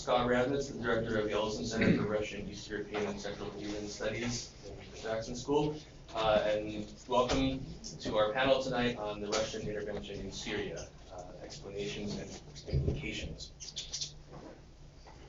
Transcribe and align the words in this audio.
Scott 0.00 0.28
Radnitz, 0.28 0.72
the 0.72 0.82
director 0.82 1.18
of 1.18 1.26
the 1.26 1.32
Ellison 1.32 1.66
Center 1.66 1.94
for 1.94 2.08
Russian, 2.08 2.48
East 2.48 2.70
European, 2.70 3.04
and 3.04 3.20
Central 3.20 3.52
Asian 3.60 3.86
Studies 3.86 4.48
the 4.94 5.02
Jackson 5.02 5.36
School. 5.36 5.76
Uh, 6.16 6.40
and 6.48 6.86
welcome 7.06 7.62
to 8.00 8.16
our 8.16 8.32
panel 8.32 8.62
tonight 8.62 8.96
on 8.96 9.20
the 9.20 9.26
Russian 9.26 9.60
intervention 9.68 10.18
in 10.20 10.32
Syria, 10.32 10.86
uh, 11.14 11.20
explanations 11.44 12.16
and 12.16 12.80
implications. 12.80 14.14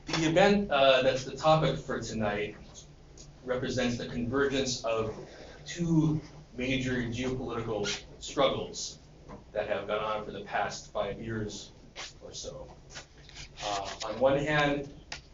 The 0.05 0.29
event 0.29 0.71
uh, 0.71 1.01
that's 1.01 1.25
the 1.25 1.35
topic 1.35 1.77
for 1.77 1.99
tonight 1.99 2.55
represents 3.43 3.97
the 3.97 4.05
convergence 4.05 4.85
of 4.85 5.13
two 5.65 6.21
major 6.55 6.93
geopolitical 7.03 7.93
struggles 8.19 8.99
that 9.51 9.67
have 9.67 9.87
gone 9.87 9.99
on 9.99 10.23
for 10.23 10.31
the 10.31 10.45
past 10.45 10.93
five 10.93 11.19
years 11.19 11.73
or 12.23 12.31
so. 12.31 12.69
Uh, 13.63 13.87
on 14.05 14.19
one 14.19 14.37
hand, 14.39 14.89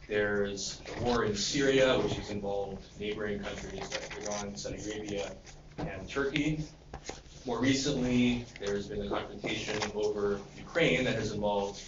there's 0.08 0.80
the 0.80 1.04
war 1.04 1.26
in 1.26 1.36
Syria, 1.36 2.00
which 2.00 2.16
has 2.16 2.30
involved 2.30 2.86
neighboring 3.00 3.40
countries 3.40 3.82
like 3.92 4.24
Iran, 4.24 4.56
Saudi 4.56 4.82
Arabia, 4.90 5.32
and 5.78 6.10
Turkey. 6.10 6.64
More 7.46 7.62
recently, 7.62 8.46
there's 8.60 8.88
been 8.88 9.06
a 9.06 9.10
confrontation 9.10 9.80
over 9.96 10.40
Ukraine 10.58 11.06
that 11.06 11.16
has 11.16 11.32
involved 11.32 11.82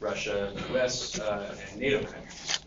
Russia, 0.00 0.52
the 0.54 0.78
US, 0.78 1.18
uh, 1.18 1.56
and 1.70 1.80
NATO 1.80 2.04
countries. 2.04 2.60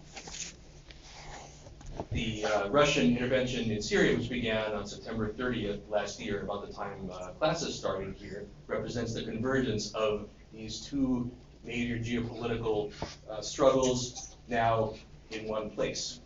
The 2.11 2.45
uh, 2.45 2.69
Russian 2.69 3.15
intervention 3.15 3.69
in 3.69 3.81
Syria, 3.83 4.17
which 4.17 4.29
began 4.29 4.73
on 4.73 4.87
September 4.87 5.31
30th 5.33 5.81
last 5.89 6.19
year, 6.19 6.41
about 6.41 6.67
the 6.67 6.73
time 6.73 7.09
uh, 7.13 7.29
classes 7.33 7.77
started 7.77 8.15
here, 8.15 8.47
represents 8.65 9.13
the 9.13 9.23
convergence 9.23 9.93
of 9.93 10.27
these 10.51 10.81
two 10.81 11.31
major 11.69 11.99
geopolitical 11.99 12.91
uh, 13.29 13.41
struggles 13.41 14.35
now 14.47 14.95
in 15.29 15.47
one 15.47 15.69
place. 15.69 16.19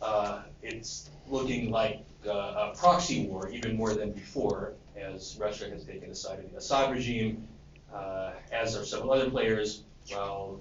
Uh, 0.00 0.42
it's 0.62 1.10
looking 1.28 1.70
like 1.70 2.04
uh, 2.26 2.70
a 2.70 2.72
proxy 2.76 3.26
war, 3.26 3.48
even 3.50 3.76
more 3.76 3.92
than 3.92 4.12
before, 4.12 4.74
as 4.96 5.36
Russia 5.40 5.68
has 5.68 5.84
taken 5.84 6.08
the 6.08 6.14
side 6.14 6.38
of 6.38 6.50
the 6.52 6.56
Assad 6.58 6.92
regime, 6.92 7.48
uh, 7.92 8.30
as 8.52 8.76
are 8.76 8.84
several 8.84 9.12
other 9.12 9.28
players, 9.28 9.82
while 10.10 10.60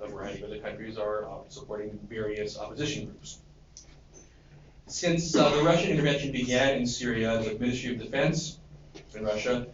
a 0.00 0.08
variety 0.08 0.42
of 0.42 0.50
other 0.50 0.60
countries 0.60 0.96
are 0.96 1.26
supporting 1.48 1.98
various 2.08 2.58
opposition 2.58 3.04
groups. 3.04 3.40
Since 4.86 5.36
uh, 5.36 5.50
the 5.56 5.62
Russian 5.62 5.90
intervention 5.90 6.32
began 6.32 6.78
in 6.78 6.86
Syria, 6.86 7.42
the 7.42 7.58
Ministry 7.58 7.92
of 7.92 7.98
Defense 7.98 8.58
in 9.14 9.24
Russia 9.24 9.66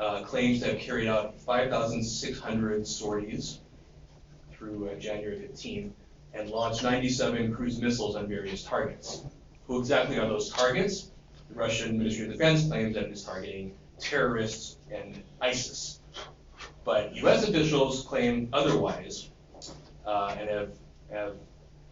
uh, 0.00 0.22
claims 0.22 0.60
to 0.60 0.66
have 0.66 0.78
carried 0.78 1.08
out 1.08 1.38
5,600 1.40 2.86
sorties 2.86 3.58
through 4.52 4.88
uh, 4.88 4.94
January 4.94 5.38
15 5.38 5.92
and 6.32 6.48
launched 6.48 6.82
97 6.82 7.54
cruise 7.54 7.78
missiles 7.78 8.16
on 8.16 8.26
various 8.26 8.64
targets. 8.64 9.24
Who 9.66 9.78
exactly 9.78 10.18
are 10.18 10.26
those 10.26 10.50
targets? 10.50 11.10
The 11.50 11.54
Russian 11.54 11.98
Ministry 11.98 12.26
of 12.26 12.32
Defense 12.32 12.66
claims 12.66 12.94
that 12.94 13.04
it 13.04 13.12
is 13.12 13.24
targeting 13.24 13.74
terrorists 13.98 14.78
and 14.90 15.22
ISIS. 15.40 16.00
But 16.84 17.14
US 17.16 17.46
officials 17.46 18.02
claim 18.04 18.48
otherwise 18.54 19.28
uh, 20.06 20.34
and 20.38 20.48
have, 20.48 20.70
have 21.10 21.34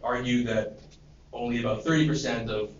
argued 0.02 0.46
that 0.46 0.78
only 1.32 1.60
about 1.60 1.84
30% 1.84 2.48
of 2.48 2.70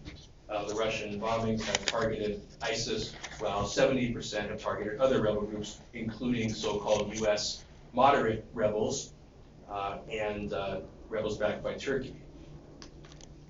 uh, 0.49 0.67
the 0.67 0.75
Russian 0.75 1.21
bombings 1.21 1.62
have 1.65 1.84
targeted 1.84 2.41
ISIS, 2.62 3.12
while 3.41 3.65
70% 3.65 4.50
have 4.50 4.60
targeted 4.60 5.00
other 5.00 5.22
rebel 5.22 5.43
groups, 5.43 5.81
including 5.94 6.53
so-called 6.53 7.15
U.S. 7.19 7.65
moderate 7.93 8.44
rebels 8.53 9.12
uh, 9.71 9.99
and 10.10 10.53
uh, 10.53 10.81
rebels 11.09 11.38
backed 11.38 11.62
by 11.62 11.75
Turkey. 11.75 12.16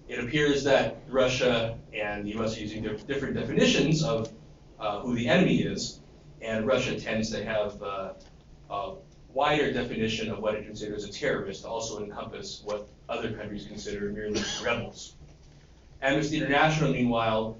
It 0.09 0.19
appears 0.19 0.65
that 0.65 1.03
Russia 1.09 1.78
and 1.93 2.26
the 2.26 2.31
U.S. 2.32 2.56
are 2.56 2.60
using 2.60 2.82
different 2.82 3.34
definitions 3.34 4.03
of 4.03 4.32
uh, 4.81 5.00
who 5.00 5.15
the 5.15 5.28
enemy 5.28 5.62
is, 5.62 6.00
and 6.41 6.66
Russia 6.66 6.99
tends 6.99 7.31
to 7.31 7.44
have 7.44 7.82
uh, 7.82 8.12
a 8.70 8.94
wider 9.32 9.72
definition 9.72 10.31
of 10.31 10.38
what 10.38 10.55
it 10.55 10.65
considers 10.65 11.05
a 11.05 11.12
terrorist 11.12 11.62
to 11.62 11.69
also 11.69 12.03
encompass 12.03 12.62
what 12.65 12.88
other 13.09 13.32
countries 13.32 13.66
consider 13.66 14.10
merely 14.10 14.43
rebels. 14.62 15.15
Amnesty 16.00 16.37
International, 16.37 16.93
meanwhile, 16.93 17.59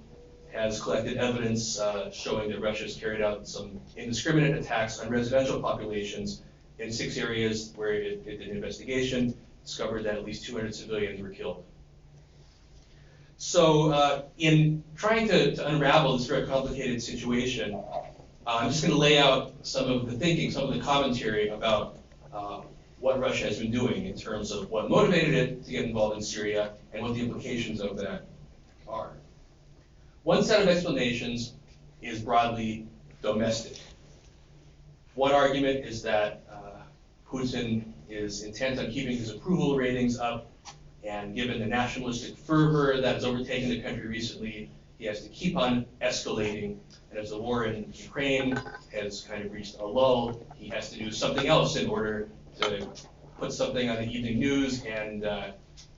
has 0.59 0.81
collected 0.81 1.17
evidence 1.17 1.79
uh, 1.79 2.11
showing 2.11 2.51
that 2.51 2.61
Russia 2.61 2.85
has 2.85 2.97
carried 2.97 3.23
out 3.23 3.47
some 3.47 3.81
indiscriminate 3.97 4.57
attacks 4.57 4.99
on 4.99 5.09
residential 5.09 5.61
populations 5.61 6.43
in 6.79 6.93
six 6.93 7.17
areas 7.17 7.73
where 7.77 7.93
it, 7.93 8.23
it 8.27 8.39
did 8.39 8.49
an 8.49 8.57
investigation, 8.57 9.37
discovered 9.65 10.05
that 10.05 10.15
at 10.15 10.25
least 10.25 10.45
200 10.47 10.75
civilians 10.75 11.21
were 11.21 11.31
killed. 11.31 11.65
So, 13.37 13.93
uh, 13.93 14.23
in 14.39 14.83
trying 14.97 15.29
to, 15.29 15.55
to, 15.55 15.69
unravel 15.69 16.19
this 16.19 16.27
very 16.27 16.47
complicated 16.47 17.01
situation, 17.01 17.75
uh, 17.75 18.03
I'm 18.47 18.71
just 18.71 18.83
going 18.83 18.93
to 18.93 18.99
lay 18.99 19.19
out 19.19 19.55
some 19.63 19.89
of 19.89 20.11
the 20.11 20.19
thinking, 20.19 20.51
some 20.51 20.65
of 20.65 20.75
the 20.75 20.81
commentary 20.81 21.51
about 21.51 21.99
uh, 22.33 22.63
what 22.99 23.21
Russia 23.21 23.45
has 23.45 23.61
been 23.61 23.71
doing 23.71 24.07
in 24.07 24.17
terms 24.17 24.51
of 24.51 24.71
what 24.71 24.91
motivated 24.91 25.35
it 25.35 25.65
to 25.65 25.71
get 25.71 25.85
involved 25.85 26.17
in 26.17 26.23
Syria 26.23 26.73
and 26.93 27.03
what 27.03 27.15
the 27.15 27.21
implications 27.21 27.81
of 27.81 27.97
that 27.99 28.27
are. 28.89 29.18
One 30.29 30.43
set 30.43 30.61
of 30.61 30.69
explanations 30.69 31.55
is 32.03 32.21
broadly 32.21 32.87
domestic. 33.23 33.79
One 35.15 35.33
argument 35.33 35.87
is 35.87 36.03
that 36.03 36.43
uh, 36.53 36.83
Putin 37.27 37.95
is 38.11 38.43
intent 38.43 38.79
on 38.79 38.91
keeping 38.91 39.17
his 39.17 39.31
approval 39.31 39.79
ratings 39.79 40.19
up, 40.19 40.53
and 41.03 41.35
given 41.35 41.61
the 41.61 41.65
nationalistic 41.65 42.37
fervor 42.37 43.01
that 43.01 43.15
has 43.15 43.25
overtaken 43.25 43.71
the 43.71 43.81
country 43.81 44.07
recently, 44.07 44.71
he 44.99 45.07
has 45.07 45.23
to 45.23 45.31
keep 45.31 45.57
on 45.57 45.87
escalating. 46.03 46.77
And 47.09 47.19
as 47.19 47.31
the 47.31 47.39
war 47.39 47.65
in 47.65 47.91
Ukraine 47.95 48.61
has 48.93 49.23
kind 49.23 49.47
of 49.47 49.53
reached 49.55 49.79
a 49.79 49.87
lull, 49.87 50.47
he 50.55 50.69
has 50.69 50.91
to 50.91 50.99
do 50.99 51.11
something 51.11 51.47
else 51.47 51.77
in 51.77 51.89
order 51.89 52.29
to 52.61 52.87
put 53.39 53.51
something 53.51 53.89
on 53.89 53.97
the 53.97 54.13
evening 54.15 54.39
news 54.39 54.85
and 54.85 55.25
uh, 55.25 55.53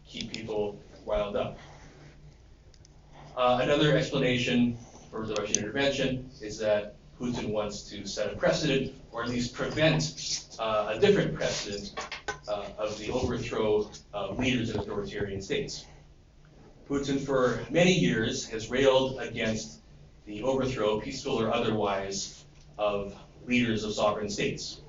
keep 0.06 0.32
people 0.32 0.78
riled 1.04 1.34
up. 1.34 1.58
Uh, 3.36 3.60
another 3.62 3.96
explanation 3.96 4.76
for 5.10 5.26
the 5.26 5.34
Russian 5.34 5.58
intervention 5.58 6.30
is 6.41 6.58
that 6.58 6.96
Putin 7.18 7.50
wants 7.50 7.82
to 7.91 8.06
set 8.06 8.32
a 8.32 8.36
precedent, 8.36 8.94
or 9.12 9.22
at 9.22 9.28
least 9.28 9.54
prevent 9.54 10.46
uh, 10.58 10.94
a 10.94 10.98
different 10.98 11.34
precedent 11.34 11.94
uh, 12.48 12.64
of 12.78 12.98
the 12.98 13.10
overthrow 13.10 13.91
of 14.12 14.38
leaders 14.38 14.70
in 14.70 14.80
authoritarian 14.80 15.41
states. 15.41 15.86
Putin, 16.88 17.20
for 17.20 17.60
many 17.70 17.92
years, 17.92 18.48
has 18.48 18.70
railed 18.70 19.20
against 19.20 19.80
the 20.26 20.42
overthrow, 20.42 21.00
peaceful 21.00 21.41
or 21.41 21.53
otherwise, 21.53 22.44
of 22.78 23.15
leaders 23.47 23.84
of 23.84 23.92
sovereign 23.92 24.28
states, 24.28 24.80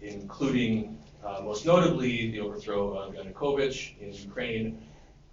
including 0.00 0.98
uh, 1.24 1.40
most 1.42 1.66
notably 1.66 2.30
the 2.30 2.40
overthrow 2.40 2.96
of 2.96 3.14
Yanukovych 3.14 3.98
in 4.00 4.12
Ukraine, 4.12 4.82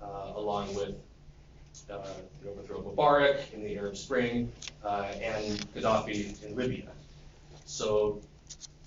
uh, 0.02 0.34
along 0.36 0.74
with 0.74 0.96
uh, 1.90 2.08
the 2.42 2.50
overthrow 2.50 2.80
of 2.80 2.86
Mubarak 2.86 3.54
in 3.54 3.64
the 3.64 3.78
Arab 3.78 3.98
Spring, 3.98 4.52
uh, 4.84 5.12
and 5.22 5.60
Gaddafi 5.74 6.44
in 6.44 6.56
Libya. 6.56 6.88
So 7.66 8.22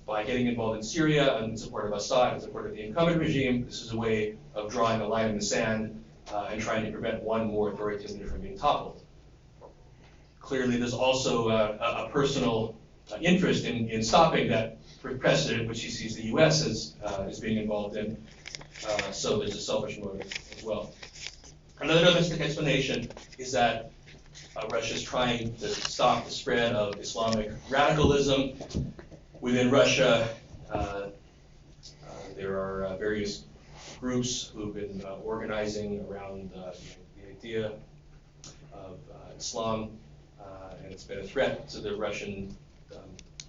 by 0.06 0.24
getting 0.24 0.46
involved 0.46 0.76
in 0.76 0.82
Syria 0.82 1.36
and 1.36 1.52
in 1.52 1.56
support 1.56 1.86
of 1.86 1.92
Assad, 1.92 2.34
in 2.34 2.40
support 2.40 2.66
of 2.66 2.72
the 2.72 2.82
incumbent 2.82 3.20
regime, 3.20 3.64
this 3.64 3.82
is 3.82 3.92
a 3.92 3.96
way 3.96 4.36
of 4.54 4.70
drawing 4.70 5.00
a 5.00 5.06
line 5.06 5.28
in 5.28 5.36
the 5.36 5.44
sand 5.44 6.02
uh, 6.32 6.48
and 6.50 6.60
trying 6.60 6.84
to 6.84 6.90
prevent 6.90 7.22
one 7.22 7.46
more 7.46 7.70
authoritarian 7.70 8.28
from 8.28 8.40
being 8.40 8.58
toppled. 8.58 9.02
Clearly, 10.40 10.76
there's 10.76 10.94
also 10.94 11.48
uh, 11.48 11.78
a, 11.80 12.06
a, 12.06 12.08
personal 12.10 12.76
uh, 13.12 13.16
interest 13.20 13.64
in, 13.64 13.88
in 13.88 14.02
stopping 14.02 14.48
that 14.48 14.78
precedent, 15.00 15.68
which 15.68 15.82
he 15.82 15.88
sees 15.88 16.16
the 16.16 16.24
U.S. 16.24 16.66
as, 16.66 16.94
uh, 17.04 17.24
as 17.28 17.38
being 17.38 17.58
involved 17.58 17.96
in. 17.96 18.16
so 19.12 19.38
there's 19.38 19.54
a 19.54 19.60
selfish 19.60 19.98
motive 19.98 20.32
as 20.56 20.64
well. 20.64 20.92
Another 21.82 22.04
domestic 22.04 22.40
explanation 22.40 23.08
is 23.38 23.50
that 23.50 23.90
uh, 24.56 24.68
Russia 24.68 24.94
is 24.94 25.02
trying 25.02 25.52
to 25.56 25.66
stop 25.66 26.24
the 26.24 26.30
spread 26.30 26.76
of 26.76 26.94
Islamic 27.00 27.50
radicalism 27.68 28.52
within 29.40 29.68
Russia. 29.68 30.28
Uh, 30.70 30.76
uh, 30.76 31.08
there 32.36 32.52
are 32.52 32.84
uh, 32.84 32.96
various 32.98 33.46
groups 33.98 34.52
who've 34.54 34.72
been 34.72 35.02
uh, 35.04 35.14
organizing 35.24 36.06
around 36.08 36.52
the 36.52 37.28
idea 37.28 37.72
of 38.72 38.96
Islam, 39.36 39.90
and 40.84 40.92
it's 40.92 41.02
been 41.02 41.18
a 41.18 41.24
threat 41.24 41.68
to 41.70 41.80
the 41.80 41.96
Russian 41.96 42.56
um, 42.94 43.00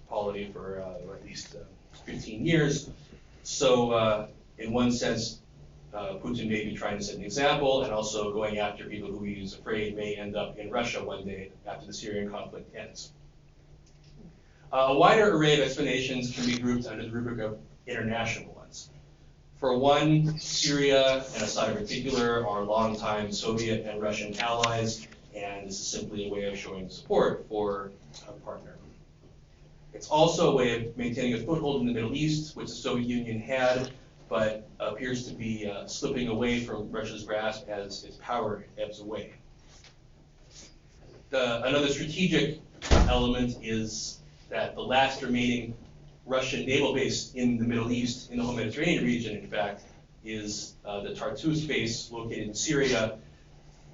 polity 0.08 0.50
for 0.52 0.80
at 0.80 1.24
least 1.24 1.54
uh, 1.54 1.58
15 2.04 2.44
years. 2.44 2.90
So, 3.44 4.28
in 4.58 4.72
one 4.72 4.90
sense, 4.90 5.38
uh, 5.94 6.14
Putin 6.14 6.48
may 6.48 6.64
be 6.64 6.74
trying 6.74 6.98
to 6.98 7.04
set 7.04 7.16
an 7.16 7.24
example 7.24 7.84
and 7.84 7.92
also 7.92 8.32
going 8.32 8.58
after 8.58 8.84
people 8.84 9.10
who 9.10 9.24
he 9.24 9.34
is 9.34 9.54
afraid 9.54 9.96
may 9.96 10.16
end 10.16 10.36
up 10.36 10.58
in 10.58 10.70
Russia 10.70 11.04
one 11.04 11.24
day 11.24 11.50
after 11.66 11.86
the 11.86 11.92
Syrian 11.92 12.30
conflict 12.30 12.74
ends. 12.74 13.12
Uh, 14.72 14.88
a 14.88 14.98
wider 14.98 15.36
array 15.36 15.54
of 15.54 15.60
explanations 15.60 16.34
can 16.34 16.46
be 16.46 16.58
grouped 16.58 16.86
under 16.86 17.04
the 17.04 17.10
rubric 17.10 17.38
of 17.38 17.58
international 17.86 18.52
ones. 18.54 18.90
For 19.58 19.78
one, 19.78 20.36
Syria 20.38 21.24
and 21.34 21.42
Assad 21.42 21.70
in 21.70 21.76
particular 21.76 22.46
are 22.46 22.62
longtime 22.62 23.30
Soviet 23.30 23.86
and 23.86 24.02
Russian 24.02 24.36
allies, 24.40 25.06
and 25.34 25.68
this 25.68 25.78
is 25.78 25.86
simply 25.86 26.26
a 26.26 26.30
way 26.30 26.44
of 26.44 26.58
showing 26.58 26.88
support 26.90 27.46
for 27.48 27.92
a 28.28 28.32
partner. 28.32 28.76
It's 29.92 30.08
also 30.08 30.52
a 30.52 30.56
way 30.56 30.74
of 30.88 30.96
maintaining 30.96 31.34
a 31.34 31.38
foothold 31.38 31.80
in 31.80 31.86
the 31.86 31.92
Middle 31.92 32.14
East, 32.14 32.56
which 32.56 32.66
the 32.66 32.74
Soviet 32.74 33.06
Union 33.06 33.38
had, 33.38 33.92
but 34.34 34.68
appears 34.80 35.28
to 35.28 35.32
be 35.32 35.70
uh, 35.70 35.86
slipping 35.86 36.26
away 36.26 36.58
from 36.58 36.90
Russia's 36.90 37.22
grasp 37.22 37.68
as 37.68 38.02
its 38.02 38.16
power 38.16 38.64
ebbs 38.76 38.98
away. 38.98 39.32
The, 41.30 41.62
another 41.62 41.86
strategic 41.86 42.60
element 43.06 43.58
is 43.62 44.18
that 44.50 44.74
the 44.74 44.80
last 44.80 45.22
remaining 45.22 45.76
Russian 46.26 46.66
naval 46.66 46.92
base 46.92 47.32
in 47.34 47.58
the 47.58 47.64
Middle 47.64 47.92
East, 47.92 48.32
in 48.32 48.38
the 48.38 48.42
whole 48.42 48.56
Mediterranean 48.56 49.04
region, 49.04 49.36
in 49.36 49.46
fact, 49.46 49.84
is 50.24 50.74
uh, 50.84 51.00
the 51.00 51.14
Tartus 51.14 51.64
base 51.64 52.10
located 52.10 52.48
in 52.48 52.54
Syria, 52.54 53.18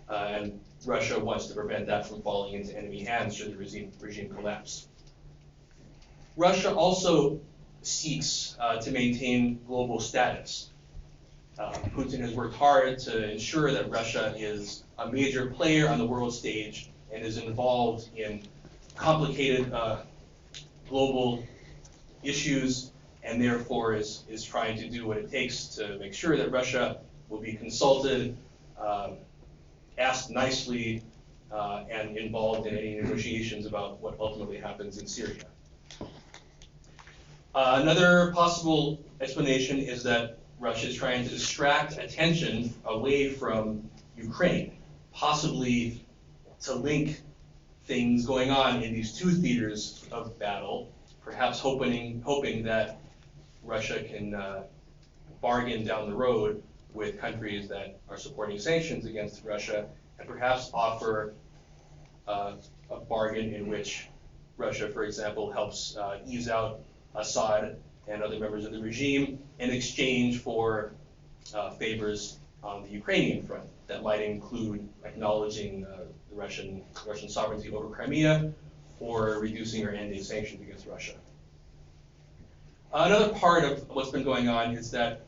uh, 0.09 0.13
and 0.15 0.59
Russia 0.87 1.21
wants 1.21 1.49
to 1.49 1.55
prevent 1.55 1.87
that 1.89 2.07
from 2.07 2.23
falling 2.23 2.55
into 2.55 2.75
enemy 2.79 3.05
hands 3.05 3.37
should 3.37 3.53
the 3.53 3.59
regime, 3.59 3.93
regime 4.01 4.35
collapse. 4.35 4.89
Russia 6.39 6.75
also 6.75 7.41
seeks 7.83 8.57
uh, 8.61 8.81
to 8.81 8.91
maintain 8.91 9.61
global 9.67 10.01
status. 10.01 10.71
Uh, 11.59 11.73
Putin 11.95 12.21
has 12.21 12.33
worked 12.33 12.55
hard 12.55 12.99
to 12.99 13.31
ensure 13.31 13.73
that 13.73 13.91
Russia 13.91 14.35
is 14.37 14.85
a 14.99 15.11
major 15.11 15.47
player 15.47 15.89
on 15.89 15.99
the 15.99 16.07
world 16.07 16.33
stage 16.33 16.91
and 17.13 17.25
is 17.25 17.39
involved 17.39 18.09
in 18.17 18.43
complicated 18.97 19.73
uh, 19.73 19.99
global 20.89 21.45
issues 22.23 22.91
and 23.23 23.43
therefore 23.43 23.95
is, 23.95 24.25
is 24.29 24.45
trying 24.45 24.77
to 24.79 24.89
do 24.89 25.07
what 25.07 25.17
it 25.17 25.31
takes 25.31 25.67
to 25.67 25.99
make 25.99 26.15
sure 26.15 26.37
that 26.37 26.51
Russia 26.51 26.99
will 27.29 27.41
be 27.41 27.53
consulted, 27.53 28.37
um, 28.79 29.17
asked 29.99 30.31
nicely, 30.31 31.03
uh, 31.53 31.85
and 31.91 32.17
involved 32.17 32.67
in 32.67 32.77
any 32.77 32.95
negotiations 32.95 33.67
about 33.67 34.01
what 34.01 34.17
ultimately 34.21 34.57
happens 34.57 34.99
in 34.99 35.07
Syria. 35.07 35.43
Uh, 37.53 37.79
another 37.83 38.33
possible 38.33 39.01
explanation 39.21 39.79
is 39.79 40.05
that 40.05 40.39
Russia 40.61 40.87
is 40.87 40.95
trying 40.95 41.25
to 41.25 41.31
distract 41.31 41.99
attention 41.99 42.73
away 42.85 43.29
from 43.29 43.91
Ukraine, 44.17 44.77
possibly 45.13 46.05
to 46.61 46.75
link 46.75 47.23
things 47.87 48.25
going 48.25 48.51
on 48.51 48.83
in 48.85 48.93
these 48.93 49.19
two 49.19 49.31
theaters 49.33 50.07
of 50.13 50.39
battle, 50.39 50.93
perhaps 51.25 51.59
hoping, 51.59 52.23
hoping 52.25 52.63
that 52.63 53.01
Russia 53.65 54.05
can 54.05 54.35
uh, 54.35 54.63
bargain 55.41 55.85
down 55.85 56.09
the 56.09 56.15
road 56.15 56.63
with 56.93 57.19
countries 57.19 57.69
that 57.69 57.99
are 58.09 58.17
supporting 58.17 58.61
sanctions 58.61 59.07
against 59.07 59.45
Russia 59.45 59.87
and 60.21 60.29
perhaps 60.29 60.71
offer 60.73 61.35
uh, 62.29 62.53
a 62.91 62.97
bargain 63.01 63.53
in 63.55 63.67
which 63.67 64.09
Russia, 64.57 64.89
for 64.89 65.03
example, 65.03 65.51
helps 65.51 65.97
uh, 65.97 66.19
ease 66.25 66.49
out 66.49 66.81
Assad 67.15 67.77
and 68.09 68.23
other 68.23 68.39
members 68.39 68.65
of 68.65 68.73
the 68.73 68.81
regime 68.81 69.39
in 69.59 69.71
exchange 69.71 70.39
for 70.39 70.93
uh, 71.55 71.71
favors 71.71 72.39
on 72.63 72.83
the 72.83 72.89
Ukrainian 72.89 73.47
front 73.47 73.65
that 73.87 74.03
might 74.03 74.21
include 74.21 74.89
acknowledging 75.05 75.87
uh, 75.87 76.05
the 76.29 76.37
Russian, 76.37 76.83
Russian 77.07 77.29
sovereignty 77.29 77.73
over 77.73 77.89
Crimea 77.89 78.53
or 79.01 79.39
reducing 79.41 79.87
or 79.87 79.91
ending 79.91 80.23
sanctions 80.23 80.61
against 80.61 80.87
Russia. 80.87 81.15
Another 82.93 83.33
part 83.35 83.65
of 83.65 83.89
what's 83.89 84.11
been 84.11 84.25
going 84.25 84.49
on 84.49 84.73
is 84.73 84.91
that 84.91 85.23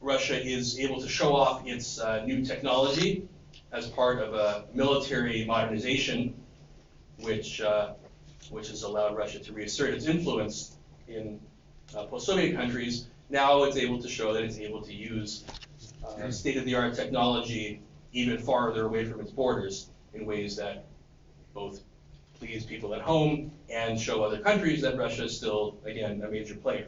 Russia 0.00 0.40
is 0.40 0.78
able 0.78 1.00
to 1.00 1.08
show 1.08 1.34
off 1.34 1.66
its 1.66 1.98
uh, 1.98 2.24
new 2.24 2.44
technology 2.44 3.26
as 3.72 3.88
part 3.88 4.20
of 4.20 4.34
a 4.34 4.64
military 4.74 5.44
modernization, 5.44 6.34
which, 7.20 7.60
uh, 7.60 7.94
which 8.50 8.68
has 8.68 8.82
allowed 8.82 9.16
Russia 9.16 9.38
to 9.40 9.52
reassert 9.52 9.94
its 9.94 10.06
influence 10.06 10.75
in 11.08 11.40
uh, 11.96 12.04
post-Soviet 12.04 12.54
countries. 12.54 13.08
Now 13.30 13.64
it's 13.64 13.76
able 13.76 14.00
to 14.02 14.08
show 14.08 14.32
that 14.32 14.44
it's 14.44 14.58
able 14.58 14.82
to 14.82 14.92
use 14.92 15.44
uh, 16.04 16.30
state-of-the-art 16.30 16.94
technology 16.94 17.80
even 18.12 18.38
farther 18.38 18.86
away 18.86 19.04
from 19.04 19.20
its 19.20 19.30
borders 19.30 19.90
in 20.14 20.26
ways 20.26 20.56
that 20.56 20.86
both 21.54 21.82
please 22.38 22.64
people 22.64 22.94
at 22.94 23.00
home 23.00 23.50
and 23.70 23.98
show 24.00 24.22
other 24.22 24.38
countries 24.38 24.82
that 24.82 24.96
Russia 24.96 25.24
is 25.24 25.36
still, 25.36 25.78
again, 25.84 26.22
a 26.22 26.30
major 26.30 26.54
player. 26.54 26.86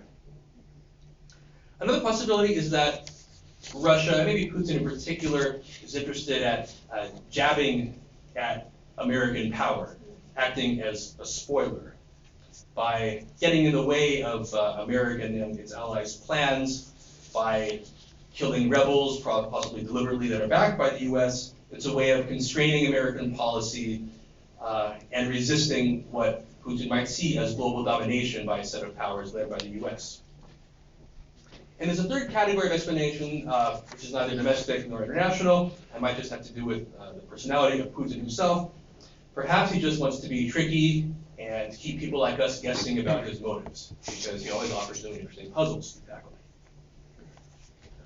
Another 1.80 2.00
possibility 2.00 2.54
is 2.54 2.70
that 2.70 3.10
Russia, 3.74 4.22
maybe 4.24 4.50
Putin 4.50 4.78
in 4.78 4.84
particular, 4.84 5.60
is 5.82 5.94
interested 5.94 6.42
at 6.42 6.72
uh, 6.92 7.08
jabbing 7.30 8.00
at 8.36 8.70
American 8.98 9.50
power, 9.52 9.96
acting 10.36 10.80
as 10.80 11.14
a 11.18 11.24
spoiler 11.24 11.94
by 12.74 13.24
getting 13.40 13.64
in 13.64 13.72
the 13.72 13.82
way 13.82 14.22
of 14.22 14.52
uh, 14.54 14.78
American 14.80 15.40
and 15.40 15.58
its 15.58 15.72
allies' 15.72 16.16
plans, 16.16 16.92
by 17.34 17.80
killing 18.34 18.70
rebels, 18.70 19.20
possibly 19.20 19.82
deliberately, 19.82 20.28
that 20.28 20.40
are 20.40 20.48
backed 20.48 20.78
by 20.78 20.90
the 20.90 21.02
U.S. 21.04 21.54
It's 21.70 21.86
a 21.86 21.94
way 21.94 22.10
of 22.10 22.28
constraining 22.28 22.86
American 22.86 23.34
policy 23.34 24.04
uh, 24.60 24.94
and 25.12 25.28
resisting 25.28 26.04
what 26.10 26.44
Putin 26.62 26.88
might 26.88 27.08
see 27.08 27.38
as 27.38 27.54
global 27.54 27.84
domination 27.84 28.46
by 28.46 28.58
a 28.58 28.64
set 28.64 28.82
of 28.82 28.96
powers 28.96 29.34
led 29.34 29.50
by 29.50 29.58
the 29.58 29.68
U.S. 29.80 30.20
And 31.80 31.88
there's 31.88 32.00
a 32.00 32.08
third 32.08 32.30
category 32.30 32.66
of 32.66 32.72
explanation, 32.72 33.48
uh, 33.48 33.76
which 33.92 34.04
is 34.04 34.12
neither 34.12 34.34
domestic 34.34 34.88
nor 34.88 35.04
international, 35.04 35.76
and 35.92 36.02
might 36.02 36.16
just 36.16 36.30
have 36.30 36.42
to 36.42 36.52
do 36.52 36.64
with 36.64 36.88
uh, 36.98 37.12
the 37.12 37.20
personality 37.20 37.80
of 37.80 37.88
Putin 37.88 38.16
himself. 38.16 38.72
Perhaps 39.34 39.70
he 39.70 39.80
just 39.80 40.00
wants 40.00 40.18
to 40.20 40.28
be 40.28 40.50
tricky 40.50 41.08
and 41.48 41.74
keep 41.74 41.98
people 41.98 42.20
like 42.20 42.38
us 42.40 42.60
guessing 42.60 42.98
about 42.98 43.24
his 43.24 43.40
motives, 43.40 43.94
because 44.04 44.44
he 44.44 44.50
always 44.50 44.70
offers 44.72 45.02
new 45.02 45.14
interesting 45.14 45.50
puzzles 45.50 45.94
to 45.94 46.06
tackle. 46.06 46.32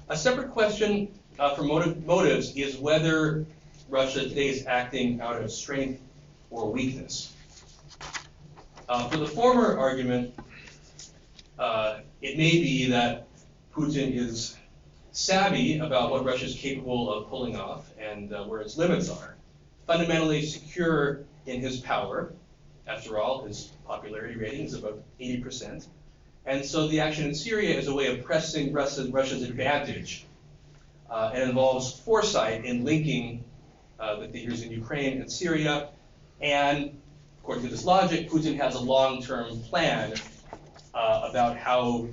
A 0.08 0.16
separate 0.16 0.52
question 0.52 1.08
uh, 1.40 1.54
for 1.54 1.64
motive, 1.64 2.06
motives 2.06 2.54
is 2.54 2.76
whether 2.76 3.44
Russia 3.88 4.28
today 4.28 4.48
is 4.48 4.64
acting 4.66 5.20
out 5.20 5.42
of 5.42 5.50
strength 5.50 6.00
or 6.50 6.70
weakness. 6.70 7.34
Uh, 8.88 9.08
for 9.08 9.16
the 9.16 9.26
former 9.26 9.76
argument, 9.76 10.38
uh, 11.58 12.00
it 12.20 12.36
may 12.36 12.52
be 12.52 12.86
that 12.90 13.26
Putin 13.74 14.14
is 14.14 14.56
savvy 15.10 15.78
about 15.78 16.10
what 16.10 16.24
Russia 16.24 16.44
is 16.44 16.54
capable 16.54 17.12
of 17.12 17.28
pulling 17.28 17.56
off 17.56 17.90
and 17.98 18.32
uh, 18.32 18.44
where 18.44 18.60
its 18.60 18.76
limits 18.76 19.10
are, 19.10 19.36
fundamentally 19.86 20.42
secure 20.42 21.24
in 21.46 21.60
his 21.60 21.80
power, 21.80 22.32
after 22.92 23.18
all, 23.18 23.44
his 23.44 23.72
popularity 23.86 24.36
rating 24.36 24.66
is 24.66 24.74
about 24.74 25.02
80%. 25.20 25.86
And 26.44 26.64
so 26.64 26.88
the 26.88 27.00
action 27.00 27.24
in 27.24 27.34
Syria 27.34 27.78
is 27.78 27.88
a 27.88 27.94
way 27.94 28.06
of 28.06 28.24
pressing 28.24 28.72
Russia's 28.72 29.42
advantage 29.42 30.26
uh, 31.08 31.30
and 31.32 31.48
involves 31.48 31.92
foresight 32.00 32.64
in 32.64 32.84
linking 32.84 33.44
uh, 33.98 34.16
the 34.16 34.28
figures 34.28 34.62
in 34.62 34.70
Ukraine 34.70 35.20
and 35.20 35.30
Syria. 35.30 35.88
And 36.40 37.00
according 37.40 37.64
to 37.64 37.70
this 37.70 37.84
logic, 37.84 38.28
Putin 38.28 38.56
has 38.56 38.74
a 38.74 38.80
long-term 38.80 39.60
plan 39.62 40.14
uh, 40.92 41.28
about 41.30 41.56
how 41.56 42.08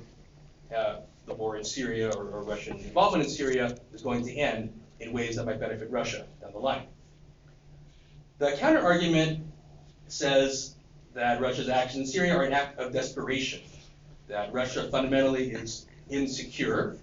uh, 0.74 0.96
the 1.26 1.34
war 1.34 1.56
in 1.56 1.64
Syria 1.64 2.10
or, 2.16 2.28
or 2.28 2.42
Russian 2.42 2.78
involvement 2.78 3.24
in 3.24 3.30
Syria 3.30 3.76
is 3.92 4.02
going 4.02 4.24
to 4.24 4.32
end 4.32 4.72
in 5.00 5.12
ways 5.12 5.36
that 5.36 5.44
might 5.44 5.60
benefit 5.60 5.90
Russia 5.90 6.26
down 6.40 6.52
the 6.52 6.58
line. 6.58 6.84
The 8.38 8.52
counter-argument 8.52 9.49
says 10.12 10.74
that 11.14 11.40
Russia's 11.40 11.68
actions 11.68 12.08
in 12.08 12.12
Syria 12.12 12.36
are 12.36 12.44
an 12.44 12.52
act 12.52 12.78
of 12.78 12.92
desperation, 12.92 13.60
that 14.28 14.52
Russia 14.52 14.88
fundamentally 14.90 15.50
is 15.50 15.86
insecure. 16.08 16.96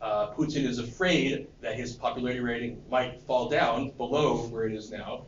Uh, 0.00 0.30
Putin 0.32 0.64
is 0.64 0.78
afraid 0.78 1.46
that 1.60 1.76
his 1.76 1.92
popularity 1.92 2.40
rating 2.40 2.82
might 2.90 3.20
fall 3.22 3.48
down 3.48 3.90
below 3.90 4.46
where 4.48 4.64
it 4.66 4.72
is 4.72 4.90
now, 4.90 5.24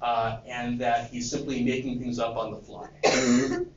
uh, 0.00 0.38
and 0.46 0.78
that 0.80 1.10
he's 1.10 1.30
simply 1.30 1.62
making 1.64 1.98
things 1.98 2.18
up 2.18 2.36
on 2.36 2.52
the 2.52 2.58
fly. 2.58 2.88
and 3.04 3.66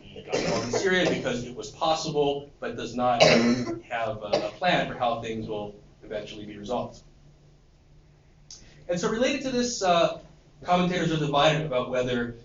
he 0.00 0.22
got 0.22 0.34
involved 0.34 0.66
in 0.66 0.72
Syria 0.72 1.08
because 1.08 1.44
it 1.44 1.54
was 1.54 1.70
possible, 1.70 2.50
but 2.58 2.76
does 2.76 2.96
not 2.96 3.22
have 3.22 4.22
a, 4.22 4.48
a 4.48 4.52
plan 4.58 4.88
for 4.88 4.98
how 4.98 5.20
things 5.20 5.46
will 5.46 5.74
eventually 6.02 6.46
be 6.46 6.56
resolved. 6.56 7.00
And 8.88 8.98
so 8.98 9.10
related 9.10 9.42
to 9.42 9.50
this, 9.50 9.82
uh, 9.82 10.18
commentators 10.64 11.12
are 11.12 11.18
divided 11.18 11.66
about 11.66 11.90
whether 11.90 12.36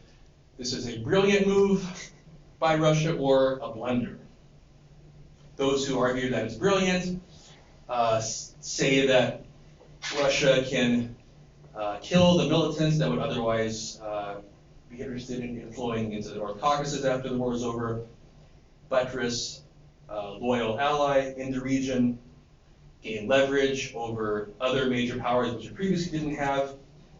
this 0.58 0.74
is 0.74 0.88
a 0.88 1.00
brilliant 1.00 1.48
move 1.48 2.12
by 2.60 2.76
Russia 2.76 3.16
or 3.16 3.60
a 3.62 3.70
blunder. 3.70 4.20
Those 5.56 5.86
who 5.88 6.00
argue 6.00 6.30
that 6.30 6.46
it's 6.46 6.56
brilliant 6.56 7.22
uh, 7.90 8.20
say 8.20 9.08
that 9.08 9.46
Russia 10.20 10.64
can 10.68 11.16
uh, 11.76 11.98
kill 12.02 12.38
the 12.38 12.48
militants 12.48 12.98
that 13.00 13.10
would 13.10 13.20
otherwise 13.20 14.00
uh, 14.02 14.36
be 14.90 15.02
interested 15.02 15.40
in, 15.40 15.60
in 15.60 15.72
flowing 15.72 16.14
into 16.14 16.30
the 16.30 16.36
North 16.36 16.60
Caucasus 16.62 17.06
after 17.06 17.30
the 17.30 17.38
war 17.38 17.54
is 17.54 17.64
over, 17.64 18.02
buttress 18.90 19.64
uh, 20.10 20.34
loyal 20.34 20.80
ally 20.80 21.34
in 21.38 21.52
the 21.52 21.60
region, 21.60 22.20
gain 23.02 23.28
leverage 23.28 23.94
over 23.96 24.50
other 24.62 24.86
major 24.86 25.18
powers 25.18 25.54
which 25.54 25.66
it 25.66 25.76
previously 25.76 26.18
didn't 26.18 26.36
have, 26.36 26.76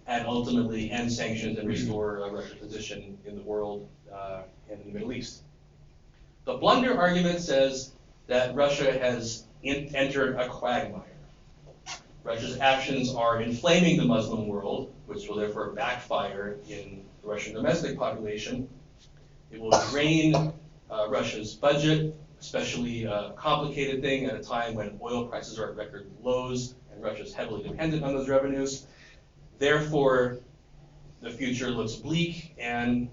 and 0.08 0.28
ultimately 0.28 0.92
end 0.92 1.12
sanctions 1.12 1.58
and 1.58 1.68
restore 1.68 2.24
uh, 2.24 2.30
Russia's 2.30 2.58
position 2.58 3.18
in 3.26 3.36
the 3.36 3.42
world 3.42 3.88
uh, 4.14 4.42
and 4.70 4.82
in 4.82 4.88
the 4.88 4.94
Middle 4.94 5.14
East. 5.14 5.44
The 6.46 6.58
blunder 6.58 6.98
argument 6.98 7.40
says 7.40 7.94
that 8.28 8.54
Russia 8.54 8.98
has 9.00 9.46
in, 9.64 9.96
entered 9.96 10.36
a 10.36 10.48
quagmire. 10.48 11.04
Russia's 12.24 12.60
actions 12.60 13.14
are 13.14 13.42
inflaming 13.42 13.98
the 13.98 14.06
Muslim 14.06 14.48
world, 14.48 14.94
which 15.08 15.28
will 15.28 15.36
therefore 15.36 15.72
backfire 15.72 16.58
in 16.70 17.04
the 17.22 17.28
Russian 17.28 17.54
domestic 17.54 17.98
population. 17.98 18.68
It 19.52 19.60
will 19.60 19.72
drain 19.90 20.36
uh, 20.36 21.08
Russia's 21.10 21.54
budget, 21.54 22.16
especially 22.40 23.06
a 23.06 23.34
complicated 23.38 24.02
thing 24.02 24.26
at 24.26 24.36
a 24.36 24.44
time 24.44 24.76
when 24.76 25.00
oil 25.02 25.26
prices 25.28 25.60
are 25.60 25.72
at 25.72 25.78
record 25.78 26.10
lows 26.22 26.76
and 26.94 27.04
Russia 27.04 27.24
is 27.24 27.34
heavily 27.34 27.64
dependent 27.64 28.04
on 28.04 28.14
those 28.16 28.30
revenues. 28.30 28.86
Therefore, 29.64 30.40
the 31.22 31.30
future 31.30 31.70
looks 31.70 31.96
bleak, 31.96 32.54
and 32.58 33.08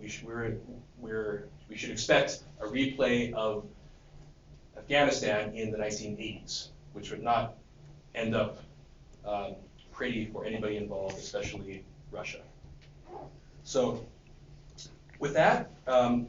we 0.00 0.08
should, 0.08 0.26
we're, 0.26 0.56
we're, 0.98 1.48
we 1.68 1.76
should 1.76 1.90
expect 1.90 2.44
a 2.62 2.64
replay 2.64 3.34
of 3.34 3.66
Afghanistan 4.74 5.54
in 5.54 5.70
the 5.70 5.76
1980s, 5.76 6.68
which 6.94 7.10
would 7.10 7.22
not 7.22 7.58
end 8.14 8.34
up 8.34 8.56
um, 9.26 9.54
pretty 9.92 10.24
for 10.32 10.46
anybody 10.46 10.78
involved, 10.78 11.18
especially 11.18 11.84
Russia. 12.10 12.40
So, 13.62 14.06
with 15.18 15.34
that, 15.34 15.72
um, 15.86 16.28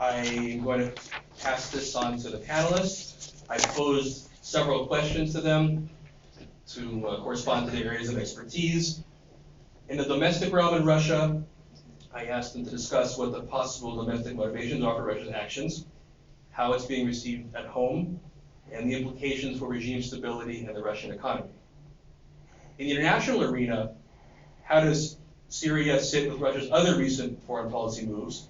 I'm 0.00 0.64
going 0.64 0.80
to 0.80 0.92
pass 1.40 1.70
this 1.70 1.94
on 1.94 2.18
to 2.18 2.30
the 2.30 2.38
panelists. 2.38 3.44
I 3.48 3.58
posed 3.58 4.28
several 4.42 4.88
questions 4.88 5.30
to 5.34 5.40
them 5.40 5.88
to 6.68 7.06
uh, 7.06 7.22
correspond 7.22 7.70
to 7.70 7.76
their 7.76 7.92
areas 7.92 8.08
of 8.08 8.18
expertise. 8.18 9.02
In 9.88 9.98
the 9.98 10.04
domestic 10.04 10.52
realm 10.52 10.74
in 10.76 10.84
Russia, 10.84 11.42
I 12.12 12.26
asked 12.26 12.54
them 12.54 12.64
to 12.64 12.70
discuss 12.70 13.18
what 13.18 13.32
the 13.32 13.42
possible 13.42 14.04
domestic 14.04 14.36
motivations 14.36 14.82
are 14.82 14.96
for 14.96 15.04
Russia's 15.04 15.32
actions, 15.32 15.84
how 16.50 16.72
it's 16.72 16.86
being 16.86 17.06
received 17.06 17.54
at 17.54 17.66
home, 17.66 18.20
and 18.72 18.88
the 18.88 18.94
implications 18.94 19.58
for 19.58 19.68
regime 19.68 20.02
stability 20.02 20.64
and 20.64 20.74
the 20.74 20.82
Russian 20.82 21.12
economy. 21.12 21.50
In 22.78 22.86
the 22.86 22.92
international 22.92 23.42
arena, 23.44 23.94
how 24.62 24.80
does 24.80 25.18
Syria 25.48 26.00
sit 26.00 26.30
with 26.30 26.40
Russia's 26.40 26.70
other 26.72 26.96
recent 26.96 27.42
foreign 27.46 27.70
policy 27.70 28.06
moves? 28.06 28.48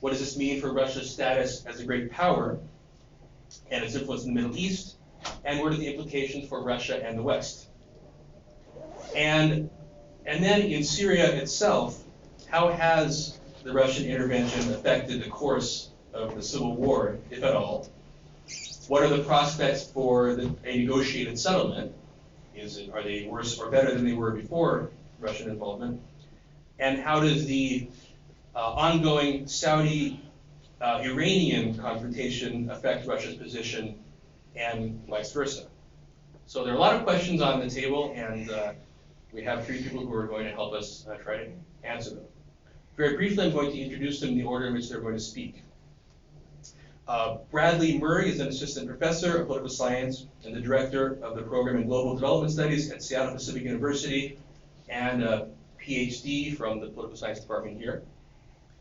What 0.00 0.10
does 0.10 0.20
this 0.20 0.36
mean 0.36 0.60
for 0.60 0.72
Russia's 0.72 1.10
status 1.10 1.64
as 1.66 1.80
a 1.80 1.84
great 1.84 2.10
power 2.10 2.58
and 3.70 3.84
its 3.84 3.94
influence 3.94 4.24
in 4.24 4.34
the 4.34 4.40
Middle 4.40 4.56
East? 4.56 4.96
And 5.44 5.60
what 5.60 5.72
are 5.72 5.76
the 5.76 5.86
implications 5.86 6.48
for 6.48 6.62
Russia 6.62 7.02
and 7.04 7.18
the 7.18 7.22
West? 7.22 7.66
And, 9.16 9.70
and 10.26 10.44
then 10.44 10.62
in 10.62 10.84
Syria 10.84 11.34
itself, 11.34 12.02
how 12.46 12.70
has 12.70 13.40
the 13.64 13.72
Russian 13.72 14.06
intervention 14.06 14.72
affected 14.72 15.22
the 15.22 15.30
course 15.30 15.90
of 16.12 16.34
the 16.34 16.42
civil 16.42 16.74
war, 16.76 17.18
if 17.30 17.42
at 17.42 17.54
all? 17.54 17.88
What 18.88 19.02
are 19.02 19.08
the 19.08 19.22
prospects 19.22 19.84
for 19.84 20.34
the, 20.34 20.54
a 20.64 20.78
negotiated 20.78 21.38
settlement? 21.38 21.94
Is 22.54 22.76
it, 22.76 22.90
are 22.92 23.02
they 23.02 23.26
worse 23.26 23.58
or 23.58 23.70
better 23.70 23.94
than 23.94 24.04
they 24.04 24.12
were 24.12 24.32
before 24.32 24.90
Russian 25.20 25.48
involvement? 25.48 26.00
And 26.78 26.98
how 26.98 27.20
does 27.20 27.46
the 27.46 27.88
uh, 28.54 28.58
ongoing 28.58 29.46
Saudi 29.46 30.20
uh, 30.80 31.02
Iranian 31.04 31.76
confrontation 31.76 32.70
affect 32.70 33.06
Russia's 33.06 33.36
position 33.36 33.99
and 34.60 35.00
vice 35.08 35.32
versa? 35.32 35.66
So 36.46 36.64
there 36.64 36.72
are 36.72 36.76
a 36.76 36.80
lot 36.80 36.96
of 36.96 37.04
questions 37.04 37.40
on 37.40 37.60
the 37.60 37.70
table, 37.70 38.12
and 38.14 38.50
uh, 38.50 38.72
we 39.32 39.42
have 39.44 39.64
three 39.64 39.82
people 39.82 40.04
who 40.04 40.12
are 40.14 40.26
going 40.26 40.44
to 40.44 40.52
help 40.52 40.74
us 40.74 41.06
uh, 41.08 41.14
try 41.16 41.38
to 41.38 41.50
answer 41.84 42.10
them. 42.10 42.24
Very 42.96 43.16
briefly, 43.16 43.46
I'm 43.46 43.52
going 43.52 43.70
to 43.70 43.78
introduce 43.78 44.20
them 44.20 44.30
in 44.30 44.38
the 44.38 44.44
order 44.44 44.66
in 44.66 44.74
which 44.74 44.88
they're 44.88 45.00
going 45.00 45.14
to 45.14 45.20
speak. 45.20 45.62
Uh, 47.08 47.38
Bradley 47.50 47.98
Murray 47.98 48.30
is 48.30 48.40
an 48.40 48.48
assistant 48.48 48.86
professor 48.86 49.40
of 49.40 49.46
political 49.46 49.68
science 49.68 50.26
and 50.44 50.54
the 50.54 50.60
director 50.60 51.18
of 51.22 51.34
the 51.34 51.42
program 51.42 51.76
in 51.76 51.86
global 51.86 52.14
development 52.14 52.52
studies 52.52 52.90
at 52.92 53.02
Seattle 53.02 53.34
Pacific 53.34 53.62
University 53.62 54.38
and 54.88 55.22
a 55.22 55.48
PhD 55.80 56.56
from 56.56 56.80
the 56.80 56.88
political 56.88 57.16
science 57.16 57.40
department 57.40 57.78
here. 57.78 58.02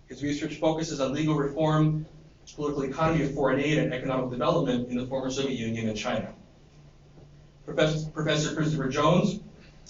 His 0.08 0.22
research 0.22 0.56
focuses 0.56 1.00
on 1.00 1.14
legal 1.14 1.36
reform, 1.36 2.06
political 2.56 2.84
economy 2.84 3.24
of 3.24 3.34
foreign 3.34 3.60
aid, 3.60 3.78
and 3.78 3.94
economic 3.94 4.30
development 4.30 4.90
in 4.90 4.98
the 4.98 5.06
former 5.06 5.30
Soviet 5.30 5.58
Union 5.58 5.90
and 5.90 5.98
China. 5.98 6.34
Professor, 7.66 8.10
professor 8.10 8.56
Christopher 8.56 8.90
Jones 8.90 9.40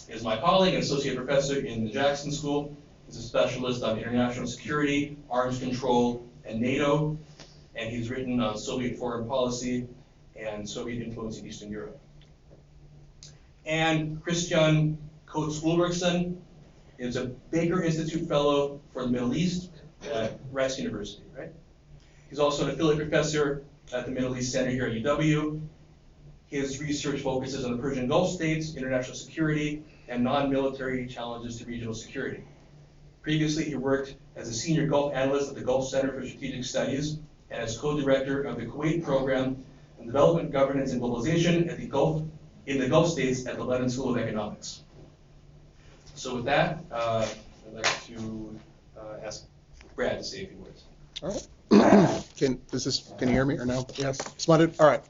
is 0.08 0.24
my 0.24 0.38
colleague 0.38 0.74
and 0.74 0.84
associate 0.84 1.16
professor 1.16 1.60
in 1.60 1.86
the 1.86 1.92
Jackson 1.92 2.32
School. 2.32 2.76
He's 3.06 3.18
a 3.18 3.22
specialist 3.22 3.84
on 3.84 3.98
international 3.98 4.48
security, 4.48 5.18
arms 5.30 5.60
control, 5.60 6.26
and 6.46 6.60
NATO, 6.60 7.18
and 7.76 7.90
he's 7.90 8.10
written 8.10 8.40
on 8.40 8.58
Soviet 8.58 8.98
foreign 8.98 9.28
policy 9.28 9.88
and 10.36 10.68
Soviet 10.68 11.02
influence 11.02 11.40
in 11.40 11.48
Eastern 11.48 11.72
Europe. 11.72 12.00
And 13.66 14.22
Christian 14.24 14.98
Coates 15.26 15.62
Ulrichsen 15.62 16.38
is 16.98 17.16
a 17.16 17.26
Baker 17.52 17.82
Institute 17.84 18.28
Fellow 18.28 18.82
for 18.92 19.04
the 19.04 19.10
Middle 19.10 19.36
East 19.36 19.70
at 20.12 20.40
Rice 20.52 20.78
University, 20.78 21.24
right? 21.38 21.52
He's 22.30 22.40
also 22.40 22.66
an 22.66 22.72
affiliate 22.72 23.00
professor 23.10 23.64
at 23.92 24.06
the 24.06 24.12
Middle 24.12 24.38
East 24.38 24.52
Center 24.52 24.70
here 24.70 24.86
at 24.86 24.94
UW. 24.94 25.62
His 26.48 26.80
research 26.80 27.22
focuses 27.22 27.66
on 27.66 27.72
the 27.72 27.78
Persian 27.78 28.08
Gulf 28.08 28.32
states, 28.32 28.76
international 28.76 29.16
security, 29.16 29.84
and 30.08 30.24
non-military 30.24 31.08
challenges 31.08 31.58
to 31.60 31.66
regional 31.66 31.94
security. 31.94 32.44
Previously, 33.22 33.66
he 33.66 33.76
worked 33.76 34.16
as 34.36 34.48
a 34.48 34.54
senior 34.54 34.88
Gulf 34.88 35.14
analyst 35.14 35.50
at 35.50 35.56
the 35.56 35.62
Gulf 35.62 35.90
Center 35.90 36.12
for 36.12 36.26
Strategic 36.26 36.64
Studies 36.64 37.20
and 37.52 37.62
as 37.62 37.78
co-director 37.78 38.44
of 38.44 38.58
the 38.58 38.66
Kuwait 38.66 39.04
Program 39.04 39.64
on 40.00 40.06
Development, 40.06 40.52
Governance, 40.52 40.92
and 40.92 41.02
Globalization 41.02 41.70
at 41.70 41.78
the 41.78 41.88
Gulf, 41.88 42.24
in 42.66 42.80
the 42.80 42.88
Gulf 42.88 43.10
states 43.10 43.46
at 43.48 43.58
the 43.58 43.64
London 43.64 43.90
School 43.90 44.16
of 44.16 44.18
Economics. 44.18 44.84
So 46.16 46.36
with 46.36 46.46
that, 46.46 46.84
uh, 46.92 47.28
I'd 47.68 47.74
like 47.74 48.06
to 48.08 48.60
uh, 48.98 49.26
ask 49.26 49.46
Brad 49.96 50.20
to 50.20 50.24
say 50.24 50.44
a 50.44 50.48
few 50.48 50.58
words. 50.58 50.84
All 51.22 51.30
right. 51.30 51.48
Can, 52.40 52.62
is 52.72 53.12
can 53.20 53.28
you 53.28 53.34
hear 53.34 53.46
me 53.46 53.56
or 53.56 53.66
no? 53.66 53.86
Yes, 53.96 54.18
spotted? 54.38 54.74
All 54.80 54.88
right. 54.88 55.02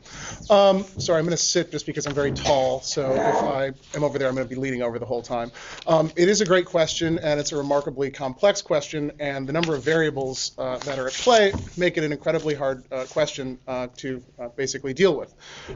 Um, 0.49 0.83
sorry, 0.97 1.19
I'm 1.19 1.25
going 1.25 1.37
to 1.37 1.37
sit 1.37 1.71
just 1.71 1.85
because 1.85 2.07
I'm 2.07 2.13
very 2.15 2.31
tall, 2.31 2.81
so 2.81 3.13
if 3.13 3.43
I 3.43 3.71
am 3.95 4.03
over 4.03 4.17
there, 4.17 4.27
I'm 4.27 4.33
going 4.33 4.47
to 4.47 4.49
be 4.49 4.59
leaning 4.59 4.81
over 4.81 4.97
the 4.97 5.05
whole 5.05 5.21
time. 5.21 5.51
Um, 5.85 6.11
it 6.15 6.27
is 6.27 6.41
a 6.41 6.45
great 6.45 6.65
question, 6.65 7.19
and 7.19 7.39
it's 7.39 7.51
a 7.51 7.55
remarkably 7.57 8.09
complex 8.09 8.63
question, 8.63 9.11
and 9.19 9.47
the 9.47 9.53
number 9.53 9.75
of 9.75 9.83
variables 9.83 10.53
uh, 10.57 10.79
that 10.79 10.97
are 10.97 11.07
at 11.07 11.13
play 11.13 11.53
make 11.77 11.97
it 11.97 12.03
an 12.03 12.11
incredibly 12.11 12.55
hard 12.55 12.83
uh, 12.91 13.05
question 13.05 13.59
uh, 13.67 13.87
to 13.97 14.23
uh, 14.39 14.47
basically 14.49 14.95
deal 14.95 15.15
with. 15.15 15.31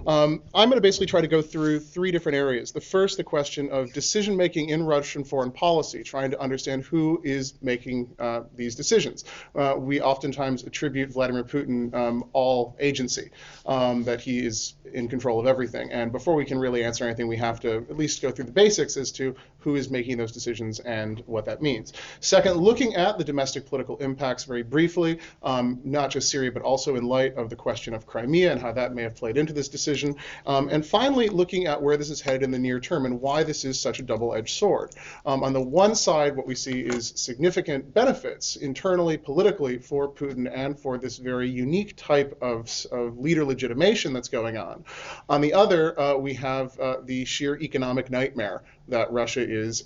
Um, 0.08 0.42
I'm 0.56 0.70
going 0.70 0.78
to 0.78 0.82
basically 0.82 1.08
try 1.08 1.22
to 1.22 1.28
go 1.28 1.44
through 1.44 1.82
three 1.82 2.12
different 2.12 2.36
areas. 2.36 2.72
The 2.72 2.82
first, 2.82 3.18
the 3.18 3.24
question 3.24 3.70
of 3.70 3.94
decision 3.94 4.36
making 4.36 4.70
in 4.70 4.84
Russian 4.84 5.24
foreign 5.24 5.52
policy, 5.52 6.02
trying 6.02 6.32
to 6.32 6.42
understand 6.42 6.84
who 6.84 7.22
is 7.24 7.54
making 7.62 8.16
uh, 8.18 8.42
these 8.56 8.74
decisions. 8.74 9.24
Uh, 9.54 9.76
we 9.78 10.02
oftentimes 10.02 10.64
attribute 10.74 11.12
Vladimir 11.12 11.44
Putin 11.44 11.94
um, 11.94 12.24
all 12.34 12.76
agency, 12.80 13.30
um, 13.68 14.04
that 14.04 14.20
he 14.20 14.44
is 14.44 14.74
in 14.92 15.08
control 15.08 15.40
of 15.40 15.46
everything. 15.46 15.92
And 15.92 16.12
before 16.12 16.34
we 16.34 16.46
can 16.46 16.58
really 16.58 16.84
answer 16.84 17.06
anything, 17.06 17.28
we 17.28 17.38
have 17.38 17.60
to 17.60 17.78
at 17.78 17.96
least 17.96 18.22
go 18.22 18.32
through 18.32 18.46
the 18.46 18.52
basics 18.52 18.98
as 18.98 19.12
to 19.14 19.36
who 19.60 19.76
is 19.76 19.90
making 19.90 20.18
those 20.18 20.32
decisions 20.32 20.80
and 20.80 21.24
what 21.26 21.46
that 21.46 21.62
means. 21.62 21.94
Second, 22.20 22.56
looking 22.58 22.96
at 22.96 23.18
the 23.18 23.24
domestic 23.24 23.66
political 23.66 23.98
impacts 23.98 24.44
very 24.44 24.64
briefly, 24.64 25.20
um, 25.44 25.80
not 25.84 26.10
just 26.10 26.30
Syria, 26.30 26.52
but 26.52 26.64
also 26.64 26.96
in 26.96 27.06
light 27.06 27.36
of 27.36 27.50
the 27.50 27.56
question 27.56 27.94
of 27.94 28.06
Crimea 28.06 28.52
and 28.52 28.60
how 28.60 28.72
that 28.74 28.94
may 28.94 29.04
have 29.04 29.16
played 29.16 29.38
into 29.38 29.54
this 29.54 29.70
decision. 29.70 30.16
Um, 30.46 30.70
and 30.70 30.86
finally, 30.86 31.30
looking 31.30 31.68
at 31.68 31.82
where 31.82 31.98
this 31.98 32.10
is 32.10 32.20
headed 32.20 32.44
in 32.44 32.52
the 32.52 32.60
near 32.60 32.80
term 32.80 33.06
and 33.06 33.22
why 33.22 33.44
this 33.44 33.64
is 33.64 33.80
such 33.80 34.00
a 34.00 34.04
double 34.04 34.34
edged 34.34 34.56
sword. 34.58 34.92
Um, 35.26 35.44
on 35.44 35.54
the 35.54 35.62
one 35.62 35.96
side, 35.96 36.36
what 36.36 36.48
we 36.48 36.56
see 36.56 36.82
is 36.82 37.14
significant 37.16 37.94
benefits 37.94 38.58
internally, 38.58 39.18
politically, 39.18 39.78
for 39.78 40.10
Putin 40.10 40.52
and 40.64 40.80
for 40.80 40.98
this 40.98 41.18
very 41.18 41.50
unique 41.50 41.94
type 41.96 42.38
of, 42.42 42.70
of 42.92 43.18
leader 43.20 43.44
legitimation 43.44 44.14
that's 44.14 44.30
going 44.30 44.58
on. 44.58 44.84
On 45.30 45.42
the 45.42 45.54
other, 45.54 46.00
uh, 46.00 46.16
we 46.16 46.34
have 46.36 46.80
uh, 46.80 46.98
the 47.04 47.26
sheer 47.26 47.58
economic 47.60 48.10
nightmare 48.10 48.64
that 48.88 49.12
Russia 49.12 49.42
is 49.42 49.86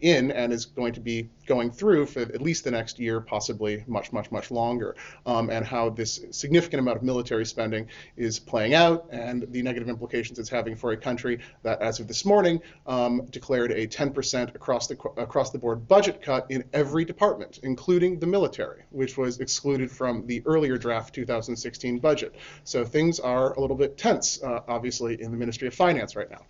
in 0.00 0.30
and 0.30 0.52
is 0.52 0.66
going 0.66 0.92
to 0.92 1.00
be 1.00 1.28
going 1.46 1.70
through 1.70 2.06
for 2.06 2.20
at 2.20 2.40
least 2.40 2.64
the 2.64 2.70
next 2.70 2.98
year, 2.98 3.20
possibly 3.20 3.84
much, 3.86 4.12
much, 4.12 4.30
much 4.30 4.50
longer, 4.50 4.96
um, 5.26 5.50
and 5.50 5.64
how 5.64 5.90
this 5.90 6.20
significant 6.30 6.80
amount 6.80 6.96
of 6.96 7.02
military 7.02 7.46
spending 7.46 7.86
is 8.16 8.38
playing 8.38 8.74
out 8.74 9.06
and 9.10 9.46
the 9.50 9.62
negative 9.62 9.88
implications 9.88 10.38
it's 10.38 10.48
having 10.48 10.76
for 10.76 10.92
a 10.92 10.96
country 10.96 11.38
that, 11.62 11.80
as 11.80 12.00
of 12.00 12.08
this 12.08 12.24
morning, 12.24 12.60
um, 12.86 13.26
declared 13.30 13.72
a 13.72 13.86
10% 13.86 14.54
across 14.54 14.86
the 14.86 14.94
across 15.16 15.50
the 15.50 15.58
board 15.58 15.86
budget 15.88 16.22
cut 16.22 16.46
in 16.50 16.64
every 16.72 17.04
department, 17.04 17.60
including 17.62 18.18
the 18.18 18.26
military, 18.26 18.82
which 18.90 19.16
was 19.16 19.40
excluded 19.40 19.90
from 19.90 20.26
the 20.26 20.42
earlier 20.46 20.76
draft 20.76 21.14
2016 21.14 21.98
budget. 21.98 22.34
So 22.64 22.84
things 22.84 23.20
are 23.20 23.52
a 23.54 23.60
little 23.60 23.76
bit 23.76 23.96
tense, 23.98 24.42
uh, 24.42 24.60
obviously, 24.68 25.20
in 25.20 25.30
the 25.30 25.36
Ministry 25.36 25.68
of 25.68 25.74
Finance 25.74 26.16
right 26.16 26.28
now. 26.30 26.44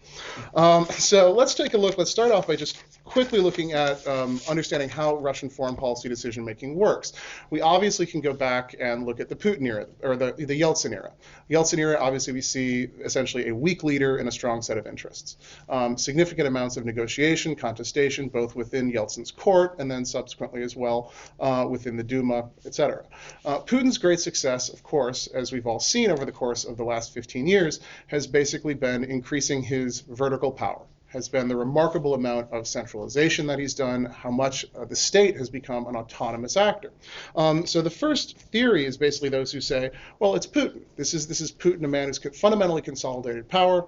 Um, 0.55 0.87
so 0.87 1.33
let's 1.33 1.55
take 1.55 1.75
a 1.75 1.79
look. 1.79 1.99
Let's 1.99 2.11
start 2.11 2.33
off 2.33 2.47
by 2.47 2.57
just 2.57 2.83
quickly 3.05 3.41
looking 3.41 3.73
at 3.73 4.07
um, 4.07 4.41
understanding 4.49 4.84
understanding 4.85 5.17
how 5.17 5.23
Russian 5.23 5.51
foreign 5.51 5.77
policy 5.77 6.09
decision 6.09 6.45
making 6.45 6.75
works. 6.77 7.13
We 7.51 7.61
obviously 7.61 8.07
can 8.07 8.21
go 8.21 8.33
back 8.33 8.75
and 8.79 9.07
look 9.07 9.21
at 9.21 9.29
the 9.29 9.37
Putin 9.37 9.67
era 9.67 9.87
or 10.03 10.17
the, 10.17 10.33
the 10.33 10.61
Yeltsin 10.61 10.93
era. 10.93 11.13
Yeltsin 11.51 11.79
era, 11.79 11.97
obviously, 12.01 12.33
we 12.33 12.41
see 12.41 12.89
essentially 13.05 13.49
a 13.49 13.55
weak 13.55 13.85
leader 13.85 14.17
and 14.17 14.29
a 14.29 14.33
strong 14.33 14.63
set 14.63 14.79
of 14.79 14.87
interests. 14.87 15.37
Um, 15.69 15.97
significant 15.97 16.49
amounts 16.49 16.77
of 16.77 16.85
negotiation, 16.85 17.55
contestation, 17.57 18.29
both 18.29 18.55
within 18.57 18.93
Yeltsin's 18.93 19.31
court 19.31 19.77
and 19.79 19.91
then 19.91 20.05
subsequently 20.05 20.63
as 20.63 20.77
well 20.77 21.13
uh, 21.41 21.67
within 21.69 21.97
the 21.97 22.05
Duma, 22.05 22.51
etc. 22.65 23.05
Uh, 23.45 23.61
Putin's 23.61 23.99
great 23.99 24.21
success, 24.21 24.69
of 24.69 24.83
course, 24.83 25.27
as 25.29 25.53
we've 25.53 25.67
all 25.67 25.81
seen 25.81 26.11
over 26.11 26.25
the 26.25 26.33
course 26.33 26.65
of 26.65 26.77
the 26.77 26.85
last 26.85 27.13
15 27.13 27.47
years, 27.47 27.81
has 28.07 28.27
basically 28.27 28.75
been 28.75 29.05
increasing 29.05 29.63
his 29.63 30.01
vertical 30.01 30.51
power 30.51 30.83
has 31.15 31.29
been 31.29 31.49
the 31.49 31.57
remarkable 31.57 32.13
amount 32.15 32.53
of 32.53 32.67
centralization 32.67 33.47
that 33.47 33.59
he's 33.59 33.73
done, 33.73 34.05
how 34.05 34.31
much 34.31 34.67
uh, 34.77 34.85
the 34.85 34.97
state 34.97 35.37
has 35.37 35.49
become 35.49 35.87
an 35.87 35.97
autonomous 35.97 36.57
actor. 36.57 36.91
Um, 37.37 37.67
so 37.67 37.81
the 37.81 37.89
first 37.89 38.37
theory 38.37 38.85
is 38.85 38.97
basically 38.97 39.29
those 39.29 39.53
who 39.53 39.61
say, 39.61 39.93
well, 40.19 40.35
it's 40.35 40.47
Putin. 40.47 40.83
This 40.97 41.15
is 41.15 41.27
this 41.27 41.41
is 41.41 41.53
Putin, 41.53 41.85
a 41.85 41.89
man 41.89 42.09
who's 42.09 42.19
fundamentally 42.39 42.83
consolidated 42.83 43.49
power. 43.49 43.87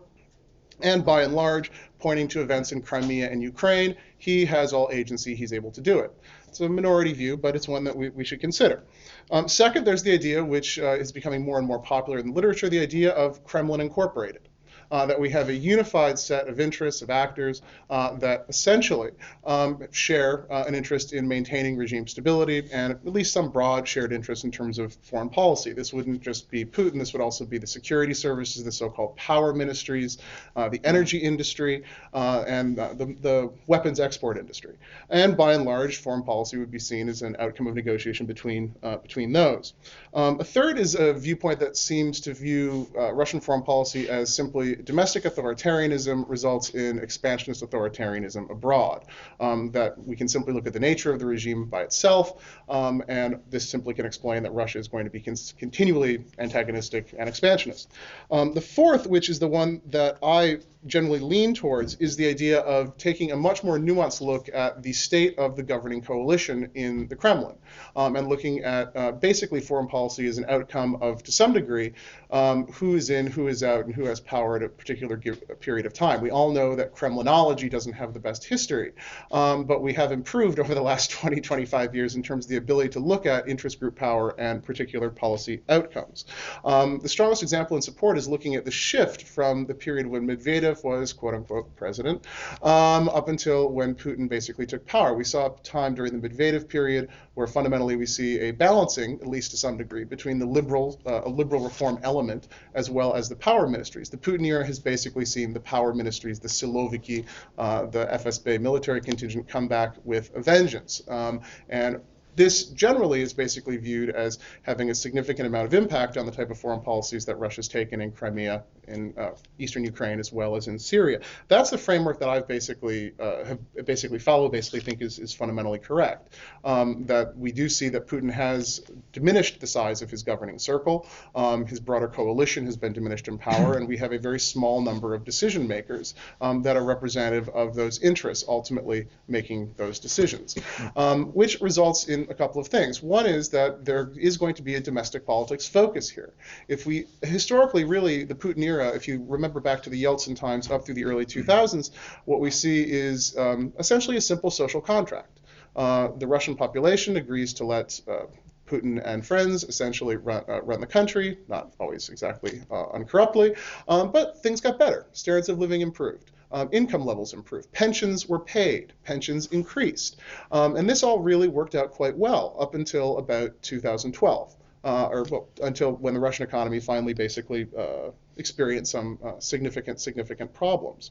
And 0.83 1.05
by 1.05 1.23
and 1.23 1.35
large, 1.35 1.73
pointing 1.99 2.29
to 2.29 2.43
events 2.43 2.71
in 2.71 2.83
Crimea 2.83 3.31
and 3.31 3.43
Ukraine, 3.43 3.97
he 4.19 4.45
has 4.45 4.73
all 4.73 4.91
agency, 4.93 5.35
he's 5.35 5.53
able 5.53 5.71
to 5.73 5.81
do 5.81 5.99
it. 6.01 6.13
It's 6.47 6.61
a 6.61 6.69
minority 6.69 7.13
view, 7.13 7.37
but 7.37 7.57
it's 7.57 7.67
one 7.67 7.83
that 7.85 7.97
we, 7.97 8.11
we 8.11 8.25
should 8.25 8.41
consider. 8.41 8.83
Um, 9.31 9.49
second, 9.49 9.85
there's 9.85 10.03
the 10.03 10.13
idea, 10.13 10.45
which 10.45 10.79
uh, 10.79 10.93
is 10.93 11.13
becoming 11.13 11.43
more 11.43 11.59
and 11.59 11.67
more 11.67 11.81
popular 11.81 12.19
in 12.19 12.27
the 12.29 12.33
literature, 12.33 12.69
the 12.69 12.79
idea 12.79 13.11
of 13.13 13.43
Kremlin 13.43 13.81
Incorporated 13.81 14.49
uh, 14.91 15.07
that 15.07 15.19
we 15.19 15.31
have 15.31 15.49
a 15.49 15.55
unified 15.55 16.19
set 16.19 16.49
of 16.49 16.61
interests, 16.61 17.03
of 17.03 17.11
actors 17.11 17.63
uh, 17.91 18.15
that 18.17 18.47
essentially 18.49 19.11
um, 19.45 19.83
share 19.91 20.51
uh, 20.53 20.65
an 20.67 20.75
interest 20.75 21.13
in 21.13 21.27
maintaining 21.27 21.77
regime 21.77 22.07
stability 22.07 22.69
and 22.73 22.93
at 22.93 23.07
least 23.07 23.33
some 23.33 23.51
broad 23.51 23.87
shared 23.87 24.13
interest 24.13 24.45
in 24.45 24.51
terms 24.51 24.79
of 24.79 24.95
foreign 25.03 25.29
policy. 25.29 25.73
This 25.73 25.93
wouldn't 25.93 26.21
just 26.21 26.51
be 26.51 26.65
Putin, 26.65 26.99
this 26.99 27.13
would 27.13 27.23
also 27.23 27.45
be 27.45 27.59
the 27.59 27.67
security 27.67 28.15
services, 28.15 28.65
the 28.65 28.73
so 28.73 28.91
called 28.91 29.17
power 29.17 29.53
ministries, 29.53 30.19
uh, 30.55 30.69
the 30.69 30.81
energy 30.85 31.19
industry, 31.19 31.85
uh, 32.13 32.45
and 32.47 32.79
uh, 32.79 32.95
the, 32.95 33.07
the 33.21 33.53
weapons 33.67 34.01
export 34.01 34.39
industry. 34.39 34.77
And 35.11 35.37
by 35.37 35.55
and 35.55 35.65
large, 35.65 35.99
foreign 35.99 36.23
policy 36.23 36.57
would 36.59 36.71
be 36.71 36.79
seen 36.79 37.09
as 37.09 37.23
an 37.23 37.37
outcome 37.39 37.67
of 37.67 37.75
negotiation 37.75 38.27
between, 38.27 38.75
between 39.03 39.33
those. 39.33 39.75
Um, 40.15 40.41
a 40.41 40.45
third 40.45 40.79
is 40.79 40.95
a 40.95 41.13
viewpoint 41.13 41.61
that 41.61 41.77
seems 41.77 42.21
to 42.21 42.35
view 42.35 42.89
Russian 42.95 43.41
foreign 43.41 43.63
policy 43.63 44.09
as 44.09 44.35
simply 44.35 44.76
domestic 44.85 45.25
authoritarianism 45.25 46.29
results 46.29 46.71
in 46.71 46.99
expansionist 46.99 47.63
authoritarianism 47.63 48.51
abroad. 48.51 49.05
Um, 49.41 49.71
that 49.73 49.99
we 49.99 50.17
can 50.17 50.29
simply 50.29 50.53
look 50.53 50.67
at 50.67 50.73
the 50.73 50.81
nature 50.81 51.13
of 51.13 51.19
the 51.19 51.27
regime 51.27 51.67
by 51.67 51.83
itself, 51.83 52.63
um, 52.69 53.03
and 53.09 53.41
this 53.51 53.69
simply 53.69 53.95
can 53.95 54.07
explain 54.07 54.43
that 54.43 54.53
Russia 54.53 54.79
is 54.79 54.89
going 54.89 55.05
to 55.05 55.11
be 55.11 55.21
con- 55.21 55.37
continually 55.59 56.25
antagonistic 56.39 57.15
and 57.19 57.29
expansionist. 57.29 57.91
Um, 58.31 58.53
the 58.53 58.61
fourth, 58.61 59.07
which 59.07 59.29
is 59.29 59.39
the 59.39 59.49
one 59.49 59.83
that 59.87 60.19
I 60.23 60.59
generally 60.87 61.19
lean 61.19 61.55
towards 61.55 61.95
is 61.97 62.17
the 62.17 62.29
idea 62.29 62.61
of 62.61 62.97
taking 62.97 63.33
a 63.33 63.37
much 63.37 63.65
more 63.65 63.79
nuanced 63.79 64.21
look 64.21 64.49
at 64.53 64.83
the 64.83 64.93
state 64.93 65.39
of 65.39 65.57
the 65.57 65.63
governing 65.63 66.03
coalition 66.03 66.71
in 66.75 67.09
the 67.09 67.17
Kremlin 67.17 67.57
um, 67.95 68.17
and 68.17 68.29
looking 68.29 68.61
at 68.61 68.97
uh, 68.97 69.13
basically 69.13 69.61
foreign 69.61 69.89
policy 69.89 70.27
as 70.27 70.39
an 70.39 70.47
outcome 70.49 70.97
of, 71.01 71.23
to 71.25 71.33
some 71.33 71.53
degree, 71.53 71.93
um, 72.31 72.67
who 72.73 72.95
is 72.95 73.11
in, 73.11 73.27
who 73.27 73.49
is 73.49 73.63
out, 73.63 73.85
and 73.85 73.95
who 73.95 74.05
has 74.05 74.21
power 74.21 74.57
at 74.57 74.63
a 74.63 74.69
particular 74.69 75.17
period 75.17 75.87
of 75.87 75.93
time. 75.93 76.21
We 76.21 76.31
all 76.31 76.53
know 76.53 76.75
that 76.77 76.95
Kremlinology 76.95 77.71
doesn't 77.71 77.93
have 77.93 78.13
the 78.15 78.21
best 78.21 78.45
history, 78.45 78.93
um, 79.31 79.65
but 79.65 79.83
we 79.83 79.93
have 79.95 80.13
improved 80.13 80.59
over 80.67 80.75
the 80.75 80.83
last 80.83 81.11
20, 81.11 81.41
25 81.41 81.95
years 81.95 82.15
in 82.15 82.23
terms 82.23 82.47
of 82.47 82.51
the 82.51 82.57
ability 82.57 82.91
to 82.91 83.01
look 83.01 83.27
at 83.27 83.49
interest 83.49 83.81
group 83.81 83.97
power 83.97 84.39
and 84.39 84.63
particular 84.63 85.11
policy 85.11 85.63
outcomes. 85.69 86.27
Um, 86.65 86.99
the 87.01 87.09
strongest 87.09 87.43
example 87.43 87.77
in 87.77 87.83
support 87.83 88.19
is 88.19 88.29
looking 88.29 88.55
at 88.55 88.65
the 88.65 88.71
shift 88.71 89.23
from 89.23 89.67
the 89.67 89.75
period 89.75 90.07
when 90.07 90.27
Medvedev 90.27 90.76
Was 90.85 91.13
quote 91.13 91.35
unquote 91.35 91.75
president, 91.77 92.27
um, 92.63 93.09
up 93.09 93.29
until 93.29 93.69
when 93.71 93.95
Putin 93.95 94.29
basically 94.29 94.67
took 94.67 94.87
power. 94.87 95.15
We 95.15 95.25
saw 95.25 95.47
a 95.47 95.61
time 95.63 95.95
during 95.95 96.19
the 96.19 96.29
Medvedev 96.29 96.69
period 96.69 97.09
where 97.35 97.47
fundamentally 97.47 97.97
we 97.97 98.07
see 98.07 98.39
a 98.41 98.51
balancing, 98.51 99.21
at 99.21 99.27
least 99.27 99.51
to 99.51 99.57
some 99.57 99.77
degree, 99.77 100.05
between 100.05 100.39
the 100.39 100.47
liberal, 100.47 101.01
uh, 101.07 101.23
a 101.25 101.29
liberal 101.29 101.63
reform 101.63 101.99
element 102.03 102.49
as 102.75 102.91
well 102.91 103.15
as 103.15 103.29
the 103.29 103.37
power 103.37 103.69
ministries. 103.69 104.09
The 104.09 104.17
Putin 104.17 104.47
era 104.47 104.65
has 104.65 104.79
basically 104.79 105.25
seen 105.25 105.53
the 105.53 105.61
power 105.61 105.93
ministries, 105.93 106.41
the 106.41 106.49
Siloviki, 106.49 107.25
uh, 107.59 107.87
the 107.87 108.07
FSB 108.07 108.61
military 108.61 109.01
contingent 109.01 109.49
come 109.49 109.69
back 109.69 109.97
with 110.05 110.31
a 110.35 110.41
vengeance. 110.41 111.03
Um, 111.09 111.41
and 111.69 112.01
this 112.37 112.65
generally 112.65 113.23
is 113.23 113.33
basically 113.33 113.77
viewed 113.79 114.11
as 114.11 114.39
having 114.63 114.91
a 114.91 114.95
significant 114.95 115.47
amount 115.47 115.67
of 115.67 115.75
impact 115.75 116.17
on 116.17 116.27
the 116.27 116.33
type 116.33 116.51
of 116.51 116.59
foreign 116.59 116.81
policies 116.81 117.25
that 117.25 117.37
Russia's 117.37 117.69
taken 117.69 118.01
in 118.01 118.13
Crimea 118.13 118.63
in 118.89 119.15
uh, 119.19 119.31
eastern 119.59 119.85
Ukraine 119.85 120.21
as 120.21 120.33
well 120.33 120.55
as 120.55 120.69
in 120.69 120.79
Syria. 120.79 121.21
That's 121.49 121.71
the 121.71 121.79
framework 121.79 122.21
that 122.21 122.29
I've 122.29 122.47
basically 122.47 123.13
uh, 123.19 123.45
have 123.45 123.59
basically 123.85 124.19
followed, 124.19 124.53
basically 124.53 124.81
think 124.81 125.01
is, 125.01 125.19
is 125.19 125.35
fundamentally 125.35 125.79
correct. 125.79 126.35
Um, 126.65 127.05
that 127.07 127.37
we 127.37 127.53
do 127.53 127.69
see 127.69 127.89
that 127.91 128.07
Putin 128.07 128.31
has 128.31 128.83
diminished 129.13 129.61
the 129.61 129.67
size 129.67 130.03
of 130.03 130.11
his 130.11 130.23
governing 130.23 130.59
circle, 130.59 131.07
um, 131.35 131.67
his 131.67 131.81
broader 131.81 132.09
coalition 132.09 132.67
has 132.67 132.77
been 132.77 132.93
diminished 132.93 133.29
in 133.29 133.39
power, 133.39 133.77
and 133.77 133.89
we 133.89 133.97
have 133.97 134.13
a 134.13 134.19
very 134.19 134.41
small 134.41 134.81
number 134.81 135.15
of 135.15 135.25
decision 135.25 135.67
makers 135.67 136.15
um, 136.41 136.63
that 136.63 136.77
are 136.77 136.85
representative 136.85 137.49
of 137.51 137.75
those 137.75 138.01
interests 138.03 138.45
ultimately 138.47 139.07
making 139.29 139.75
those 139.77 139.99
decisions, 139.99 140.57
um, 140.97 141.27
which 141.27 141.61
results 141.61 142.09
in 142.09 142.26
a 142.29 142.35
couple 142.35 142.61
of 142.61 142.69
things. 142.69 143.03
One 143.03 143.27
is 143.27 143.49
that 143.51 143.85
there 143.85 144.13
is 144.17 144.37
going 144.37 144.55
to 144.55 144.63
be 144.63 144.75
a 144.75 144.81
domestic 144.81 145.27
politics 145.27 145.67
focus 145.67 146.09
here. 146.09 146.35
If 146.69 146.87
we 146.87 147.07
historically 147.23 147.85
really 147.85 148.25
the 148.25 148.35
Putin 148.35 148.63
era 148.63 148.89
if 148.89 149.09
you 149.09 149.25
remember 149.29 149.61
back 149.61 149.83
to 149.85 149.91
the 149.91 150.03
Yeltsin 150.03 150.37
times 150.37 150.71
up 150.71 150.85
through 150.85 150.95
the 150.95 151.05
early 151.05 151.27
2000s, 151.27 151.91
what 152.25 152.41
we 152.41 152.51
see 152.51 152.83
is 152.83 153.37
um, 153.37 153.73
essentially 153.79 154.17
a 154.17 154.21
simple 154.21 154.51
social 154.51 154.81
contract. 154.81 155.41
Uh, 155.75 156.09
the 156.17 156.27
Russian 156.27 156.57
population 156.57 157.17
agrees 157.17 157.53
to 157.55 157.65
let 157.65 158.01
uh, 158.09 158.27
Putin 158.67 159.01
and 159.05 159.25
friends 159.25 159.63
essentially 159.65 160.17
run, 160.17 160.43
uh, 160.49 160.63
run, 160.63 160.81
the 160.81 160.87
country, 160.87 161.39
not 161.49 161.73
always 161.79 162.09
exactly 162.09 162.63
uh, 162.71 162.91
uncorruptly, 162.91 163.55
um, 163.89 164.11
but 164.11 164.43
things 164.43 164.61
got 164.61 164.79
better. 164.79 165.07
Standards 165.13 165.49
of 165.49 165.59
living 165.59 165.83
improved. 165.83 166.31
Um, 166.53 166.69
income 166.73 167.05
levels 167.05 167.35
improved. 167.35 167.73
Pensions 167.73 168.29
were 168.29 168.39
paid. 168.39 168.93
Pensions 169.05 169.47
increased. 169.47 170.17
Um, 170.53 170.77
and 170.77 170.89
this 170.89 171.03
all 171.03 171.19
really 171.19 171.49
worked 171.49 171.75
out 171.75 171.91
quite 171.91 172.17
well 172.17 172.57
up 172.59 172.75
until 172.75 173.19
about 173.19 173.61
2012 173.63 174.57
uh, 174.87 175.09
or 175.11 175.25
well, 175.25 175.49
until 175.63 175.93
when 175.93 176.15
the 176.15 176.21
Russian 176.21 176.47
economy 176.47 176.79
finally 176.79 177.13
basically 177.13 177.67
uh, 177.77 178.11
experienced 178.37 178.93
some 178.93 179.19
uh, 179.25 179.33
significant, 179.41 180.01
significant 180.01 180.55
problems. 180.55 181.11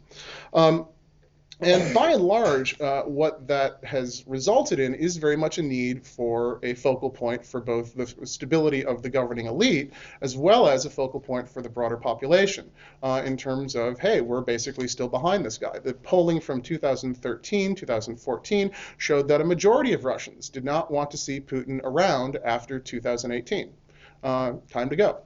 Um, 0.54 0.88
and 1.62 1.94
by 1.94 2.12
and 2.12 2.24
large, 2.24 2.80
uh, 2.82 3.04
what 3.04 3.48
that 3.48 3.80
has 3.84 4.26
resulted 4.28 4.80
in 4.80 4.94
is 4.94 5.16
very 5.16 5.38
much 5.38 5.58
a 5.58 5.62
need 5.62 6.06
for 6.06 6.60
a 6.64 6.74
focal 6.74 7.10
point 7.10 7.46
for 7.46 7.62
both 7.62 7.96
the 7.96 8.08
stability 8.26 8.84
of 8.84 9.02
the 9.02 9.10
governing 9.10 9.46
elite 9.46 9.94
as 10.22 10.36
well 10.36 10.68
as 10.68 10.86
a 10.86 10.90
focal 10.90 11.20
point 11.20 11.48
for 11.48 11.62
the 11.62 11.70
broader 11.70 11.96
population 11.96 12.70
uh, 13.04 13.22
in 13.26 13.38
terms 13.38 13.76
of, 13.76 13.98
hey, 14.00 14.20
we're 14.20 14.42
basically 14.42 14.88
still 14.88 15.08
behind 15.08 15.46
this 15.46 15.58
guy. 15.58 15.80
The 15.80 15.94
polling 15.94 16.42
from 16.42 16.62
2013, 16.62 17.76
2014 17.76 18.72
showed 18.98 19.28
that 19.30 19.40
a 19.40 19.46
majority 19.46 19.94
of 19.94 20.04
Russians 20.04 20.50
did 20.50 20.66
not 20.66 20.92
want 20.92 21.10
to 21.12 21.18
see 21.18 21.40
Putin 21.40 21.80
around 21.84 22.38
after 22.44 22.80
2018. 22.80 23.72
Uh, 24.24 24.54
time 24.70 24.90
to 24.90 24.96
go 24.96 25.22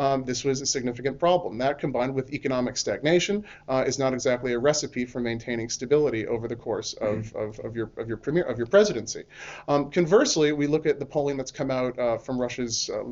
um, 0.00 0.24
this 0.24 0.44
was 0.44 0.62
a 0.62 0.66
significant 0.66 1.18
problem. 1.18 1.58
That 1.58 1.78
combined 1.78 2.14
with 2.14 2.32
economic 2.32 2.78
stagnation 2.78 3.44
uh, 3.68 3.84
is 3.86 3.98
not 3.98 4.14
exactly 4.14 4.54
a 4.54 4.58
recipe 4.58 5.04
for 5.04 5.20
maintaining 5.20 5.68
stability 5.68 6.26
over 6.26 6.48
the 6.48 6.56
course 6.56 6.94
of, 6.94 7.16
mm-hmm. 7.16 7.38
of, 7.38 7.58
of, 7.60 7.76
your 7.76 7.90
of 7.98 8.08
your 8.08 8.16
premier 8.16 8.44
of 8.44 8.56
your 8.56 8.66
presidency. 8.66 9.24
Um, 9.68 9.90
conversely, 9.90 10.52
we 10.52 10.66
look 10.66 10.86
at 10.86 10.98
the 10.98 11.04
polling 11.06 11.36
that's 11.36 11.50
come 11.52 11.70
out 11.70 11.98
uh, 11.98 12.16
from 12.16 12.40
Russia's 12.40 12.88
uh, 12.88 13.02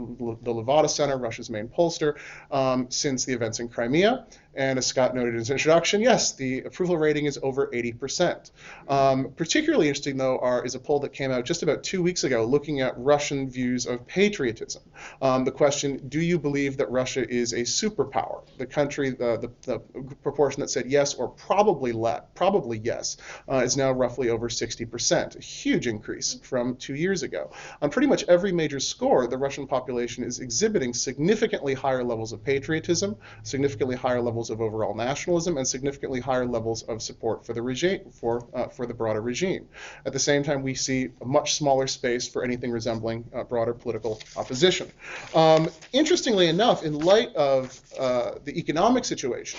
the 0.42 0.54
Levada 0.54 0.88
Center, 0.88 1.18
Russia's 1.18 1.50
main 1.50 1.68
pollster, 1.68 2.16
um, 2.50 2.90
since 2.90 3.26
the 3.26 3.34
events 3.34 3.60
in 3.60 3.68
Crimea. 3.68 4.26
And 4.54 4.78
as 4.78 4.86
Scott 4.86 5.14
noted 5.14 5.34
in 5.34 5.38
his 5.38 5.50
introduction, 5.50 6.00
yes, 6.00 6.32
the 6.32 6.62
approval 6.62 6.96
rating 6.96 7.26
is 7.26 7.38
over 7.42 7.68
80%. 7.68 8.50
Um, 8.88 9.32
particularly 9.36 9.88
interesting, 9.88 10.16
though, 10.16 10.38
are, 10.38 10.64
is 10.64 10.74
a 10.74 10.80
poll 10.80 11.00
that 11.00 11.12
came 11.12 11.30
out 11.30 11.44
just 11.44 11.62
about 11.62 11.84
two 11.84 12.02
weeks 12.02 12.24
ago 12.24 12.44
looking 12.44 12.80
at 12.80 12.98
Russian 12.98 13.48
views 13.48 13.86
of 13.86 14.06
patriotism. 14.06 14.82
Um, 15.22 15.44
the 15.44 15.52
question, 15.52 16.08
do 16.08 16.20
you 16.20 16.38
believe 16.38 16.76
that 16.78 16.90
Russia 16.90 17.28
is 17.28 17.52
a 17.52 17.60
superpower? 17.60 18.42
The 18.56 18.66
country, 18.66 19.10
the, 19.10 19.52
the, 19.62 19.80
the 19.92 20.14
proportion 20.22 20.60
that 20.60 20.70
said 20.70 20.86
yes 20.86 21.14
or 21.14 21.28
probably 21.28 21.92
probably 22.34 22.78
yes, 22.78 23.16
uh, 23.50 23.56
is 23.56 23.76
now 23.76 23.92
roughly 23.92 24.30
over 24.30 24.48
60%, 24.48 25.36
a 25.36 25.40
huge 25.40 25.86
increase 25.86 26.34
from 26.42 26.76
two 26.76 26.94
years 26.94 27.22
ago. 27.22 27.50
On 27.82 27.90
pretty 27.90 28.08
much 28.08 28.24
every 28.24 28.52
major 28.52 28.80
score, 28.80 29.26
the 29.26 29.38
Russian 29.38 29.66
population 29.66 30.24
is 30.24 30.40
exhibiting 30.40 30.94
significantly 30.94 31.74
higher 31.74 32.02
levels 32.02 32.32
of 32.32 32.42
patriotism, 32.42 33.16
significantly 33.42 33.96
higher 33.96 34.20
levels 34.20 34.47
levels 34.48 34.50
of 34.50 34.60
overall 34.60 34.94
nationalism 34.94 35.56
and 35.56 35.66
significantly 35.66 36.20
higher 36.20 36.46
levels 36.46 36.82
of 36.88 37.02
support 37.02 37.44
for 37.44 37.54
the 37.54 37.62
regime, 37.62 38.00
for, 38.10 38.46
uh, 38.54 38.68
for 38.68 38.86
the 38.86 38.94
broader 38.94 39.20
regime. 39.20 39.68
At 40.06 40.12
the 40.12 40.18
same 40.18 40.42
time, 40.42 40.62
we 40.62 40.74
see 40.74 41.10
a 41.20 41.24
much 41.24 41.54
smaller 41.54 41.86
space 41.86 42.28
for 42.28 42.44
anything 42.44 42.70
resembling 42.72 43.24
uh, 43.34 43.44
broader 43.44 43.74
political 43.74 44.20
opposition. 44.36 44.90
Um, 45.34 45.68
interestingly 45.92 46.48
enough, 46.48 46.82
in 46.82 46.98
light 46.98 47.34
of 47.36 47.80
uh, 47.98 48.32
the 48.44 48.58
economic 48.58 49.04
situation, 49.04 49.58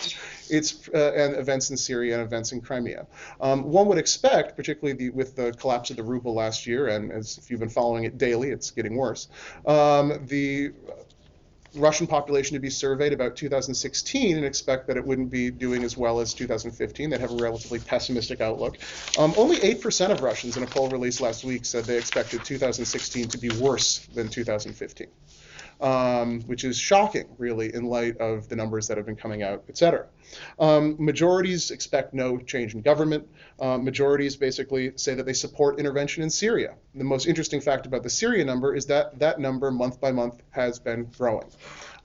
it's 0.49 0.89
uh, 0.93 1.13
and 1.15 1.36
events 1.36 1.69
in 1.69 1.78
Syria 1.78 2.15
and 2.15 2.23
events 2.23 2.52
in 2.52 2.62
Crimea, 2.62 3.06
um, 3.41 3.63
one 3.63 3.88
would 3.88 3.97
expect, 3.97 4.56
particularly 4.56 4.97
the, 4.97 5.10
with 5.10 5.36
the 5.36 5.52
collapse 5.54 5.89
of 5.91 5.97
the 5.97 6.04
ruble 6.04 6.34
last 6.34 6.65
year, 6.65 6.88
and 6.88 7.12
as 7.12 7.38
if 7.38 7.49
you've 7.49 7.60
been 7.60 7.69
following 7.69 8.06
it 8.06 8.17
daily, 8.17 8.49
it's 8.49 8.71
getting 8.71 8.95
worse. 8.95 9.28
Um, 9.65 10.25
the 10.28 10.71
Russian 11.75 12.08
population 12.08 12.55
to 12.55 12.60
be 12.60 12.69
surveyed 12.69 13.13
about 13.13 13.36
2016 13.36 14.38
and 14.38 14.45
expect 14.45 14.88
that 14.88 14.97
it 14.97 15.05
wouldn't 15.05 15.29
be 15.29 15.51
doing 15.51 15.84
as 15.84 15.95
well 15.95 16.19
as 16.19 16.34
2015. 16.34 17.10
They'd 17.10 17.19
have 17.19 17.32
a 17.32 17.43
relatively 17.43 17.79
pessimistic 17.79 18.41
outlook. 18.41 18.77
Um, 19.17 19.34
only 19.38 19.58
8% 19.58 20.12
of 20.12 20.21
Russians 20.21 20.58
in 20.58 20.63
a 20.63 20.67
poll 20.67 20.89
released 20.89 21.21
last 21.21 21.43
week 21.43 21.65
said 21.65 21.86
they 21.86 21.97
expected 21.97 22.43
2016 22.43 23.27
to 23.29 23.38
be 23.38 23.49
worse 23.49 23.99
than 24.13 24.29
2015 24.29 25.08
um, 25.79 26.41
which 26.41 26.63
is 26.63 26.77
shocking, 26.77 27.27
really, 27.37 27.73
in 27.73 27.85
light 27.85 28.17
of 28.17 28.47
the 28.49 28.55
numbers 28.55 28.87
that 28.87 28.97
have 28.97 29.05
been 29.05 29.15
coming 29.15 29.43
out, 29.43 29.63
et 29.69 29.77
cetera. 29.77 30.07
Um, 30.59 30.95
majorities 30.99 31.71
expect 31.71 32.13
no 32.13 32.37
change 32.37 32.75
in 32.75 32.81
government. 32.81 33.27
Uh, 33.59 33.77
majorities 33.77 34.35
basically 34.35 34.91
say 34.95 35.13
that 35.15 35.25
they 35.25 35.33
support 35.33 35.79
intervention 35.79 36.23
in 36.23 36.29
Syria. 36.29 36.75
The 36.95 37.03
most 37.03 37.27
interesting 37.27 37.61
fact 37.61 37.85
about 37.85 38.03
the 38.03 38.09
Syria 38.09 38.45
number 38.45 38.75
is 38.75 38.85
that 38.87 39.17
that 39.19 39.39
number, 39.39 39.71
month 39.71 39.99
by 39.99 40.11
month, 40.11 40.41
has 40.51 40.79
been 40.79 41.05
growing. 41.17 41.49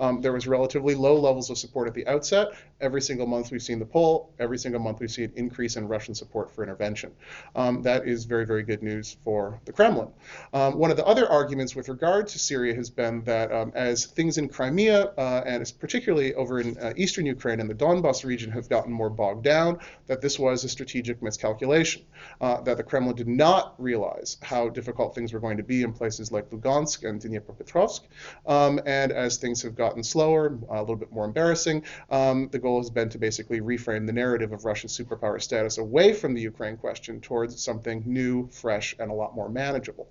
Um, 0.01 0.21
there 0.21 0.33
was 0.33 0.47
relatively 0.47 0.95
low 0.95 1.21
levels 1.21 1.51
of 1.51 1.59
support 1.59 1.87
at 1.87 1.95
the 1.95 2.07
outset. 2.07 2.49
Every 2.81 3.01
single 3.01 3.27
month 3.27 3.51
we've 3.51 3.63
seen 3.63 3.79
the 3.79 3.87
poll. 3.87 4.35
Every 4.39 4.59
single 4.59 4.81
month 4.81 5.01
we 5.01 5.09
see 5.09 5.25
an 5.25 5.33
increase 5.37 5.77
in 5.77 5.89
Russian 5.89 6.15
support 6.15 6.51
for 6.51 6.63
intervention. 6.63 7.13
Um, 7.55 7.83
that 7.83 8.07
is 8.07 8.25
very, 8.25 8.45
very 8.45 8.63
good 8.63 8.83
news 8.83 9.17
for 9.25 9.61
the 9.65 9.73
Kremlin. 9.73 10.09
Um, 10.53 10.79
one 10.79 10.91
of 10.91 10.97
the 10.97 11.05
other 11.07 11.29
arguments 11.29 11.75
with 11.77 11.89
regard 11.89 12.27
to 12.29 12.39
Syria 12.39 12.75
has 12.75 12.91
been 12.91 13.23
that 13.25 13.53
um, 13.53 13.73
as 13.75 14.07
things 14.07 14.39
in 14.39 14.49
Crimea 14.49 15.13
uh, 15.17 15.43
and 15.47 15.73
particularly 15.79 16.35
over 16.35 16.61
in 16.61 16.77
uh, 16.79 16.93
eastern 16.97 17.27
Ukraine 17.27 17.61
and 17.61 17.71
the 17.71 17.75
Donbas 17.75 18.25
region 18.25 18.51
have 18.51 18.69
gotten 18.69 18.93
more 18.93 19.11
bogged 19.11 19.45
down, 19.45 19.79
that 20.07 20.21
this 20.21 20.39
was 20.39 20.65
a 20.65 20.69
strategic 20.69 21.23
miscalculation. 21.23 22.03
Uh, 22.41 22.61
that 22.63 22.77
the 22.77 22.83
Kremlin 22.83 23.15
did 23.15 23.29
not 23.29 23.75
realize 23.79 24.37
how 24.43 24.69
difficult 24.69 25.15
things 25.15 25.33
were 25.33 25.41
going 25.41 25.57
to 25.57 25.63
be 25.63 25.83
in 25.83 25.93
places 25.93 26.33
like 26.33 26.51
Lugansk 26.51 27.09
and 27.09 27.21
Dnipropetrovsk. 27.21 28.01
Um, 28.47 28.81
and 28.87 29.13
as 29.13 29.37
things 29.37 29.63
have 29.63 29.77
gotten 29.77 30.03
slower, 30.03 30.59
a 30.69 30.81
little 30.81 30.97
bit 30.97 31.13
more 31.13 31.25
embarrassing, 31.25 31.85
um, 32.11 32.49
the 32.51 32.59
goal 32.65 32.79
has 32.81 32.91
been 32.91 33.11
to 33.11 33.19
basically 33.19 33.61
reframe 33.61 34.07
the 34.07 34.13
narrative 34.25 34.51
of 34.53 34.65
Russia's 34.65 34.93
superpower 34.99 35.41
status 35.41 35.79
away 35.79 36.09
from 36.21 36.35
the 36.35 36.41
Ukraine 36.41 36.77
question 36.77 37.21
towards 37.21 37.63
something 37.63 38.03
new, 38.07 38.49
fresh, 38.49 38.97
and 38.99 39.11
a 39.11 39.15
lot 39.23 39.37
more 39.39 39.49
manageable. 39.49 40.07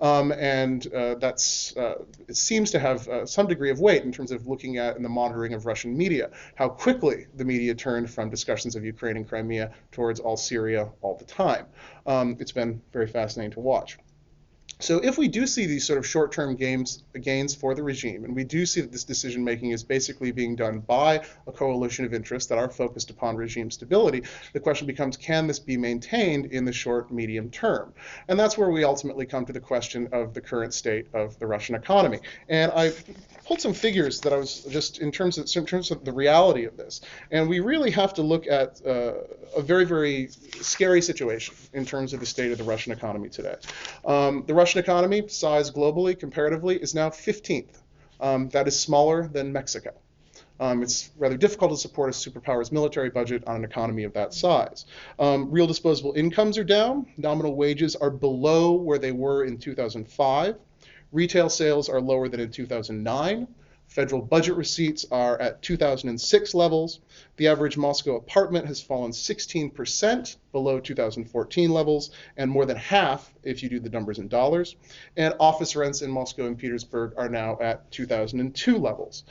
Um, 0.00 0.32
and 0.32 0.80
uh, 0.92 1.14
uh, 1.22 1.94
seems 2.32 2.70
to 2.70 2.78
have 2.78 3.08
uh, 3.08 3.26
some 3.26 3.46
degree 3.46 3.70
of 3.70 3.78
weight 3.78 4.02
in 4.04 4.12
terms 4.18 4.32
of 4.32 4.46
looking 4.46 4.78
at 4.78 4.96
in 4.96 5.02
the 5.02 5.14
monitoring 5.20 5.52
of 5.54 5.66
Russian 5.66 5.96
media, 5.96 6.30
how 6.60 6.68
quickly 6.68 7.26
the 7.34 7.44
media 7.44 7.74
turned 7.74 8.10
from 8.10 8.30
discussions 8.30 8.74
of 8.74 8.84
Ukraine 8.84 9.16
and 9.18 9.28
Crimea 9.28 9.70
towards 9.92 10.18
all 10.18 10.36
Syria 10.36 10.90
all 11.02 11.16
the 11.16 11.24
time. 11.24 11.66
Um, 12.06 12.36
it's 12.40 12.52
been 12.60 12.80
very 12.92 13.06
fascinating 13.06 13.52
to 13.52 13.60
watch. 13.60 13.98
So 14.80 14.98
if 14.98 15.18
we 15.18 15.26
do 15.28 15.46
see 15.46 15.66
these 15.66 15.84
sort 15.84 15.98
of 15.98 16.06
short-term 16.06 16.54
gains, 16.54 17.02
for 17.54 17.74
the 17.74 17.82
regime, 17.82 18.24
and 18.24 18.34
we 18.34 18.44
do 18.44 18.64
see 18.64 18.80
that 18.80 18.92
this 18.92 19.04
decision 19.04 19.42
making 19.42 19.70
is 19.70 19.82
basically 19.82 20.30
being 20.30 20.54
done 20.54 20.78
by 20.80 21.22
a 21.46 21.52
coalition 21.52 22.04
of 22.04 22.14
interests 22.14 22.48
that 22.48 22.58
are 22.58 22.68
focused 22.68 23.10
upon 23.10 23.36
regime 23.36 23.70
stability, 23.70 24.22
the 24.52 24.60
question 24.60 24.86
becomes, 24.86 25.16
can 25.16 25.46
this 25.46 25.58
be 25.58 25.76
maintained 25.76 26.46
in 26.46 26.64
the 26.64 26.72
short, 26.72 27.10
medium 27.10 27.50
term? 27.50 27.92
And 28.28 28.38
that's 28.38 28.56
where 28.56 28.70
we 28.70 28.84
ultimately 28.84 29.26
come 29.26 29.44
to 29.46 29.52
the 29.52 29.60
question 29.60 30.08
of 30.12 30.32
the 30.32 30.40
current 30.40 30.72
state 30.74 31.06
of 31.12 31.38
the 31.38 31.46
Russian 31.46 31.74
economy. 31.74 32.20
And 32.48 32.70
I've 32.72 33.04
pulled 33.48 33.60
some 33.60 33.72
figures 33.72 34.20
that 34.20 34.32
I 34.32 34.36
was 34.36 34.64
just 34.64 34.98
in 34.98 35.10
terms 35.10 35.38
of 35.38 35.48
in 35.56 35.66
terms 35.66 35.90
of 35.90 36.04
the 36.04 36.12
reality 36.12 36.64
of 36.64 36.76
this, 36.76 37.00
and 37.30 37.48
we 37.48 37.60
really 37.60 37.90
have 37.90 38.12
to 38.14 38.22
look 38.22 38.46
at 38.46 38.84
uh, 38.86 39.14
a 39.56 39.62
very, 39.62 39.86
very 39.86 40.28
scary 40.60 41.00
situation 41.00 41.54
in 41.72 41.86
terms 41.86 42.12
of 42.12 42.20
the 42.20 42.26
state 42.26 42.52
of 42.52 42.58
the 42.58 42.64
Russian 42.64 42.92
economy 42.92 43.30
today. 43.30 43.56
Um, 44.04 44.44
the 44.46 44.52
Russian 44.52 44.67
Russian 44.68 44.80
economy, 44.80 45.26
size 45.28 45.70
globally, 45.70 46.18
comparatively, 46.18 46.76
is 46.76 46.94
now 46.94 47.08
15th. 47.08 47.80
Um, 48.20 48.50
that 48.50 48.68
is 48.68 48.78
smaller 48.78 49.26
than 49.26 49.50
Mexico. 49.50 49.94
Um, 50.60 50.82
it's 50.82 51.08
rather 51.16 51.38
difficult 51.38 51.70
to 51.70 51.78
support 51.78 52.10
a 52.10 52.12
superpower's 52.12 52.70
military 52.70 53.08
budget 53.08 53.44
on 53.46 53.56
an 53.56 53.64
economy 53.64 54.04
of 54.04 54.12
that 54.12 54.34
size. 54.34 54.84
Um, 55.18 55.50
real 55.50 55.66
disposable 55.66 56.12
incomes 56.16 56.58
are 56.58 56.64
down. 56.64 57.06
Nominal 57.16 57.56
wages 57.56 57.96
are 57.96 58.10
below 58.10 58.72
where 58.72 58.98
they 58.98 59.10
were 59.10 59.44
in 59.44 59.56
2005. 59.56 60.56
Retail 61.12 61.48
sales 61.48 61.88
are 61.88 62.02
lower 62.02 62.28
than 62.28 62.40
in 62.40 62.50
2009. 62.50 63.48
Federal 63.88 64.20
budget 64.20 64.54
receipts 64.54 65.06
are 65.10 65.40
at 65.40 65.62
2006 65.62 66.54
levels. 66.54 67.00
The 67.36 67.48
average 67.48 67.78
Moscow 67.78 68.16
apartment 68.16 68.66
has 68.66 68.82
fallen 68.82 69.12
16% 69.12 70.36
below 70.52 70.78
2014 70.78 71.70
levels, 71.70 72.10
and 72.36 72.50
more 72.50 72.66
than 72.66 72.76
half 72.76 73.32
if 73.42 73.62
you 73.62 73.70
do 73.70 73.80
the 73.80 73.88
numbers 73.88 74.18
in 74.18 74.28
dollars. 74.28 74.76
And 75.16 75.34
office 75.40 75.74
rents 75.74 76.02
in 76.02 76.10
Moscow 76.10 76.46
and 76.46 76.58
Petersburg 76.58 77.14
are 77.16 77.30
now 77.30 77.56
at 77.62 77.90
2002 77.90 78.76
levels. 78.76 79.24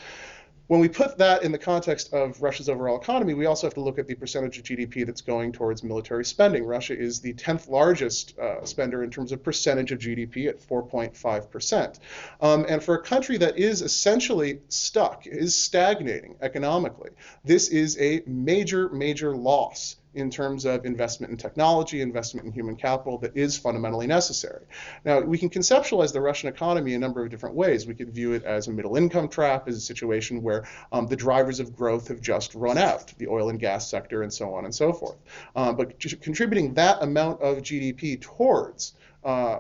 When 0.68 0.82
we 0.82 0.90
put 0.90 1.18
that 1.20 1.44
in 1.44 1.54
the 1.54 1.58
context 1.58 2.14
of 2.14 2.42
Russia's 2.42 2.68
overall 2.68 3.00
economy, 3.00 3.34
we 3.34 3.46
also 3.46 3.68
have 3.68 3.74
to 3.76 3.80
look 3.80 3.98
at 3.98 4.08
the 4.08 4.16
percentage 4.16 4.58
of 4.58 4.66
GDP 4.66 5.06
that's 5.06 5.22
going 5.22 5.54
towards 5.54 5.82
military 5.82 6.26
spending. 6.26 6.66
Russia 6.66 6.98
is 6.98 7.22
the 7.22 7.34
10th 7.36 7.70
largest 7.70 8.38
uh, 8.38 8.66
spender 8.66 9.02
in 9.04 9.10
terms 9.10 9.32
of 9.32 9.42
percentage 9.42 9.94
of 9.94 10.00
GDP 10.00 10.50
at 10.50 10.60
4.5%. 10.60 12.00
Um, 12.42 12.66
and 12.68 12.84
for 12.84 12.96
a 12.96 13.02
country 13.02 13.38
that 13.38 13.58
is 13.58 13.82
essentially 13.82 14.60
stuck, 14.68 15.26
is 15.26 15.56
stagnating 15.56 16.36
economically, 16.42 17.12
this 17.46 17.70
is 17.70 17.98
a 18.00 18.22
major, 18.26 18.90
major 18.90 19.38
loss 19.38 19.96
in 20.18 20.30
terms 20.30 20.66
of 20.66 20.86
investment 20.86 21.32
in 21.32 21.38
technology, 21.38 22.02
investment 22.02 22.46
in 22.46 22.52
human 22.52 22.76
capital 22.76 23.18
that 23.20 23.36
is 23.38 23.58
fundamentally 23.58 24.08
necessary. 24.08 24.66
Now, 25.06 25.20
we 25.20 25.38
can 25.38 25.50
conceptualize 25.50 26.12
the 26.12 26.22
Russian 26.22 26.50
economy 26.50 26.94
a 26.94 27.00
number 27.00 27.24
of 27.24 27.30
different 27.30 27.56
ways. 27.56 27.86
We 27.86 27.94
could 27.94 28.10
view 28.10 28.34
it 28.34 28.44
as 28.44 28.68
a 28.68 28.72
middle 28.72 28.98
income 28.98 29.30
trap, 29.30 29.68
as 29.68 29.78
a 29.78 29.82
situation 29.82 30.42
where 30.42 30.68
um, 30.92 31.08
the 31.08 31.16
drivers 31.16 31.60
of 31.60 31.76
growth 31.76 32.08
have 32.08 32.22
just 32.22 32.56
run 32.56 32.78
out, 32.78 33.14
the 33.18 33.28
oil 33.28 33.50
and 33.50 33.60
gas 33.60 33.90
sector, 33.90 34.24
and 34.24 34.34
so 34.34 34.54
on 34.54 34.66
and 34.66 34.74
so 34.74 34.92
forth. 34.92 35.18
Uh, 35.56 35.72
but 35.72 36.00
contributing 36.22 36.74
that 36.74 37.02
amount 37.02 37.42
of 37.42 37.60
GDP 37.60 38.20
towards 38.20 38.96
uh, 39.24 39.60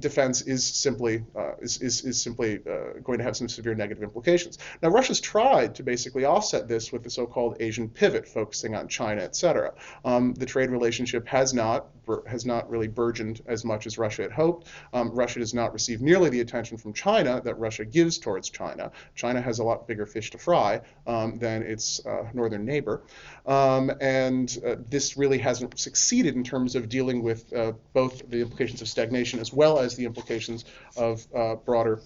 defense 0.00 0.42
is 0.42 0.64
simply 0.64 1.24
uh, 1.36 1.52
is, 1.60 1.80
is, 1.82 2.04
is, 2.04 2.20
simply 2.20 2.60
uh, 2.68 3.00
going 3.02 3.18
to 3.18 3.24
have 3.24 3.36
some 3.36 3.48
severe 3.48 3.74
negative 3.74 4.02
implications. 4.02 4.58
Now, 4.82 4.90
Russia's 4.90 5.20
tried 5.20 5.74
to 5.76 5.82
basically 5.82 6.24
offset 6.24 6.68
this 6.68 6.92
with 6.92 7.02
the 7.02 7.10
so-called 7.10 7.56
Asian 7.60 7.88
pivot, 7.88 8.26
focusing 8.26 8.74
on 8.74 8.88
China, 8.88 9.22
et 9.22 9.36
cetera. 9.36 9.72
Um, 10.04 10.34
the 10.34 10.46
trade 10.46 10.70
relationship 10.70 11.26
has 11.26 11.52
not 11.52 11.86
has 12.26 12.44
not 12.44 12.68
really 12.70 12.88
burgeoned 12.88 13.40
as 13.46 13.64
much 13.64 13.86
as 13.86 13.98
Russia 13.98 14.22
had 14.22 14.32
hoped. 14.32 14.68
Um, 14.92 15.10
Russia 15.10 15.38
does 15.38 15.54
not 15.54 15.72
receive 15.72 16.00
nearly 16.00 16.30
the 16.30 16.40
attention 16.40 16.78
from 16.78 16.92
China 16.92 17.40
that 17.44 17.58
Russia 17.58 17.84
gives 17.84 18.18
towards 18.18 18.50
China. 18.50 18.90
China 19.14 19.40
has 19.40 19.58
a 19.58 19.64
lot 19.64 19.86
bigger 19.86 20.06
fish 20.06 20.30
to 20.30 20.38
fry 20.38 20.80
um, 21.06 21.38
than 21.38 21.62
its 21.62 22.04
uh, 22.06 22.28
northern 22.32 22.64
neighbor, 22.64 23.02
um, 23.46 23.90
and 24.00 24.58
uh, 24.66 24.76
this 24.88 25.16
really 25.16 25.38
hasn't 25.38 25.78
succeeded 25.78 26.34
in 26.34 26.44
terms 26.44 26.74
of 26.74 26.88
dealing 26.88 27.22
with 27.22 27.52
uh, 27.52 27.72
both 27.92 28.28
the 28.30 28.40
implications 28.40 28.82
of 28.82 28.88
stagnation 28.88 29.40
as 29.40 29.52
well 29.52 29.78
as 29.78 29.96
the 29.96 30.04
implications 30.04 30.64
of 30.96 31.26
uh, 31.34 31.54
broader 31.56 32.00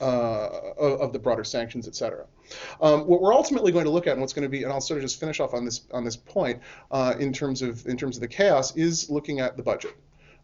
uh, 0.00 0.48
of 0.78 1.12
the 1.12 1.18
broader 1.18 1.44
sanctions, 1.44 1.86
et 1.86 1.94
cetera. 1.94 2.24
Um, 2.80 3.06
what 3.06 3.20
we're 3.20 3.34
ultimately 3.34 3.72
going 3.72 3.84
to 3.84 3.90
look 3.90 4.06
at, 4.06 4.12
and 4.12 4.20
what's 4.20 4.32
going 4.32 4.44
to 4.44 4.48
be, 4.48 4.62
and 4.62 4.72
I'll 4.72 4.80
sort 4.80 4.98
of 4.98 5.02
just 5.02 5.20
finish 5.20 5.40
off 5.40 5.54
on 5.54 5.64
this 5.64 5.82
on 5.92 6.04
this 6.04 6.16
point 6.16 6.60
uh, 6.90 7.14
in 7.18 7.32
terms 7.32 7.62
of 7.62 7.86
in 7.86 7.96
terms 7.96 8.16
of 8.16 8.20
the 8.20 8.28
chaos, 8.28 8.74
is 8.76 9.10
looking 9.10 9.40
at 9.40 9.56
the 9.56 9.62
budget. 9.62 9.96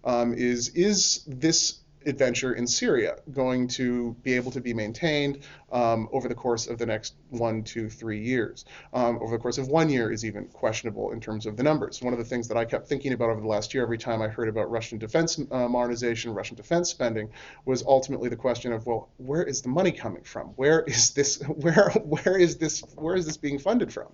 Um, 0.04 0.34
is 0.34 0.68
is 0.70 1.24
this 1.26 1.80
adventure 2.06 2.54
in 2.54 2.66
Syria 2.66 3.16
going 3.32 3.66
to 3.66 4.14
be 4.22 4.34
able 4.34 4.52
to 4.52 4.60
be 4.60 4.72
maintained 4.72 5.40
um, 5.72 6.08
over 6.12 6.28
the 6.28 6.34
course 6.34 6.66
of 6.66 6.78
the 6.78 6.86
next 6.86 7.14
one, 7.30 7.62
two, 7.62 7.88
three 7.88 8.20
years? 8.20 8.64
Um, 8.92 9.18
over 9.20 9.36
the 9.36 9.42
course 9.42 9.58
of 9.58 9.68
one 9.68 9.88
year 9.88 10.12
is 10.12 10.24
even 10.24 10.46
questionable 10.46 11.12
in 11.12 11.20
terms 11.20 11.46
of 11.46 11.56
the 11.56 11.62
numbers. 11.62 12.02
One 12.02 12.12
of 12.12 12.18
the 12.18 12.24
things 12.24 12.48
that 12.48 12.56
I 12.56 12.64
kept 12.64 12.88
thinking 12.88 13.12
about 13.12 13.30
over 13.30 13.40
the 13.40 13.46
last 13.46 13.74
year, 13.74 13.82
every 13.82 13.98
time 13.98 14.22
I 14.22 14.28
heard 14.28 14.48
about 14.48 14.70
Russian 14.70 14.98
defense 14.98 15.38
uh, 15.50 15.68
modernization, 15.68 16.32
Russian 16.34 16.56
defense 16.56 16.88
spending, 16.88 17.30
was 17.64 17.84
ultimately 17.84 18.28
the 18.28 18.36
question 18.36 18.72
of, 18.72 18.86
well, 18.86 19.08
where 19.16 19.42
is 19.42 19.62
the 19.62 19.68
money 19.68 19.92
coming 19.92 20.22
from? 20.22 20.48
Where 20.56 20.82
is 20.82 21.10
this? 21.10 21.42
Where 21.56 21.90
where 21.90 22.38
is 22.38 22.56
this? 22.58 22.82
Where 22.96 23.16
is 23.16 23.26
this 23.26 23.36
being 23.36 23.58
funded 23.58 23.92
from? 23.92 24.08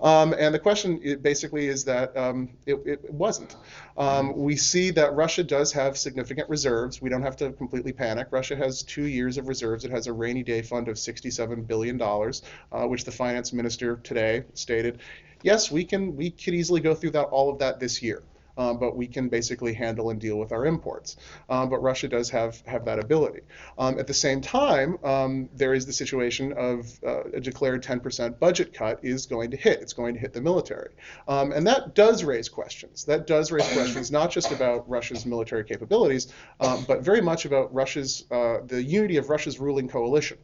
Um, 0.00 0.34
and 0.38 0.54
the 0.54 0.58
question 0.58 1.18
basically 1.22 1.66
is 1.66 1.84
that 1.84 2.16
um, 2.16 2.50
it, 2.66 2.76
it, 2.84 3.10
wasn't. 3.12 3.56
Um, 3.96 4.36
we 4.36 4.56
see 4.56 4.90
that 4.92 5.14
Russia 5.14 5.42
does 5.42 5.72
have 5.72 5.96
significant 5.96 6.48
reserves. 6.48 7.00
We 7.00 7.10
don't 7.10 7.22
have 7.22 7.36
to 7.36 7.52
completely 7.52 7.92
panic. 7.92 8.28
Russia 8.30 8.56
has 8.56 8.82
two 8.82 9.04
years 9.04 9.38
of 9.38 9.48
reserves. 9.48 9.84
It 9.84 9.90
has 9.90 10.06
a 10.06 10.12
rainy 10.12 10.42
day 10.42 10.62
fund 10.62 10.88
of 10.92 10.98
$67 10.98 11.66
billion, 11.66 12.00
uh, 12.00 12.86
which 12.86 13.04
the 13.04 13.10
finance 13.10 13.52
minister 13.52 13.96
today 13.96 14.44
stated, 14.54 15.00
yes, 15.42 15.70
we 15.70 15.84
can 15.84 16.16
we 16.16 16.30
could 16.30 16.54
easily 16.54 16.80
go 16.80 16.94
through 16.94 17.10
that 17.10 17.24
all 17.24 17.50
of 17.50 17.58
that 17.58 17.80
this 17.80 18.02
year 18.02 18.22
um, 18.56 18.78
but 18.78 18.96
we 18.96 19.06
can 19.06 19.28
basically 19.28 19.72
handle 19.72 20.10
and 20.10 20.20
deal 20.20 20.38
with 20.38 20.52
our 20.52 20.66
imports. 20.66 21.16
Um, 21.48 21.70
but 21.70 21.82
Russia 21.82 22.08
does 22.08 22.30
have, 22.30 22.60
have 22.66 22.84
that 22.84 22.98
ability. 22.98 23.40
Um, 23.78 23.98
at 23.98 24.06
the 24.06 24.14
same 24.14 24.40
time, 24.40 24.98
um, 25.04 25.48
there 25.54 25.74
is 25.74 25.86
the 25.86 25.92
situation 25.92 26.52
of 26.52 26.86
uh, 27.04 27.24
a 27.34 27.40
declared 27.40 27.82
10% 27.82 28.38
budget 28.38 28.74
cut 28.74 29.00
is 29.02 29.26
going 29.26 29.50
to 29.52 29.56
hit. 29.56 29.80
It's 29.80 29.92
going 29.92 30.14
to 30.14 30.20
hit 30.20 30.32
the 30.32 30.40
military. 30.40 30.94
Um, 31.28 31.52
and 31.52 31.66
that 31.66 31.94
does 31.94 32.24
raise 32.24 32.48
questions. 32.48 33.04
That 33.04 33.26
does 33.26 33.50
raise 33.50 33.70
questions 33.72 34.10
not 34.10 34.30
just 34.30 34.52
about 34.52 34.88
Russia's 34.88 35.26
military 35.26 35.64
capabilities, 35.64 36.32
um, 36.60 36.84
but 36.86 37.02
very 37.02 37.20
much 37.20 37.44
about 37.44 37.72
Russia's, 37.72 38.24
uh, 38.30 38.58
the 38.66 38.82
unity 38.82 39.16
of 39.16 39.30
Russia's 39.30 39.58
ruling 39.58 39.88
coalition. 39.88 40.38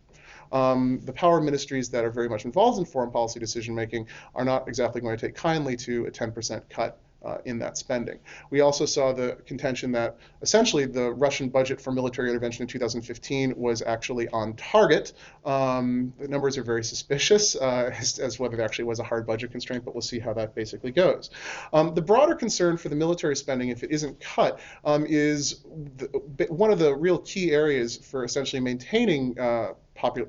Um, 0.53 1.01
the 1.05 1.13
power 1.13 1.41
ministries 1.41 1.89
that 1.91 2.05
are 2.05 2.11
very 2.11 2.29
much 2.29 2.45
involved 2.45 2.79
in 2.79 2.85
foreign 2.85 3.11
policy 3.11 3.41
decision 3.41 3.75
making 3.75 4.09
are 4.35 4.45
not 4.45 4.69
exactly 4.69 5.01
going 5.01 5.17
to 5.17 5.27
take 5.27 5.35
kindly 5.35 5.77
to 5.77 6.07
a 6.07 6.11
10% 6.11 6.63
cut 6.69 6.99
uh, 7.25 7.39
in 7.45 7.59
that 7.59 7.77
spending. 7.77 8.19
We 8.51 8.61
also 8.61 8.87
saw 8.87 9.13
the 9.13 9.39
contention 9.47 9.93
that 9.93 10.17
essentially 10.41 10.87
the 10.87 11.11
Russian 11.13 11.49
budget 11.49 11.81
for 11.81 11.93
military 11.93 12.29
intervention 12.29 12.63
in 12.63 12.69
2015 12.69 13.55
was 13.57 13.83
actually 13.83 14.29
on 14.29 14.55
target. 14.55 15.13
Um, 15.45 16.13
the 16.19 16.29
numbers 16.29 16.57
are 16.59 16.63
very 16.63 16.85
suspicious 16.85 17.57
uh, 17.57 17.91
as, 17.99 18.19
as, 18.19 18.39
whether 18.39 18.61
it 18.61 18.65
actually 18.65 18.85
was 18.85 19.01
a 19.01 19.05
hard 19.05 19.27
budget 19.27 19.51
constraint, 19.51 19.85
but 19.85 19.95
we'll 19.95 20.03
see 20.03 20.19
how 20.19 20.33
that 20.35 20.55
basically 20.55 20.93
goes. 20.93 21.31
Um, 21.73 21.95
the 21.95 22.03
broader 22.03 22.35
concern 22.35 22.77
for 22.77 22.89
the 22.89 22.97
military 22.97 23.35
spending, 23.35 23.71
if 23.71 23.83
it 23.83 23.91
isn't 23.91 24.21
cut, 24.21 24.61
um, 24.85 25.05
is 25.09 25.65
the, 25.97 26.47
one 26.51 26.71
of 26.71 26.79
the 26.79 26.95
real 26.95 27.19
key 27.19 27.51
areas 27.51 27.97
for 27.97 28.25
essentially 28.25 28.61
maintaining 28.61 29.39
uh, 29.39 29.73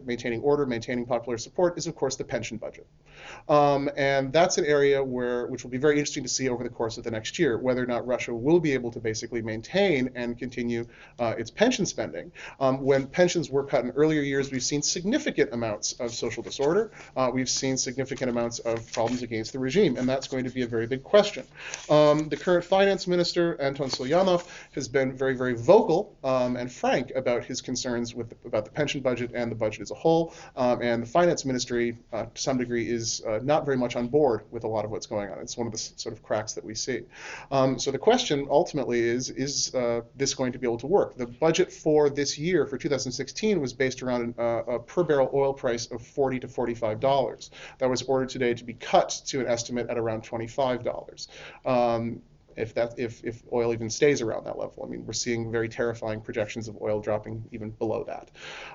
maintaining 0.05 0.41
order, 0.41 0.65
maintaining 0.65 1.05
popular 1.05 1.37
support 1.37 1.77
is, 1.77 1.87
of 1.87 1.95
course, 1.95 2.15
the 2.15 2.23
pension 2.23 2.57
budget. 2.57 2.87
Um, 3.49 3.89
and 3.97 4.31
that's 4.31 4.57
an 4.57 4.65
area 4.65 5.03
where, 5.03 5.47
which 5.47 5.63
will 5.63 5.71
be 5.71 5.77
very 5.77 5.97
interesting 5.97 6.23
to 6.23 6.29
see 6.29 6.49
over 6.49 6.63
the 6.63 6.69
course 6.69 6.97
of 6.97 7.03
the 7.03 7.11
next 7.11 7.39
year, 7.39 7.57
whether 7.57 7.83
or 7.83 7.87
not 7.87 8.05
Russia 8.05 8.33
will 8.33 8.59
be 8.59 8.73
able 8.73 8.91
to 8.91 8.99
basically 8.99 9.41
maintain 9.41 10.11
and 10.15 10.37
continue 10.37 10.85
uh, 11.17 11.33
its 11.37 11.49
pension 11.49 11.85
spending. 11.85 12.31
Um, 12.59 12.81
when 12.81 13.07
pensions 13.07 13.49
were 13.49 13.63
cut 13.63 13.83
in 13.83 13.91
earlier 13.91 14.21
years, 14.21 14.51
we've 14.51 14.63
seen 14.63 14.81
significant 14.81 15.51
amounts 15.53 15.93
of 15.93 16.11
social 16.11 16.43
disorder. 16.43 16.91
Uh, 17.17 17.31
we've 17.33 17.49
seen 17.49 17.75
significant 17.75 18.29
amounts 18.29 18.59
of 18.59 18.91
problems 18.91 19.23
against 19.23 19.51
the 19.53 19.59
regime, 19.59 19.97
and 19.97 20.07
that's 20.07 20.27
going 20.27 20.43
to 20.43 20.51
be 20.51 20.61
a 20.61 20.67
very 20.67 20.85
big 20.85 21.03
question. 21.03 21.45
Um, 21.89 22.29
the 22.29 22.37
current 22.37 22.63
finance 22.63 23.07
minister, 23.07 23.59
Anton 23.59 23.89
Siluanov, 23.89 24.47
has 24.73 24.87
been 24.87 25.11
very, 25.11 25.35
very 25.35 25.55
vocal 25.55 26.15
um, 26.23 26.55
and 26.55 26.71
frank 26.71 27.11
about 27.15 27.43
his 27.43 27.61
concerns 27.61 28.13
with 28.13 28.33
about 28.45 28.65
the 28.65 28.71
pension 28.71 29.01
budget 29.01 29.31
and 29.33 29.51
the 29.51 29.55
budget 29.55 29.81
as 29.81 29.91
a 29.91 29.95
whole. 29.95 30.33
Um, 30.55 30.81
and 30.81 31.03
the 31.03 31.07
finance 31.07 31.45
ministry, 31.45 31.97
uh, 32.13 32.25
to 32.25 32.41
some 32.41 32.57
degree, 32.57 32.87
is 32.89 33.21
not 33.45 33.65
very 33.65 33.77
much 33.77 33.95
on 33.95 34.07
board 34.07 34.43
with 34.51 34.63
a 34.63 34.67
lot 34.67 34.85
of 34.85 34.91
what's 34.91 35.05
going 35.05 35.29
on. 35.29 35.39
It's 35.39 35.57
one 35.57 35.67
of 35.67 35.73
the 35.73 35.77
sort 35.77 36.13
of 36.13 36.23
cracks 36.23 36.53
that 36.53 36.63
we 36.63 36.75
see. 36.75 37.01
Um, 37.51 37.79
so 37.79 37.91
the 37.91 37.97
question 37.97 38.47
ultimately 38.49 38.99
is, 38.99 39.29
is 39.29 39.73
uh, 39.75 40.01
this 40.15 40.33
going 40.33 40.51
to 40.53 40.59
be 40.59 40.67
able 40.67 40.77
to 40.79 40.87
work? 40.87 41.17
The 41.17 41.27
budget 41.27 41.71
for 41.71 42.09
this 42.09 42.37
year, 42.37 42.65
for 42.65 42.77
2016, 42.77 43.59
was 43.59 43.73
based 43.73 44.03
around 44.03 44.35
uh, 44.37 44.63
a 44.67 44.79
per 44.79 45.03
barrel 45.03 45.29
oil 45.33 45.53
price 45.53 45.87
of 45.87 46.05
40 46.05 46.39
to 46.41 46.47
$45. 46.47 47.49
That 47.79 47.89
was 47.89 48.01
ordered 48.03 48.29
today 48.29 48.53
to 48.53 48.63
be 48.63 48.73
cut 48.73 49.21
to 49.27 49.39
an 49.39 49.47
estimate 49.47 49.89
at 49.89 49.97
around 49.97 50.23
$25. 50.23 51.27
Um, 51.65 52.21
if 52.59 52.73
that 52.73 52.93
if, 52.97 53.23
if 53.23 53.41
oil 53.53 53.73
even 53.73 53.89
stays 53.89 54.21
around 54.21 54.45
that 54.45 54.57
level. 54.57 54.83
I 54.83 54.89
mean, 54.89 55.05
we're 55.05 55.13
seeing 55.13 55.51
very 55.51 55.69
terrifying 55.69 56.21
projections 56.21 56.67
of 56.67 56.77
oil 56.81 56.99
dropping 56.99 57.45
even 57.51 57.71
below 57.71 58.03
that. 58.05 58.29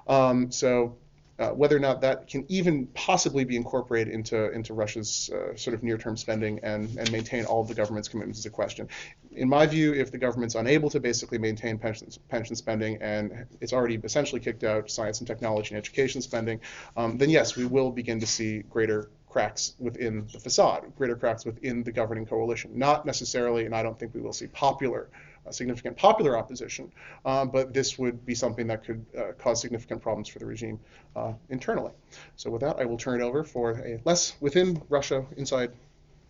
Um, 0.07 0.51
so 0.51 0.97
uh, 1.39 1.51
whether 1.51 1.77
or 1.77 1.81
not 1.81 2.01
that 2.01 2.29
can 2.29 2.45
even 2.49 2.87
possibly 2.89 3.45
be 3.45 3.57
incorporated 3.57 4.13
into 4.13 4.51
into 4.53 4.73
Russia's 4.75 5.31
uh, 5.31 5.57
sort 5.57 5.75
of 5.75 5.83
near-term 5.83 6.17
spending 6.17 6.61
and 6.63 6.97
and 6.97 7.11
maintain 7.11 7.45
all 7.45 7.61
of 7.61 7.69
the 7.69 7.75
government's 7.75 8.09
commitments 8.09 8.39
is 8.39 8.47
a 8.47 8.51
question. 8.51 8.89
In 9.33 9.49
my 9.49 9.67
view, 9.67 9.93
if 9.93 10.13
the 10.13 10.19
government's 10.19 10.55
unable 10.55 10.91
to 10.91 11.01
basically 11.01 11.39
maintain 11.39 11.79
pension 11.79 12.09
pension 12.29 12.55
spending 12.55 12.99
and 13.03 13.47
it's 13.61 13.73
already 13.73 13.97
essentially 13.97 14.41
kicked 14.41 14.65
out 14.65 14.91
science 14.91 15.19
and 15.19 15.27
technology 15.27 15.75
and 15.75 15.79
education 15.79 16.23
spending, 16.23 16.61
um, 16.97 17.19
then 17.19 17.31
yes, 17.31 17.57
we 17.57 17.65
will 17.65 17.91
begin 17.91 18.21
to 18.21 18.27
see 18.27 18.61
greater 18.71 19.11
cracks 19.29 19.75
within 19.81 20.29
the 20.33 20.39
facade, 20.39 20.85
greater 20.97 21.17
cracks 21.17 21.45
within 21.45 21.83
the 21.83 21.91
governing 21.91 22.25
coalition. 22.25 22.71
Not 22.79 23.05
necessarily, 23.05 23.65
and 23.67 23.75
I 23.75 23.83
don't 23.83 23.99
think 23.99 24.15
we 24.15 24.21
will 24.21 24.33
see 24.33 24.47
popular, 24.47 25.09
significant 25.53 25.97
popular 25.97 26.39
opposition, 26.39 26.91
uh, 27.25 27.45
but 27.45 27.75
this 27.75 27.99
would 27.99 28.25
be 28.25 28.35
something 28.35 28.67
that 28.67 28.85
could 28.85 29.05
uh, 29.17 29.33
cause 29.39 29.61
significant 29.61 30.01
problems 30.03 30.29
for 30.29 30.39
the 30.39 30.47
regime 30.47 30.81
uh, 31.17 31.33
internally. 31.51 31.93
So 32.37 32.51
with 32.51 32.63
that, 32.63 32.79
I 32.79 32.85
will 32.85 32.99
turn 32.99 33.21
it 33.21 33.25
over 33.25 33.45
for 33.45 33.73
a 33.73 34.01
less 34.05 34.35
within 34.41 34.83
Russia, 34.89 35.25
inside 35.37 35.73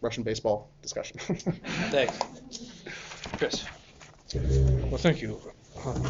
Russian 0.01 0.23
baseball 0.23 0.69
discussion. 0.83 1.19
Thanks. 1.91 2.19
Chris. 3.39 3.65
Well, 4.35 4.99
thank 4.99 5.23
you. 5.23 5.41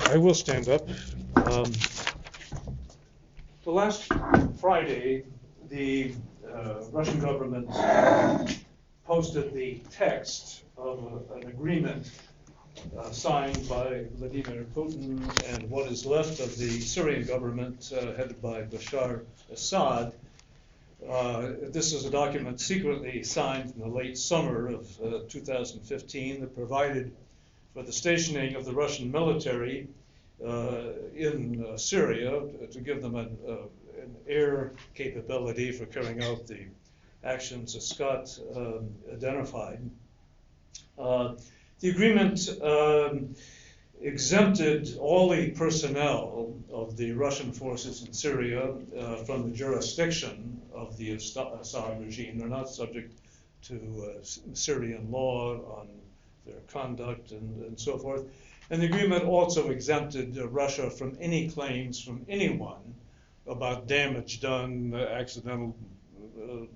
I 0.07 0.17
will 0.17 0.35
stand 0.35 0.69
up. 0.69 0.89
Um, 1.37 1.71
the 3.65 3.71
last 3.71 4.11
Friday, 4.61 5.25
the 5.69 6.15
uh, 6.51 6.83
Russian 6.91 7.21
government 7.21 7.69
posted 9.05 9.53
the 9.53 9.81
text 9.91 10.65
of 10.77 11.23
a, 11.31 11.35
an 11.35 11.49
agreement 11.49 12.11
uh, 12.99 13.11
signed 13.11 13.69
by 13.69 14.05
Vladimir 14.17 14.65
Putin 14.75 15.19
and 15.55 15.71
what 15.71 15.91
is 15.91 16.07
left 16.07 16.41
of 16.41 16.57
the 16.59 16.81
Syrian 16.81 17.27
government 17.27 17.93
uh, 17.97 18.13
headed 18.15 18.41
by 18.41 18.63
Bashar 18.63 19.23
Assad. 19.53 20.13
Uh, 21.09 21.53
this 21.63 21.93
is 21.93 22.05
a 22.05 22.11
document 22.11 22.61
secretly 22.61 23.23
signed 23.23 23.73
in 23.75 23.81
the 23.81 23.89
late 23.89 24.17
summer 24.17 24.69
of 24.69 24.89
uh, 25.03 25.19
2015 25.29 26.41
that 26.41 26.55
provided 26.55 27.15
for 27.75 27.83
the 27.83 27.93
stationing 27.93 28.55
of 28.55 28.65
the 28.65 28.73
Russian 28.73 29.11
military 29.11 29.89
uh, 30.45 30.93
in 31.15 31.77
Syria 31.77 32.43
to 32.71 32.81
give 32.81 33.03
them 33.03 33.17
an 33.17 33.37
an 34.05 34.17
air 34.29 34.73
capability 34.95 35.73
for 35.73 35.87
carrying 35.87 36.23
out 36.23 36.47
the 36.47 36.67
actions 37.23 37.75
that 37.75 37.83
Scott 37.83 38.39
um, 38.55 38.91
identified. 39.13 39.81
Uh, 40.99 41.35
the 41.81 41.91
agreement 41.91 42.49
um, 42.63 43.35
exempted 44.01 44.97
all 44.99 45.31
the 45.31 45.51
personnel 45.51 46.55
of 46.73 46.97
the 46.97 47.13
Russian 47.13 47.53
forces 47.53 48.05
in 48.05 48.13
Syria 48.13 48.75
uh, 48.99 49.17
from 49.25 49.51
the 49.51 49.57
jurisdiction 49.57 50.61
of 50.73 50.97
the 50.97 51.13
Assad 51.13 52.01
regime. 52.01 52.39
They're 52.39 52.49
not 52.49 52.69
subject 52.69 53.19
to 53.65 53.75
uh, 53.75 54.25
Syrian 54.53 55.11
law 55.11 55.55
on 55.79 55.89
their 56.45 56.61
conduct 56.69 57.31
and, 57.33 57.65
and 57.65 57.81
so 57.81 57.99
forth. 57.99 58.25
And 58.71 58.83
the 58.83 58.87
agreement 58.87 59.25
also 59.25 59.71
exempted 59.71 60.39
uh, 60.39 60.49
Russia 60.49 60.91
from 60.91 61.17
any 61.21 61.49
claims 61.49 62.03
from 62.03 62.25
anyone 62.29 62.95
about 63.47 63.87
damage 63.87 64.41
done, 64.41 64.93
uh, 64.95 64.99
accidental 64.99 65.77
uh, 66.43 66.67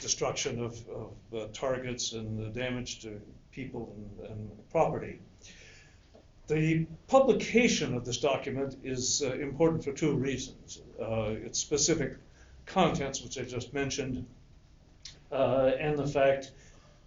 destruction 0.00 0.62
of, 0.62 0.82
of 0.88 1.12
uh, 1.34 1.46
targets 1.52 2.12
and 2.12 2.38
the 2.38 2.48
damage 2.48 3.00
to 3.02 3.20
people 3.52 3.94
and, 3.96 4.30
and 4.30 4.70
property. 4.70 5.20
The 6.46 6.86
publication 7.08 7.94
of 7.94 8.04
this 8.04 8.18
document 8.18 8.76
is 8.82 9.22
uh, 9.22 9.32
important 9.34 9.84
for 9.84 9.92
two 9.92 10.14
reasons. 10.14 10.80
Uh, 11.00 11.34
its 11.44 11.58
specific 11.58 12.16
contents, 12.64 13.22
which 13.22 13.38
I 13.38 13.42
just 13.42 13.74
mentioned, 13.74 14.24
uh, 15.30 15.72
and 15.78 15.98
the 15.98 16.06
fact 16.06 16.52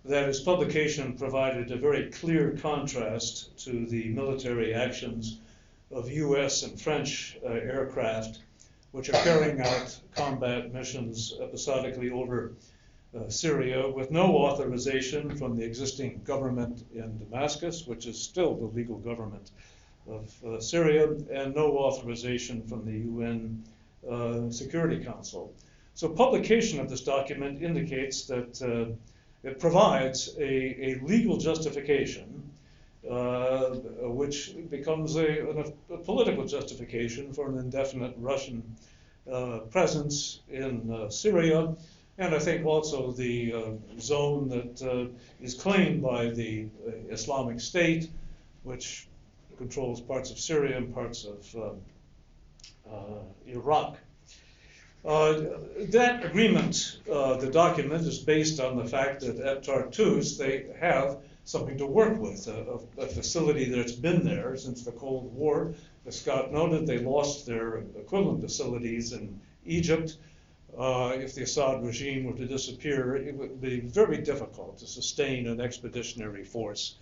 that 0.05 0.29
its 0.29 0.39
publication 0.39 1.17
provided 1.17 1.71
a 1.71 1.77
very 1.77 2.09
clear 2.11 2.51
contrast 2.61 3.57
to 3.65 3.85
the 3.85 4.09
military 4.09 4.73
actions 4.73 5.39
of 5.91 6.11
US 6.11 6.63
and 6.63 6.79
French 6.79 7.37
uh, 7.43 7.49
aircraft, 7.49 8.39
which 8.91 9.09
are 9.09 9.23
carrying 9.23 9.61
out 9.61 9.99
combat 10.15 10.73
missions 10.73 11.33
episodically 11.39 12.09
over 12.09 12.53
uh, 13.13 13.29
Syria 13.29 13.89
with 13.89 14.09
no 14.11 14.37
authorization 14.37 15.35
from 15.35 15.57
the 15.57 15.65
existing 15.65 16.21
government 16.23 16.85
in 16.93 17.17
Damascus, 17.17 17.85
which 17.85 18.05
is 18.05 18.17
still 18.17 18.55
the 18.55 18.67
legal 18.67 18.97
government 18.97 19.51
of 20.07 20.33
uh, 20.45 20.59
Syria, 20.59 21.09
and 21.31 21.53
no 21.53 21.77
authorization 21.77 22.63
from 22.67 22.85
the 22.85 22.99
UN 22.99 23.63
uh, 24.09 24.49
Security 24.49 25.03
Council. 25.03 25.53
So, 25.93 26.07
publication 26.07 26.79
of 26.79 26.89
this 26.89 27.01
document 27.01 27.61
indicates 27.61 28.25
that 28.27 28.61
uh, 28.61 28.93
it 29.47 29.59
provides 29.59 30.33
a, 30.37 30.91
a 30.91 30.99
legal 31.03 31.35
justification, 31.35 32.49
uh, 33.09 33.71
which 34.07 34.55
becomes 34.69 35.17
a, 35.17 35.73
a, 35.89 35.97
political 35.97 36.45
justification 36.45 37.33
for 37.33 37.49
an 37.49 37.57
indefinite 37.57 38.13
Russian 38.17 38.63
presence 39.69 40.39
in 40.49 41.07
Syria 41.09 41.75
and 42.21 42.35
I 42.35 42.39
think 42.39 42.65
also 42.67 43.11
the 43.11 43.53
uh, 43.53 43.99
zone 43.99 44.47
that 44.49 44.81
uh, 44.83 45.07
is 45.41 45.55
claimed 45.55 46.03
by 46.03 46.29
the 46.29 46.67
uh, 46.87 46.91
Islamic 47.09 47.59
State, 47.59 48.11
which 48.61 49.07
controls 49.57 49.99
parts 49.99 50.29
of 50.29 50.37
Syria 50.37 50.77
and 50.77 50.93
parts 50.93 51.25
of 51.25 51.55
um, 51.55 51.81
uh, 52.87 53.23
Iraq. 53.47 53.97
Uh, 55.03 55.41
that 55.89 56.23
agreement, 56.23 56.99
uh, 57.11 57.37
the 57.37 57.49
document, 57.49 58.05
is 58.05 58.19
based 58.19 58.59
on 58.59 58.77
the 58.77 58.85
fact 58.85 59.21
that 59.21 59.39
at 59.39 59.63
Tartus 59.63 60.37
they 60.37 60.67
have 60.79 61.17
something 61.43 61.75
to 61.79 61.87
work 61.87 62.19
with, 62.19 62.47
a, 62.47 62.77
a, 62.99 63.07
facility 63.07 63.65
that's 63.65 63.93
been 63.93 64.23
there 64.23 64.55
since 64.55 64.83
the 64.83 64.91
Cold 64.91 65.33
War. 65.33 65.73
As 66.05 66.19
Scott 66.19 66.53
noted, 66.53 66.85
they 66.85 66.99
lost 66.99 67.47
their 67.47 67.79
equivalent 67.97 68.41
facilities 68.41 69.11
in 69.11 69.41
Egypt 69.65 70.17
uh, 70.77 71.11
if 71.15 71.35
the 71.35 71.43
Assad 71.43 71.83
regime 71.85 72.25
were 72.25 72.33
to 72.33 72.45
disappear, 72.45 73.15
it 73.15 73.35
would 73.35 73.61
be 73.61 73.81
very 73.81 74.17
difficult 74.17 74.77
to 74.77 74.87
sustain 74.87 75.47
an 75.47 75.59
expeditionary 75.59 76.43
force 76.43 76.95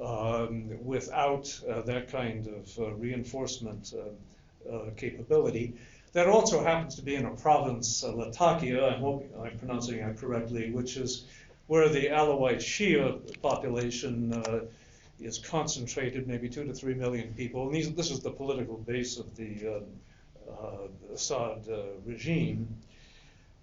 um, 0.00 0.84
without 0.84 1.60
uh, 1.68 1.82
that 1.82 2.10
kind 2.10 2.46
of 2.46 2.78
uh, 2.78 2.92
reinforcement 2.94 3.92
uh, 3.96 4.72
uh, 4.72 4.90
capability. 4.96 5.74
That 6.12 6.28
also 6.28 6.62
happens 6.62 6.96
to 6.96 7.02
be 7.02 7.14
in 7.14 7.24
a 7.24 7.30
province, 7.30 8.02
Latakia, 8.02 8.88
I 8.88 8.98
hope 8.98 9.28
I'm 9.40 9.58
pronouncing 9.58 9.98
that 9.98 10.16
correctly, 10.18 10.70
which 10.70 10.96
is 10.96 11.24
where 11.66 11.88
the 11.88 12.06
Alawite 12.06 12.56
Shia 12.56 13.40
population 13.42 14.42
is 15.20 15.38
concentrated, 15.38 16.26
maybe 16.26 16.48
two 16.48 16.64
to 16.64 16.74
three 16.74 16.94
million 16.94 17.32
people. 17.34 17.66
And 17.66 17.74
these, 17.74 17.92
this 17.94 18.10
is 18.10 18.20
the 18.20 18.30
political 18.30 18.76
base 18.78 19.18
of 19.18 19.36
the 19.36 19.82
Assad 21.14 21.64
regime. 22.04 22.66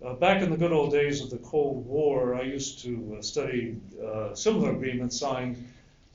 Uh, 0.06 0.14
back 0.14 0.44
in 0.44 0.52
the 0.52 0.58
good 0.58 0.72
old 0.72 0.92
days 0.92 1.24
of 1.24 1.32
the 1.32 1.40
Cold 1.40 1.84
War, 1.88 2.36
I 2.36 2.44
used 2.44 2.84
to 2.84 3.18
uh, 3.18 3.22
study 3.24 3.78
uh, 4.00 4.36
similar 4.36 4.72
agreements 4.72 5.20
signed 5.20 5.68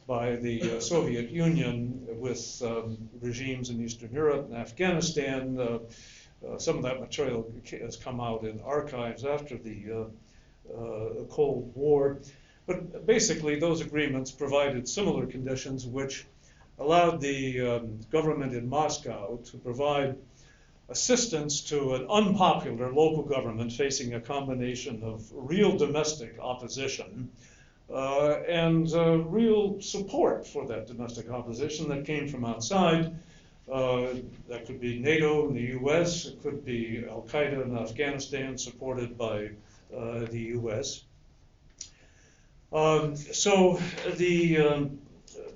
by 0.06 0.36
the 0.36 0.76
uh, 0.76 0.80
Soviet 0.80 1.30
Union 1.30 2.06
with 2.06 2.62
um, 2.64 2.96
regimes 3.20 3.70
in 3.70 3.82
Eastern 3.82 4.12
Europe 4.12 4.46
and 4.46 4.56
Afghanistan. 4.56 5.80
Some 6.58 6.76
of 6.76 6.82
that 6.84 7.00
material 7.00 7.52
has 7.70 7.96
come 7.96 8.20
out 8.20 8.44
in 8.44 8.60
archives 8.60 9.24
after 9.24 9.56
the 9.56 10.08
Cold 11.28 11.72
War. 11.74 12.20
But 12.66 13.04
basically, 13.04 13.58
those 13.58 13.80
agreements 13.80 14.30
provided 14.30 14.88
similar 14.88 15.26
conditions 15.26 15.86
which 15.86 16.26
allowed 16.78 17.20
the 17.20 17.60
um, 17.60 18.00
government 18.10 18.54
in 18.54 18.68
Moscow 18.68 19.38
to 19.44 19.56
provide 19.58 20.16
assistance 20.92 21.62
to 21.62 21.94
an 21.94 22.06
unpopular 22.08 22.92
local 22.92 23.22
government 23.22 23.72
facing 23.72 24.14
a 24.14 24.20
combination 24.20 25.02
of 25.02 25.24
real 25.32 25.76
domestic 25.76 26.38
opposition 26.38 27.30
uh, 27.90 28.42
and 28.48 28.92
uh, 28.92 29.18
real 29.40 29.80
support 29.80 30.46
for 30.46 30.66
that 30.66 30.86
domestic 30.86 31.30
opposition 31.30 31.88
that 31.88 32.04
came 32.04 32.28
from 32.28 32.44
outside. 32.44 33.18
Uh, 33.72 34.08
that 34.48 34.66
could 34.66 34.80
be 34.80 34.98
NATO 34.98 35.48
and 35.48 35.56
the 35.56 35.78
US, 35.80 36.26
it 36.26 36.42
could 36.42 36.64
be 36.64 37.04
Al 37.08 37.22
Qaeda 37.22 37.64
in 37.64 37.78
Afghanistan, 37.78 38.58
supported 38.58 39.16
by 39.16 39.50
uh, 39.96 40.26
the 40.26 40.42
US. 40.58 41.04
Um, 42.72 43.16
so 43.16 43.80
the 44.16 44.58
um, 44.58 44.98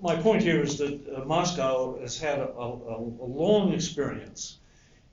my 0.03 0.17
point 0.17 0.43
here 0.43 0.63
is 0.63 0.79
that 0.79 1.01
uh, 1.15 1.25
Moscow 1.25 1.99
has 2.01 2.19
had 2.19 2.39
a, 2.39 2.49
a, 2.49 2.97
a 2.99 3.29
long 3.45 3.73
experience 3.73 4.59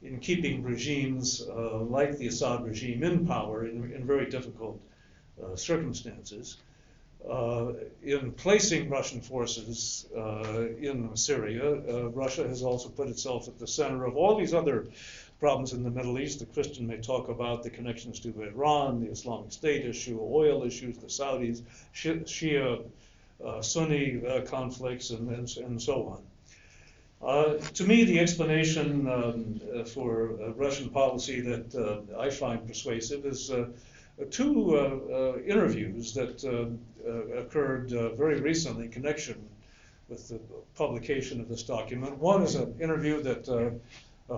in 0.04 0.20
keeping 0.20 0.64
regimes 0.64 1.42
uh, 1.50 1.78
like 1.80 2.18
the 2.18 2.28
Assad 2.28 2.66
regime 2.66 3.04
in 3.04 3.26
power 3.26 3.66
in, 3.66 3.92
in 3.94 4.06
very 4.06 4.30
difficult 4.30 4.80
uh, 5.42 5.56
circumstances. 5.56 6.58
Uh, 7.28 7.72
in 8.04 8.34
placing 8.34 8.90
Russian 8.90 9.22
forces 9.22 10.06
uh, 10.16 10.68
in 10.78 11.16
Syria, 11.16 11.74
uh, 11.74 12.10
Russia 12.10 12.46
has 12.46 12.64
also 12.64 12.90
put 12.90 13.08
itself 13.08 13.48
at 13.48 13.58
the 13.58 13.68
center 13.68 14.04
of 14.04 14.18
all 14.18 14.38
these 14.38 14.54
other 14.54 14.88
problems 15.40 15.72
in 15.72 15.84
the 15.84 15.90
Middle 15.90 16.20
East. 16.20 16.40
The 16.40 16.46
Christian 16.48 16.86
may 16.86 16.98
talk 16.98 17.30
about 17.30 17.64
the 17.64 17.70
connections 17.70 18.20
to 18.22 18.44
Iran, 18.44 19.00
the 19.00 19.10
Islamic 19.10 19.54
State 19.54 19.86
issue, 19.86 20.20
oil 20.22 20.64
issues, 20.64 20.98
the 20.98 21.08
Saudis, 21.08 21.62
Shia, 21.94 22.84
Sunni 23.62 24.22
conflicts, 24.46 25.12
and, 25.12 25.30
and, 25.30 25.58
and 25.58 25.82
so 25.82 26.08
on. 26.08 26.24
Uh, 27.24 27.54
to 27.74 27.86
me, 27.86 28.04
the 28.04 28.20
explanation 28.20 29.08
um, 29.08 29.62
uh, 29.74 29.86
for 29.86 30.32
uh, 30.42 30.52
Russian 30.56 30.90
policy 30.90 31.40
that 31.40 31.74
uh, 31.74 32.20
I 32.20 32.30
find 32.30 32.68
persuasive 32.68 33.26
is 33.26 33.50
uh, 33.50 33.68
two 34.30 34.78
uh, 34.78 34.80
uh 34.80 35.38
interviews 35.48 36.14
that 36.14 36.44
uh, 36.44 37.40
occurred 37.40 37.90
very 38.18 38.42
recently 38.42 38.86
in 38.86 38.92
connection 38.92 39.50
with 40.10 40.28
the 40.28 40.40
publication 40.76 41.40
of 41.40 41.48
this 41.48 41.64
document. 41.64 42.18
One 42.18 42.44
is 42.44 42.56
an 42.56 42.76
interview 42.82 43.24
that 43.24 43.80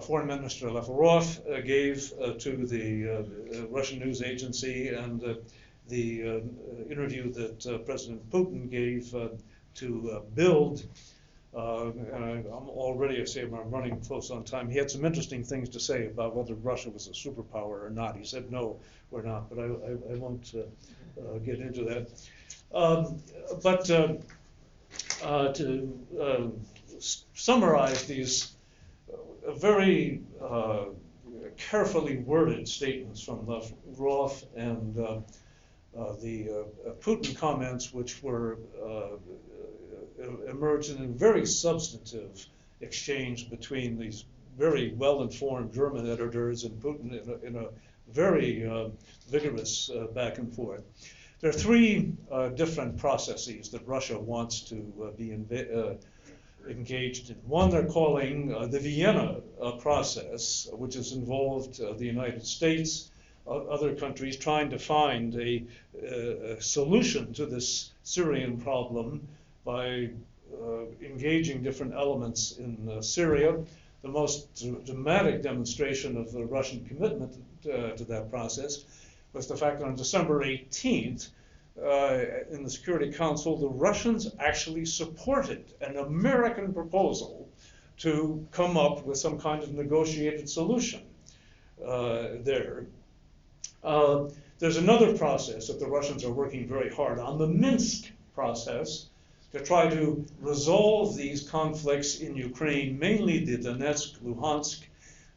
Foreign 0.03 0.27
Minister 0.27 0.69
Lavrov 0.71 1.41
gave 1.65 2.13
to 2.39 2.65
the 2.67 3.67
Russian 3.69 3.99
news 3.99 4.21
agency, 4.21 4.89
and 4.89 5.21
the 5.87 6.41
interview 6.89 7.31
that 7.33 7.83
President 7.85 8.29
Putin 8.29 8.69
gave 8.69 9.13
to 9.75 10.23
Bild 10.35 10.83
uh, 11.55 11.91
and 12.13 12.25
I, 12.25 12.31
am 12.31 12.69
already, 12.69 13.21
I 13.21 13.25
say, 13.25 13.43
I'm 13.43 13.71
running 13.71 13.99
close 14.01 14.29
on 14.29 14.43
time. 14.43 14.69
He 14.69 14.77
had 14.77 14.91
some 14.91 15.05
interesting 15.05 15.43
things 15.43 15.69
to 15.69 15.79
say 15.79 16.07
about 16.07 16.35
whether 16.35 16.53
Russia 16.55 16.89
was 16.89 17.07
a 17.07 17.11
superpower 17.11 17.85
or 17.85 17.89
not. 17.89 18.17
He 18.17 18.25
said, 18.25 18.51
no, 18.51 18.79
we're 19.09 19.21
not, 19.21 19.49
but 19.49 19.59
I, 19.59 19.63
I, 19.63 20.13
I 20.13 20.17
won't 20.17 20.53
uh, 20.53 21.21
uh, 21.21 21.37
get 21.39 21.59
into 21.59 21.85
that. 21.85 22.09
Um, 22.73 23.21
but 23.63 23.89
uh, 23.89 24.15
uh, 25.23 25.53
to 25.53 25.99
uh, 26.19 26.47
summarize 26.99 28.05
these 28.05 28.55
very 29.57 30.21
carefully 31.57 32.17
worded 32.17 32.67
statements 32.67 33.23
from 33.23 33.47
Roth 33.97 34.43
and 34.57 34.95
the 34.95 36.65
Putin 36.99 37.37
comments, 37.37 37.93
which 37.93 38.21
were 38.21 38.57
emerged 40.49 40.95
in 40.95 41.03
a 41.03 41.07
very 41.07 41.45
substantive 41.45 42.45
exchange 42.81 43.49
between 43.49 43.97
these 43.97 44.25
very 44.57 44.93
well-informed 44.93 45.73
German 45.73 46.09
editors 46.09 46.63
and 46.63 46.81
Putin 46.81 47.11
in 47.21 47.29
a, 47.29 47.47
in 47.47 47.55
a 47.55 47.69
very 48.11 48.65
uh, 48.65 48.89
vigorous 49.29 49.89
uh, 49.89 50.07
back 50.13 50.37
and 50.37 50.53
forth. 50.53 50.83
There 51.41 51.49
are 51.49 51.53
three 51.53 52.13
uh, 52.31 52.49
different 52.49 52.97
processes 52.97 53.69
that 53.69 53.85
Russia 53.87 54.17
wants 54.17 54.61
to 54.61 54.93
uh, 55.03 55.09
be 55.11 55.33
uh, 55.33 55.93
engaged 56.69 57.29
in. 57.29 57.35
One 57.45 57.69
they're 57.69 57.85
calling 57.85 58.53
uh, 58.53 58.67
the 58.67 58.79
Vienna 58.79 59.41
process, 59.79 60.67
which 60.71 60.95
has 60.95 61.11
involved 61.11 61.77
the 61.77 62.05
United 62.05 62.45
States, 62.45 63.11
other 63.47 63.93
countries 63.93 64.37
trying 64.37 64.71
to 64.71 64.79
find 64.79 65.35
a, 65.35 65.63
a 66.01 66.61
solution 66.61 67.33
to 67.33 67.45
this 67.45 67.91
Syrian 68.01 68.57
problem 68.57 69.27
by 69.65 70.09
uh, 70.53 70.85
engaging 71.01 71.63
different 71.63 71.93
elements 71.93 72.57
in 72.57 72.87
uh, 72.89 73.01
Syria. 73.01 73.57
The 74.03 74.07
most 74.07 74.63
dramatic 74.85 75.41
demonstration 75.41 76.15
of 76.15 76.31
the 76.31 76.45
Russian 76.45 76.85
commitment 76.85 77.33
uh, 77.65 77.89
to 77.91 78.05
that 78.05 78.29
process 78.29 78.85
was 79.33 79.47
the 79.47 79.57
fact 79.57 79.79
that 79.79 79.85
on 79.85 79.95
December 79.95 80.45
18th, 80.45 81.29
uh, 81.83 82.19
in 82.51 82.63
the 82.63 82.69
Security 82.69 83.11
Council, 83.11 83.57
the 83.57 83.67
Russians 83.67 84.31
actually 84.39 84.85
supported 84.85 85.73
an 85.81 85.97
American 85.97 86.71
proposal 86.71 87.49
to 87.97 88.47
come 88.51 88.77
up 88.77 89.03
with 89.05 89.17
some 89.17 89.39
kind 89.39 89.63
of 89.63 89.73
negotiated 89.73 90.47
solution 90.47 91.01
uh, 91.83 92.27
there. 92.41 92.85
There's 94.57 94.77
another 94.77 95.17
process 95.17 95.67
that 95.67 95.79
the 95.81 95.87
Russians 95.87 96.23
are 96.23 96.31
working 96.31 96.65
very 96.65 96.89
hard 96.89 97.19
on, 97.19 97.37
the 97.37 97.47
Minsk 97.47 98.09
process, 98.33 99.07
to 99.55 99.63
try 99.63 99.89
to 99.89 100.25
resolve 100.41 101.15
these 101.15 101.49
conflicts 101.49 102.19
in 102.19 102.35
Ukraine, 102.35 102.99
mainly 102.99 103.45
the 103.45 103.57
Donetsk, 103.57 104.19
Luhansk 104.19 104.79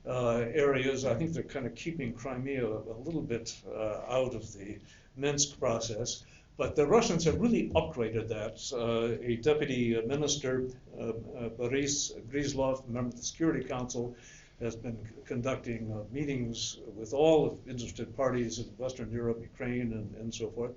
uh, 0.04 0.44
areas. 0.66 1.04
I 1.04 1.14
think 1.14 1.32
they're 1.32 1.54
kind 1.56 1.66
of 1.66 1.76
keeping 1.76 2.12
Crimea 2.14 2.66
a, 2.66 2.98
little 3.06 3.22
bit 3.22 3.56
uh, 3.72 4.16
out 4.18 4.34
of 4.34 4.52
the 4.54 4.78
Minsk 5.16 5.60
process. 5.60 6.24
But 6.56 6.74
the 6.74 6.84
Russians 6.84 7.24
have 7.26 7.40
really 7.40 7.70
upgraded 7.76 8.26
that. 8.36 8.56
Uh, 8.72 9.24
a 9.24 9.36
deputy 9.36 9.96
minister, 10.04 10.66
uh, 11.00 11.10
uh, 11.10 11.48
Boris 11.50 12.12
Gryzlov, 12.28 12.88
member 12.88 13.10
of 13.10 13.16
the 13.16 13.22
Security 13.22 13.64
Council, 13.68 14.16
has 14.60 14.74
been 14.74 14.98
conducting 15.26 15.92
uh, 15.92 16.12
meetings 16.12 16.78
with 16.96 17.14
all 17.14 17.60
interested 17.68 18.16
parties 18.16 18.58
in 18.58 18.64
Western 18.78 19.12
Europe, 19.12 19.38
Ukraine, 19.40 19.92
and, 19.92 20.12
and 20.16 20.34
so 20.34 20.50
forth. 20.50 20.72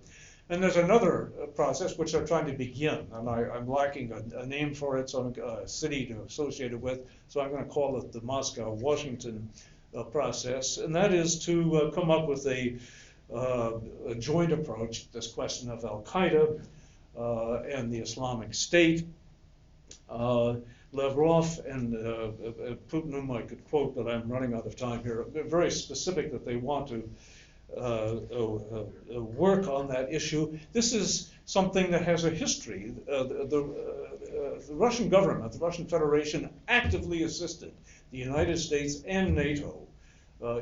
And 0.52 0.62
there's 0.62 0.76
another 0.76 1.32
uh, 1.42 1.46
process 1.46 1.98
which 1.98 2.12
they're 2.12 2.26
trying 2.26 2.46
to 2.48 2.52
begin, 2.52 3.08
and 3.14 3.30
I, 3.30 3.44
am 3.56 3.70
lacking 3.70 4.12
a, 4.12 4.40
a, 4.40 4.46
name 4.46 4.74
for 4.74 4.98
it, 4.98 5.10
so 5.10 5.34
a 5.38 5.46
uh, 5.46 5.66
city 5.66 6.06
to 6.08 6.24
associate 6.24 6.74
it 6.74 6.82
with, 6.82 7.00
so 7.30 7.40
I'm 7.40 7.52
going 7.52 7.64
to 7.64 7.70
call 7.70 7.98
it 7.98 8.12
the 8.12 8.20
Moscow-Washington 8.20 9.50
uh, 9.96 10.04
process, 10.04 10.78
and 10.78 10.94
that 10.94 11.14
is 11.14 11.40
to 11.46 11.78
uh, 11.78 11.92
come 11.92 12.12
up 12.12 12.28
with 12.28 12.46
a, 12.48 12.76
uh, 13.34 13.80
a, 14.10 14.16
joint 14.16 14.52
approach 14.52 15.06
to 15.06 15.14
this 15.14 15.28
question 15.28 15.72
of 15.72 15.86
Al 15.86 16.02
Qaeda 16.02 16.62
uh, 17.18 17.54
and 17.62 17.90
the 17.90 18.00
Islamic 18.00 18.54
State. 18.54 19.08
Lavrov 20.94 21.60
and 21.66 21.94
Putin, 22.90 23.14
whom 23.14 23.32
I 23.32 23.44
could 23.44 23.64
quote, 23.70 23.96
but 23.96 24.10
I'm 24.10 24.28
running 24.28 24.54
out 24.54 24.66
of 24.66 24.76
time 24.76 25.02
here, 25.02 25.26
very 25.32 25.72
specific 25.72 26.34
that 26.34 26.46
they 26.46 26.58
want 26.58 26.90
to 26.90 27.10
work 27.78 29.68
on 29.68 29.88
that 29.90 30.08
issue. 30.12 30.58
This 30.74 30.94
is 30.94 31.32
something 31.46 31.92
that 31.92 32.04
has 32.04 32.24
a 32.26 32.30
history. 32.30 32.94
the, 33.06 33.48
the, 33.50 34.62
the 34.68 34.76
Russian 34.76 35.10
government, 35.10 35.52
the 35.52 35.60
Russian 35.60 35.86
Federation, 35.86 36.50
actively 36.68 37.24
assisted 37.24 37.74
the 38.12 38.18
United 38.18 38.58
States 38.58 39.04
and 39.08 39.36
NATO 39.36 39.88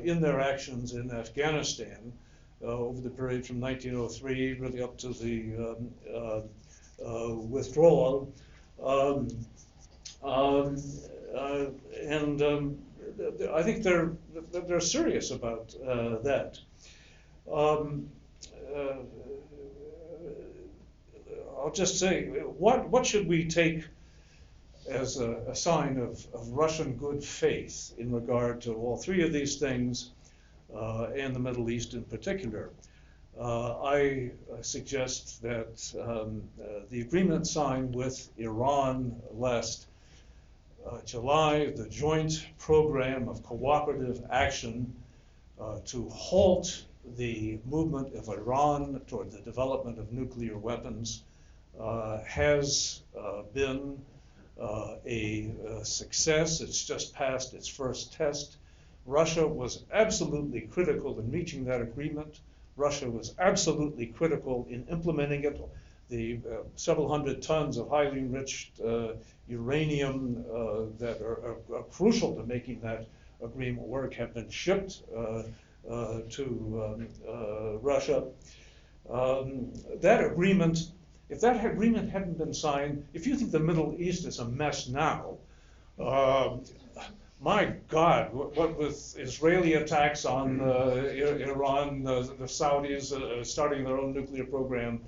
in 0.03 0.22
their 0.22 0.39
actions 0.39 0.93
in 0.93 1.12
Afghanistan 1.12 2.14
over 2.62 2.99
the 2.99 3.10
period 3.10 3.45
from 3.45 3.60
1903 3.62 4.53
really 4.53 4.82
up 4.82 4.97
to 4.97 5.10
the 5.10 5.76
um, 7.05 7.49
withdrawal. 7.49 8.34
Um, 8.84 9.28
um, 10.24 10.78
uh, 11.36 11.66
and 12.01 12.41
um, 12.41 12.78
I 13.53 13.64
think 13.64 13.84
they're 13.84 14.12
they're 14.51 14.80
serious 14.80 15.32
about 15.32 15.74
uh, 15.86 16.18
that. 16.24 16.60
Um, 17.52 18.10
uh, 18.76 18.97
I'll 21.58 21.72
just 21.72 22.00
say, 22.00 22.28
what, 22.28 22.89
what 22.89 23.06
should 23.06 23.28
we 23.28 23.45
take 23.45 23.86
as 24.89 25.20
a, 25.20 25.32
a 25.47 25.56
sign 25.56 25.97
of, 25.97 26.26
of, 26.34 26.50
Russian 26.50 26.95
good 26.95 27.24
faith 27.24 27.93
in 27.97 28.12
regard 28.12 28.62
to 28.62 28.74
all 28.74 28.97
three 28.97 29.24
of 29.24 29.34
these 29.34 29.58
things 29.58 30.12
uh, 30.74 31.08
and 31.16 31.36
the 31.36 31.39
Middle 31.39 31.70
East 31.70 31.93
in 31.93 32.04
particular? 32.04 32.70
Uh, 33.39 33.82
I 33.84 34.32
suggest 34.62 35.41
that 35.41 35.93
um, 36.02 36.43
uh, 36.62 36.82
the 36.89 37.02
agreement 37.02 37.47
signed 37.47 37.95
with 37.95 38.30
Iran 38.38 39.16
last 39.32 39.88
uh, 40.86 41.00
July, 41.06 41.72
the 41.76 41.88
joint 41.88 42.45
program 42.58 43.28
of 43.28 43.43
cooperative 43.43 44.26
action 44.32 44.93
uh, 45.60 45.80
to 45.86 46.10
halt 46.10 46.86
the 47.18 47.60
movement 47.66 48.14
of 48.16 48.30
Iran 48.30 49.01
toward 49.07 49.32
the 49.32 49.39
development 49.39 49.99
of 49.99 50.12
nuclear 50.12 50.57
weapons 50.57 51.24
uh, 51.80 52.22
has 52.24 53.01
uh, 53.18 53.43
been 53.53 53.99
uh, 54.60 54.95
a, 55.05 55.51
a, 55.68 55.86
success. 55.86 56.62
It's 56.62 56.84
just 56.84 57.14
passed 57.14 57.53
its 57.53 57.68
first 57.68 58.14
test. 58.14 58.57
Russia 59.05 59.47
was 59.47 59.84
absolutely 59.91 60.62
critical 60.62 61.20
in 61.20 61.32
reaching 61.32 61.66
that 61.66 61.82
agreement. 61.82 62.41
Russia 62.76 63.10
was 63.10 63.34
absolutely 63.39 64.07
critical 64.07 64.68
in 64.70 64.86
implementing 64.88 65.43
it. 65.43 65.60
The 66.10 66.39
uh, 66.49 66.55
several 66.76 67.10
hundred 67.10 67.41
tons 67.41 67.78
of 67.78 67.89
highly 67.89 68.20
enriched 68.20 68.80
uh, 68.82 69.14
uranium 69.47 70.43
uh, 70.51 70.86
that 70.99 71.22
are, 71.22 71.57
are, 71.72 71.78
are, 71.78 71.84
crucial 71.84 72.36
to 72.36 72.43
making 72.43 72.82
that 72.82 73.05
agreement 73.41 73.88
work 73.88 74.14
have 74.16 74.34
been 74.34 74.49
shipped 74.49 75.03
uh, 75.16 75.43
to 75.90 76.84
um, 76.86 77.08
uh, 77.28 77.78
Russia. 77.80 78.24
Um, 79.10 79.74
that 80.02 80.24
agreement, 80.24 80.92
if 81.30 81.42
that 81.42 81.66
agreement 81.66 82.10
hadn't 82.12 82.38
been 82.38 82.54
signed, 82.54 83.06
if 83.14 83.26
you 83.26 83.36
think 83.36 83.52
the 83.52 83.60
Middle 83.60 83.96
East 83.98 84.26
is 84.26 84.40
a 84.40 84.46
mess 84.46 84.88
now, 84.88 85.38
uh, 86.00 86.58
my 87.42 87.74
God, 87.88 88.34
what, 88.34 88.56
what, 88.56 88.78
with 88.78 89.18
Israeli 89.18 89.74
attacks 89.74 90.26
on 90.26 90.62
uh, 90.62 91.10
Iran, 91.14 92.06
uh, 92.06 92.22
the 92.22 92.46
Saudis 92.46 93.14
uh, 93.14 93.44
starting 93.44 93.84
their 93.84 93.98
own 93.98 94.14
nuclear 94.14 94.44
program, 94.44 95.02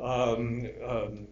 um, 0.00 0.68
um, 0.86 1.28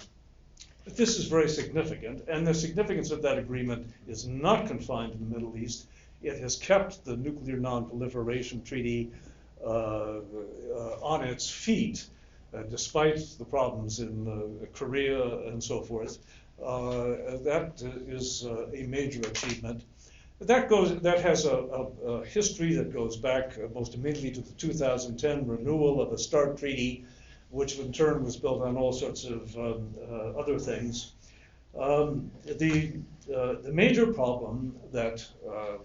this 0.86 1.18
is 1.18 1.26
very 1.26 1.48
significant. 1.48 2.24
And 2.28 2.46
the 2.46 2.52
significance 2.52 3.10
of 3.10 3.22
that 3.22 3.38
agreement 3.38 3.86
is 4.06 4.26
not 4.26 4.66
confined 4.66 5.12
to 5.12 5.18
the 5.18 5.24
Middle 5.24 5.56
East. 5.56 5.86
It 6.24 6.40
has 6.40 6.56
kept 6.56 7.04
the 7.04 7.16
Nuclear 7.16 7.58
Nonproliferation 7.58 8.64
Treaty 8.64 9.10
uh, 9.64 9.68
uh, 9.68 10.98
on 11.02 11.22
its 11.24 11.48
feet, 11.48 12.06
uh, 12.52 12.62
despite 12.62 13.18
the 13.38 13.44
problems 13.44 14.00
in 14.00 14.68
Korea 14.72 15.22
and 15.48 15.62
so 15.62 15.82
forth. 15.82 16.18
that 16.58 17.82
is 18.08 18.44
a 18.44 18.86
major 18.86 19.20
achievement. 19.20 19.84
That 20.40 20.68
goes. 20.68 20.98
That 21.00 21.20
has 21.20 21.44
a, 21.46 21.56
a, 21.56 21.82
a, 22.12 22.24
history 22.24 22.74
that 22.74 22.92
goes 22.92 23.16
back 23.16 23.56
most 23.72 23.94
immediately 23.94 24.32
to 24.32 24.40
the 24.40 24.52
2010 24.52 25.46
renewal 25.46 26.02
of 26.02 26.10
the 26.10 26.18
START 26.18 26.58
Treaty, 26.58 27.04
which 27.50 27.78
in 27.78 27.92
turn 27.92 28.24
was 28.24 28.36
built 28.36 28.62
on 28.62 28.76
all 28.76 28.92
sorts 28.92 29.24
of 29.24 29.56
um, 29.56 29.94
uh, 30.10 30.38
other 30.40 30.58
things. 30.58 31.12
Um, 31.78 32.30
the 32.44 32.92
uh, 33.34 33.54
the 33.62 33.72
major 33.72 34.12
problem 34.12 34.76
that 34.92 35.24
uh, 35.48 35.78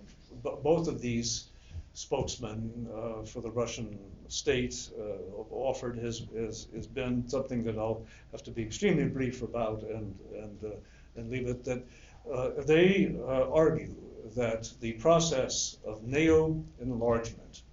both 0.63 0.88
of 0.88 1.01
these 1.01 1.49
spokesmen 1.93 2.88
uh, 2.93 3.23
for 3.23 3.41
the 3.41 3.51
Russian 3.51 3.99
state 4.27 4.89
uh, 4.97 5.41
offered 5.51 5.97
has, 5.97 6.23
has, 6.36 6.67
has, 6.73 6.88
been 6.88 7.27
something 7.27 7.63
that 7.63 7.77
I'll 7.77 8.05
have 8.32 8.43
to 8.43 8.51
be 8.51 8.61
extremely 8.61 9.05
brief 9.05 9.41
about 9.41 9.82
and, 9.82 10.15
and, 10.36 10.63
uh, 10.63 10.75
and 11.15 11.30
leave 11.30 11.47
it 11.47 11.63
that 11.65 11.84
uh, 12.32 12.51
they 12.65 13.15
uh, 13.19 13.49
argue 13.51 13.95
that 14.36 14.71
the 14.82 14.93
process 14.93 15.77
of 15.86 16.03
NATO 16.03 16.63
enlargement 16.80 17.63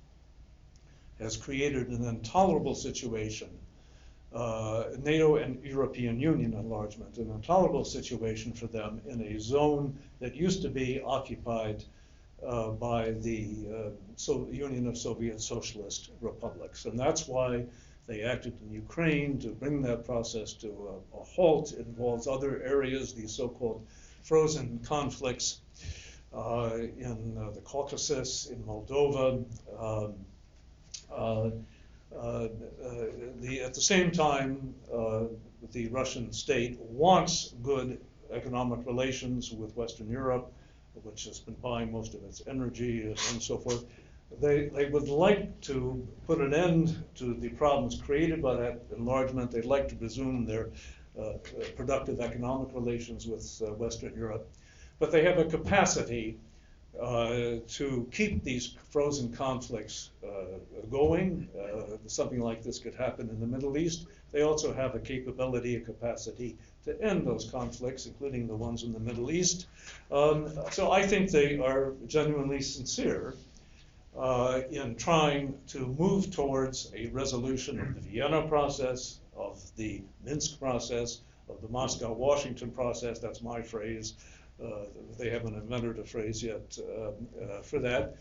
has 1.18 1.36
created 1.36 1.88
an 1.88 2.04
intolerable 2.04 2.74
situation. 2.74 3.48
Uh, 4.34 4.84
NATO 5.02 5.36
and 5.36 5.62
European 5.64 6.18
Union 6.20 6.54
enlargement, 6.54 7.16
an 7.18 7.30
intolerable 7.30 7.84
situation 7.84 8.52
for 8.52 8.66
them 8.66 9.00
in 9.08 9.20
a 9.22 9.38
zone 9.38 9.98
that 10.20 10.34
used 10.34 10.62
to 10.62 10.68
be 10.68 11.00
occupied 11.00 11.84
uh, 12.44 12.70
by 12.70 13.12
the 13.12 13.66
uh, 13.72 13.90
so 14.16 14.48
Union 14.50 14.86
of 14.86 14.96
Soviet 14.98 15.40
Socialist 15.40 16.10
Republics. 16.20 16.84
And 16.84 16.98
that's 16.98 17.26
why 17.26 17.64
they 18.06 18.22
acted 18.22 18.54
in 18.62 18.72
Ukraine 18.72 19.38
to 19.40 19.48
bring 19.48 19.82
that 19.82 20.04
process 20.04 20.52
to 20.54 20.68
a, 20.68 21.20
a 21.20 21.24
halt. 21.24 21.72
It 21.72 21.86
involves 21.86 22.26
other 22.26 22.62
areas, 22.62 23.14
these 23.14 23.32
so-called 23.32 23.86
frozen 24.22 24.80
conflicts 24.84 25.60
uh, 26.36 26.70
in 26.98 27.38
uh, 27.38 27.50
the 27.52 27.60
Caucasus, 27.60 28.46
in 28.46 28.62
Moldova. 28.64 29.44
Um, 29.78 30.14
uh, 31.10 31.50
uh, 32.14 32.48
the, 33.40 33.60
at 33.64 33.72
the 33.74 33.80
same 33.80 34.10
time, 34.10 34.74
the 35.72 35.88
Russian 35.88 36.32
state 36.32 36.78
wants 36.80 37.54
good 37.62 37.98
economic 38.32 38.86
relations 38.86 39.50
with 39.50 39.74
Western 39.76 40.10
Europe 40.10 40.52
which 41.02 41.24
has 41.24 41.40
been 41.40 41.54
buying 41.54 41.92
most 41.92 42.14
of 42.14 42.22
its 42.24 42.42
energy 42.46 43.02
and 43.02 43.42
so 43.42 43.58
forth. 43.58 43.84
they, 44.40 44.68
they 44.68 44.86
would 44.86 45.08
like 45.08 45.60
to 45.60 46.06
put 46.26 46.40
an 46.40 46.52
end 46.52 47.02
to 47.14 47.34
the 47.34 47.48
problems 47.50 48.00
created 48.00 48.42
by 48.42 48.54
that 48.54 48.82
enlargement. 48.96 49.50
They'd 49.50 49.64
like 49.64 49.88
to 49.88 49.96
resume 49.96 50.44
their 50.44 50.70
uh, 51.18 51.22
uh, 51.22 51.36
productive 51.76 52.20
economic 52.20 52.68
relations 52.74 53.26
with 53.26 53.62
uh, 53.62 53.72
Western 53.72 54.14
Europe. 54.14 54.50
But 54.98 55.12
they 55.12 55.22
have 55.24 55.38
a 55.38 55.44
capacity 55.44 56.38
uh, 57.00 57.56
to 57.68 58.08
keep 58.12 58.42
these 58.42 58.74
frozen 58.90 59.32
conflicts 59.32 60.10
uh, 60.24 60.58
going. 60.90 61.48
Uh, 61.58 61.96
something 62.06 62.40
like 62.40 62.62
this 62.62 62.78
could 62.78 62.94
happen 62.94 63.28
in 63.28 63.40
the 63.40 63.46
Middle 63.46 63.76
East. 63.76 64.06
They 64.32 64.42
also 64.42 64.72
have 64.72 64.94
a 64.94 64.98
capability, 64.98 65.76
a 65.76 65.80
capacity 65.80 66.56
to 66.84 67.00
end 67.02 67.26
those 67.26 67.50
conflicts, 67.50 68.06
including 68.06 68.46
the 68.46 68.54
ones 68.54 68.82
in 68.82 68.92
the 68.92 69.00
Middle 69.00 69.30
East. 69.30 69.66
Um, 70.10 70.50
so 70.70 70.90
I 70.90 71.06
think 71.06 71.30
they 71.30 71.58
are 71.58 71.92
genuinely 72.06 72.60
sincere 72.60 73.34
uh, 74.16 74.62
in 74.70 74.96
trying 74.96 75.54
to 75.68 75.86
move 75.98 76.30
towards 76.30 76.92
a 76.94 77.08
resolution 77.08 77.80
of 77.80 77.94
the 77.94 78.00
Vienna 78.00 78.46
process, 78.48 79.20
of 79.36 79.62
the 79.76 80.02
Minsk 80.24 80.58
process, 80.58 81.20
of 81.48 81.60
the 81.60 81.68
Moscow 81.68 82.12
Washington 82.12 82.70
process. 82.70 83.18
That's 83.18 83.42
my 83.42 83.62
phrase. 83.62 84.14
Uh, 84.62 84.86
they 85.18 85.28
haven't 85.28 85.54
invented 85.54 85.98
a 85.98 86.04
phrase 86.04 86.42
yet 86.42 86.78
uh, 86.80 87.08
uh, 87.44 87.62
for 87.62 87.78
that. 87.78 88.16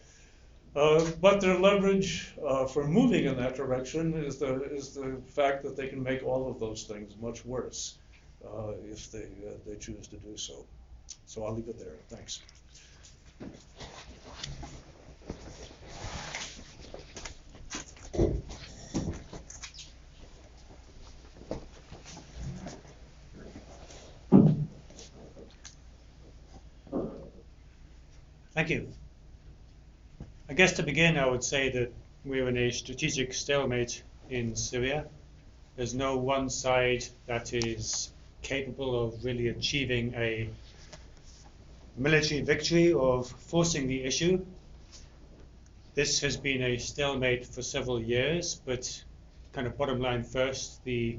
But 0.74 1.40
their 1.40 1.58
leverage 1.58 2.34
for 2.74 2.86
moving 2.86 3.26
in 3.26 3.38
that 3.38 3.56
direction 3.56 4.14
is 4.14 4.38
the 4.40 4.64
is 4.64 4.94
the 4.94 5.22
fact 5.28 5.64
that 5.64 5.78
they 5.78 5.88
can 5.88 6.04
make 6.04 6.22
all 6.24 6.50
of 6.50 6.60
those 6.60 6.84
things 6.84 7.14
much 7.22 7.46
worse 7.46 7.98
if 8.84 9.10
they 9.12 9.28
they 9.66 9.78
choose 9.78 10.08
to 10.08 10.18
do 10.18 10.36
so. 10.36 10.66
So 11.26 11.46
I'll 11.46 11.54
leave 11.54 11.70
it 11.70 11.80
there. 11.80 11.96
Thanks. 12.10 12.42
Thank 28.56 28.70
you. 28.70 28.88
I 30.48 30.54
guess 30.54 30.72
to 30.78 30.84
begin, 30.84 31.18
I 31.18 31.28
would 31.28 31.44
say 31.44 31.70
that 31.72 31.92
we're 32.24 32.48
in 32.48 32.56
a 32.56 32.72
strategic 32.72 33.34
stalemate 33.34 34.02
in 34.30 34.56
Syria. 34.56 35.08
There's 35.76 35.94
no 35.94 36.16
one 36.16 36.50
side 36.50 37.04
that 37.26 37.54
is 37.54 38.14
capable 38.44 39.04
of 39.04 39.26
really 39.26 39.50
achieving 39.50 40.14
a 40.16 40.48
military 41.98 42.44
victory 42.44 42.94
or 42.94 43.26
forcing 43.26 43.88
the 43.88 44.06
issue. 44.06 44.46
This 45.94 46.22
has 46.22 46.38
been 46.38 46.62
a 46.62 46.78
stalemate 46.78 47.46
for 47.46 47.62
several 47.62 48.02
years, 48.02 48.62
but 48.66 49.04
kind 49.52 49.68
of 49.68 49.78
bottom 49.78 50.00
line 50.00 50.24
first, 50.24 50.82
the 50.86 51.18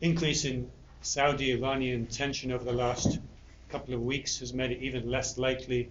increase 0.00 0.44
in 0.44 0.70
Saudi 1.02 1.50
Iranian 1.50 2.06
tension 2.06 2.52
over 2.52 2.62
the 2.62 2.72
last 2.72 3.18
couple 3.70 3.92
of 3.92 4.02
weeks 4.02 4.38
has 4.38 4.54
made 4.54 4.70
it 4.70 4.80
even 4.82 5.10
less 5.10 5.36
likely 5.36 5.90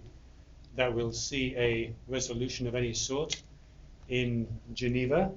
that 0.78 0.94
we'll 0.94 1.12
see 1.12 1.56
a 1.56 1.92
resolution 2.06 2.68
of 2.68 2.76
any 2.76 2.94
sort 2.94 3.42
in 4.08 4.46
Geneva, 4.74 5.32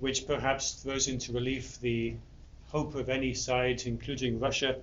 which 0.00 0.26
perhaps 0.26 0.82
throws 0.82 1.08
into 1.08 1.32
relief 1.32 1.80
the 1.80 2.14
hope 2.68 2.94
of 2.94 3.08
any 3.08 3.32
side, 3.32 3.82
including 3.86 4.38
Russia, 4.38 4.76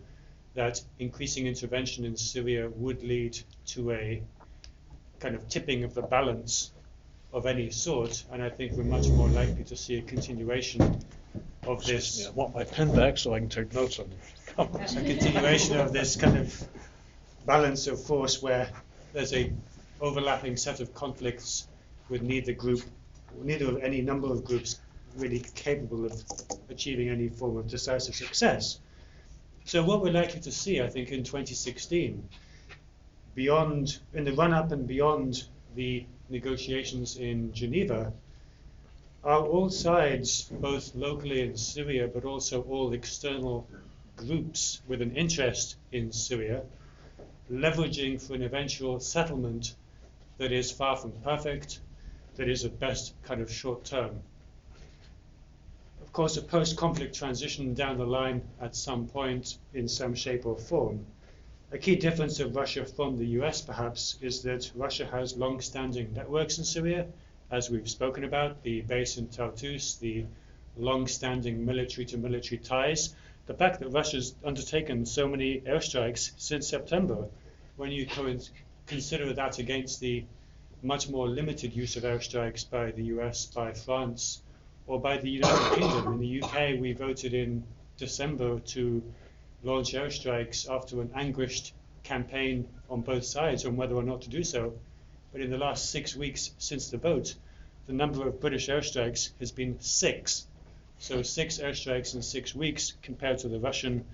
that 0.55 0.81
increasing 0.97 1.45
intervention 1.45 2.05
in 2.05 2.17
Syria 2.17 2.67
would 2.75 3.03
lead 3.03 3.37
to 3.67 3.91
a 3.91 4.23
kind 5.19 5.35
of 5.35 5.47
tipping 5.47 5.83
of 5.83 5.93
the 5.93 6.01
balance 6.01 6.71
of 7.33 7.45
any 7.45 7.69
sort. 7.69 8.23
And 8.31 8.41
I 8.41 8.49
think 8.49 8.71
we're 8.71 8.83
much 8.83 9.07
more 9.09 9.27
likely 9.27 9.63
to 9.65 9.75
see 9.75 9.99
a 9.99 10.01
continuation 10.01 11.05
of 11.67 11.85
this. 11.85 12.21
Yeah, 12.21 12.29
I 12.29 12.31
want 12.31 12.55
my 12.55 12.63
pen 12.63 12.95
back 12.95 13.19
so 13.19 13.35
I 13.35 13.39
can 13.39 13.49
take 13.49 13.75
notes 13.75 13.99
on 13.99 14.09
a 14.57 14.65
continuation 14.65 15.77
of 15.77 15.93
this 15.93 16.15
kind 16.15 16.39
of 16.39 16.67
balance 17.45 17.85
of 17.85 18.03
force 18.03 18.41
where 18.41 18.69
there's 19.13 19.33
a 19.33 19.53
overlapping 20.01 20.57
set 20.57 20.79
of 20.79 20.93
conflicts 20.93 21.67
with 22.09 22.21
neither 22.21 22.51
group, 22.51 22.81
neither 23.41 23.69
of 23.69 23.77
any 23.81 24.01
number 24.01 24.27
of 24.31 24.43
groups 24.43 24.79
really 25.15 25.39
capable 25.55 26.05
of 26.05 26.23
achieving 26.69 27.09
any 27.09 27.29
form 27.29 27.57
of 27.57 27.67
decisive 27.67 28.15
success. 28.15 28.79
So 29.65 29.83
what 29.83 30.01
we're 30.01 30.11
likely 30.11 30.41
to 30.41 30.51
see, 30.51 30.81
I 30.81 30.89
think, 30.89 31.11
in 31.11 31.23
2016, 31.23 32.27
beyond 33.35 33.99
in 34.13 34.23
the 34.23 34.33
run-up 34.33 34.71
and 34.71 34.87
beyond 34.87 35.45
the 35.75 36.05
negotiations 36.29 37.17
in 37.17 37.53
Geneva, 37.53 38.11
are 39.23 39.41
all 39.41 39.69
sides, 39.69 40.49
both 40.51 40.93
locally 40.95 41.41
in 41.41 41.55
Syria, 41.55 42.07
but 42.07 42.25
also 42.25 42.63
all 42.63 42.91
external 42.91 43.67
groups 44.17 44.81
with 44.87 45.01
an 45.01 45.15
interest 45.15 45.77
in 45.91 46.11
Syria, 46.11 46.63
leveraging 47.51 48.21
for 48.21 48.33
an 48.33 48.43
eventual 48.43 48.99
settlement 48.99 49.75
that 50.37 50.51
is 50.51 50.71
far 50.71 50.95
from 50.95 51.11
perfect, 51.23 51.79
that 52.35 52.49
is 52.49 52.65
at 52.65 52.79
best 52.79 53.13
kind 53.23 53.41
of 53.41 53.51
short 53.51 53.83
term. 53.83 54.21
Of 56.01 56.11
course, 56.13 56.37
a 56.37 56.41
post 56.41 56.77
conflict 56.77 57.15
transition 57.15 57.73
down 57.73 57.97
the 57.97 58.05
line 58.05 58.41
at 58.61 58.75
some 58.75 59.07
point 59.07 59.57
in 59.73 59.87
some 59.87 60.13
shape 60.15 60.45
or 60.45 60.57
form. 60.57 61.05
A 61.71 61.77
key 61.77 61.95
difference 61.95 62.39
of 62.39 62.55
Russia 62.55 62.85
from 62.85 63.17
the 63.17 63.25
US, 63.41 63.61
perhaps, 63.61 64.17
is 64.21 64.43
that 64.43 64.71
Russia 64.75 65.07
has 65.07 65.35
long 65.35 65.59
standing 65.59 66.13
networks 66.13 66.59
in 66.59 66.63
Syria, 66.63 67.07
as 67.49 67.69
we've 67.69 67.89
spoken 67.89 68.23
about, 68.23 68.61
the 68.63 68.81
base 68.81 69.17
in 69.17 69.27
Tartus, 69.27 69.95
the 69.95 70.25
long 70.77 71.07
standing 71.07 71.65
military 71.65 72.05
to 72.05 72.17
military 72.17 72.59
ties. 72.59 73.15
The 73.45 73.53
fact 73.53 73.81
that 73.81 73.89
Russia's 73.89 74.35
undertaken 74.45 75.05
so 75.05 75.27
many 75.27 75.59
airstrikes 75.59 76.31
since 76.37 76.65
September 76.65 77.27
when 77.75 77.91
you 77.91 78.07
consider 78.85 79.33
that 79.33 79.59
against 79.59 79.99
the 79.99 80.23
much 80.81 81.09
more 81.09 81.27
limited 81.27 81.75
use 81.75 81.97
of 81.97 82.03
airstrikes 82.03 82.69
by 82.69 82.91
the 82.91 83.03
US, 83.15 83.47
by 83.47 83.73
France, 83.73 84.41
or 84.87 85.01
by 85.01 85.17
the 85.17 85.29
United 85.29 85.75
Kingdom. 85.75 86.13
In 86.13 86.19
the 86.19 86.41
UK, 86.41 86.79
we 86.79 86.93
voted 86.93 87.33
in 87.33 87.65
December 87.97 88.59
to 88.59 89.03
launch 89.61 89.93
airstrikes 89.93 90.69
after 90.69 91.01
an 91.01 91.11
anguished 91.13 91.73
campaign 92.03 92.67
on 92.89 93.01
both 93.01 93.25
sides 93.25 93.65
on 93.65 93.75
whether 93.75 93.95
or 93.95 94.03
not 94.03 94.21
to 94.21 94.29
do 94.29 94.43
so. 94.43 94.73
But 95.33 95.41
in 95.41 95.49
the 95.49 95.57
last 95.57 95.89
six 95.89 96.15
weeks 96.15 96.51
since 96.59 96.89
the 96.89 96.97
vote, 96.97 97.35
the 97.87 97.93
number 97.93 98.25
of 98.25 98.39
British 98.39 98.69
airstrikes 98.69 99.31
has 99.39 99.51
been 99.51 99.81
six. 99.81 100.47
So 101.03 101.21
six 101.21 101.57
airstrikes 101.57 102.15
in 102.15 102.21
six 102.21 102.55
weeks 102.55 102.93
compared 103.01 103.37
to 103.39 103.49
the 103.49 103.59
Russian 103.59 104.05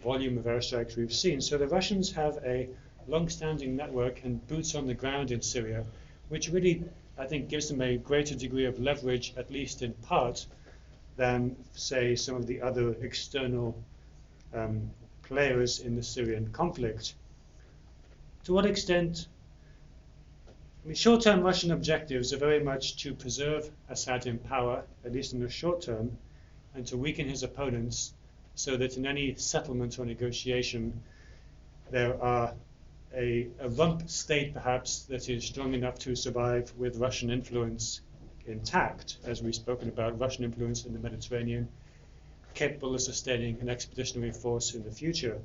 volume 0.00 0.38
of 0.38 0.44
airstrikes 0.44 0.94
we've 0.94 1.12
seen. 1.12 1.40
So 1.40 1.58
the 1.58 1.66
Russians 1.66 2.12
have 2.12 2.38
a 2.44 2.68
long-standing 3.08 3.74
network 3.74 4.22
and 4.22 4.46
boots 4.46 4.76
on 4.76 4.86
the 4.86 4.94
ground 4.94 5.32
in 5.32 5.42
Syria, 5.42 5.84
which 6.28 6.48
really, 6.48 6.84
I 7.18 7.26
think, 7.26 7.48
gives 7.48 7.68
them 7.68 7.80
a 7.80 7.96
greater 7.96 8.36
degree 8.36 8.66
of 8.66 8.78
leverage, 8.78 9.34
at 9.36 9.50
least 9.50 9.82
in 9.82 9.94
part, 9.94 10.46
than, 11.16 11.56
say, 11.72 12.14
some 12.14 12.36
of 12.36 12.46
the 12.46 12.62
other 12.62 12.92
external 13.02 13.76
um, 14.54 14.92
players 15.24 15.80
in 15.80 15.96
the 15.96 16.04
Syrian 16.04 16.52
conflict. 16.52 17.14
To 18.44 18.52
what 18.52 18.64
extent? 18.64 19.26
I 20.84 20.86
mean, 20.86 20.94
short-term 20.94 21.40
Russian 21.40 21.72
objectives 21.72 22.32
are 22.32 22.38
very 22.38 22.62
much 22.62 22.96
to 23.02 23.12
preserve 23.12 23.68
Assad 23.88 24.28
in 24.28 24.38
power, 24.38 24.84
at 25.04 25.12
least 25.12 25.32
in 25.32 25.40
the 25.40 25.50
short 25.50 25.82
term, 25.82 26.16
and 26.74 26.86
to 26.86 26.96
weaken 26.96 27.28
his 27.28 27.42
opponents 27.42 28.14
so 28.54 28.76
that 28.76 28.96
in 28.96 29.06
any 29.06 29.34
settlement 29.34 29.98
or 29.98 30.04
negotiation 30.04 31.00
there 31.90 32.20
are 32.22 32.54
a, 33.14 33.48
a 33.60 33.68
rump 33.70 34.08
state, 34.08 34.52
perhaps, 34.52 35.04
that 35.04 35.28
is 35.28 35.44
strong 35.44 35.74
enough 35.74 35.98
to 36.00 36.14
survive 36.14 36.72
with 36.76 36.96
Russian 36.96 37.30
influence 37.30 38.00
intact, 38.46 39.18
as 39.24 39.42
we've 39.42 39.54
spoken 39.54 39.88
about, 39.88 40.18
Russian 40.18 40.44
influence 40.44 40.84
in 40.84 40.92
the 40.92 40.98
Mediterranean, 40.98 41.68
capable 42.54 42.94
of 42.94 43.00
sustaining 43.00 43.58
an 43.60 43.68
expeditionary 43.68 44.32
force 44.32 44.74
in 44.74 44.82
the 44.84 44.90
future. 44.90 45.40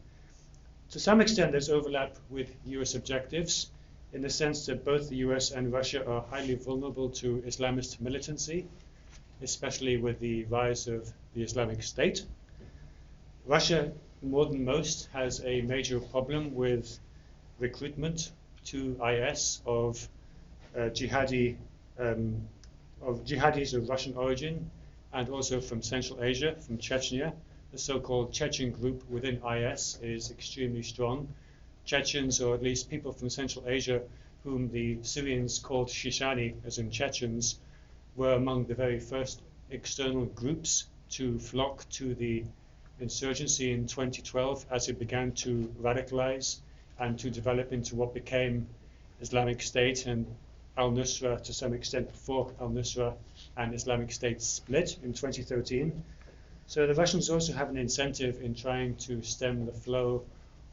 To 0.92 1.00
some 1.00 1.22
extent, 1.22 1.52
there's 1.52 1.70
overlap 1.70 2.16
with 2.30 2.54
US 2.66 2.96
objectives 2.96 3.72
in 4.14 4.22
the 4.22 4.30
sense 4.30 4.66
that 4.66 4.86
both 4.86 5.10
the 5.10 5.18
US 5.18 5.52
and 5.52 5.72
Russia 5.72 6.06
are 6.06 6.22
highly 6.22 6.56
vulnerable 6.56 7.10
to 7.10 7.42
Islamist 7.48 8.00
militancy, 8.00 8.68
especially 9.44 9.98
with 9.98 10.20
the 10.20 10.46
rise 10.46 10.88
of 10.88 11.12
the 11.36 11.44
Islamic 11.44 11.84
State. 11.84 12.26
Russia, 13.46 13.92
more 14.22 14.46
than 14.46 14.64
most, 14.64 15.10
has 15.12 15.44
a 15.44 15.62
major 15.62 16.00
problem 16.00 16.56
with 16.56 16.98
recruitment 17.60 18.32
to 18.66 18.98
IS 19.06 19.62
of 19.66 20.08
uh, 20.76 20.90
jihadi 20.90 21.58
um, 22.00 22.48
of 23.02 23.24
jihadis 23.26 23.74
of 23.74 23.90
Russian 23.90 24.16
origin 24.16 24.72
and 25.12 25.30
also 25.30 25.62
from 25.62 25.82
Central 25.82 26.24
Asia, 26.24 26.56
from 26.56 26.78
Chechnya. 26.78 27.34
The 27.72 27.78
so-called 27.78 28.32
Chechen 28.32 28.72
group 28.72 29.04
within 29.10 29.42
IS 29.44 30.00
is 30.02 30.32
extremely 30.32 30.84
strong. 30.84 31.28
Chechens, 31.86 32.42
or 32.42 32.56
at 32.56 32.64
least 32.64 32.90
people 32.90 33.12
from 33.12 33.30
Central 33.30 33.68
Asia, 33.68 34.02
whom 34.44 34.70
the 34.72 34.98
Syrians 35.04 35.60
called 35.60 35.90
Shishani, 35.90 36.56
as 36.66 36.78
in 36.78 36.90
Chechens, 36.90 37.60
were 38.16 38.34
among 38.34 38.66
the 38.66 38.76
very 38.76 39.00
first 39.00 39.42
external 39.72 40.26
groups 40.26 40.86
to 41.10 41.40
flock 41.40 41.88
to 41.90 42.14
the 42.16 42.44
insurgency 43.00 43.72
in 43.72 43.88
2012 43.88 44.66
as 44.72 44.88
it 44.88 45.00
began 45.00 45.32
to 45.32 45.74
radicalize 45.82 46.60
and 47.00 47.18
to 47.20 47.30
develop 47.30 47.74
into 47.74 47.96
what 47.96 48.14
became 48.14 48.68
Islamic 49.20 49.62
State 49.62 50.06
and 50.06 50.26
al 50.78 50.92
Nusra 50.92 51.42
to 51.44 51.54
some 51.54 51.74
extent 51.74 52.12
before 52.12 52.52
al 52.60 52.70
Nusra 52.70 53.14
and 53.58 53.74
Islamic 53.74 54.12
State 54.12 54.42
split 54.42 54.98
in 55.04 55.14
2013. 55.14 56.04
So 56.68 56.88
the 56.88 56.94
Russians 56.94 57.30
also 57.30 57.54
have 57.54 57.70
an 57.70 57.78
incentive 57.78 58.42
in 58.42 58.56
trying 58.56 58.96
to 59.08 59.22
stem 59.22 59.66
the 59.66 59.72
flow 59.72 60.24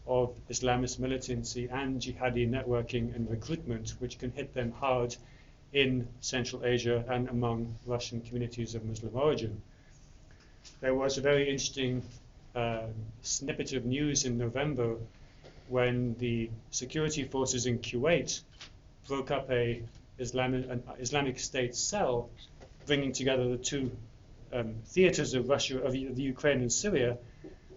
of 0.06 0.34
Islamist 0.48 0.98
militancy 0.98 1.68
and 1.70 2.00
jihadi 2.00 2.48
networking 2.48 3.14
and 3.14 3.28
recruitment, 3.30 3.90
which 3.98 4.18
can 4.18 4.30
hit 4.30 4.54
them 4.54 4.72
hard 4.72 5.16
in 5.72 6.08
Central 6.20 6.64
Asia 6.64 7.04
and 7.08 7.28
among 7.28 7.76
Russian 7.86 8.20
communities 8.20 8.74
of 8.74 8.84
Muslim 8.84 9.14
origin. 9.14 9.62
There 10.80 10.94
was 10.94 11.16
a 11.16 11.20
very 11.20 11.48
interesting 11.48 12.02
uh, 12.54 12.86
snippet 13.22 13.72
of 13.72 13.84
news 13.84 14.24
in 14.24 14.36
November 14.36 14.96
when 15.68 16.16
the 16.18 16.50
security 16.70 17.22
forces 17.24 17.66
in 17.66 17.78
Kuwait 17.78 18.40
broke 19.06 19.30
up 19.30 19.50
a 19.50 19.82
an 20.18 20.82
Islamic 20.98 21.38
State 21.38 21.74
cell, 21.74 22.28
bringing 22.84 23.12
together 23.12 23.48
the 23.48 23.56
two 23.56 23.90
um, 24.52 24.74
theaters 24.84 25.32
of 25.32 25.48
Russia, 25.48 25.80
of 25.80 25.92
the 25.92 26.22
Ukraine 26.22 26.60
and 26.60 26.70
Syria. 26.70 27.16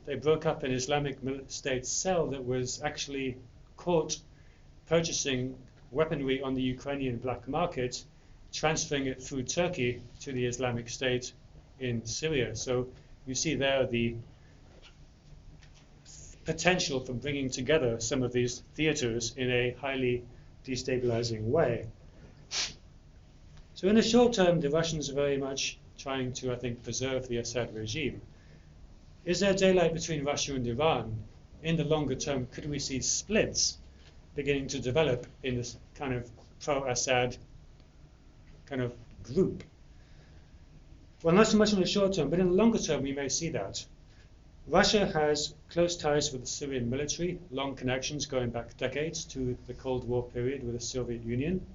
They 0.05 0.15
broke 0.15 0.45
up 0.45 0.63
an 0.63 0.71
Islamic 0.71 1.19
State 1.47 1.85
cell 1.85 2.27
that 2.31 2.43
was 2.43 2.81
actually 2.81 3.37
caught 3.77 4.17
purchasing 4.87 5.55
weaponry 5.93 6.41
on 6.41 6.53
the 6.53 6.61
Ukrainian 6.61 7.17
black 7.17 7.47
market, 7.47 8.03
transferring 8.51 9.05
it 9.07 9.21
through 9.21 9.43
Turkey 9.43 10.01
to 10.21 10.31
the 10.31 10.45
Islamic 10.45 10.89
State 10.89 11.33
in 11.79 12.05
Syria. 12.05 12.55
So 12.55 12.87
you 13.25 13.35
see 13.35 13.55
there 13.55 13.85
the 13.85 14.15
potential 16.45 16.99
for 16.99 17.13
bringing 17.13 17.49
together 17.49 17.99
some 17.99 18.21
of 18.21 18.33
these 18.33 18.63
theaters 18.75 19.33
in 19.37 19.49
a 19.49 19.75
highly 19.79 20.23
destabilizing 20.65 21.43
way. 21.43 21.87
So 23.75 23.87
in 23.87 23.95
the 23.95 24.01
short 24.01 24.33
term, 24.33 24.59
the 24.59 24.69
Russians 24.69 25.09
are 25.09 25.13
very 25.13 25.37
much 25.37 25.77
trying 25.97 26.33
to, 26.33 26.51
I 26.51 26.55
think, 26.55 26.83
preserve 26.83 27.27
the 27.27 27.37
Assad 27.37 27.73
regime. 27.73 28.21
Is 29.25 29.39
there 29.39 29.53
daylight 29.53 29.93
between 29.93 30.25
Russia 30.25 30.55
and 30.55 30.67
Iran? 30.67 31.15
In 31.63 31.77
the 31.77 31.85
longer 31.85 32.15
term, 32.15 32.47
could 32.51 32.69
we 32.69 32.79
see 32.79 32.99
splits 32.99 33.77
beginning 34.35 34.67
to 34.67 34.79
develop 34.79 35.27
in 35.43 35.55
this 35.55 35.77
kind 35.95 36.13
of 36.13 36.29
pro-Assad 36.59 37.37
kind 38.65 38.81
of 38.81 38.93
group? 39.23 39.63
Well, 41.21 41.35
not 41.35 41.47
so 41.47 41.57
much 41.57 41.73
in 41.73 41.79
the 41.79 41.87
short 41.87 42.13
term, 42.13 42.29
but 42.29 42.39
in 42.39 42.49
the 42.49 42.53
longer 42.53 42.79
term, 42.79 43.03
we 43.03 43.13
may 43.13 43.29
see 43.29 43.49
that. 43.49 43.85
Russia 44.67 45.05
has 45.05 45.53
close 45.69 45.97
ties 45.97 46.31
with 46.31 46.41
the 46.41 46.47
Syrian 46.47 46.89
military, 46.89 47.39
long 47.51 47.75
connections 47.75 48.25
going 48.25 48.49
back 48.49 48.77
decades 48.77 49.25
to 49.25 49.57
the 49.67 49.73
Cold 49.73 50.07
War 50.07 50.23
period 50.23 50.63
with 50.63 50.73
the 50.73 50.79
Soviet 50.79 51.21
Union. 51.23 51.65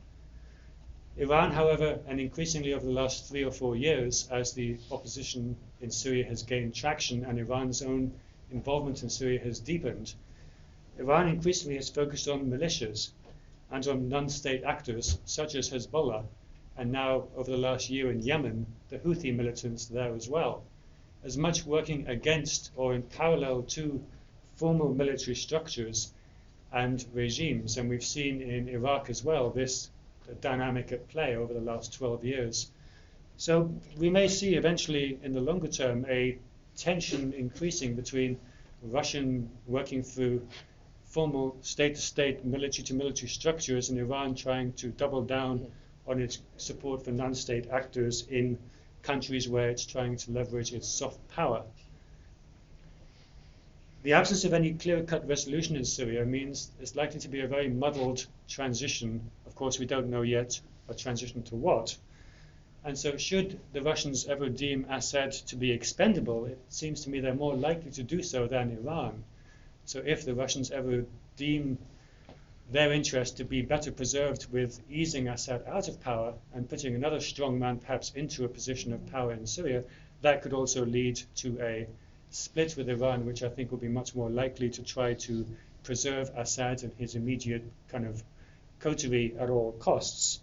Iran, 1.18 1.50
however, 1.50 1.98
and 2.06 2.20
increasingly 2.20 2.72
over 2.72 2.86
the 2.86 2.92
last 2.92 3.28
three 3.28 3.44
or 3.44 3.50
four 3.50 3.76
years, 3.76 4.28
as 4.30 4.52
the 4.52 4.78
opposition 4.90 5.56
in 5.80 5.90
Syria 5.90 6.24
has 6.24 6.42
gained 6.42 6.74
traction 6.74 7.24
and 7.24 7.38
Iran's 7.38 7.82
own 7.82 8.12
involvement 8.50 9.02
in 9.02 9.10
Syria 9.10 9.40
has 9.40 9.60
deepened, 9.60 10.14
Iran 10.98 11.28
increasingly 11.28 11.76
has 11.76 11.88
focused 11.88 12.28
on 12.28 12.50
militias 12.50 13.10
and 13.70 13.86
on 13.86 14.08
non 14.08 14.28
state 14.28 14.64
actors 14.64 15.18
such 15.24 15.54
as 15.54 15.70
Hezbollah, 15.70 16.24
and 16.76 16.92
now, 16.92 17.24
over 17.36 17.50
the 17.50 17.56
last 17.56 17.90
year 17.90 18.10
in 18.10 18.22
Yemen, 18.22 18.66
the 18.88 18.98
Houthi 18.98 19.34
militants 19.34 19.86
there 19.86 20.14
as 20.14 20.28
well 20.28 20.62
as 21.24 21.36
much 21.36 21.66
working 21.66 22.06
against 22.06 22.70
or 22.76 22.94
in 22.94 23.02
parallel 23.02 23.62
to 23.62 24.00
formal 24.54 24.94
military 24.94 25.34
structures 25.34 26.12
and 26.72 27.04
regimes. 27.12 27.76
And 27.76 27.88
we've 27.88 28.04
seen 28.04 28.40
in 28.40 28.68
Iraq 28.68 29.10
as 29.10 29.24
well 29.24 29.50
this 29.50 29.90
dynamic 30.40 30.92
at 30.92 31.08
play 31.08 31.36
over 31.36 31.52
the 31.52 31.60
last 31.60 31.92
12 31.94 32.24
years. 32.24 32.70
So 33.36 33.72
we 33.96 34.10
may 34.10 34.28
see 34.28 34.54
eventually 34.54 35.18
in 35.22 35.32
the 35.32 35.40
longer 35.40 35.68
term 35.68 36.04
a 36.08 36.38
tension 36.76 37.32
increasing 37.32 37.94
between 37.94 38.38
Russian 38.82 39.50
working 39.66 40.02
through 40.02 40.46
formal 41.08 41.56
state 41.62 41.94
to 41.94 42.00
state, 42.00 42.44
military 42.44 42.84
to 42.84 42.94
military 42.94 43.28
structures, 43.28 43.88
and 43.88 43.98
Iran 43.98 44.34
trying 44.34 44.74
to 44.74 44.88
double 44.88 45.22
down 45.22 45.66
on 46.06 46.20
its 46.20 46.40
support 46.58 47.02
for 47.02 47.12
non 47.12 47.34
state 47.34 47.68
actors 47.70 48.26
in 48.28 48.58
countries 49.02 49.48
where 49.48 49.70
it's 49.70 49.86
trying 49.86 50.16
to 50.16 50.32
leverage 50.32 50.72
its 50.72 50.86
soft 50.86 51.18
power. 51.28 51.64
The 54.02 54.12
absence 54.12 54.44
of 54.44 54.52
any 54.52 54.74
clear 54.74 55.02
cut 55.02 55.26
resolution 55.26 55.76
in 55.76 55.84
Syria 55.84 56.24
means 56.26 56.70
it's 56.78 56.94
likely 56.94 57.20
to 57.20 57.28
be 57.28 57.40
a 57.40 57.48
very 57.48 57.68
muddled 57.68 58.26
transition. 58.46 59.30
Of 59.46 59.54
course, 59.54 59.78
we 59.78 59.86
don't 59.86 60.10
know 60.10 60.22
yet 60.22 60.60
a 60.88 60.94
transition 60.94 61.42
to 61.44 61.56
what. 61.56 61.96
And 62.84 62.98
so, 62.98 63.16
should 63.16 63.58
the 63.72 63.82
Russians 63.82 64.26
ever 64.26 64.48
deem 64.48 64.84
Assad 64.90 65.32
to 65.32 65.56
be 65.56 65.72
expendable, 65.72 66.44
it 66.44 66.58
seems 66.68 67.02
to 67.04 67.10
me 67.10 67.20
they're 67.20 67.34
more 67.34 67.56
likely 67.56 67.90
to 67.92 68.02
do 68.02 68.22
so 68.22 68.46
than 68.46 68.70
Iran. 68.70 69.24
So, 69.88 70.02
if 70.04 70.26
the 70.26 70.34
Russians 70.34 70.70
ever 70.70 71.06
deem 71.38 71.78
their 72.70 72.92
interest 72.92 73.38
to 73.38 73.44
be 73.44 73.62
better 73.62 73.90
preserved 73.90 74.52
with 74.52 74.82
easing 74.90 75.28
Assad 75.28 75.64
out 75.66 75.88
of 75.88 75.98
power 76.02 76.34
and 76.52 76.68
putting 76.68 76.94
another 76.94 77.20
strong 77.20 77.58
man 77.58 77.78
perhaps 77.78 78.12
into 78.14 78.44
a 78.44 78.50
position 78.50 78.92
of 78.92 79.06
power 79.06 79.32
in 79.32 79.46
Syria, 79.46 79.84
that 80.20 80.42
could 80.42 80.52
also 80.52 80.84
lead 80.84 81.18
to 81.36 81.58
a 81.62 81.86
split 82.28 82.76
with 82.76 82.90
Iran, 82.90 83.24
which 83.24 83.42
I 83.42 83.48
think 83.48 83.70
will 83.70 83.78
be 83.78 83.88
much 83.88 84.14
more 84.14 84.28
likely 84.28 84.68
to 84.68 84.82
try 84.82 85.14
to 85.14 85.46
preserve 85.84 86.32
Assad 86.36 86.82
and 86.82 86.92
his 86.98 87.14
immediate 87.14 87.64
kind 87.88 88.06
of 88.06 88.22
coterie 88.80 89.38
at 89.38 89.48
all 89.48 89.72
costs. 89.72 90.40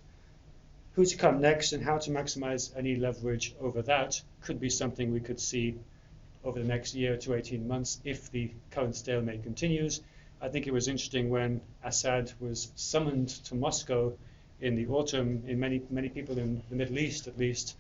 Who 0.94 1.06
to 1.06 1.18
come 1.18 1.40
next 1.40 1.72
and 1.72 1.84
how 1.84 2.00
to 2.00 2.10
maximize 2.10 2.76
any 2.76 2.96
leverage 2.96 3.54
over 3.62 3.84
that 3.84 4.20
could 4.42 4.60
be 4.60 4.72
something 4.72 5.14
we 5.14 5.20
could 5.20 5.40
see 5.40 5.76
over 6.46 6.60
the 6.60 6.66
next 6.66 6.96
year 6.96 7.18
to 7.18 7.34
18 7.34 7.68
months 7.68 8.00
if 8.06 8.32
the 8.32 8.52
current 8.72 8.96
stalemate 8.96 9.44
continues 9.44 10.02
I 10.42 10.50
think 10.50 10.68
it 10.68 10.74
was 10.74 10.88
interesting 10.88 11.30
when 11.30 11.62
Assad 11.84 12.32
was 12.40 12.72
summoned 12.76 13.30
to 13.46 13.56
Moscow 13.56 14.14
in 14.62 14.76
the 14.76 14.88
autumn, 14.88 15.44
in 15.48 15.60
many, 15.60 15.82
many 15.90 16.10
people 16.10 16.38
in 16.38 16.62
the 16.70 16.76
Middle 16.76 17.00
East 17.00 17.28
at 17.28 17.38
least, 17.38 17.76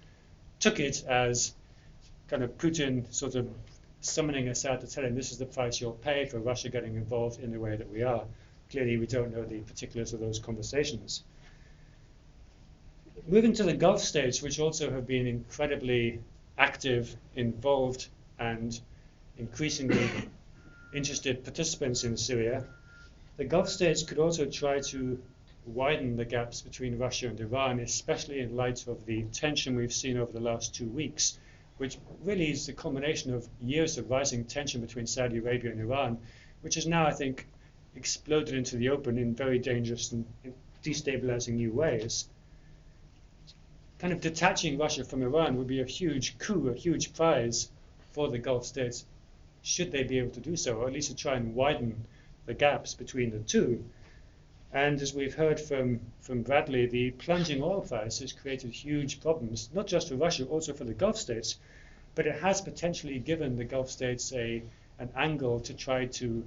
took 0.60 0.80
it 0.80 1.04
as 1.06 1.54
kind 2.28 2.44
of 2.44 2.58
Putin 2.58 3.14
sort 3.14 3.36
of 3.36 3.50
summoning 4.02 4.48
Assad 4.48 4.82
to 4.82 4.88
tell 4.88 5.04
him 5.04 5.16
this 5.16 5.32
is 5.32 5.38
the 5.38 5.46
price 5.46 5.80
you'll 5.80 5.94
pay 5.94 6.26
for 6.26 6.40
Russia 6.40 6.70
getting 6.70 6.96
involved 6.96 7.40
in 7.40 7.52
the 7.52 7.60
way 7.60 7.76
that 7.76 7.90
we 7.92 8.04
are. 8.04 8.24
Clearly, 8.72 8.98
we 8.98 9.06
don't 9.06 9.34
know 9.34 9.44
the 9.44 9.60
particulars 9.60 10.14
of 10.14 10.20
those 10.20 10.40
conversations. 10.40 11.24
Moving 13.28 13.54
to 13.54 13.64
the 13.64 13.74
Gulf 13.74 14.02
states, 14.02 14.42
which 14.42 14.60
also 14.60 14.92
have 14.92 15.08
been 15.08 15.28
incredibly 15.28 16.20
active, 16.58 17.16
involved, 17.36 18.08
and 18.40 18.80
increasingly 19.38 20.10
interested 20.94 21.44
participants 21.44 22.04
in 22.04 22.18
Syria, 22.18 22.66
the 23.38 23.46
Gulf 23.46 23.70
states 23.70 24.04
could 24.04 24.18
also 24.18 24.46
try 24.46 24.80
to 24.80 25.22
widen 25.66 26.16
the 26.16 26.26
gaps 26.26 26.62
between 26.62 26.98
Russia 26.98 27.28
and 27.28 27.40
Iran, 27.40 27.80
especially 27.80 28.40
in 28.40 28.56
light 28.56 28.88
of 28.88 29.06
the 29.06 29.24
tension 29.24 29.76
we've 29.76 29.94
seen 29.94 30.18
over 30.18 30.32
the 30.32 30.40
last 30.40 30.76
two 30.76 30.88
weeks, 30.88 31.40
which 31.78 31.98
really 32.24 32.52
is 32.52 32.66
the 32.66 32.74
culmination 32.74 33.34
of 33.34 33.48
years 33.62 33.98
of 33.98 34.10
rising 34.10 34.46
tension 34.46 34.80
between 34.80 35.08
Saudi 35.08 35.40
Arabia 35.40 35.72
and 35.72 35.82
Iran, 35.82 36.18
which 36.62 36.76
has 36.76 36.88
now, 36.88 37.06
I 37.06 37.12
think, 37.12 37.48
exploded 37.96 38.54
into 38.54 38.78
the 38.78 38.90
open 38.90 39.18
in 39.18 39.36
very 39.36 39.60
dangerous 39.60 40.12
and 40.12 40.26
destabilizing 40.84 41.56
new 41.56 41.72
ways. 41.72 42.30
Kind 43.98 44.14
of 44.14 44.22
detaching 44.22 44.78
Russia 44.78 45.04
from 45.04 45.24
Iran 45.24 45.58
would 45.58 45.68
be 45.68 45.82
a 45.82 45.86
huge 45.86 46.38
coup, 46.38 46.70
a 46.70 46.76
huge 46.76 47.14
prize 47.14 47.70
for 48.16 48.30
the 48.30 48.40
Gulf 48.40 48.66
states 48.66 49.06
should 49.62 49.92
they 49.92 50.04
be 50.04 50.20
able 50.20 50.32
to 50.32 50.40
do 50.40 50.56
so, 50.56 50.78
or 50.78 50.88
at 50.88 50.94
least 50.94 51.10
to 51.10 51.16
try 51.16 51.36
and 51.36 51.54
widen 51.54 52.06
the 52.46 52.54
gaps 52.54 52.94
between 52.94 53.30
the 53.30 53.40
two. 53.40 53.84
And 54.72 55.02
as 55.02 55.14
we've 55.14 55.36
heard 55.36 55.60
from, 55.60 56.00
from 56.22 56.42
Bradley, 56.42 56.86
the 56.86 57.12
plunging 57.12 57.62
oil 57.62 57.82
price 57.82 58.20
has 58.20 58.32
created 58.32 58.72
huge 58.72 59.20
problems, 59.20 59.70
not 59.74 59.88
just 59.88 60.08
for 60.08 60.16
Russia, 60.16 60.46
also 60.46 60.72
for 60.72 60.86
the 60.86 60.94
Gulf 60.94 61.18
states. 61.18 61.58
But 62.14 62.26
it 62.26 62.36
has 62.36 62.62
potentially 62.62 63.20
given 63.20 63.58
the 63.58 63.66
Gulf 63.66 63.92
states 63.92 64.32
a, 64.32 64.64
an 64.98 65.10
angle 65.16 65.60
to 65.60 65.74
try 65.74 66.06
to 66.06 66.46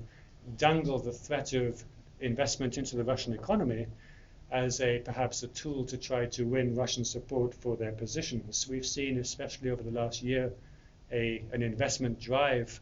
dangle 0.56 0.98
the 0.98 1.12
threat 1.12 1.52
of 1.52 1.84
investment 2.20 2.78
into 2.78 2.96
the 2.96 3.04
Russian 3.04 3.34
economy 3.34 3.86
as 4.50 4.80
a 4.80 5.00
perhaps 5.00 5.42
a 5.42 5.48
tool 5.48 5.84
to 5.84 5.98
try 5.98 6.24
to 6.26 6.46
win 6.46 6.74
Russian 6.74 7.04
support 7.04 7.54
for 7.54 7.76
their 7.76 7.92
positions. 7.92 8.66
We've 8.70 8.86
seen, 8.86 9.18
especially 9.18 9.68
over 9.68 9.82
the 9.82 9.90
last 9.90 10.22
year, 10.22 10.50
a, 11.12 11.42
an 11.52 11.62
investment 11.62 12.20
drive 12.20 12.80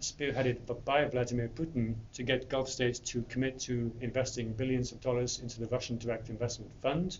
spearheaded 0.00 0.58
by 0.84 1.04
Vladimir 1.04 1.48
Putin 1.48 1.94
to 2.14 2.22
get 2.22 2.48
Gulf 2.48 2.68
states 2.68 2.98
to 2.98 3.22
commit 3.28 3.58
to 3.60 3.92
investing 4.00 4.52
billions 4.52 4.90
of 4.92 5.00
dollars 5.00 5.38
into 5.38 5.60
the 5.60 5.66
Russian 5.66 5.96
Direct 5.98 6.28
Investment 6.28 6.72
Fund. 6.80 7.18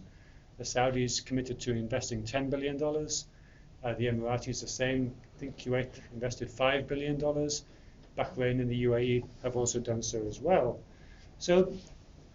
The 0.58 0.64
Saudis 0.64 1.24
committed 1.24 1.60
to 1.60 1.72
investing 1.72 2.24
$10 2.24 2.50
billion. 2.50 2.82
Uh, 2.82 3.94
the 3.94 4.06
Emiratis 4.06 4.60
the 4.60 4.68
same. 4.68 5.14
I 5.36 5.38
think 5.38 5.56
Kuwait 5.56 5.88
invested 6.12 6.48
$5 6.48 6.86
billion. 6.86 7.18
Bahrain 7.18 8.60
and 8.60 8.68
the 8.68 8.84
UAE 8.84 9.24
have 9.42 9.56
also 9.56 9.80
done 9.80 10.02
so 10.02 10.22
as 10.26 10.40
well. 10.40 10.78
So 11.38 11.72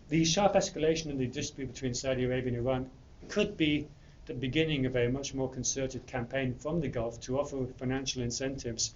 the 0.09 0.25
sharp 0.25 0.53
escalation 0.53 1.07
in 1.07 1.17
the 1.17 1.27
dispute 1.27 1.73
between 1.73 1.93
Saudi 1.93 2.23
Arabia 2.23 2.53
and 2.53 2.57
Iran 2.57 2.89
could 3.29 3.57
be 3.57 3.87
the 4.27 4.33
beginning 4.33 4.85
of 4.85 4.95
a 4.97 5.07
much 5.07 5.33
more 5.33 5.49
concerted 5.49 6.05
campaign 6.05 6.53
from 6.53 6.81
the 6.81 6.89
Gulf 6.89 7.21
to 7.21 7.39
offer 7.39 7.65
financial 7.77 8.21
incentives 8.21 8.93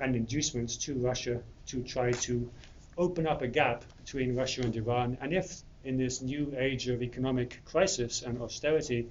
and 0.00 0.16
inducements 0.16 0.76
to 0.78 0.94
Russia 0.94 1.40
to 1.66 1.82
try 1.84 2.10
to 2.10 2.50
open 2.98 3.24
up 3.26 3.40
a 3.42 3.46
gap 3.46 3.84
between 4.04 4.34
Russia 4.34 4.62
and 4.62 4.74
Iran. 4.74 5.16
And 5.20 5.32
if 5.32 5.62
in 5.84 5.96
this 5.96 6.20
new 6.22 6.52
age 6.58 6.88
of 6.88 7.02
economic 7.02 7.60
crisis 7.64 8.22
and 8.22 8.42
austerity, 8.42 9.08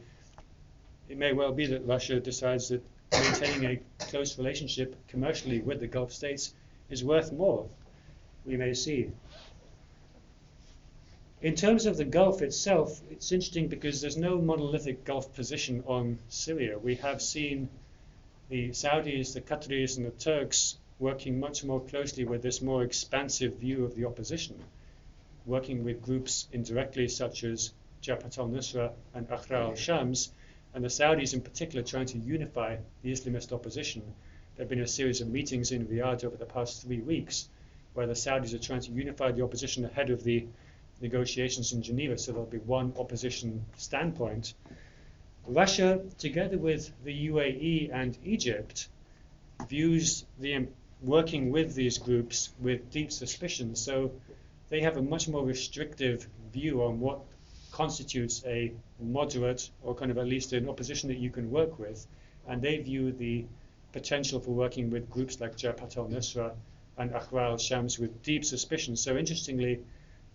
it 1.07 1.17
may 1.17 1.31
well 1.31 1.53
be 1.53 1.65
that 1.67 1.85
Russia 1.85 2.19
decides 2.19 2.67
that 2.69 2.83
maintaining 3.13 3.65
a 3.65 4.03
close 4.05 4.37
relationship 4.37 4.95
commercially 5.07 5.61
with 5.61 5.79
the 5.79 5.87
Gulf 5.87 6.11
states 6.11 6.53
is 6.89 7.05
worth 7.05 7.31
more. 7.31 7.69
We 8.45 8.57
may 8.57 8.73
see. 8.73 9.11
In 11.43 11.55
terms 11.55 11.85
of 11.85 11.97
the 11.97 12.05
Gulf 12.05 12.41
itself, 12.41 13.01
it's 13.11 13.33
interesting 13.33 13.67
because 13.67 13.99
there's 13.99 14.15
no 14.15 14.39
monolithic 14.39 15.03
Gulf 15.03 15.35
position 15.35 15.83
on 15.85 16.19
Syria. 16.29 16.79
We 16.79 16.95
have 16.95 17.21
seen 17.21 17.67
the 18.47 18.69
Saudis, 18.69 19.33
the 19.33 19.41
Qataris, 19.41 19.97
and 19.97 20.05
the 20.05 20.11
Turks 20.11 20.77
working 20.99 21.41
much 21.41 21.65
more 21.65 21.81
closely 21.81 22.23
with 22.23 22.43
this 22.43 22.61
more 22.61 22.83
expansive 22.83 23.55
view 23.55 23.83
of 23.83 23.93
the 23.93 24.05
opposition, 24.05 24.57
working 25.45 25.83
with 25.83 26.01
groups 26.01 26.47
indirectly 26.53 27.09
such 27.09 27.43
as 27.43 27.73
Jabhat 28.01 28.37
al-Nusra 28.37 28.93
and 29.13 29.27
Ahrar 29.27 29.71
al-Shams, 29.71 30.31
and 30.73 30.81
the 30.81 30.87
Saudis 30.87 31.33
in 31.33 31.41
particular 31.41 31.83
trying 31.83 32.05
to 32.05 32.19
unify 32.19 32.77
the 33.01 33.11
Islamist 33.11 33.51
opposition. 33.51 34.01
There 34.55 34.63
have 34.63 34.69
been 34.69 34.79
a 34.79 34.87
series 34.87 35.19
of 35.19 35.27
meetings 35.27 35.73
in 35.73 35.87
Riyadh 35.87 36.23
over 36.23 36.37
the 36.37 36.45
past 36.45 36.83
three 36.83 37.01
weeks 37.01 37.49
where 37.95 38.07
the 38.07 38.13
Saudis 38.13 38.53
are 38.53 38.59
trying 38.59 38.79
to 38.83 38.93
unify 38.93 39.33
the 39.33 39.43
opposition 39.43 39.83
ahead 39.83 40.09
of 40.09 40.23
the 40.23 40.47
negotiations 41.03 41.73
in 41.73 41.83
Geneva, 41.83 42.17
so 42.17 42.31
there'll 42.31 42.47
be 42.47 42.57
one 42.57 42.93
opposition 42.97 43.63
standpoint. 43.77 44.55
Russia, 45.45 46.01
together 46.17 46.57
with 46.57 46.91
the 47.03 47.27
UAE 47.27 47.93
and 47.93 48.17
Egypt, 48.23 48.87
views 49.67 50.25
the 50.39 50.55
um, 50.55 50.67
working 51.01 51.51
with 51.51 51.75
these 51.75 51.97
groups 51.97 52.53
with 52.59 52.89
deep 52.89 53.11
suspicion. 53.11 53.75
So 53.75 54.11
they 54.69 54.81
have 54.81 54.97
a 54.97 55.01
much 55.01 55.27
more 55.27 55.45
restrictive 55.45 56.27
view 56.53 56.83
on 56.83 56.99
what 56.99 57.19
constitutes 57.71 58.43
a 58.45 58.71
moderate 58.99 59.69
or 59.81 59.93
kind 59.93 60.11
of 60.11 60.17
at 60.17 60.27
least 60.27 60.53
an 60.53 60.69
opposition 60.69 61.09
that 61.09 61.17
you 61.17 61.29
can 61.29 61.51
work 61.51 61.77
with. 61.77 62.07
And 62.47 62.61
they 62.61 62.77
view 62.77 63.11
the 63.11 63.45
potential 63.91 64.39
for 64.39 64.51
working 64.51 64.89
with 64.89 65.09
groups 65.09 65.39
like 65.41 65.57
Jabhat 65.57 65.97
al-Nusra 65.97 66.53
and 66.97 67.11
Ahrar 67.11 67.51
al-Shams 67.51 67.99
with 67.99 68.23
deep 68.23 68.45
suspicion. 68.45 68.95
So 68.95 69.17
interestingly, 69.17 69.81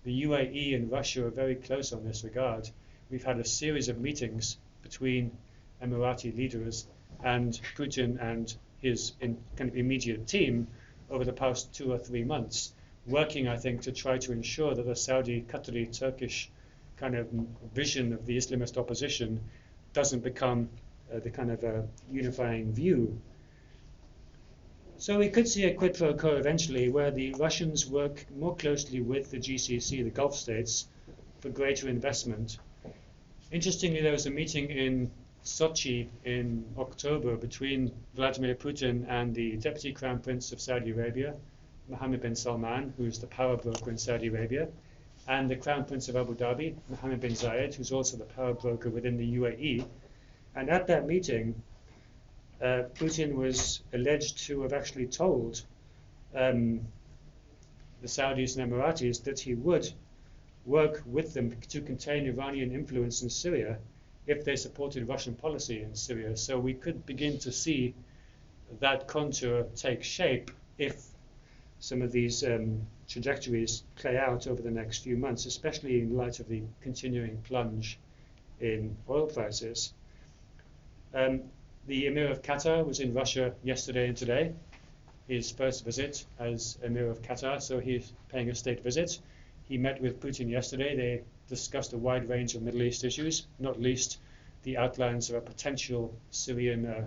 the 0.04 0.22
UAE 0.22 0.74
and 0.74 0.90
Russia 0.90 1.26
are 1.26 1.30
very 1.30 1.54
close 1.54 1.92
on 1.92 2.04
this 2.04 2.24
regard. 2.24 2.70
We've 3.10 3.24
had 3.24 3.38
a 3.38 3.44
series 3.44 3.88
of 3.88 4.00
meetings 4.00 4.56
between 4.82 5.36
Emirati 5.82 6.36
leaders 6.36 6.86
and 7.22 7.52
Putin 7.76 8.20
and 8.20 8.54
his 8.80 9.12
in, 9.20 9.38
kind 9.56 9.70
of 9.70 9.76
immediate 9.76 10.26
team 10.26 10.68
over 11.10 11.24
the 11.24 11.32
past 11.32 11.74
two 11.74 11.92
or 11.92 11.98
three 11.98 12.24
months, 12.24 12.72
working, 13.06 13.48
I 13.48 13.56
think, 13.56 13.82
to 13.82 13.92
try 13.92 14.18
to 14.18 14.32
ensure 14.32 14.74
that 14.74 14.86
the 14.86 14.94
Saudi, 14.94 15.42
Qatari, 15.42 15.90
Turkish 15.96 16.50
kind 16.96 17.16
of 17.16 17.28
vision 17.74 18.12
of 18.12 18.26
the 18.26 18.36
Islamist 18.36 18.76
opposition 18.76 19.40
doesn't 19.92 20.22
become 20.22 20.68
uh, 21.12 21.18
the 21.20 21.30
kind 21.30 21.50
of 21.50 21.64
uh, 21.64 21.82
unifying 22.10 22.72
view 22.72 23.20
so 24.98 25.16
we 25.16 25.28
could 25.28 25.46
see 25.46 25.64
a 25.64 25.74
quid 25.74 25.94
pro 25.94 26.12
quo 26.12 26.36
eventually 26.36 26.90
where 26.90 27.12
the 27.12 27.32
Russians 27.34 27.88
work 27.88 28.26
more 28.36 28.56
closely 28.56 29.00
with 29.00 29.30
the 29.30 29.38
GCC, 29.38 30.02
the 30.02 30.10
Gulf 30.10 30.34
states, 30.34 30.88
for 31.38 31.50
greater 31.50 31.88
investment. 31.88 32.58
Interestingly, 33.52 34.02
there 34.02 34.12
was 34.12 34.26
a 34.26 34.30
meeting 34.30 34.68
in 34.70 35.10
Sochi 35.44 36.08
in 36.24 36.64
October 36.76 37.36
between 37.36 37.92
Vladimir 38.16 38.56
Putin 38.56 39.08
and 39.08 39.32
the 39.34 39.56
Deputy 39.56 39.92
Crown 39.92 40.18
Prince 40.18 40.50
of 40.50 40.60
Saudi 40.60 40.90
Arabia, 40.90 41.36
Mohammed 41.88 42.20
bin 42.20 42.34
Salman, 42.34 42.92
who's 42.96 43.20
the 43.20 43.28
power 43.28 43.56
broker 43.56 43.90
in 43.90 43.98
Saudi 43.98 44.26
Arabia, 44.26 44.68
and 45.28 45.48
the 45.48 45.56
Crown 45.56 45.84
Prince 45.84 46.08
of 46.08 46.16
Abu 46.16 46.34
Dhabi, 46.34 46.74
Mohammed 46.90 47.20
bin 47.20 47.32
Zayed, 47.32 47.72
who's 47.72 47.92
also 47.92 48.16
the 48.16 48.24
power 48.24 48.52
broker 48.52 48.90
within 48.90 49.16
the 49.16 49.36
UAE. 49.36 49.86
And 50.56 50.68
at 50.68 50.88
that 50.88 51.06
meeting, 51.06 51.62
uh, 52.60 52.82
Putin 52.94 53.34
was 53.34 53.82
alleged 53.92 54.38
to 54.46 54.62
have 54.62 54.72
actually 54.72 55.06
told 55.06 55.62
um, 56.34 56.80
the 58.00 58.08
Saudis 58.08 58.56
and 58.56 58.70
Emiratis 58.70 59.22
that 59.24 59.38
he 59.40 59.54
would 59.54 59.92
work 60.66 61.02
with 61.06 61.34
them 61.34 61.54
to 61.68 61.80
contain 61.80 62.26
Iranian 62.26 62.72
influence 62.72 63.22
in 63.22 63.30
Syria 63.30 63.78
if 64.26 64.44
they 64.44 64.56
supported 64.56 65.08
Russian 65.08 65.34
policy 65.34 65.82
in 65.82 65.94
Syria. 65.94 66.36
So 66.36 66.58
we 66.58 66.74
could 66.74 67.06
begin 67.06 67.38
to 67.40 67.52
see 67.52 67.94
that 68.80 69.06
contour 69.06 69.64
take 69.74 70.02
shape 70.02 70.50
if 70.76 71.02
some 71.80 72.02
of 72.02 72.12
these 72.12 72.44
um, 72.44 72.86
trajectories 73.08 73.84
play 73.96 74.18
out 74.18 74.46
over 74.46 74.60
the 74.60 74.70
next 74.70 74.98
few 74.98 75.16
months, 75.16 75.46
especially 75.46 76.00
in 76.00 76.16
light 76.16 76.40
of 76.40 76.48
the 76.48 76.62
continuing 76.80 77.38
plunge 77.42 77.98
in 78.60 78.96
oil 79.08 79.26
prices. 79.26 79.94
Um, 81.14 81.42
the 81.88 82.06
Emir 82.06 82.30
of 82.30 82.42
Qatar 82.42 82.86
was 82.86 83.00
in 83.00 83.14
Russia 83.14 83.54
yesterday 83.64 84.08
and 84.08 84.16
today, 84.16 84.52
his 85.26 85.50
first 85.50 85.86
visit 85.86 86.26
as 86.38 86.76
Emir 86.82 87.10
of 87.10 87.22
Qatar, 87.22 87.62
so 87.62 87.80
he's 87.80 88.12
paying 88.28 88.50
a 88.50 88.54
state 88.54 88.82
visit. 88.82 89.18
He 89.64 89.78
met 89.78 90.00
with 90.02 90.20
Putin 90.20 90.50
yesterday. 90.50 90.94
They 90.94 91.22
discussed 91.48 91.94
a 91.94 91.98
wide 91.98 92.28
range 92.28 92.54
of 92.54 92.60
Middle 92.60 92.82
East 92.82 93.04
issues, 93.04 93.46
not 93.58 93.80
least 93.80 94.18
the 94.64 94.76
outlines 94.76 95.30
of 95.30 95.36
a 95.36 95.40
potential 95.40 96.14
Syrian 96.30 96.84
uh, 96.86 97.04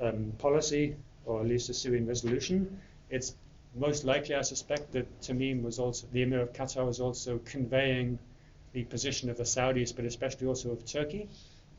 um, 0.00 0.32
policy, 0.38 0.94
or 1.26 1.40
at 1.40 1.48
least 1.48 1.68
a 1.68 1.74
Syrian 1.74 2.06
resolution. 2.06 2.80
It's 3.10 3.34
most 3.74 4.04
likely, 4.04 4.36
I 4.36 4.42
suspect, 4.42 4.92
that 4.92 5.20
Tamim 5.22 5.62
was 5.62 5.80
also, 5.80 6.06
the 6.12 6.22
Emir 6.22 6.40
of 6.42 6.52
Qatar 6.52 6.86
was 6.86 7.00
also 7.00 7.40
conveying 7.44 8.20
the 8.74 8.84
position 8.84 9.28
of 9.28 9.38
the 9.38 9.44
Saudis, 9.44 9.94
but 9.94 10.04
especially 10.04 10.46
also 10.46 10.70
of 10.70 10.84
Turkey, 10.84 11.28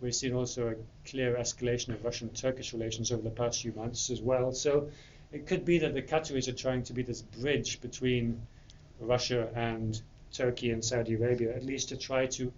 We've 0.04 0.14
seen 0.14 0.34
also 0.34 0.68
a 0.68 0.76
clear 1.10 1.36
escalation 1.36 1.94
of 1.94 2.04
Russian-Turkish 2.04 2.74
relations 2.74 3.10
over 3.14 3.22
the 3.22 3.30
past 3.30 3.62
few 3.62 3.72
months 3.72 4.10
as 4.10 4.22
well. 4.22 4.52
So 4.52 4.90
it 5.32 5.48
could 5.48 5.64
be 5.64 5.78
that 5.80 5.94
the 5.94 6.02
Qataris 6.02 6.50
are 6.50 6.54
trying 6.54 6.84
to 6.84 6.94
be 6.94 7.04
this 7.04 7.22
bridge 7.22 7.80
between 7.80 8.46
Russia 9.00 9.48
and 9.56 10.02
Turkey 10.34 10.72
and 10.72 10.84
Saudi 10.84 11.14
Arabia, 11.14 11.56
at 11.56 11.64
least 11.64 11.88
to 11.90 11.96
try 11.96 12.26
to 12.26 12.52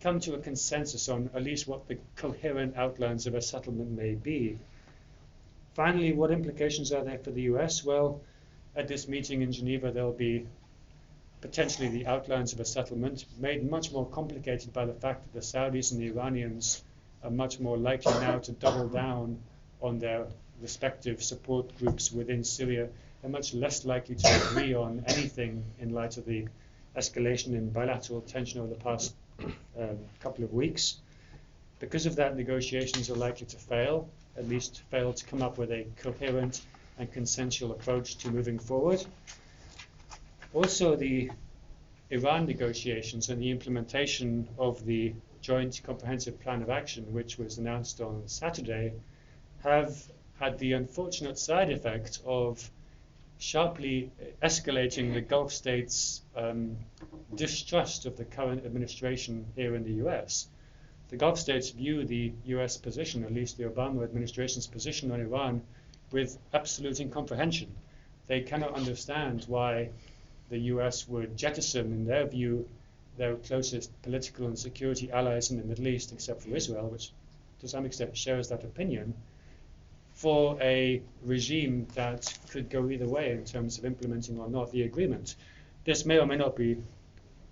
come 0.00 0.18
to 0.18 0.34
a 0.34 0.38
consensus 0.38 1.08
on 1.08 1.30
at 1.32 1.44
least 1.44 1.68
what 1.68 1.86
the 1.86 1.96
coherent 2.16 2.76
outlines 2.76 3.28
of 3.28 3.36
a 3.36 3.40
settlement 3.40 3.92
may 3.92 4.16
be. 4.16 4.58
Finally, 5.74 6.12
what 6.12 6.32
implications 6.32 6.90
are 6.92 7.04
there 7.04 7.18
for 7.18 7.30
the 7.30 7.42
US? 7.42 7.84
Well, 7.84 8.20
at 8.74 8.88
this 8.88 9.06
meeting 9.06 9.42
in 9.42 9.52
Geneva, 9.52 9.92
there'll 9.92 10.12
be 10.12 10.48
potentially 11.44 11.88
the 11.88 12.06
outlines 12.06 12.54
of 12.54 12.60
a 12.60 12.64
settlement, 12.64 13.26
made 13.38 13.70
much 13.70 13.92
more 13.92 14.06
complicated 14.06 14.72
by 14.72 14.86
the 14.86 14.94
fact 14.94 15.22
that 15.22 15.34
the 15.34 15.44
Saudis 15.44 15.92
and 15.92 16.00
the 16.00 16.06
Iranians 16.06 16.82
are 17.22 17.30
much 17.30 17.60
more 17.60 17.76
likely 17.76 18.14
now 18.14 18.38
to 18.38 18.52
double 18.52 18.88
down 18.88 19.38
on 19.82 19.98
their 19.98 20.24
respective 20.62 21.22
support 21.22 21.78
groups 21.78 22.10
within 22.10 22.44
Syria. 22.44 22.88
They're 23.20 23.30
much 23.30 23.52
less 23.52 23.84
likely 23.84 24.14
to 24.14 24.42
agree 24.46 24.72
on 24.72 25.04
anything 25.06 25.62
in 25.80 25.92
light 25.92 26.16
of 26.16 26.24
the 26.24 26.48
escalation 26.96 27.48
in 27.48 27.68
bilateral 27.68 28.22
tension 28.22 28.60
over 28.62 28.72
the 28.72 28.80
past 28.80 29.14
um, 29.78 29.98
couple 30.20 30.44
of 30.44 30.54
weeks. 30.54 30.96
Because 31.78 32.06
of 32.06 32.16
that, 32.16 32.38
negotiations 32.38 33.10
are 33.10 33.16
likely 33.16 33.46
to 33.48 33.56
fail, 33.58 34.08
at 34.38 34.48
least 34.48 34.80
fail 34.90 35.12
to 35.12 35.24
come 35.26 35.42
up 35.42 35.58
with 35.58 35.70
a 35.72 35.84
coherent 35.98 36.62
and 36.98 37.12
consensual 37.12 37.72
approach 37.72 38.16
to 38.16 38.30
moving 38.30 38.58
forward. 38.58 39.04
Also, 40.54 40.94
the 40.94 41.28
Iran 42.10 42.46
negotiations 42.46 43.28
and 43.28 43.42
the 43.42 43.50
implementation 43.50 44.48
of 44.56 44.84
the 44.86 45.12
Joint 45.40 45.80
Comprehensive 45.82 46.38
Plan 46.38 46.62
of 46.62 46.70
Action, 46.70 47.12
which 47.12 47.38
was 47.38 47.58
announced 47.58 48.00
on 48.00 48.22
Saturday, 48.28 48.92
have 49.64 50.08
had 50.38 50.56
the 50.60 50.74
unfortunate 50.74 51.40
side 51.40 51.72
effect 51.72 52.20
of 52.24 52.70
sharply 53.38 54.12
escalating 54.44 55.12
the 55.12 55.20
Gulf 55.20 55.52
states' 55.52 56.22
um, 56.36 56.76
distrust 57.34 58.06
of 58.06 58.16
the 58.16 58.24
current 58.24 58.64
administration 58.64 59.46
here 59.56 59.74
in 59.74 59.82
the 59.82 60.06
US. 60.06 60.46
The 61.08 61.16
Gulf 61.16 61.40
states 61.40 61.70
view 61.70 62.04
the 62.04 62.32
US 62.44 62.76
position, 62.76 63.24
at 63.24 63.32
least 63.32 63.56
the 63.56 63.64
Obama 63.64 64.04
administration's 64.04 64.68
position 64.68 65.10
on 65.10 65.20
Iran, 65.20 65.62
with 66.12 66.38
absolute 66.52 67.00
incomprehension. 67.00 67.74
they 68.28 68.40
cannot 68.40 68.74
understand 68.74 69.44
why 69.48 69.90
the 70.50 70.58
US 70.58 71.08
would 71.08 71.36
jettison, 71.36 71.92
in 71.92 72.04
their 72.04 72.26
view, 72.26 72.68
their 73.16 73.36
closest 73.36 73.90
political 74.02 74.46
and 74.46 74.58
security 74.58 75.10
allies 75.10 75.50
in 75.50 75.58
the 75.58 75.64
Middle 75.64 75.88
East, 75.88 76.12
except 76.12 76.42
for 76.42 76.54
Israel, 76.54 76.88
which 76.88 77.12
to 77.60 77.68
some 77.68 77.86
extent 77.86 78.16
shares 78.16 78.48
that 78.48 78.64
opinion, 78.64 79.14
for 80.12 80.60
a 80.60 81.02
regime 81.22 81.86
that 81.94 82.36
could 82.50 82.70
go 82.70 82.88
either 82.90 83.08
way 83.08 83.32
in 83.32 83.44
terms 83.44 83.78
of 83.78 83.84
implementing 83.84 84.38
or 84.38 84.48
not 84.48 84.70
the 84.70 84.82
agreement. 84.82 85.34
This 85.84 86.04
may 86.04 86.18
or 86.18 86.26
may 86.26 86.36
not 86.36 86.56
be 86.56 86.76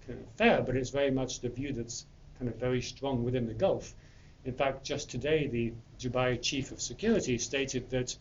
kind 0.06 0.20
of 0.20 0.26
fair, 0.36 0.62
but 0.62 0.76
it's 0.76 0.90
very 0.90 1.10
much 1.10 1.40
the 1.40 1.48
view 1.48 1.72
that's 1.72 2.06
kind 2.38 2.50
of 2.50 2.56
very 2.58 2.82
strong 2.82 3.24
within 3.24 3.46
the 3.46 3.54
Gulf. 3.54 3.94
In 4.44 4.54
fact, 4.54 4.84
just 4.84 5.10
today, 5.10 5.46
the 5.46 5.72
Dubai 5.98 6.40
chief 6.40 6.72
of 6.72 6.80
security 6.80 7.38
stated 7.38 7.90
that 7.90 8.16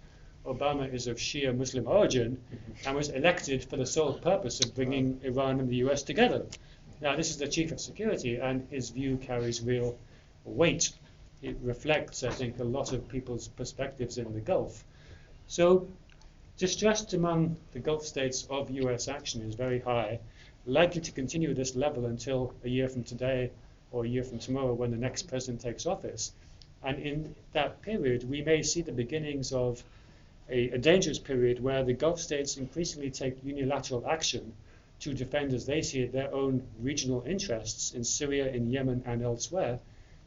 Obama 0.45 0.91
is 0.91 1.05
of 1.05 1.17
Shia 1.17 1.55
Muslim 1.55 1.87
origin 1.87 2.41
and 2.85 2.95
was 2.95 3.09
elected 3.09 3.63
for 3.63 3.77
the 3.77 3.85
sole 3.85 4.13
purpose 4.13 4.59
of 4.59 4.73
bringing 4.73 5.21
Iran 5.23 5.59
and 5.59 5.69
the 5.69 5.75
US 5.87 6.01
together. 6.01 6.47
Now, 6.99 7.15
this 7.15 7.29
is 7.29 7.37
the 7.37 7.47
chief 7.47 7.71
of 7.71 7.79
security, 7.79 8.37
and 8.37 8.67
his 8.69 8.89
view 8.89 9.17
carries 9.17 9.61
real 9.61 9.99
weight. 10.43 10.93
It 11.43 11.57
reflects, 11.61 12.23
I 12.23 12.31
think, 12.31 12.59
a 12.59 12.63
lot 12.63 12.91
of 12.91 13.07
people's 13.07 13.49
perspectives 13.49 14.17
in 14.17 14.33
the 14.33 14.39
Gulf. 14.39 14.83
So, 15.45 15.87
distrust 16.57 17.13
among 17.13 17.57
the 17.71 17.79
Gulf 17.79 18.05
states 18.05 18.47
of 18.49 18.71
US 18.71 19.07
action 19.07 19.41
is 19.43 19.53
very 19.53 19.79
high, 19.79 20.19
likely 20.65 21.01
to 21.01 21.11
continue 21.11 21.51
at 21.51 21.55
this 21.55 21.75
level 21.75 22.05
until 22.05 22.53
a 22.63 22.69
year 22.69 22.89
from 22.89 23.03
today 23.03 23.51
or 23.91 24.05
a 24.05 24.07
year 24.07 24.23
from 24.23 24.39
tomorrow 24.39 24.73
when 24.73 24.89
the 24.89 24.97
next 24.97 25.23
president 25.23 25.61
takes 25.61 25.85
office. 25.85 26.33
And 26.83 26.97
in 26.97 27.35
that 27.53 27.81
period, 27.83 28.27
we 28.27 28.41
may 28.41 28.63
see 28.63 28.81
the 28.81 28.91
beginnings 28.91 29.53
of 29.53 29.83
a, 30.51 30.71
a 30.71 30.77
dangerous 30.77 31.17
period 31.17 31.63
where 31.63 31.83
the 31.83 31.93
Gulf 31.93 32.19
states 32.19 32.57
increasingly 32.57 33.09
take 33.09 33.43
unilateral 33.43 34.05
action 34.05 34.53
to 34.99 35.13
defend, 35.13 35.53
as 35.53 35.65
they 35.65 35.81
see 35.81 36.01
it, 36.01 36.11
their 36.11 36.33
own 36.33 36.61
regional 36.79 37.23
interests 37.25 37.93
in 37.93 38.03
Syria, 38.03 38.51
in 38.51 38.69
Yemen, 38.69 39.01
and 39.05 39.23
elsewhere, 39.23 39.79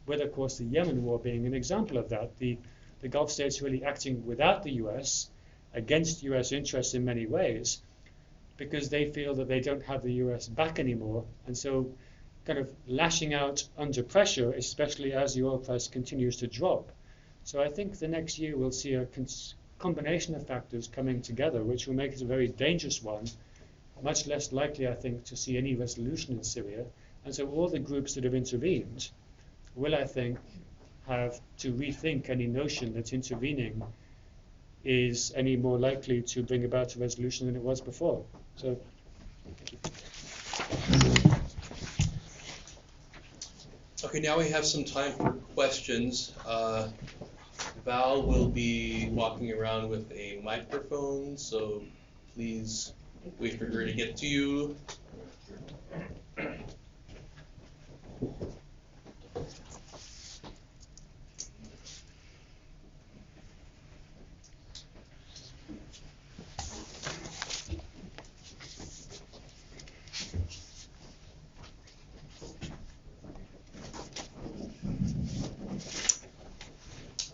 with, 0.07 0.21
of 0.21 0.33
course, 0.33 0.57
the 0.57 0.65
Yemen 0.65 1.03
war 1.03 1.19
being 1.19 1.45
an 1.45 1.53
example 1.53 1.97
of 1.97 2.09
that. 2.09 2.37
The, 2.37 2.57
the 3.01 3.07
Gulf 3.07 3.31
states 3.31 3.61
really 3.61 3.83
acting 3.83 4.25
without 4.25 4.63
the 4.63 4.71
US, 4.83 5.29
against 5.73 6.23
US 6.23 6.51
interests 6.51 6.93
in 6.93 7.05
many 7.05 7.25
ways, 7.25 7.81
because 8.57 8.89
they 8.89 9.11
feel 9.11 9.35
that 9.35 9.47
they 9.47 9.59
don't 9.59 9.83
have 9.83 10.01
the 10.01 10.13
US 10.13 10.47
back 10.47 10.79
anymore, 10.79 11.23
and 11.45 11.57
so 11.57 11.91
kind 12.45 12.59
of 12.59 12.73
lashing 12.87 13.33
out 13.33 13.67
under 13.77 14.03
pressure, 14.03 14.51
especially 14.53 15.13
as 15.13 15.35
the 15.35 15.43
oil 15.43 15.57
price 15.57 15.87
continues 15.87 16.37
to 16.37 16.47
drop. 16.47 16.91
So 17.43 17.61
I 17.61 17.69
think 17.69 17.99
the 17.99 18.07
next 18.07 18.39
year 18.39 18.57
we'll 18.57 18.71
see 18.71 18.93
a 18.93 19.05
cons- 19.05 19.55
combination 19.85 20.33
of 20.33 20.47
factors 20.47 20.87
coming 20.87 21.21
together, 21.21 21.63
which 21.63 21.85
will 21.85 21.93
make 21.93 22.11
it 22.11 22.19
a 22.19 22.25
very 22.25 22.47
dangerous 22.47 23.03
one 23.03 23.23
much 24.01 24.25
less 24.25 24.51
likely, 24.51 24.87
I 24.87 24.95
think, 24.95 25.25
to 25.25 25.35
see 25.37 25.59
any 25.59 25.75
resolution 25.75 26.33
in 26.33 26.43
Syria. 26.43 26.85
And 27.23 27.35
so 27.35 27.47
all 27.49 27.69
the 27.69 27.77
groups 27.77 28.15
that 28.15 28.23
have 28.23 28.33
intervened 28.33 29.11
will, 29.75 29.93
I 29.93 30.05
think, 30.05 30.39
have 31.07 31.39
to 31.59 31.71
rethink 31.71 32.31
any 32.31 32.47
notion 32.47 32.95
that 32.95 33.13
intervening 33.13 33.83
is 34.83 35.31
any 35.35 35.55
more 35.55 35.77
likely 35.77 36.23
to 36.33 36.41
bring 36.41 36.65
about 36.65 36.95
a 36.95 36.99
resolution 36.99 37.45
than 37.45 37.55
it 37.55 37.61
was 37.61 37.79
before. 37.79 38.25
So, 38.55 38.77
Okay, 44.03 44.19
now 44.19 44.37
we 44.39 44.49
have 44.49 44.65
some 44.65 44.83
time 44.83 45.11
for 45.13 45.31
questions. 45.53 46.33
Uh, 46.45 46.87
Val 47.85 48.23
will 48.23 48.47
be 48.47 49.09
walking 49.11 49.53
around 49.53 49.89
with 49.89 50.11
a 50.11 50.41
microphone, 50.43 51.37
so 51.37 51.83
please 52.33 52.93
wait 53.37 53.59
for 53.59 53.65
her 53.65 53.85
to 53.85 53.93
get 53.93 54.17
to 54.17 54.25
you. 54.25 54.75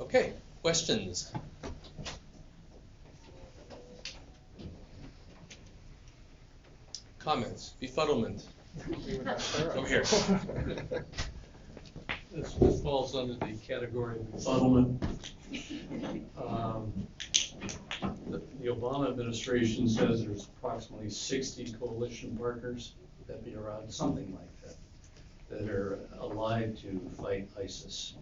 Okay, 0.02 0.34
questions? 0.86 1.32
Comments, 7.20 7.74
befuddlement? 7.82 8.44
Over 9.76 9.88
here. 9.88 10.04
This 12.32 12.54
falls 12.82 13.16
under 13.16 13.34
the 13.34 13.54
category 13.68 14.20
of 14.20 14.26
befuddlement. 14.32 14.98
Um, 16.38 17.08
The 18.32 18.42
the 18.62 18.68
Obama 18.68 19.10
administration 19.10 19.88
says 19.90 20.24
there's 20.26 20.46
approximately 20.58 21.10
sixty 21.10 21.72
coalition 21.74 22.36
partners, 22.38 22.94
that 23.28 23.44
be 23.46 23.56
around, 23.56 23.92
something 23.92 24.34
like 24.34 24.62
that, 24.64 24.76
that 25.50 25.70
are 25.70 26.00
allied 26.20 26.78
to 26.78 27.00
fight 27.22 27.50
ISIS. 27.62 28.16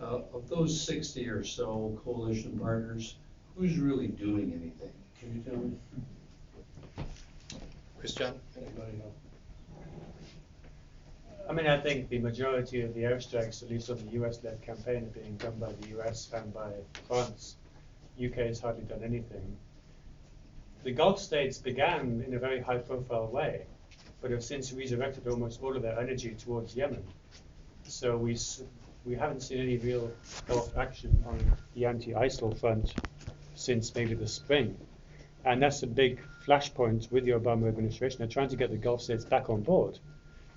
Uh, 0.00 0.20
Of 0.34 0.48
those 0.48 0.80
sixty 0.80 1.28
or 1.28 1.44
so 1.44 1.98
coalition 2.04 2.58
partners, 2.58 3.16
who's 3.56 3.78
really 3.78 4.08
doing 4.08 4.52
anything? 4.52 4.92
Can 5.18 5.34
you 5.34 5.40
tell 5.42 5.56
me? 5.56 5.76
Christian? 7.98 8.34
Anybody 8.56 8.98
know? 8.98 9.12
I 11.48 11.52
mean, 11.52 11.66
I 11.66 11.78
think 11.78 12.08
the 12.08 12.18
majority 12.18 12.80
of 12.82 12.94
the 12.94 13.02
airstrikes, 13.02 13.62
at 13.62 13.70
least 13.70 13.88
on 13.90 13.98
the 13.98 14.12
US-led 14.22 14.60
campaign, 14.62 15.04
are 15.04 15.20
being 15.20 15.36
done 15.36 15.56
by 15.58 15.72
the 15.72 15.88
US 15.98 16.30
and 16.34 16.52
by 16.52 16.70
France. 17.06 17.56
UK 18.18 18.34
has 18.46 18.60
hardly 18.60 18.84
done 18.84 19.02
anything. 19.04 19.56
The 20.82 20.92
Gulf 20.92 21.18
states 21.18 21.58
began 21.58 22.22
in 22.26 22.34
a 22.34 22.38
very 22.38 22.60
high-profile 22.60 23.28
way, 23.28 23.66
but 24.20 24.30
have 24.30 24.44
since 24.44 24.72
redirected 24.72 25.26
almost 25.28 25.62
all 25.62 25.76
of 25.76 25.82
their 25.82 25.98
energy 25.98 26.34
towards 26.34 26.76
Yemen. 26.76 27.02
So 27.84 28.16
we 28.16 28.32
s- 28.34 28.62
we 29.04 29.14
haven't 29.14 29.40
seen 29.40 29.60
any 29.60 29.76
real 29.78 30.10
action 30.78 31.22
on 31.26 31.38
the 31.74 31.84
anti-ISIL 31.84 32.58
front 32.58 32.94
since 33.54 33.94
maybe 33.94 34.14
the 34.14 34.26
spring. 34.26 34.76
And 35.44 35.62
that's 35.62 35.82
a 35.82 35.86
big 35.86 36.20
flashpoint 36.46 37.12
with 37.12 37.24
the 37.24 37.32
Obama 37.32 37.68
administration. 37.68 38.18
They're 38.18 38.28
trying 38.28 38.48
to 38.48 38.56
get 38.56 38.70
the 38.70 38.78
Gulf 38.78 39.02
states 39.02 39.24
back 39.24 39.50
on 39.50 39.62
board 39.62 39.98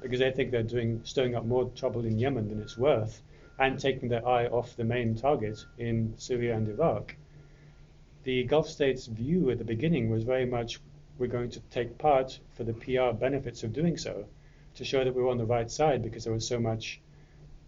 because 0.02 0.20
they 0.20 0.32
think 0.32 0.52
they're 0.52 0.64
doing 0.64 1.02
stirring 1.04 1.36
up 1.36 1.46
more 1.46 1.70
trouble 1.76 2.06
in 2.06 2.18
Yemen 2.18 2.48
than 2.48 2.62
it's 2.62 2.78
worth 2.78 3.22
and 3.60 3.80
taking 3.80 4.08
their 4.08 4.26
eye 4.26 4.48
off 4.48 4.76
the 4.78 4.84
main 4.86 5.16
target 5.16 5.66
in 5.78 6.14
Syria 6.18 6.56
and 6.56 6.70
Iraq. 6.70 7.16
The 8.24 8.44
Gulf 8.44 8.70
states' 8.70 9.08
view 9.08 9.50
at 9.50 9.58
the 9.58 9.66
beginning 9.66 10.10
was 10.10 10.24
very 10.24 10.46
much 10.46 10.80
we're 11.18 11.28
going 11.28 11.50
to 11.50 11.60
take 11.72 11.98
part 11.98 12.40
for 12.54 12.64
the 12.64 12.74
PR 12.74 13.18
benefits 13.18 13.64
of 13.64 13.74
doing 13.74 13.98
so 13.98 14.26
to 14.76 14.86
show 14.86 15.04
that 15.04 15.14
we 15.14 15.24
we're 15.24 15.32
on 15.32 15.38
the 15.38 15.46
right 15.46 15.70
side 15.72 16.04
because 16.04 16.24
there 16.24 16.34
was 16.34 16.48
so 16.48 16.60
much 16.60 17.02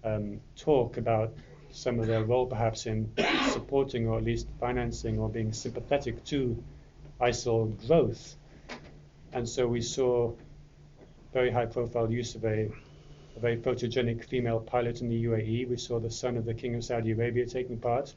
um, 0.03 0.39
talk 0.55 0.97
about 0.97 1.33
some 1.71 1.99
of 1.99 2.07
their 2.07 2.23
role 2.23 2.45
perhaps 2.45 2.85
in 2.85 3.11
supporting 3.51 4.07
or 4.07 4.17
at 4.17 4.23
least 4.23 4.47
financing 4.59 5.19
or 5.19 5.29
being 5.29 5.53
sympathetic 5.53 6.23
to 6.25 6.61
ISIL 7.21 7.75
growth. 7.87 8.35
And 9.33 9.47
so 9.47 9.67
we 9.67 9.81
saw 9.81 10.33
very 11.33 11.51
high 11.51 11.67
profile 11.67 12.11
use 12.11 12.35
of 12.35 12.43
a, 12.45 12.71
a 13.35 13.39
very 13.39 13.57
photogenic 13.57 14.25
female 14.25 14.59
pilot 14.59 15.01
in 15.01 15.09
the 15.09 15.25
UAE. 15.25 15.69
We 15.69 15.77
saw 15.77 15.99
the 15.99 16.09
son 16.09 16.37
of 16.37 16.45
the 16.45 16.53
King 16.53 16.75
of 16.75 16.83
Saudi 16.83 17.11
Arabia 17.11 17.45
taking 17.45 17.77
part. 17.77 18.13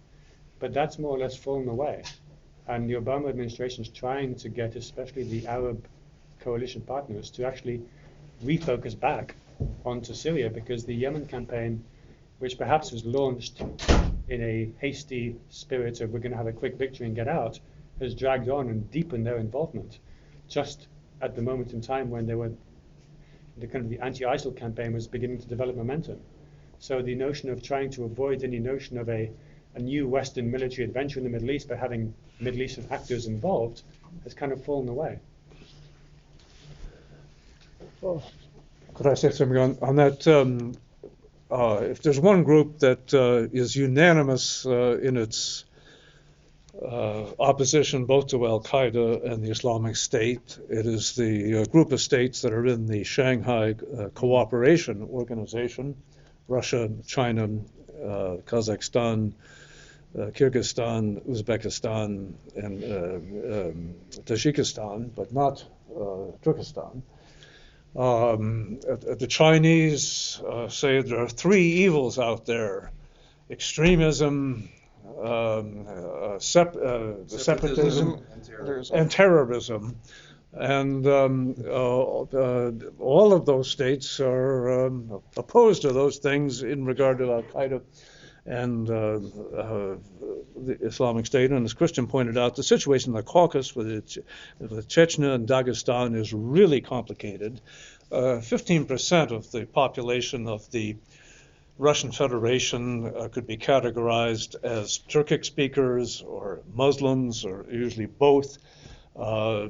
But 0.59 0.73
that's 0.73 0.99
more 0.99 1.17
or 1.17 1.19
less 1.19 1.37
fallen 1.37 1.69
away. 1.69 2.05
And 2.69 2.89
the 2.89 2.95
Obama 2.95 3.29
administration 3.29 3.83
is 3.83 3.91
trying 3.91 4.37
to 4.37 4.49
get 4.49 4.77
especially 4.77 5.25
the 5.25 5.47
Arab 5.47 5.85
coalition 6.41 6.81
partners 6.81 7.31
to 7.33 7.45
actually 7.45 7.83
refocus 8.45 8.99
back 8.99 9.35
onto 9.85 10.15
Syria 10.15 10.51
because 10.51 10.85
the 10.85 10.95
Yemen 10.95 11.27
campaign, 11.27 11.85
which 12.39 12.59
perhaps 12.59 12.93
was 12.93 13.05
launched 13.05 13.63
in 14.29 14.43
a 14.43 14.71
hasty 14.79 15.37
spirit 15.51 16.01
of 16.01 16.13
we're 16.13 16.19
going 16.19 16.33
to 16.33 16.37
have 16.37 16.47
a 16.47 16.53
quick 16.53 16.77
victory 16.77 17.07
and 17.07 17.15
get 17.15 17.29
out, 17.29 17.59
has 18.01 18.15
dragged 18.15 18.49
on 18.49 18.69
and 18.69 18.91
deepened 18.91 19.27
their 19.27 19.39
involvement 19.39 19.99
just 20.49 20.89
at 21.21 21.37
the 21.37 21.43
moment 21.43 21.73
in 21.73 21.81
time 21.81 22.11
when 22.11 22.27
they 22.27 22.35
were 22.35 22.51
the 23.59 23.67
kind 23.67 23.85
of 23.85 23.91
the 23.91 24.01
anti-ISIL 24.01 24.53
campaign 24.53 24.93
was 24.93 25.07
beginning 25.07 25.39
to 25.39 25.47
develop 25.47 25.77
momentum. 25.77 26.19
So 26.79 27.03
the 27.03 27.15
notion 27.15 27.51
of 27.51 27.63
trying 27.63 27.91
to 27.91 28.05
avoid 28.05 28.43
any 28.45 28.59
notion 28.59 28.99
of 28.99 29.09
a, 29.09 29.31
a 29.75 29.79
new 29.79 30.09
Western 30.09 30.51
military 30.51 30.85
adventure 30.85 31.21
in 31.21 31.25
the 31.25 31.31
Middle 31.31 31.51
East 31.51 31.69
by 31.69 31.77
having 31.77 32.15
Middle 32.41 32.63
Eastern 32.63 32.87
actors 32.91 33.27
involved 33.27 33.83
has 34.25 34.35
kind 34.35 34.53
of 34.53 34.65
fallen 34.65 34.89
away. 34.89 35.19
Could 39.03 39.11
I 39.11 39.15
say 39.15 39.33
something 39.33 39.59
on, 39.59 39.79
on 39.83 39.97
that? 39.97 40.29
Um, 40.29 40.75
uh, 41.51 41.81
if 41.83 42.03
there's 42.03 42.21
one 42.21 42.45
group 42.45 42.79
that 42.79 43.13
uh, 43.13 43.49
is 43.53 43.75
unanimous 43.75 44.65
uh, 44.65 44.97
in 45.03 45.17
its 45.17 45.65
uh, 46.81 47.25
opposition 47.41 48.05
both 48.05 48.29
to 48.29 48.47
Al 48.47 48.61
Qaeda 48.61 49.29
and 49.29 49.43
the 49.43 49.51
Islamic 49.51 49.97
State. 49.97 50.57
It 50.71 50.87
is 50.87 51.17
the 51.17 51.63
uh, 51.63 51.65
group 51.65 51.91
of 51.91 52.01
states 52.01 52.43
that 52.43 52.53
are 52.53 52.65
in 52.65 52.87
the 52.87 53.03
Shanghai 53.03 53.75
uh, 53.75 54.11
Cooperation 54.11 55.03
Organization 55.03 55.97
Russia, 56.47 56.89
China, 57.05 57.49
Kazakhstan, 58.01 59.33
Kyrgyzstan, 60.15 61.29
Uzbekistan, 61.29 62.35
and 62.55 62.85
um, 62.85 63.95
Tajikistan, 64.27 65.11
but 65.13 65.33
not 65.33 65.65
Turkestan. 66.45 67.03
Um, 67.95 68.81
the 68.81 69.27
Chinese 69.29 70.41
say 70.69 71.03
there 71.03 71.21
are 71.21 71.29
three 71.29 71.85
evils 71.85 72.19
out 72.19 72.47
there 72.47 72.93
extremism, 73.53 74.71
um, 75.23 75.87
uh, 75.87 76.39
sep- 76.39 76.77
uh, 76.77 77.27
separatism, 77.27 78.25
and 78.33 78.45
terrorism. 78.45 78.97
And, 78.97 79.11
terrorism. 79.11 79.97
and 80.55 81.07
um, 81.07 81.55
uh, 81.65 82.21
uh, 82.23 82.73
all 82.99 83.33
of 83.33 83.45
those 83.47 83.71
states 83.71 84.21
are 84.21 84.87
um, 84.87 85.21
opposed 85.37 85.83
to 85.83 85.93
those 85.93 86.19
things 86.19 86.63
in 86.63 86.85
regard 86.85 87.19
to 87.19 87.33
Al 87.33 87.43
Qaeda 87.43 87.83
and 88.45 88.91
uh, 88.91 88.93
uh, 88.93 89.97
the 90.57 90.79
Islamic 90.81 91.27
State. 91.27 91.51
And 91.51 91.65
as 91.65 91.73
Christian 91.73 92.07
pointed 92.07 92.37
out, 92.37 92.57
the 92.57 92.63
situation 92.63 93.13
in 93.13 93.17
the 93.17 93.23
Caucasus 93.23 93.75
with, 93.77 93.91
it, 93.91 94.17
with 94.59 94.89
Chechnya 94.89 95.35
and 95.35 95.49
Dagestan 95.49 96.17
is 96.17 96.33
really 96.33 96.81
complicated. 96.81 97.61
15% 98.11 99.31
of 99.31 99.51
the 99.53 99.65
population 99.65 100.47
of 100.47 100.71
the 100.71 100.97
Russian 101.79 102.13
Federation 102.13 103.07
uh, 103.07 103.29
could 103.29 103.47
be 103.47 103.57
categorized 103.57 104.55
as 104.63 105.01
Turkic 105.09 105.45
speakers 105.45 106.23
or 106.23 106.61
Muslims 106.75 107.45
or 107.45 107.67
usually 107.71 108.07
both. 108.07 108.59
Uh, 109.17 109.69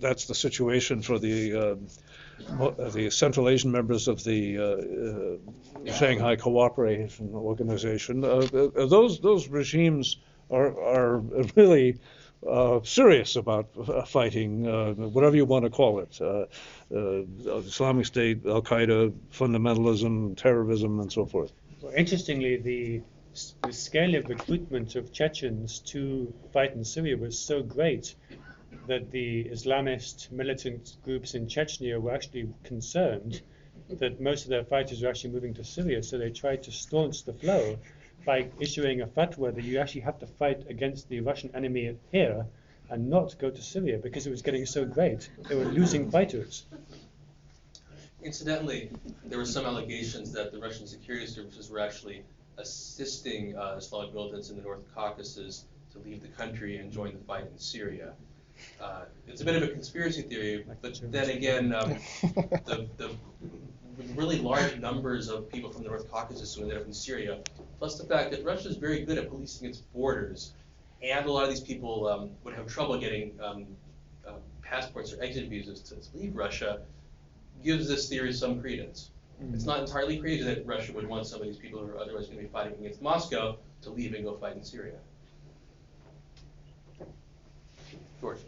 that's 0.00 0.26
the 0.26 0.34
situation 0.34 1.02
for 1.02 1.18
the 1.18 1.54
uh, 1.54 1.74
the 2.38 3.10
Central 3.10 3.48
Asian 3.48 3.70
members 3.70 4.08
of 4.08 4.22
the 4.24 4.58
uh, 4.58 5.90
uh, 5.90 5.92
Shanghai 5.92 6.36
Cooperation 6.36 7.30
Organization. 7.34 8.24
Uh, 8.24 8.46
those 8.86 9.20
those 9.20 9.48
regimes 9.48 10.18
are 10.50 10.78
are 10.80 11.18
really 11.56 11.98
uh, 12.46 12.80
serious 12.82 13.36
about 13.36 13.68
uh, 13.76 14.04
fighting, 14.04 14.66
uh, 14.66 14.92
whatever 14.92 15.36
you 15.36 15.44
want 15.44 15.64
to 15.64 15.70
call 15.70 16.00
it, 16.00 16.20
uh, 16.20 16.44
uh, 16.94 17.58
Islamic 17.58 18.06
State, 18.06 18.44
Al 18.46 18.62
Qaeda, 18.62 19.12
fundamentalism, 19.32 20.36
terrorism, 20.36 21.00
and 21.00 21.10
so 21.10 21.24
forth. 21.26 21.52
Well, 21.80 21.92
interestingly, 21.96 22.56
the, 22.56 23.02
the 23.62 23.72
scale 23.72 24.14
of 24.14 24.28
recruitment 24.28 24.96
of 24.96 25.12
Chechens 25.12 25.78
to 25.80 26.32
fight 26.52 26.74
in 26.74 26.84
Syria 26.84 27.16
was 27.16 27.38
so 27.38 27.62
great 27.62 28.14
that 28.86 29.10
the 29.10 29.44
Islamist 29.44 30.30
militant 30.30 30.96
groups 31.04 31.34
in 31.34 31.46
Chechnya 31.46 32.00
were 32.00 32.12
actually 32.12 32.48
concerned 32.64 33.40
that 33.88 34.20
most 34.20 34.44
of 34.44 34.50
their 34.50 34.64
fighters 34.64 35.02
were 35.02 35.08
actually 35.08 35.30
moving 35.30 35.54
to 35.54 35.64
Syria, 35.64 36.02
so 36.02 36.18
they 36.18 36.30
tried 36.30 36.62
to 36.64 36.70
staunch 36.70 37.24
the 37.24 37.32
flow 37.32 37.78
by 38.24 38.48
issuing 38.58 39.02
a 39.02 39.06
fatwa 39.06 39.54
that 39.54 39.64
you 39.64 39.78
actually 39.78 40.00
have 40.00 40.18
to 40.18 40.26
fight 40.26 40.64
against 40.68 41.08
the 41.08 41.20
Russian 41.20 41.50
enemy 41.54 41.96
here 42.10 42.46
and 42.90 43.10
not 43.10 43.38
go 43.38 43.50
to 43.50 43.62
Syria 43.62 43.98
because 43.98 44.26
it 44.26 44.30
was 44.30 44.42
getting 44.42 44.66
so 44.66 44.84
great. 44.84 45.28
They 45.48 45.54
were 45.54 45.64
losing 45.64 46.10
fighters. 46.10 46.66
Incidentally, 48.22 48.90
there 49.24 49.38
were 49.38 49.44
some 49.44 49.66
allegations 49.66 50.32
that 50.32 50.52
the 50.52 50.58
Russian 50.58 50.86
security 50.86 51.26
services 51.26 51.70
were 51.70 51.80
actually 51.80 52.24
assisting 52.56 53.56
uh, 53.56 53.74
Islamic 53.76 54.14
militants 54.14 54.48
in 54.48 54.56
the 54.56 54.62
North 54.62 54.82
Caucasus 54.94 55.66
to 55.92 55.98
leave 55.98 56.22
the 56.22 56.28
country 56.28 56.78
and 56.78 56.90
join 56.90 57.12
the 57.12 57.24
fight 57.24 57.46
in 57.50 57.58
Syria. 57.58 58.14
Uh, 58.80 59.04
it's 59.26 59.40
a 59.40 59.44
bit 59.44 59.56
of 59.56 59.62
a 59.62 59.68
conspiracy 59.68 60.22
theory, 60.22 60.64
but 60.82 61.00
then 61.10 61.30
again, 61.30 61.74
um, 61.74 61.96
the, 62.66 62.88
the 62.96 63.10
really 64.14 64.38
large 64.38 64.78
numbers 64.78 65.28
of 65.28 65.50
people 65.50 65.70
from 65.70 65.82
the 65.82 65.88
North 65.88 66.10
Caucasus 66.10 66.54
who 66.54 66.62
ended 66.62 66.78
up 66.78 66.86
in 66.86 66.92
Syria, 66.92 67.40
plus 67.78 67.98
the 67.98 68.04
fact 68.04 68.30
that 68.32 68.44
Russia 68.44 68.68
is 68.68 68.76
very 68.76 69.04
good 69.04 69.18
at 69.18 69.28
policing 69.28 69.68
its 69.68 69.78
borders, 69.78 70.52
and 71.02 71.26
a 71.26 71.30
lot 71.30 71.44
of 71.44 71.50
these 71.50 71.60
people 71.60 72.08
um, 72.08 72.30
would 72.44 72.54
have 72.54 72.66
trouble 72.66 72.98
getting 72.98 73.32
um, 73.42 73.66
uh, 74.26 74.32
passports 74.62 75.12
or 75.12 75.22
exit 75.22 75.48
visas 75.48 75.80
to, 75.80 75.96
to, 75.96 76.16
leave 76.16 76.34
Russia, 76.34 76.80
gives 77.62 77.88
this 77.88 78.08
theory 78.08 78.32
some 78.32 78.60
credence. 78.60 79.10
Mm-hmm. 79.42 79.54
It's 79.54 79.64
not 79.64 79.80
entirely 79.80 80.18
crazy 80.18 80.44
that 80.44 80.66
Russia 80.66 80.92
would 80.92 81.06
want 81.06 81.26
some 81.26 81.40
of 81.40 81.46
these 81.46 81.56
people 81.56 81.80
who 81.80 81.92
are 81.92 81.98
otherwise 81.98 82.26
going 82.26 82.38
to 82.38 82.44
be 82.44 82.48
fighting 82.48 82.74
against 82.78 83.02
Moscow 83.02 83.58
to 83.82 83.90
leave 83.90 84.14
and 84.14 84.24
go 84.24 84.36
fight 84.36 84.56
in 84.56 84.64
Syria. 84.64 84.94
George. 88.20 88.38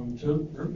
Um, 0.00 0.16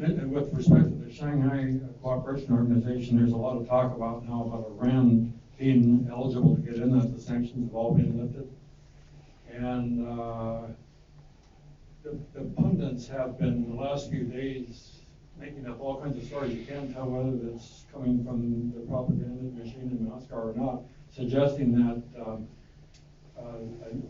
and 0.02 0.32
with 0.32 0.52
respect 0.52 0.84
to 0.84 1.04
the 1.04 1.10
Shanghai 1.10 1.80
Cooperation 2.02 2.52
Organization, 2.52 3.16
there's 3.16 3.32
a 3.32 3.36
lot 3.36 3.56
of 3.56 3.66
talk 3.66 3.96
about 3.96 4.28
now 4.28 4.44
about 4.44 4.70
Iran 4.72 5.32
being 5.58 6.06
eligible 6.12 6.56
to 6.56 6.60
get 6.60 6.74
in 6.74 6.98
that 6.98 7.14
the 7.14 7.20
sanctions 7.20 7.68
have 7.68 7.74
all 7.74 7.94
been 7.94 8.20
lifted. 8.20 8.50
And 9.50 10.06
uh, 10.06 10.62
the, 12.02 12.18
the 12.34 12.44
pundits 12.54 13.08
have 13.08 13.38
been 13.38 13.74
the 13.74 13.74
last 13.74 14.10
few 14.10 14.24
days 14.24 14.96
making 15.40 15.66
up 15.68 15.80
all 15.80 16.02
kinds 16.02 16.18
of 16.18 16.24
stories. 16.24 16.54
You 16.54 16.66
can't 16.66 16.92
tell 16.92 17.06
whether 17.06 17.54
it's 17.54 17.84
coming 17.92 18.22
from 18.24 18.72
the 18.74 18.80
propaganda 18.80 19.58
machine 19.58 19.96
in 19.98 20.06
Moscow 20.06 20.48
or 20.48 20.54
not, 20.54 20.82
suggesting 21.10 21.72
that 21.76 22.22
um, 22.22 22.46
uh, 23.38 23.42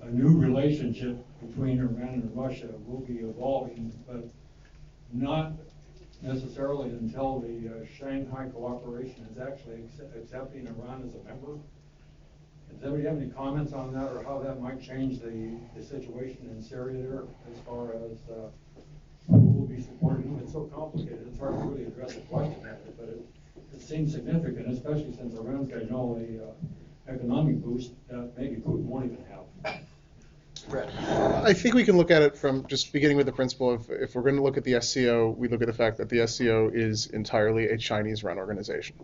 a, 0.03 0.07
a, 0.07 0.11
new 0.11 0.37
relationship 0.37 1.17
between 1.41 1.79
Iran 1.79 2.15
and 2.15 2.31
Russia 2.35 2.69
will 2.87 3.01
be 3.01 3.19
evolving, 3.19 3.93
but 4.07 4.29
not 5.15 5.53
necessarily 6.23 6.91
until 6.91 7.41
the 7.41 7.69
uh, 7.69 7.87
Shanghai 7.87 8.49
Cooperation 8.53 9.27
is 9.31 9.39
actually 9.39 9.83
accept- 9.85 10.17
accepting 10.17 10.67
Iran 10.67 11.03
as 11.07 11.15
a 11.15 11.23
member. 11.29 11.59
Does 12.71 12.83
anybody 12.83 13.05
have 13.05 13.17
any 13.21 13.31
comments 13.31 13.73
on 13.73 13.93
that, 13.95 14.13
or 14.13 14.25
how 14.25 14.41
that 14.41 14.61
might 14.61 14.81
change 14.81 15.21
the, 15.21 15.57
the 15.77 15.83
situation 15.83 16.49
in 16.51 16.63
Syria 16.63 17.03
there, 17.03 17.23
as 17.53 17.59
far 17.61 17.95
as 17.95 18.19
uh, 18.31 18.49
who 19.29 19.39
will 19.39 19.67
be 19.67 19.81
supporting 19.81 20.35
them? 20.35 20.41
It's 20.43 20.53
so 20.53 20.65
complicated, 20.65 21.27
it's 21.29 21.39
hard 21.39 21.55
to 21.55 21.65
really 21.67 21.85
address 21.85 22.15
the 22.15 22.21
question 22.23 22.61
but 22.99 23.09
it, 23.09 23.25
it 23.73 23.81
seems 23.81 24.13
significant, 24.13 24.69
especially 24.69 25.13
since 25.15 25.35
Iran's 25.35 25.69
got 25.69 25.91
all 25.93 26.15
the 26.15 26.45
uh, 26.45 27.13
economic 27.13 27.63
boost 27.63 27.93
that 28.09 28.33
maybe 28.37 28.57
Putin 28.57 28.85
won't 28.85 29.05
even 29.05 29.25
have. 29.31 29.85
I 31.45 31.53
think 31.53 31.75
we 31.75 31.85
can 31.85 31.97
look 31.97 32.11
at 32.11 32.23
it 32.23 32.37
from 32.37 32.67
just 32.67 32.93
beginning 32.93 33.17
with 33.17 33.27
the 33.27 33.33
principle 33.33 33.71
of 33.71 33.91
if 33.91 34.15
we're 34.15 34.23
going 34.23 34.37
to 34.37 34.43
look 34.43 34.57
at 34.57 34.65
the 34.65 34.81
SCO, 34.81 35.31
we 35.31 35.49
look 35.49 35.61
at 35.61 35.67
the 35.67 35.75
fact 35.75 35.99
that 35.99 36.09
the 36.09 36.27
SCO 36.27 36.71
is 36.73 37.07
entirely 37.07 37.67
a 37.67 37.77
Chinese-run 37.77 38.39
organization. 38.39 38.97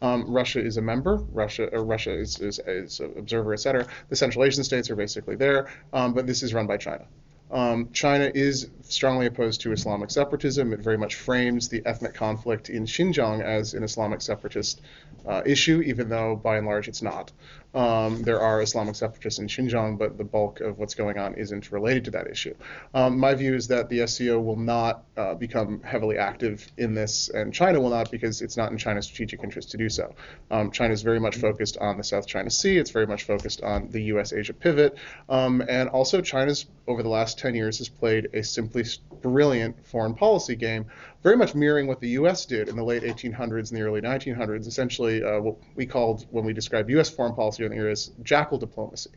Um, 0.00 0.30
Russia 0.30 0.64
is 0.64 0.76
a 0.76 0.82
member. 0.82 1.16
Russia, 1.16 1.68
Russia 1.72 2.12
is, 2.12 2.40
is, 2.40 2.60
is 2.60 3.00
an 3.00 3.14
observer, 3.18 3.52
et 3.52 3.60
cetera. 3.60 3.86
The 4.08 4.16
Central 4.16 4.44
Asian 4.44 4.64
states 4.64 4.90
are 4.90 4.96
basically 4.96 5.36
there, 5.36 5.68
um, 5.92 6.14
but 6.14 6.26
this 6.26 6.42
is 6.42 6.54
run 6.54 6.66
by 6.66 6.76
China. 6.76 7.06
Um, 7.50 7.90
China 7.92 8.30
is 8.34 8.68
strongly 8.82 9.26
opposed 9.26 9.62
to 9.62 9.72
Islamic 9.72 10.10
separatism. 10.10 10.72
It 10.72 10.80
very 10.80 10.98
much 10.98 11.14
frames 11.14 11.68
the 11.68 11.82
ethnic 11.86 12.14
conflict 12.14 12.68
in 12.68 12.84
Xinjiang 12.84 13.42
as 13.42 13.74
an 13.74 13.82
Islamic 13.82 14.20
separatist 14.20 14.82
uh, 15.26 15.42
issue, 15.46 15.80
even 15.80 16.08
though 16.08 16.36
by 16.36 16.58
and 16.58 16.66
large 16.66 16.88
it's 16.88 17.02
not. 17.02 17.32
Um, 17.74 18.22
there 18.22 18.40
are 18.40 18.62
Islamic 18.62 18.94
separatists 18.94 19.38
in 19.38 19.46
Xinjiang, 19.46 19.98
but 19.98 20.16
the 20.16 20.24
bulk 20.24 20.60
of 20.60 20.78
what's 20.78 20.94
going 20.94 21.18
on 21.18 21.34
isn't 21.34 21.70
related 21.70 22.04
to 22.06 22.10
that 22.12 22.26
issue. 22.26 22.54
Um, 22.94 23.18
my 23.18 23.34
view 23.34 23.54
is 23.54 23.68
that 23.68 23.88
the 23.88 24.06
SCO 24.06 24.40
will 24.40 24.56
not 24.56 25.04
uh, 25.16 25.34
become 25.34 25.82
heavily 25.82 26.16
active 26.16 26.66
in 26.78 26.94
this, 26.94 27.28
and 27.28 27.52
China 27.52 27.80
will 27.80 27.90
not 27.90 28.10
because 28.10 28.40
it's 28.40 28.56
not 28.56 28.72
in 28.72 28.78
China's 28.78 29.06
strategic 29.06 29.44
interest 29.44 29.70
to 29.72 29.76
do 29.76 29.88
so. 29.88 30.14
Um, 30.50 30.70
China 30.70 30.94
is 30.94 31.02
very 31.02 31.20
much 31.20 31.36
focused 31.36 31.76
on 31.78 31.98
the 31.98 32.04
South 32.04 32.26
China 32.26 32.50
Sea. 32.50 32.78
It's 32.78 32.90
very 32.90 33.06
much 33.06 33.24
focused 33.24 33.62
on 33.62 33.90
the 33.90 34.02
U.S.-Asia 34.04 34.58
pivot, 34.58 34.96
um, 35.28 35.62
and 35.68 35.88
also 35.90 36.20
China's 36.20 36.66
over 36.86 37.02
the 37.02 37.08
last 37.08 37.38
10 37.38 37.54
years 37.54 37.78
has 37.78 37.88
played 37.88 38.28
a 38.32 38.42
simply 38.42 38.84
brilliant 39.20 39.86
foreign 39.86 40.14
policy 40.14 40.56
game, 40.56 40.86
very 41.22 41.36
much 41.36 41.54
mirroring 41.54 41.86
what 41.86 42.00
the 42.00 42.10
U.S. 42.10 42.46
did 42.46 42.68
in 42.68 42.76
the 42.76 42.84
late 42.84 43.02
1800s 43.02 43.70
and 43.70 43.78
the 43.78 43.82
early 43.82 44.00
1900s. 44.00 44.66
Essentially, 44.66 45.22
uh, 45.22 45.40
what 45.40 45.56
we 45.74 45.84
called 45.84 46.26
when 46.30 46.44
we 46.44 46.52
described 46.52 46.88
U.S. 46.90 47.10
foreign 47.10 47.34
policy 47.34 47.64
in 47.64 47.70
the 47.70 47.76
era 47.76 47.90
is 47.90 48.12
jackal 48.22 48.58
diplomacy, 48.58 49.10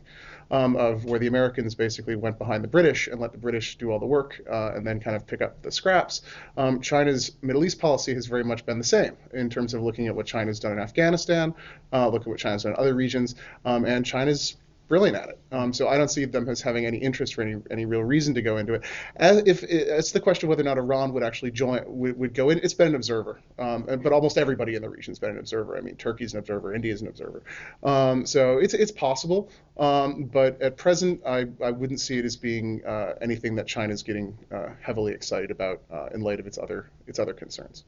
um, 0.50 0.76
of 0.76 1.04
where 1.04 1.20
the 1.20 1.28
Americans 1.28 1.74
basically 1.74 2.16
went 2.16 2.38
behind 2.38 2.64
the 2.64 2.68
British 2.68 3.06
and 3.06 3.20
let 3.20 3.32
the 3.32 3.38
British 3.38 3.78
do 3.78 3.90
all 3.90 3.98
the 3.98 4.06
work 4.06 4.40
uh, 4.50 4.72
and 4.74 4.86
then 4.86 4.98
kind 4.98 5.14
of 5.14 5.26
pick 5.26 5.42
up 5.42 5.62
the 5.62 5.70
scraps. 5.70 6.22
Um, 6.56 6.80
China's 6.80 7.32
Middle 7.40 7.64
East 7.64 7.78
policy 7.78 8.14
has 8.14 8.26
very 8.26 8.44
much 8.44 8.66
been 8.66 8.78
the 8.78 8.84
same 8.84 9.16
in 9.32 9.48
terms 9.48 9.72
of 9.74 9.82
looking 9.82 10.08
at 10.08 10.14
what 10.14 10.26
China's 10.26 10.58
done 10.58 10.72
in 10.72 10.78
Afghanistan, 10.80 11.54
uh, 11.92 12.08
look 12.08 12.22
at 12.22 12.28
what 12.28 12.38
China's 12.38 12.64
done 12.64 12.72
in 12.72 12.78
other 12.78 12.94
regions, 12.94 13.36
um, 13.64 13.84
and 13.84 14.04
China's 14.04 14.56
brilliant 14.88 15.16
at 15.16 15.28
it. 15.30 15.38
Um, 15.50 15.72
so 15.72 15.88
I 15.88 15.96
don't 15.96 16.08
see 16.08 16.24
them 16.24 16.48
as 16.48 16.60
having 16.60 16.86
any 16.86 16.98
interest 16.98 17.38
or 17.38 17.42
any 17.42 17.62
any 17.70 17.84
real 17.84 18.02
reason 18.04 18.34
to 18.34 18.42
go 18.42 18.58
into 18.58 18.74
it. 18.74 18.84
As 19.16 19.42
if 19.46 19.62
it's 19.62 20.12
the 20.12 20.20
question 20.20 20.46
of 20.46 20.50
whether 20.50 20.62
or 20.62 20.64
not 20.64 20.78
Iran 20.78 21.12
would 21.12 21.22
actually 21.22 21.50
join 21.50 21.82
would, 21.86 22.18
would 22.18 22.34
go 22.34 22.50
in. 22.50 22.58
It's 22.58 22.74
been 22.74 22.88
an 22.88 22.94
observer, 22.94 23.40
um, 23.58 23.84
but 24.02 24.12
almost 24.12 24.38
everybody 24.38 24.74
in 24.74 24.82
the 24.82 24.88
region's 24.90 25.18
been 25.18 25.30
an 25.30 25.38
observer. 25.38 25.76
I 25.76 25.80
mean, 25.80 25.96
Turkey's 25.96 26.32
an 26.34 26.38
observer, 26.38 26.74
India's 26.74 27.02
an 27.02 27.08
observer. 27.08 27.42
Um, 27.82 28.26
so 28.26 28.58
it's 28.58 28.74
it's 28.74 28.92
possible, 28.92 29.50
um, 29.76 30.24
but 30.24 30.60
at 30.60 30.76
present 30.76 31.22
I, 31.26 31.46
I 31.64 31.70
wouldn't 31.70 32.00
see 32.00 32.18
it 32.18 32.24
as 32.24 32.36
being 32.36 32.84
uh, 32.84 33.14
anything 33.20 33.54
that 33.56 33.66
China's 33.66 34.02
getting 34.02 34.36
uh, 34.50 34.70
heavily 34.80 35.12
excited 35.12 35.50
about 35.50 35.80
uh, 35.90 36.08
in 36.14 36.20
light 36.20 36.40
of 36.40 36.46
its 36.46 36.58
other 36.58 36.90
its 37.06 37.18
other 37.18 37.32
concerns. 37.32 37.84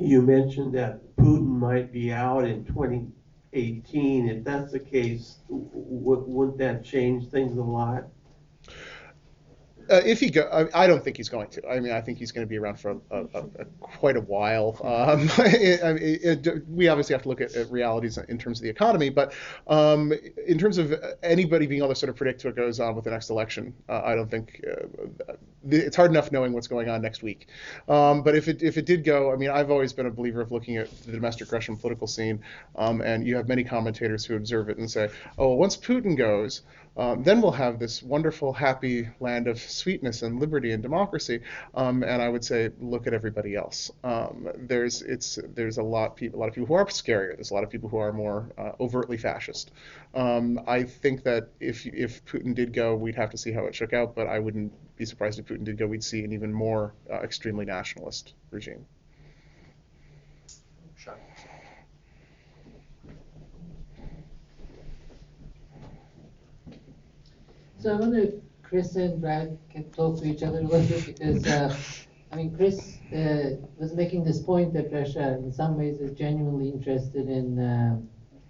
You 0.00 0.22
mentioned 0.22 0.74
that 0.74 1.16
Putin 1.16 1.58
might 1.58 1.90
be 1.92 2.12
out 2.12 2.46
in 2.46 2.64
2018. 2.64 4.28
If 4.28 4.44
that's 4.44 4.70
the 4.70 4.78
case, 4.78 5.40
wouldn't 5.48 6.58
that 6.58 6.84
change 6.84 7.28
things 7.30 7.58
a 7.58 7.62
lot? 7.62 8.06
Uh, 9.90 10.02
if 10.04 10.20
he 10.20 10.30
go, 10.30 10.42
I, 10.52 10.84
I, 10.84 10.86
don't 10.86 11.02
think 11.02 11.16
he's 11.16 11.28
going 11.28 11.48
to. 11.50 11.68
I 11.68 11.80
mean, 11.80 11.92
I 11.92 12.00
think 12.00 12.18
he's 12.18 12.30
going 12.30 12.46
to 12.46 12.48
be 12.48 12.58
around 12.58 12.78
for 12.78 12.90
a, 12.90 12.96
a, 13.10 13.24
a, 13.34 13.64
quite 13.80 14.16
a 14.16 14.20
while. 14.20 14.78
Um, 14.84 15.30
it, 15.46 15.80
it, 16.02 16.46
it, 16.46 16.68
we 16.68 16.88
obviously 16.88 17.14
have 17.14 17.22
to 17.22 17.28
look 17.28 17.40
at, 17.40 17.54
at, 17.54 17.70
realities 17.70 18.18
in 18.18 18.38
terms 18.38 18.58
of 18.58 18.64
the 18.64 18.70
economy, 18.70 19.08
but 19.08 19.32
um, 19.66 20.12
in 20.46 20.58
terms 20.58 20.78
of 20.78 20.94
anybody 21.22 21.66
being 21.66 21.80
able 21.80 21.88
to 21.88 21.94
sort 21.94 22.10
of 22.10 22.16
predict 22.16 22.44
what 22.44 22.54
goes 22.56 22.80
on 22.80 22.94
with 22.94 23.04
the 23.04 23.10
next 23.10 23.30
election, 23.30 23.74
uh, 23.88 24.02
I 24.04 24.14
don't 24.14 24.30
think 24.30 24.62
uh, 24.70 25.34
it's 25.68 25.96
hard 25.96 26.10
enough 26.10 26.32
knowing 26.32 26.52
what's 26.52 26.68
going 26.68 26.88
on 26.88 27.00
next 27.02 27.22
week. 27.22 27.48
Um, 27.88 28.22
but 28.22 28.34
if 28.34 28.48
it 28.48 28.62
if 28.62 28.76
it 28.76 28.86
did 28.86 29.04
go, 29.04 29.32
I 29.32 29.36
mean, 29.36 29.50
I've 29.50 29.70
always 29.70 29.92
been 29.92 30.06
a 30.06 30.10
believer 30.10 30.40
of 30.40 30.52
looking 30.52 30.76
at 30.76 30.90
the 31.04 31.12
domestic 31.12 31.50
Russian 31.52 31.76
political 31.76 32.06
scene, 32.06 32.40
um, 32.76 33.00
and 33.00 33.26
you 33.26 33.36
have 33.36 33.48
many 33.48 33.64
commentators 33.64 34.24
who 34.24 34.36
observe 34.36 34.68
it 34.68 34.78
and 34.78 34.90
say, 34.90 35.10
oh, 35.38 35.54
once 35.54 35.76
Putin 35.76 36.16
goes. 36.16 36.62
Um, 36.96 37.22
then 37.22 37.40
we'll 37.40 37.52
have 37.52 37.78
this 37.78 38.02
wonderful, 38.02 38.52
happy 38.52 39.08
land 39.20 39.46
of 39.46 39.60
sweetness 39.60 40.22
and 40.22 40.40
liberty 40.40 40.72
and 40.72 40.82
democracy. 40.82 41.40
Um, 41.74 42.02
and 42.02 42.20
I 42.20 42.28
would 42.28 42.44
say, 42.44 42.70
look 42.80 43.06
at 43.06 43.14
everybody 43.14 43.54
else. 43.54 43.90
Um, 44.02 44.48
there's 44.56 45.02
it's 45.02 45.38
there's 45.54 45.78
a 45.78 45.82
lot 45.82 46.20
a 46.22 46.36
lot 46.36 46.48
of 46.48 46.54
people 46.54 46.66
who 46.66 46.74
are 46.74 46.86
scarier. 46.86 47.34
There's 47.34 47.50
a 47.50 47.54
lot 47.54 47.64
of 47.64 47.70
people 47.70 47.88
who 47.88 47.98
are 47.98 48.12
more 48.12 48.50
uh, 48.58 48.72
overtly 48.80 49.16
fascist. 49.16 49.70
Um, 50.14 50.60
I 50.66 50.82
think 50.82 51.22
that 51.24 51.48
if 51.60 51.86
if 51.86 52.24
Putin 52.24 52.54
did 52.54 52.72
go, 52.72 52.94
we'd 52.94 53.16
have 53.16 53.30
to 53.30 53.38
see 53.38 53.52
how 53.52 53.64
it 53.66 53.74
shook 53.74 53.92
out. 53.92 54.14
But 54.14 54.26
I 54.26 54.38
wouldn't 54.38 54.72
be 54.96 55.04
surprised 55.04 55.38
if 55.38 55.46
Putin 55.46 55.64
did 55.64 55.78
go. 55.78 55.86
We'd 55.86 56.04
see 56.04 56.24
an 56.24 56.32
even 56.32 56.52
more 56.52 56.94
uh, 57.10 57.20
extremely 57.20 57.64
nationalist 57.64 58.34
regime. 58.50 58.84
So 67.80 67.92
I 67.92 68.00
wonder, 68.00 68.18
if 68.18 68.34
Chris 68.64 68.96
and 68.96 69.20
Brad 69.20 69.56
can 69.70 69.88
talk 69.92 70.20
to 70.20 70.26
each 70.26 70.42
other 70.42 70.58
a 70.58 70.62
little 70.62 70.86
bit 70.88 71.06
because, 71.06 71.46
uh, 71.46 71.76
I 72.32 72.34
mean, 72.34 72.56
Chris 72.56 72.98
uh, 73.14 73.56
was 73.76 73.94
making 73.94 74.24
this 74.24 74.40
point 74.40 74.72
that 74.72 74.92
Russia, 74.92 75.38
in 75.38 75.52
some 75.52 75.78
ways, 75.78 76.00
is 76.00 76.10
genuinely 76.18 76.70
interested 76.70 77.28
in 77.28 77.58
uh, 77.60 78.00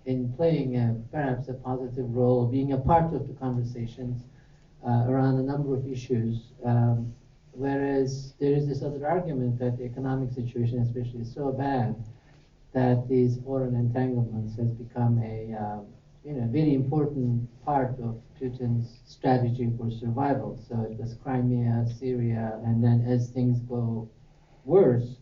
in 0.07 0.33
playing 0.33 0.77
a, 0.77 0.97
perhaps 1.13 1.49
a 1.49 1.53
positive 1.53 2.09
role, 2.09 2.47
being 2.47 2.73
a 2.73 2.79
part 2.79 3.13
of 3.13 3.29
the 3.29 3.35
conversations 3.35 4.23
uh, 4.87 5.05
around 5.07 5.39
a 5.39 5.43
number 5.43 5.75
of 5.77 5.87
issues. 5.87 6.53
Um, 6.65 7.13
whereas 7.53 8.33
there 8.41 8.55
is 8.55 8.67
this 8.67 8.83
other 8.83 9.07
argument 9.07 9.59
that 9.59 9.77
the 9.77 9.85
economic 9.85 10.33
situation, 10.33 10.79
especially, 10.79 11.21
is 11.21 11.35
so 11.35 11.53
bad 11.53 12.03
that 12.73 13.07
these 13.07 13.37
foreign 13.45 13.75
entanglements 13.75 14.57
has 14.57 14.71
become 14.71 15.21
a 15.23 15.55
um, 15.55 15.87
you 16.25 16.33
know, 16.33 16.47
very 16.49 16.75
important 16.75 17.49
part 17.65 17.99
of 18.01 18.21
Putin's 18.41 19.01
strategy 19.07 19.71
for 19.79 19.91
survival. 19.91 20.59
So 20.69 20.87
it 20.91 20.99
was 20.99 21.17
Crimea, 21.23 21.87
Syria, 21.99 22.61
and 22.65 22.83
then 22.83 23.05
as 23.09 23.31
things 23.31 23.61
go 23.61 24.09
worse, 24.65 25.17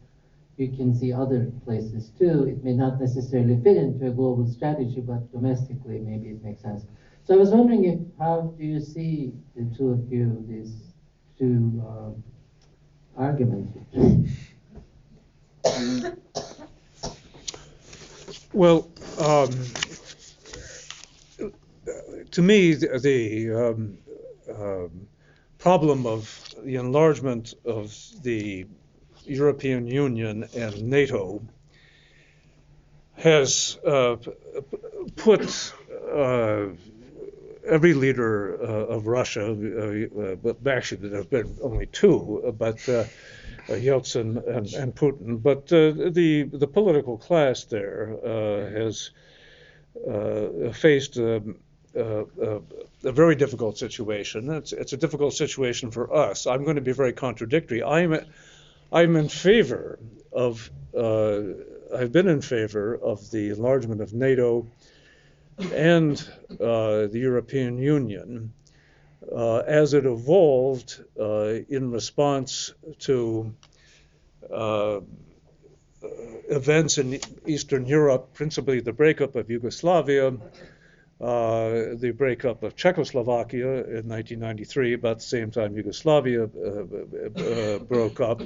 you 0.56 0.68
can 0.68 0.94
see 0.94 1.12
other 1.12 1.52
places 1.64 2.10
too. 2.18 2.44
It 2.44 2.64
may 2.64 2.72
not 2.72 3.00
necessarily 3.00 3.60
fit 3.62 3.76
into 3.76 4.06
a 4.06 4.10
global 4.10 4.46
strategy, 4.46 5.00
but 5.00 5.30
domestically 5.30 5.98
maybe 5.98 6.30
it 6.30 6.42
makes 6.42 6.62
sense. 6.62 6.84
So 7.24 7.34
I 7.34 7.36
was 7.36 7.50
wondering 7.50 7.84
if 7.84 7.98
how 8.18 8.54
do 8.58 8.64
you 8.64 8.80
see 8.80 9.32
the 9.54 9.64
two 9.76 9.90
of 9.90 10.10
you 10.10 10.44
these 10.48 10.92
two 11.38 11.82
um, 11.86 12.22
arguments? 13.16 13.76
Well, 18.52 18.88
um, 19.18 19.50
to 22.36 22.42
me, 22.42 22.74
the, 22.74 22.98
the 22.98 23.50
um, 23.50 23.96
um, 24.54 25.08
problem 25.56 26.04
of 26.04 26.54
the 26.62 26.76
enlargement 26.76 27.54
of 27.64 27.96
the 28.22 28.66
European 29.24 29.86
Union 29.86 30.46
and 30.54 30.82
NATO 30.82 31.42
has 33.14 33.78
uh, 33.86 34.16
put 35.16 35.72
uh, 36.12 36.66
every 37.66 37.94
leader 37.94 38.60
uh, 38.60 38.94
of 38.94 39.06
Russia, 39.06 39.52
uh, 39.52 40.34
but 40.34 40.56
actually 40.66 41.08
there 41.08 41.20
have 41.20 41.30
been 41.30 41.56
only 41.62 41.86
two, 41.86 42.54
but 42.58 42.86
uh, 42.86 43.04
Yeltsin 43.68 44.46
and, 44.46 44.66
and, 44.74 44.94
Putin, 44.94 45.42
but 45.42 45.72
uh, 45.72 46.10
the 46.10 46.42
the 46.52 46.66
political 46.66 47.16
class 47.16 47.64
there 47.64 48.18
has 48.78 49.10
faced 50.74 51.16
um, 51.16 51.56
uh, 51.96 52.24
uh, 52.42 52.60
a 53.04 53.12
very 53.12 53.34
difficult 53.34 53.78
situation. 53.78 54.50
It's, 54.50 54.72
it's 54.72 54.92
a 54.92 54.96
difficult 54.96 55.34
situation 55.34 55.90
for 55.90 56.14
us. 56.14 56.46
I'm 56.46 56.64
going 56.64 56.76
to 56.76 56.82
be 56.82 56.92
very 56.92 57.12
contradictory. 57.12 57.82
I'm, 57.82 58.18
I'm 58.92 59.16
in 59.16 59.28
favor 59.28 59.98
of, 60.32 60.70
uh, 60.96 61.40
I've 61.94 62.12
been 62.12 62.28
in 62.28 62.42
favor 62.42 62.94
of 62.94 63.30
the 63.30 63.50
enlargement 63.50 64.00
of 64.00 64.12
NATO 64.12 64.66
and 65.72 66.18
uh, 66.50 67.06
the 67.06 67.18
European 67.18 67.78
Union 67.78 68.52
as 69.66 69.94
it 69.94 70.04
evolved 70.04 71.02
in 71.16 71.90
response 71.90 72.72
to 73.00 73.54
events 76.48 76.98
in 76.98 77.20
Eastern 77.46 77.86
Europe, 77.86 78.34
principally 78.34 78.80
the 78.80 78.92
breakup 78.92 79.34
of 79.34 79.50
Yugoslavia 79.50 80.36
uh, 81.20 81.94
the 81.94 82.12
breakup 82.14 82.62
of 82.62 82.76
Czechoslovakia 82.76 83.84
in 83.84 84.08
1993, 84.08 84.94
about 84.94 85.18
the 85.18 85.24
same 85.24 85.50
time 85.50 85.74
Yugoslavia 85.74 86.44
uh, 86.44 86.48
uh, 86.58 87.42
uh, 87.42 87.78
broke 87.78 88.20
up. 88.20 88.42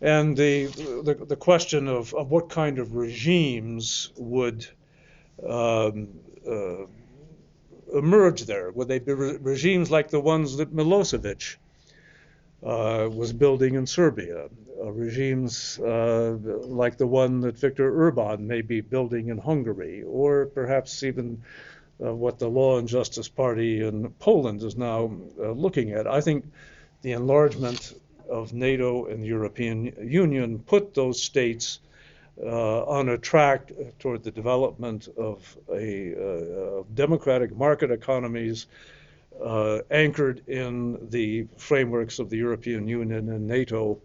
And 0.00 0.36
the, 0.36 0.66
the, 0.66 1.14
the 1.26 1.36
question 1.36 1.88
of, 1.88 2.14
of, 2.14 2.30
what 2.30 2.48
kind 2.48 2.78
of 2.78 2.94
regimes 2.94 4.10
would 4.16 4.66
um, 5.46 6.08
emerge 7.94 8.44
there? 8.44 8.70
Would 8.70 8.88
they 8.88 8.98
be 8.98 9.12
re- 9.12 9.36
regimes 9.36 9.90
like 9.90 10.10
the 10.10 10.20
ones 10.20 10.56
that 10.58 10.74
Milosevic 10.74 11.56
was 12.60 13.32
building 13.32 13.74
in 13.74 13.86
Serbia? 13.86 14.48
Regimes 14.92 15.78
like 15.78 16.96
the 16.96 17.06
one 17.06 17.40
that 17.40 17.58
Viktor 17.58 17.94
Orban 17.94 18.46
may 18.46 18.62
be 18.62 18.80
building 18.80 19.28
in 19.28 19.38
Hungary, 19.38 20.02
or 20.04 20.46
perhaps 20.46 21.02
even 21.02 21.42
uh, 22.04 22.14
what 22.14 22.38
the 22.38 22.48
Law 22.48 22.78
and 22.78 22.88
Justice 22.88 23.28
Party 23.28 23.82
in 23.82 24.10
Poland 24.18 24.62
is 24.62 24.76
now 24.76 25.10
uh, 25.40 25.52
looking 25.52 25.92
at. 25.92 26.06
I 26.06 26.20
think 26.20 26.44
the 27.02 27.12
enlargement 27.12 27.94
of 28.28 28.52
NATO 28.52 29.06
and 29.06 29.22
the 29.22 29.28
European 29.28 29.94
Union 30.02 30.58
put 30.58 30.94
those 30.94 31.22
states 31.22 31.80
uh, 32.42 32.84
on 32.84 33.08
a 33.08 33.16
track 33.16 33.72
toward 33.98 34.22
the 34.22 34.30
development 34.30 35.08
of 35.16 35.56
a 35.72 36.14
uh, 36.14 36.82
democratic 36.94 37.56
market 37.56 37.90
economies 37.90 38.66
uh, 39.42 39.78
anchored 39.90 40.42
in 40.48 41.08
the 41.10 41.46
frameworks 41.56 42.18
of 42.18 42.28
the 42.28 42.36
European 42.36 42.88
Union 42.88 43.30
and 43.30 43.46
NATO. 43.46 43.98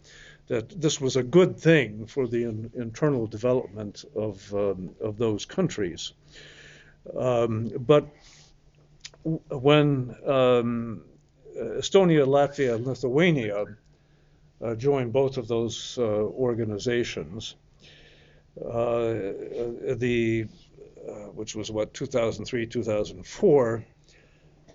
That 0.48 0.82
this 0.82 1.00
was 1.00 1.16
a 1.16 1.24
good 1.24 1.58
thing 1.58 2.08
for 2.08 2.28
the 2.28 2.44
in, 2.44 2.72
internal 2.76 3.28
development 3.28 4.04
of 4.16 4.54
um, 4.54 4.90
of 5.00 5.18
those 5.18 5.46
countries. 5.46 6.14
Um, 7.18 7.72
but 7.80 8.08
when 9.24 10.16
um, 10.26 11.04
Estonia, 11.56 12.26
Latvia, 12.26 12.76
and 12.76 12.86
Lithuania 12.86 13.66
uh, 14.62 14.76
joined 14.76 15.14
both 15.14 15.38
of 15.38 15.48
those 15.48 15.98
uh, 15.98 16.04
organizations, 16.04 17.56
uh, 18.60 19.14
the 19.96 20.48
uh, 21.08 21.14
which 21.34 21.56
was 21.56 21.72
what 21.72 21.94
2003, 21.94 22.68
2004, 22.68 23.86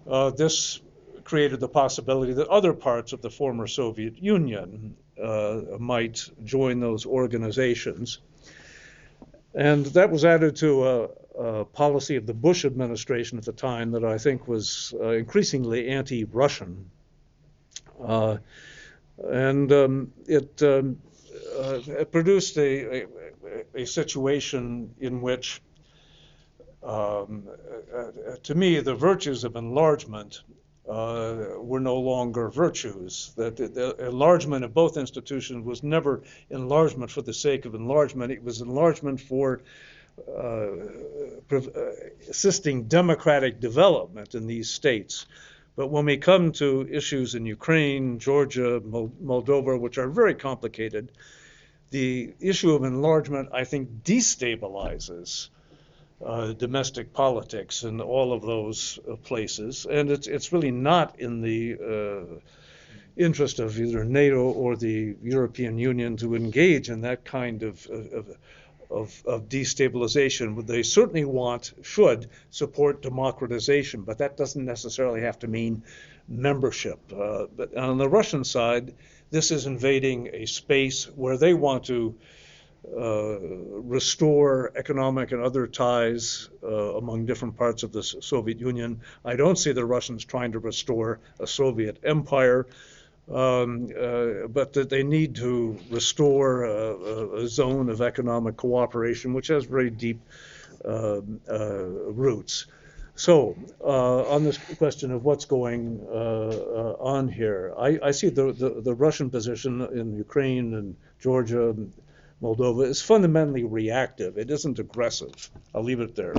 uh, 0.08 0.30
this 0.30 0.80
created 1.24 1.60
the 1.60 1.68
possibility 1.68 2.32
that 2.32 2.48
other 2.48 2.72
parts 2.72 3.12
of 3.12 3.22
the 3.22 3.30
former 3.30 3.66
Soviet 3.66 4.18
Union 4.18 4.96
might 5.78 6.28
join 6.44 6.80
those 6.80 7.06
organizations. 7.06 8.20
And 9.56 9.86
that 9.86 10.10
was 10.10 10.26
added 10.26 10.56
to 10.56 10.86
a, 10.86 11.08
a, 11.38 11.64
policy 11.64 12.16
of 12.16 12.26
the 12.26 12.34
Bush 12.34 12.66
administration 12.66 13.38
at 13.38 13.44
the 13.44 13.52
time 13.52 13.92
that 13.92 14.04
I 14.04 14.18
think 14.18 14.46
was 14.46 14.94
uh, 15.00 15.12
increasingly 15.12 15.88
anti 15.88 16.24
Russian. 16.24 16.90
Uh, 17.98 18.36
and 19.24 19.72
um, 19.72 20.12
it, 20.26 20.62
um, 20.62 20.98
uh, 21.58 21.80
it, 21.86 22.12
produced 22.12 22.58
a, 22.58 23.04
a, 23.04 23.06
a, 23.74 23.86
situation 23.86 24.94
in 25.00 25.22
which, 25.22 25.62
um, 26.82 27.48
uh, 27.94 28.36
to 28.42 28.54
me, 28.54 28.80
the 28.80 28.94
virtues 28.94 29.44
of 29.44 29.56
enlargement 29.56 30.42
uh, 30.88 31.34
were 31.58 31.80
no 31.80 31.96
longer 31.96 32.48
virtues. 32.48 33.32
That 33.36 33.56
the, 33.56 33.68
the, 33.68 34.06
enlargement 34.08 34.64
of 34.64 34.72
both 34.72 34.96
institutions 34.96 35.64
was 35.64 35.82
never 35.82 36.22
enlargement 36.50 37.10
for 37.10 37.22
the 37.22 37.34
sake 37.34 37.64
of 37.64 37.74
enlargement. 37.74 38.32
It 38.32 38.42
was 38.42 38.60
enlargement 38.60 39.20
for 39.20 39.62
uh, 40.28 40.40
uh, 41.52 41.60
assisting 42.28 42.84
democratic 42.84 43.60
development 43.60 44.34
in 44.34 44.46
these 44.46 44.70
states. 44.70 45.26
But 45.76 45.88
when 45.88 46.06
we 46.06 46.16
come 46.16 46.52
to 46.52 46.88
issues 46.90 47.34
in 47.34 47.44
Ukraine, 47.44 48.18
Georgia, 48.18 48.80
Moldova, 48.80 49.78
which 49.78 49.98
are 49.98 50.08
very 50.08 50.34
complicated, 50.34 51.12
the 51.90 52.32
issue 52.40 52.72
of 52.72 52.84
enlargement, 52.84 53.50
I 53.52 53.64
think, 53.64 54.02
destabilizes 54.02 55.48
uh, 56.24 56.52
domestic 56.52 57.12
politics 57.12 57.82
in 57.82 58.00
all 58.00 58.32
of 58.32 58.42
those 58.42 58.98
uh, 59.10 59.16
places, 59.16 59.86
and 59.86 60.10
it's 60.10 60.26
it's 60.26 60.52
really 60.52 60.70
not 60.70 61.20
in 61.20 61.42
the 61.42 61.76
uh, 61.76 62.40
interest 63.16 63.60
of 63.60 63.78
either 63.78 64.04
NATO 64.04 64.50
or 64.50 64.76
the 64.76 65.16
European 65.22 65.78
Union 65.78 66.16
to 66.18 66.34
engage 66.34 66.88
in 66.88 67.02
that 67.02 67.24
kind 67.24 67.62
of 67.62 67.86
of, 67.86 68.36
of, 68.90 69.22
of 69.26 69.48
destabilization. 69.48 70.66
They 70.66 70.82
certainly 70.82 71.24
want, 71.24 71.72
should 71.82 72.28
support 72.50 73.02
democratization, 73.02 74.02
but 74.02 74.18
that 74.18 74.36
doesn't 74.36 74.64
necessarily 74.64 75.22
have 75.22 75.38
to 75.40 75.48
mean 75.48 75.82
membership. 76.28 76.98
Uh, 77.12 77.46
but 77.54 77.76
on 77.76 77.98
the 77.98 78.08
Russian 78.08 78.44
side, 78.44 78.94
this 79.30 79.50
is 79.50 79.66
invading 79.66 80.30
a 80.32 80.46
space 80.46 81.04
where 81.16 81.36
they 81.36 81.54
want 81.54 81.84
to 81.84 82.14
uh, 82.94 83.38
restore 83.40 84.72
economic 84.76 85.32
and 85.32 85.42
other 85.42 85.66
ties 85.66 86.48
uh, 86.62 86.96
among 86.96 87.26
different 87.26 87.56
parts 87.56 87.82
of 87.82 87.92
the 87.92 88.02
Soviet 88.02 88.60
Union. 88.60 89.00
I 89.24 89.36
don't 89.36 89.56
see 89.56 89.72
the 89.72 89.84
Russians 89.84 90.24
trying 90.24 90.52
to 90.52 90.58
restore 90.58 91.20
a 91.40 91.46
Soviet 91.46 91.98
empire. 92.04 92.66
Um, 93.28 93.90
uh, 94.00 94.46
but 94.46 94.72
that 94.74 94.88
they 94.88 95.02
need 95.02 95.34
to 95.36 95.76
restore 95.90 96.62
a, 96.62 97.42
a, 97.42 97.48
zone 97.48 97.90
of 97.90 98.00
economic 98.00 98.56
cooperation 98.56 99.34
which 99.34 99.48
has 99.48 99.64
very 99.64 99.90
deep 99.90 100.20
uh, 100.84 101.20
uh, 101.50 101.84
roots. 102.12 102.66
So, 103.16 103.56
uh, 103.82 104.30
on 104.30 104.44
this 104.44 104.58
question 104.78 105.10
of 105.10 105.24
what's 105.24 105.44
going 105.44 106.00
on 106.06 107.26
here, 107.26 107.74
I, 107.76 107.98
I 108.00 108.10
see 108.12 108.28
the, 108.28 108.52
the, 108.52 108.82
the, 108.82 108.94
Russian 108.94 109.30
position 109.30 109.80
in 109.80 110.14
Ukraine 110.14 110.74
and 110.74 110.96
Georgia 111.18 111.74
Moldova 112.42 112.86
is 112.86 113.00
fundamentally 113.00 113.64
reactive. 113.64 114.36
It 114.36 114.50
isn't 114.50 114.78
aggressive. 114.78 115.50
I'll 115.74 115.82
leave 115.82 116.00
it 116.00 116.14
there. 116.14 116.34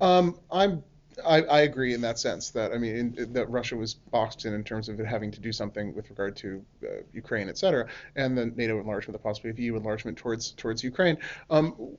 Um, 0.00 0.38
I'm 0.50 0.82
I, 1.24 1.42
I, 1.42 1.60
agree 1.62 1.94
in 1.94 2.02
that 2.02 2.18
sense 2.18 2.50
that 2.50 2.72
I 2.72 2.78
mean 2.78 3.14
in, 3.16 3.32
that 3.32 3.48
Russia 3.48 3.76
was 3.76 3.94
boxed 3.94 4.44
in 4.44 4.52
in 4.52 4.64
terms 4.64 4.88
of 4.88 5.00
it 5.00 5.06
having 5.06 5.30
to 5.30 5.40
do 5.40 5.52
something 5.52 5.94
with 5.94 6.10
regard 6.10 6.36
to 6.36 6.62
uh, 6.84 6.88
Ukraine, 7.12 7.48
et 7.48 7.56
cetera, 7.56 7.88
and 8.16 8.36
the 8.36 8.46
NATO 8.46 8.78
enlargement, 8.78 9.18
the 9.18 9.22
possibility 9.22 9.50
of 9.50 9.64
EU 9.64 9.76
enlargement 9.76 10.18
towards 10.18 10.50
towards 10.52 10.84
Ukraine. 10.84 11.16
Um, 11.48 11.96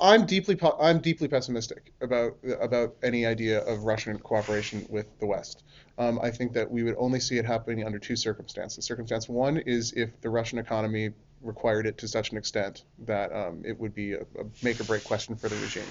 I'm 0.00 0.26
deeply 0.26 0.58
I'm 0.80 1.00
deeply 1.00 1.28
pessimistic 1.28 1.92
about 2.00 2.36
about 2.60 2.96
any 3.02 3.26
idea 3.26 3.60
of 3.60 3.84
Russian 3.84 4.18
cooperation 4.18 4.86
with 4.88 5.06
the 5.18 5.26
West. 5.26 5.64
Um, 5.98 6.18
I 6.22 6.30
think 6.30 6.52
that 6.52 6.70
we 6.70 6.82
would 6.82 6.94
only 6.98 7.20
see 7.20 7.38
it 7.38 7.44
happening 7.44 7.84
under 7.84 7.98
two 7.98 8.16
circumstances. 8.16 8.84
Circumstance 8.84 9.28
one 9.28 9.58
is 9.58 9.92
if 9.92 10.20
the 10.20 10.30
Russian 10.30 10.58
economy 10.58 11.10
required 11.42 11.86
it 11.86 11.98
to 11.98 12.08
such 12.08 12.30
an 12.30 12.38
extent 12.38 12.84
that 13.00 13.32
um, 13.32 13.62
it 13.64 13.78
would 13.78 13.94
be 13.94 14.12
a, 14.12 14.20
a, 14.20 14.44
make 14.62 14.80
or 14.80 14.84
break 14.84 15.04
question 15.04 15.36
for 15.36 15.48
the 15.48 15.56
regime. 15.56 15.82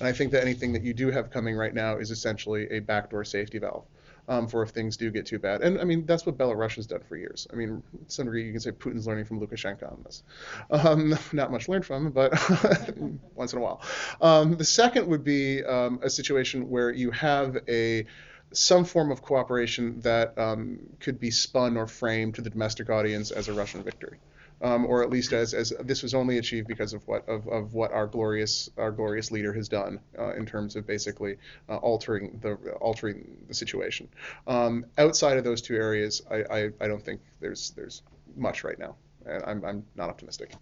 And 0.00 0.08
I 0.08 0.12
think 0.12 0.32
that 0.32 0.42
anything 0.42 0.72
that 0.72 0.82
you 0.82 0.94
do 0.94 1.10
have 1.10 1.30
coming 1.30 1.56
right 1.56 1.74
now 1.74 1.96
is 1.96 2.10
essentially 2.10 2.68
a 2.70 2.80
backdoor 2.80 3.24
safety 3.24 3.58
valve. 3.58 3.84
Um, 4.30 4.46
for 4.46 4.62
if 4.62 4.68
things 4.68 4.98
do 4.98 5.10
get 5.10 5.24
too 5.24 5.38
bad. 5.38 5.62
And 5.62 5.80
I 5.80 5.84
mean, 5.84 6.04
that's 6.04 6.26
what 6.26 6.36
Belarus 6.36 6.74
has 6.74 6.86
done 6.86 7.00
for 7.08 7.16
years. 7.16 7.46
I 7.50 7.56
mean, 7.56 7.82
some 8.08 8.26
degree, 8.26 8.44
you 8.44 8.52
can 8.52 8.60
say 8.60 8.72
Putin's 8.72 9.06
learning 9.06 9.24
from 9.24 9.40
Lukashenko 9.40 9.90
on 9.90 10.02
this. 10.04 10.22
Um, 10.70 11.16
not 11.32 11.50
much 11.50 11.66
learned 11.66 11.86
from 11.86 12.10
but 12.10 12.34
once 13.34 13.54
in 13.54 13.58
a 13.58 13.62
while. 13.62 13.80
Um, 14.20 14.58
the 14.58 14.66
second 14.66 15.06
would 15.06 15.24
be 15.24 15.64
um, 15.64 16.00
a 16.02 16.10
situation 16.10 16.68
where 16.68 16.90
you 16.90 17.10
have 17.12 17.56
a 17.68 18.04
some 18.52 18.84
form 18.84 19.10
of 19.10 19.22
cooperation 19.22 20.00
that 20.00 20.38
um, 20.38 20.78
could 21.00 21.18
be 21.18 21.30
spun 21.30 21.78
or 21.78 21.86
framed 21.86 22.34
to 22.34 22.42
the 22.42 22.50
domestic 22.50 22.90
audience 22.90 23.30
as 23.30 23.48
a 23.48 23.54
Russian 23.54 23.82
victory 23.82 24.18
um, 24.62 24.86
or 24.86 25.02
at 25.02 25.10
least 25.10 25.32
as, 25.32 25.54
as 25.54 25.72
this 25.80 26.02
was 26.02 26.14
only 26.14 26.38
achieved 26.38 26.66
because 26.66 26.92
of 26.92 27.06
what 27.06 27.28
of, 27.28 27.46
of 27.48 27.74
what 27.74 27.92
our 27.92 28.06
glorious 28.06 28.68
our 28.76 28.90
glorious 28.90 29.30
leader 29.30 29.52
has 29.52 29.68
done 29.68 30.00
uh, 30.18 30.34
in 30.34 30.46
terms 30.46 30.76
of 30.76 30.86
basically 30.86 31.36
uh, 31.68 31.76
altering 31.76 32.38
the 32.42 32.54
altering 32.80 33.36
the 33.46 33.54
situation. 33.54 34.08
Um, 34.46 34.86
outside 34.96 35.36
of 35.36 35.44
those 35.44 35.62
two 35.62 35.76
areas, 35.76 36.22
I, 36.30 36.36
I, 36.50 36.70
I, 36.80 36.88
don't 36.88 37.04
think 37.04 37.20
there's 37.40 37.70
there's 37.70 38.02
much 38.36 38.64
right 38.64 38.78
now, 38.78 38.96
I'm 39.44 39.64
I'm 39.64 39.84
not 39.94 40.10
optimistic. 40.10 40.52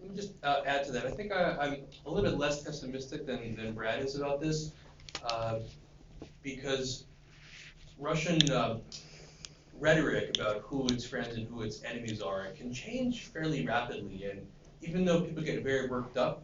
Let 0.00 0.10
me 0.10 0.16
just 0.16 0.32
uh, 0.42 0.62
add 0.64 0.84
to 0.84 0.92
that. 0.92 1.06
I 1.06 1.10
think 1.10 1.32
I, 1.32 1.66
am 1.66 1.76
a 2.06 2.10
little 2.10 2.30
bit 2.30 2.38
less 2.38 2.62
pessimistic 2.62 3.26
than, 3.26 3.56
than 3.56 3.72
Brad 3.72 4.02
is 4.02 4.16
about 4.16 4.40
this, 4.40 4.72
uh, 5.24 5.58
because 6.42 7.04
Russian 7.98 8.50
uh, 8.50 8.78
rhetoric 9.80 10.36
about 10.36 10.62
who 10.62 10.86
its 10.88 11.04
friends 11.04 11.36
and 11.36 11.46
who 11.48 11.62
its 11.62 11.82
enemies 11.84 12.20
are 12.20 12.46
can 12.56 12.72
change 12.72 13.26
fairly 13.26 13.66
rapidly. 13.66 14.24
And 14.30 14.46
even 14.82 15.04
though 15.04 15.20
people 15.20 15.42
get 15.42 15.62
very 15.62 15.88
worked 15.88 16.16
up 16.16 16.42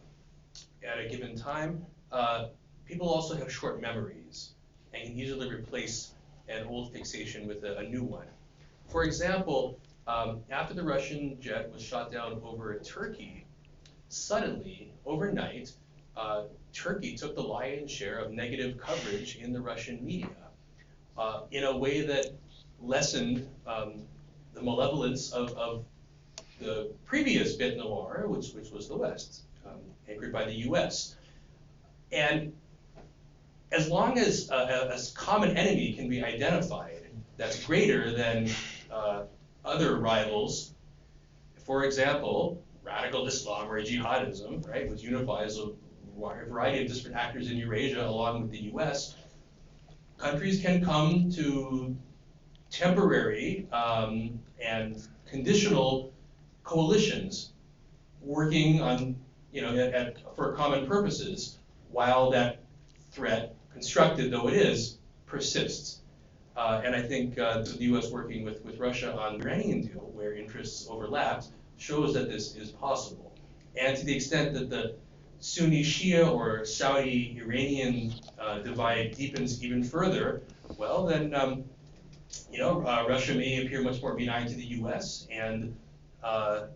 at 0.83 0.99
a 0.99 1.07
given 1.07 1.35
time, 1.35 1.85
uh, 2.11 2.47
people 2.85 3.09
also 3.09 3.35
have 3.35 3.51
short 3.51 3.81
memories 3.81 4.51
and 4.93 5.03
can 5.03 5.19
easily 5.19 5.49
replace 5.53 6.13
an 6.47 6.65
old 6.67 6.91
fixation 6.93 7.47
with 7.47 7.63
a, 7.63 7.77
a 7.77 7.83
new 7.83 8.03
one. 8.03 8.27
For 8.87 9.03
example, 9.03 9.79
um, 10.07 10.41
after 10.49 10.73
the 10.73 10.83
Russian 10.83 11.39
jet 11.41 11.71
was 11.73 11.81
shot 11.81 12.11
down 12.11 12.39
over 12.43 12.77
Turkey, 12.79 13.45
suddenly, 14.09 14.91
overnight, 15.05 15.71
uh, 16.15 16.43
Turkey 16.73 17.15
took 17.15 17.35
the 17.35 17.41
lion's 17.41 17.91
share 17.91 18.19
of 18.19 18.31
negative 18.31 18.77
coverage 18.77 19.37
in 19.37 19.51
the 19.51 19.59
Russian 19.59 20.05
media 20.05 20.29
uh, 21.17 21.41
in 21.51 21.63
a 21.63 21.75
way 21.75 22.05
that 22.05 22.33
lessened 22.85 23.47
um, 23.67 24.01
the 24.53 24.61
malevolence 24.61 25.31
of, 25.31 25.51
of 25.53 25.85
the 26.59 26.91
previous 27.05 27.57
bête 27.57 27.77
noire, 27.77 28.27
which, 28.27 28.53
which 28.53 28.71
was 28.71 28.87
the 28.87 28.95
West, 28.95 29.43
um, 29.65 29.79
anchored 30.09 30.31
by 30.31 30.45
the 30.45 30.53
US. 30.69 31.15
And 32.11 32.53
as 33.71 33.89
long 33.89 34.17
as 34.17 34.49
a, 34.49 34.93
a, 34.93 34.99
common 35.15 35.57
enemy 35.57 35.93
can 35.93 36.07
be 36.07 36.23
identified 36.23 37.01
that's 37.37 37.65
greater 37.65 38.15
than 38.15 38.49
uh, 38.91 39.23
other 39.65 39.99
rivals, 39.99 40.73
for 41.65 41.83
example, 41.83 42.61
radical 42.83 43.27
Islam 43.27 43.69
or 43.69 43.81
jihadism, 43.81 44.67
right, 44.69 44.89
which 44.89 45.01
unifies 45.01 45.57
a 45.57 45.71
variety 46.17 46.85
of 46.85 46.93
different 46.93 47.17
actors 47.17 47.49
in 47.51 47.57
Eurasia 47.57 48.07
along 48.07 48.43
with 48.43 48.51
the 48.51 48.71
US, 48.73 49.15
countries 50.17 50.61
can 50.61 50.83
come 50.83 51.29
to 51.31 51.95
temporary 52.75 53.67
um, 53.71 54.37
and 54.61 55.07
conditional 55.29 56.11
coalitions 56.63 57.53
working 58.21 58.81
on, 58.81 59.15
you 59.51 59.61
know, 59.61 59.69
at, 59.69 59.93
at, 59.93 60.35
for 60.35 60.53
common 60.53 60.85
purposes 60.85 61.57
while 61.91 62.29
that 62.31 62.63
threat, 63.11 63.55
constructed 63.71 64.31
though 64.31 64.47
it 64.49 64.55
is, 64.55 64.97
persists. 65.25 66.01
Uh, 66.57 66.81
and 66.83 66.95
I 66.95 67.01
think 67.01 67.37
uh, 67.37 67.61
the 67.61 67.77
U.S. 67.91 68.11
working 68.11 68.43
with, 68.43 68.63
with 68.65 68.77
Russia 68.77 69.17
on 69.17 69.39
the 69.39 69.45
Iranian 69.45 69.81
deal, 69.81 70.11
where 70.13 70.33
interests 70.33 70.87
overlapped, 70.89 71.47
shows 71.77 72.13
that 72.13 72.29
this 72.29 72.55
is 72.55 72.71
possible. 72.71 73.33
And 73.77 73.95
to 73.97 74.05
the 74.05 74.15
extent 74.15 74.53
that 74.53 74.69
the 74.69 74.95
Sunni 75.39 75.83
Shia 75.83 76.29
or 76.29 76.65
Saudi 76.65 77.37
Iranian 77.41 78.13
uh, 78.39 78.59
divide 78.59 79.15
deepens 79.15 79.63
even 79.63 79.83
further, 79.83 80.43
well, 80.77 81.05
then 81.05 81.33
um, 81.35 81.65
you 82.51 82.59
know, 82.59 82.85
uh, 82.85 83.05
Russia 83.07 83.33
may 83.33 83.65
appear 83.65 83.81
much 83.81 84.01
more 84.01 84.15
benign 84.15 84.47
to 84.47 84.55
the 84.55 84.65
U.S. 84.79 85.27
and 85.31 85.75
uh, 86.23 86.67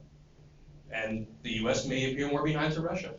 and 0.91 1.27
the 1.43 1.51
U.S. 1.63 1.85
may 1.85 2.11
appear 2.11 2.30
more 2.30 2.43
benign 2.43 2.71
to 2.71 2.81
Russia. 2.81 3.13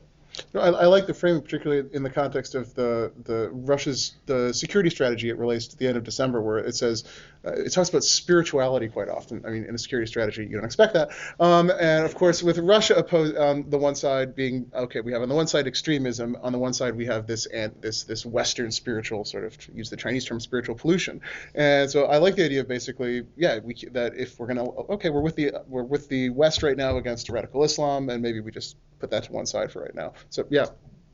No, 0.55 0.61
I, 0.61 0.69
I 0.69 0.86
like 0.86 1.07
the 1.07 1.15
framing, 1.15 1.43
particularly 1.43 1.89
in 1.93 2.02
the 2.02 2.11
context 2.11 2.55
of 2.55 2.73
the, 2.74 3.12
the 3.24 3.51
Russia's 3.51 4.15
the 4.27 4.52
security 4.55 4.90
strategy 4.90 5.28
it 5.28 5.39
relates 5.39 5.66
to 5.69 5.77
the 5.77 5.89
end 5.89 5.97
of 5.97 6.05
December, 6.05 6.40
where 6.40 6.59
it 6.59 6.74
says 6.74 7.05
uh, 7.45 7.53
it 7.53 7.71
talks 7.71 7.89
about 7.89 8.05
spirituality 8.05 8.89
quite 8.89 9.09
often. 9.09 9.45
I 9.47 9.51
mean, 9.51 9.65
in 9.65 9.75
a 9.75 9.79
security 9.79 10.07
strategy, 10.07 10.43
you 10.45 10.57
don't 10.57 10.65
expect 10.65 10.95
that. 10.95 11.11
Um, 11.39 11.71
and 11.71 12.05
of 12.05 12.15
course, 12.15 12.43
with 12.43 12.59
Russia 12.59 12.95
opposed 12.97 13.37
on 13.37 13.71
the 13.71 13.79
one 13.79 13.95
side 13.95 14.35
being 14.35 14.71
okay, 14.75 15.01
we 15.01 15.12
have 15.12 15.23
on 15.23 15.29
the 15.29 15.35
one 15.35 15.47
side 15.47 15.67
extremism, 15.67 16.37
on 16.43 16.53
the 16.53 16.59
one 16.59 16.75
side 16.75 16.97
we 16.97 17.07
have 17.07 17.27
this 17.27 17.47
and 17.47 17.75
this 17.81 18.05
this 18.05 18.27
Western 18.27 18.71
spiritual 18.71 19.25
sort 19.25 19.45
of 19.45 19.57
use 19.75 19.89
the 19.91 19.97
Chinese 19.97 20.25
term 20.25 20.41
spiritual 20.41 20.75
pollution. 20.75 21.21
And 21.55 21.91
so 21.91 22.05
I 22.07 22.19
like 22.19 22.37
the 22.37 22.45
idea 22.45 22.61
of 22.61 22.69
basically, 22.69 23.27
yeah, 23.37 23.59
we 23.62 23.75
that 23.93 24.17
if 24.17 24.39
we're 24.39 24.47
gonna 24.47 24.65
okay, 24.65 25.09
we're 25.11 25.23
with 25.23 25.37
the 25.37 25.53
we're 25.67 25.83
with 25.83 26.09
the 26.09 26.31
West 26.31 26.62
right 26.62 26.77
now 26.77 26.99
against 26.99 27.31
radical 27.31 27.65
Islam, 27.65 28.11
and 28.11 28.23
maybe 28.23 28.41
we 28.41 28.51
just 28.51 28.77
put 28.99 29.11
that 29.11 29.25
to 29.25 29.33
one 29.33 29.47
side 29.47 29.73
for 29.73 29.83
right 29.83 29.95
now. 29.95 30.12
So 30.29 30.47
yeah. 30.51 30.67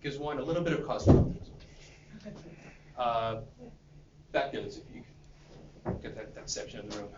Gives 0.03 0.19
one 0.19 0.39
a 0.39 0.43
little 0.43 0.62
bit 0.62 0.73
of 0.73 0.86
cost. 0.86 1.09
Uh, 2.98 3.43
That 4.32 4.53
goes, 4.53 4.78
if 4.78 4.94
you 4.94 5.03
could 5.03 5.15
get 6.03 6.15
that, 6.17 6.35
that 6.35 6.51
section 6.51 6.81
of 6.81 6.91
the 6.91 6.99
room. 6.99 7.09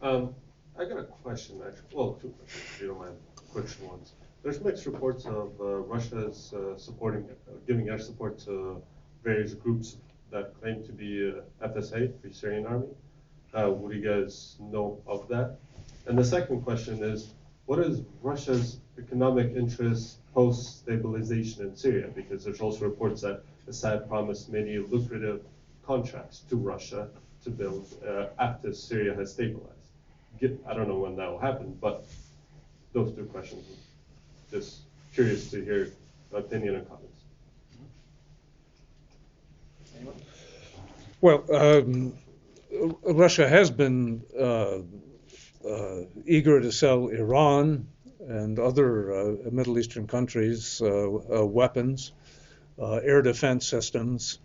Um, 0.00 0.34
I 0.78 0.84
got 0.84 0.98
a 0.98 1.04
question, 1.04 1.60
actually, 1.66 1.96
well, 1.96 2.18
two 2.20 2.30
questions, 2.30 2.64
if 2.74 2.80
you 2.80 2.88
don't 2.88 2.98
mind, 2.98 3.16
quick 3.52 3.66
ones. 3.82 4.12
There's 4.42 4.60
mixed 4.60 4.86
reports 4.86 5.26
of 5.26 5.52
uh, 5.60 5.64
Russia's 5.64 6.52
uh, 6.52 6.76
supporting, 6.76 7.24
uh, 7.30 7.52
giving 7.66 7.88
air 7.88 7.98
support 7.98 8.38
to 8.40 8.82
various 9.22 9.54
groups 9.54 9.98
that 10.32 10.58
claim 10.60 10.82
to 10.84 10.92
be 10.92 11.32
uh, 11.62 11.68
FSA, 11.68 12.20
Free 12.20 12.32
Syrian 12.32 12.66
Army. 12.66 12.88
Uh, 13.54 13.70
do 13.70 13.94
you 13.94 14.02
guys 14.02 14.56
know 14.58 15.00
of 15.06 15.28
that? 15.28 15.58
And 16.06 16.18
the 16.18 16.24
second 16.24 16.62
question 16.62 17.04
is, 17.04 17.34
what 17.66 17.78
is 17.78 18.00
Russia's 18.22 18.80
economic 18.98 19.54
interest 19.54 20.16
post-stabilization 20.34 21.66
in 21.66 21.76
Syria? 21.76 22.08
Because 22.12 22.44
there's 22.44 22.60
also 22.60 22.86
reports 22.86 23.20
that 23.20 23.44
Assad 23.68 24.08
promised 24.08 24.50
many 24.50 24.78
lucrative 24.78 25.42
contracts 25.86 26.40
to 26.50 26.56
Russia 26.56 27.08
to 27.44 27.50
build 27.50 27.86
uh, 28.06 28.26
after 28.38 28.72
Syria 28.72 29.14
has 29.14 29.32
stabilized. 29.32 29.68
Get, 30.40 30.58
I 30.68 30.74
don't 30.74 30.88
know 30.88 30.98
when 30.98 31.16
that 31.16 31.30
will 31.30 31.38
happen, 31.38 31.76
but 31.80 32.04
those 32.92 33.14
two 33.14 33.24
questions. 33.24 33.64
Just 34.50 34.80
curious 35.14 35.50
to 35.50 35.64
hear 35.64 35.90
opinion 36.32 36.76
and 36.76 36.88
comments. 36.88 37.08
Well, 41.20 41.44
um, 41.54 42.14
Russia 43.04 43.48
has 43.48 43.70
been 43.70 44.24
uh, 44.38 44.78
uh, 45.66 46.00
eager 46.26 46.60
to 46.60 46.72
sell 46.72 47.08
Iran 47.08 47.86
and 48.28 48.58
other 48.58 49.12
uh, 49.12 49.50
Middle 49.50 49.78
Eastern 49.78 50.06
countries 50.06 50.80
uh, 50.82 50.86
uh, 50.88 51.44
weapons, 51.44 52.12
uh, 52.80 52.94
air 52.94 53.22
defense 53.22 53.66
systems, 53.66 54.38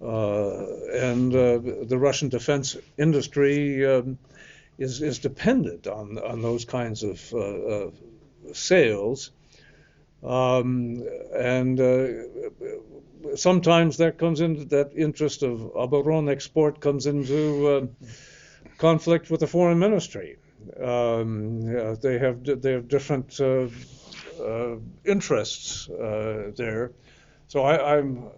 and 0.00 1.32
the 1.32 1.98
Russian 1.98 2.28
defense 2.28 2.76
industry 2.98 3.86
um, 3.86 4.18
is, 4.78 5.02
is 5.02 5.18
dependent 5.18 5.86
on, 5.86 6.18
on 6.18 6.42
those 6.42 6.64
kinds 6.64 7.02
of 7.02 7.92
sales. 8.52 9.30
Um, 10.22 11.02
and 11.34 11.80
uh, 11.80 13.36
sometimes 13.36 13.96
that 13.98 14.18
comes 14.18 14.40
into 14.40 14.64
that 14.66 14.92
interest 14.94 15.42
of 15.42 15.58
Oboronexport 15.74 16.80
comes 16.80 17.06
into 17.06 17.68
uh, 17.68 17.86
conflict 18.78 19.30
with 19.30 19.40
the 19.40 19.46
foreign 19.46 19.78
ministry. 19.78 20.36
Um, 20.78 21.62
yeah, 21.62 21.94
they 22.00 22.18
have 22.18 22.44
they 22.44 22.72
have 22.72 22.88
different 22.88 23.40
uh, 23.40 23.68
uh 24.42 24.76
interests 25.04 25.88
uh, 25.88 26.52
there. 26.54 26.92
So 27.48 27.62
I, 27.64 27.98
am 27.98 28.30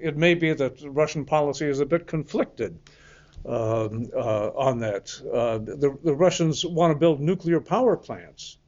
it 0.00 0.16
may 0.16 0.34
be 0.34 0.52
that 0.52 0.82
Russian 0.82 1.24
policy 1.24 1.66
is 1.66 1.80
a 1.80 1.86
bit 1.86 2.06
conflicted 2.06 2.78
um, 3.44 4.06
on 4.14 4.80
that. 4.80 5.06
the, 5.06 5.96
the 6.02 6.14
Russians 6.14 6.64
want 6.64 6.92
to 6.92 6.98
build 6.98 7.20
nuclear 7.20 7.60
power 7.60 7.96
plants 7.96 8.58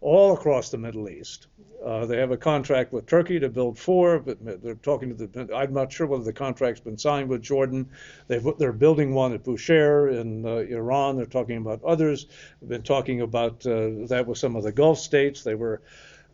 all 0.00 0.34
across 0.34 0.70
the 0.70 0.78
Middle 0.78 1.08
East. 1.08 1.48
Uh, 1.84 2.06
they 2.06 2.16
have 2.16 2.30
a 2.30 2.36
contract 2.36 2.92
with 2.92 3.06
Turkey 3.06 3.38
to 3.38 3.48
build 3.48 3.78
four, 3.78 4.18
but 4.18 4.38
they're 4.62 4.74
talking 4.76 5.16
to 5.16 5.26
the. 5.26 5.54
I'm 5.54 5.72
not 5.72 5.92
sure 5.92 6.06
whether 6.06 6.24
the 6.24 6.32
contract's 6.32 6.80
been 6.80 6.98
signed 6.98 7.28
with 7.28 7.42
Jordan. 7.42 7.88
they 8.28 8.38
are 8.38 8.72
building 8.72 9.14
one 9.14 9.32
at 9.34 9.44
Bushehr 9.44 10.18
in 10.20 10.44
uh, 10.46 10.56
Iran. 10.56 11.16
They're 11.16 11.26
talking 11.26 11.58
about 11.58 11.84
others. 11.84 12.26
They've 12.60 12.70
been 12.70 12.82
talking 12.82 13.20
about 13.20 13.66
uh, 13.66 14.06
that 14.08 14.24
with 14.26 14.38
some 14.38 14.56
of 14.56 14.64
the 14.64 14.72
Gulf 14.72 14.98
states. 14.98 15.42
They 15.42 15.54
were 15.54 15.82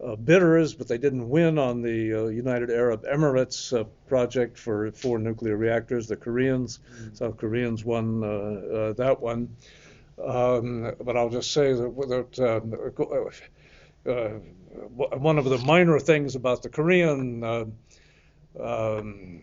uh, 0.05 0.17
bidders, 0.17 0.75
but 0.75 0.89
they 0.89 0.99
didn't 0.99 1.29
win 1.29 1.59
on 1.59 1.83
the 1.83 2.15
uh, 2.15 2.27
United 2.27 2.71
Arab 2.71 3.05
Emirates 3.05 3.79
uh, 3.79 3.85
project 4.09 4.59
for 4.59 4.91
four 4.93 5.19
nuclear 5.19 5.57
reactors. 5.57 6.09
The 6.09 6.17
Koreans, 6.17 6.79
mm-hmm. 6.79 7.15
South 7.15 7.37
Koreans 7.37 7.85
won 7.85 8.21
that 8.21 9.17
one. 9.21 9.57
Um, 10.23 10.93
but 11.01 11.17
I'll 11.17 11.31
just 11.31 11.53
say 11.53 11.73
that, 11.73 12.31
that 12.37 13.51
uh, 14.07 14.39
one 14.97 15.39
of 15.39 15.45
the 15.45 15.59
minor 15.59 15.99
things 15.99 16.35
about 16.35 16.63
the 16.63 16.69
Korean 16.69 17.45
uh, 17.45 17.65
um, 18.61 19.43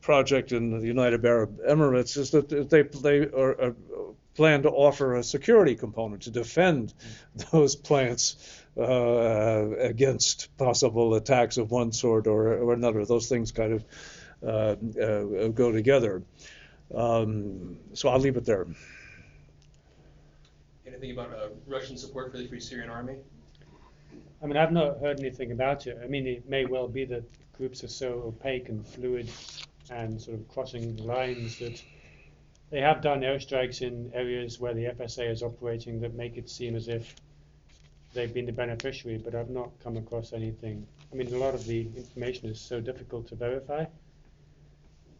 project 0.00 0.52
in 0.52 0.78
the 0.78 0.86
United 0.86 1.24
Arab 1.24 1.58
Emirates 1.68 2.16
is 2.16 2.30
that 2.30 2.48
they 2.48 2.82
they 2.82 3.28
are, 3.30 3.60
are, 3.60 3.76
plan 4.34 4.62
to 4.62 4.70
offer 4.70 5.16
a 5.16 5.22
security 5.24 5.74
component 5.74 6.22
to 6.22 6.30
defend 6.30 6.94
those 7.50 7.74
plants 7.74 8.57
uh, 8.78 9.70
against 9.78 10.56
possible 10.56 11.14
attacks 11.14 11.56
of 11.56 11.70
one 11.70 11.92
sort 11.92 12.26
or, 12.26 12.54
or 12.54 12.72
another. 12.72 13.04
Those 13.04 13.28
things 13.28 13.52
kind 13.52 13.72
of 13.72 13.84
uh, 14.42 14.76
uh, 15.02 15.48
go 15.48 15.72
together. 15.72 16.22
Um, 16.94 17.78
so 17.92 18.08
I'll 18.08 18.20
leave 18.20 18.36
it 18.36 18.44
there. 18.44 18.66
Anything 20.86 21.10
about 21.10 21.32
uh, 21.32 21.48
Russian 21.66 21.96
support 21.96 22.32
for 22.32 22.38
the 22.38 22.46
Free 22.46 22.60
Syrian 22.60 22.88
Army? 22.88 23.16
I 24.42 24.46
mean, 24.46 24.56
I've 24.56 24.72
not 24.72 25.00
heard 25.00 25.18
anything 25.18 25.52
about 25.52 25.86
it. 25.86 25.98
I 26.02 26.06
mean, 26.06 26.26
it 26.26 26.48
may 26.48 26.64
well 26.64 26.88
be 26.88 27.04
that 27.06 27.24
groups 27.56 27.82
are 27.82 27.88
so 27.88 28.22
opaque 28.26 28.68
and 28.68 28.86
fluid 28.86 29.28
and 29.90 30.20
sort 30.20 30.38
of 30.38 30.48
crossing 30.48 30.96
lines 30.98 31.58
that 31.58 31.82
they 32.70 32.80
have 32.80 33.00
done 33.00 33.22
airstrikes 33.22 33.82
in 33.82 34.12
areas 34.14 34.60
where 34.60 34.74
the 34.74 34.84
FSA 34.84 35.30
is 35.30 35.42
operating 35.42 36.00
that 36.00 36.14
make 36.14 36.36
it 36.36 36.48
seem 36.48 36.76
as 36.76 36.88
if 36.88 37.14
they've 38.14 38.32
been 38.32 38.46
the 38.46 38.52
beneficiary, 38.52 39.18
but 39.18 39.34
I've 39.34 39.50
not 39.50 39.70
come 39.82 39.96
across 39.96 40.32
anything. 40.32 40.86
I 41.12 41.16
mean, 41.16 41.32
a 41.32 41.38
lot 41.38 41.54
of 41.54 41.64
the 41.66 41.88
information 41.96 42.48
is 42.48 42.60
so 42.60 42.80
difficult 42.80 43.28
to 43.28 43.34
verify 43.34 43.84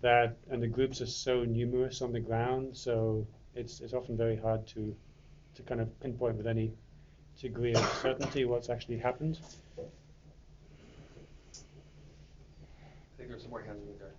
that, 0.00 0.36
and 0.50 0.62
the 0.62 0.68
groups 0.68 1.00
are 1.00 1.06
so 1.06 1.44
numerous 1.44 2.02
on 2.02 2.12
the 2.12 2.20
ground, 2.20 2.76
so 2.76 3.26
it's, 3.54 3.80
it's 3.80 3.94
often 3.94 4.16
very 4.16 4.36
hard 4.36 4.66
to, 4.68 4.94
to 5.54 5.62
kind 5.62 5.80
of 5.80 6.00
pinpoint 6.00 6.36
with 6.36 6.46
any 6.46 6.72
degree 7.40 7.74
of 7.74 7.84
certainty 8.00 8.44
what's 8.44 8.68
actually 8.68 8.98
happened. 8.98 9.38
I 9.78 9.82
think 13.16 13.30
there's 13.30 13.42
some 13.42 13.50
more 13.50 13.62
hands 13.62 13.82
in 13.86 13.98
there. 13.98 14.12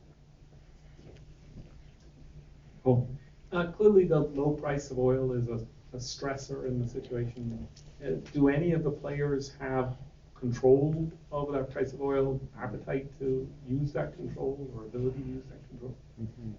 Cool. 2.84 3.10
Uh, 3.52 3.68
clearly, 3.72 4.06
the 4.06 4.20
low 4.20 4.52
price 4.52 4.92
of 4.92 5.00
oil 5.00 5.34
is 5.34 5.48
a, 5.48 5.60
a 5.94 6.00
stressor 6.00 6.68
in 6.68 6.80
the 6.82 6.88
situation. 6.88 7.68
Uh, 8.04 8.12
do 8.34 8.48
any 8.50 8.72
of 8.72 8.84
the 8.84 8.92
players 8.92 9.54
have 9.60 9.96
control 10.40 11.12
over 11.32 11.52
that 11.52 11.72
price 11.72 11.92
of 11.94 12.02
oil, 12.02 12.40
appetite 12.62 13.08
to 13.20 13.48
use 13.68 13.92
that 13.92 14.16
control, 14.16 14.70
or 14.76 14.84
ability 14.84 15.20
to 15.22 15.28
use 15.28 15.44
that 15.50 15.70
control? 15.70 15.96
Mm-hmm. 16.22 16.56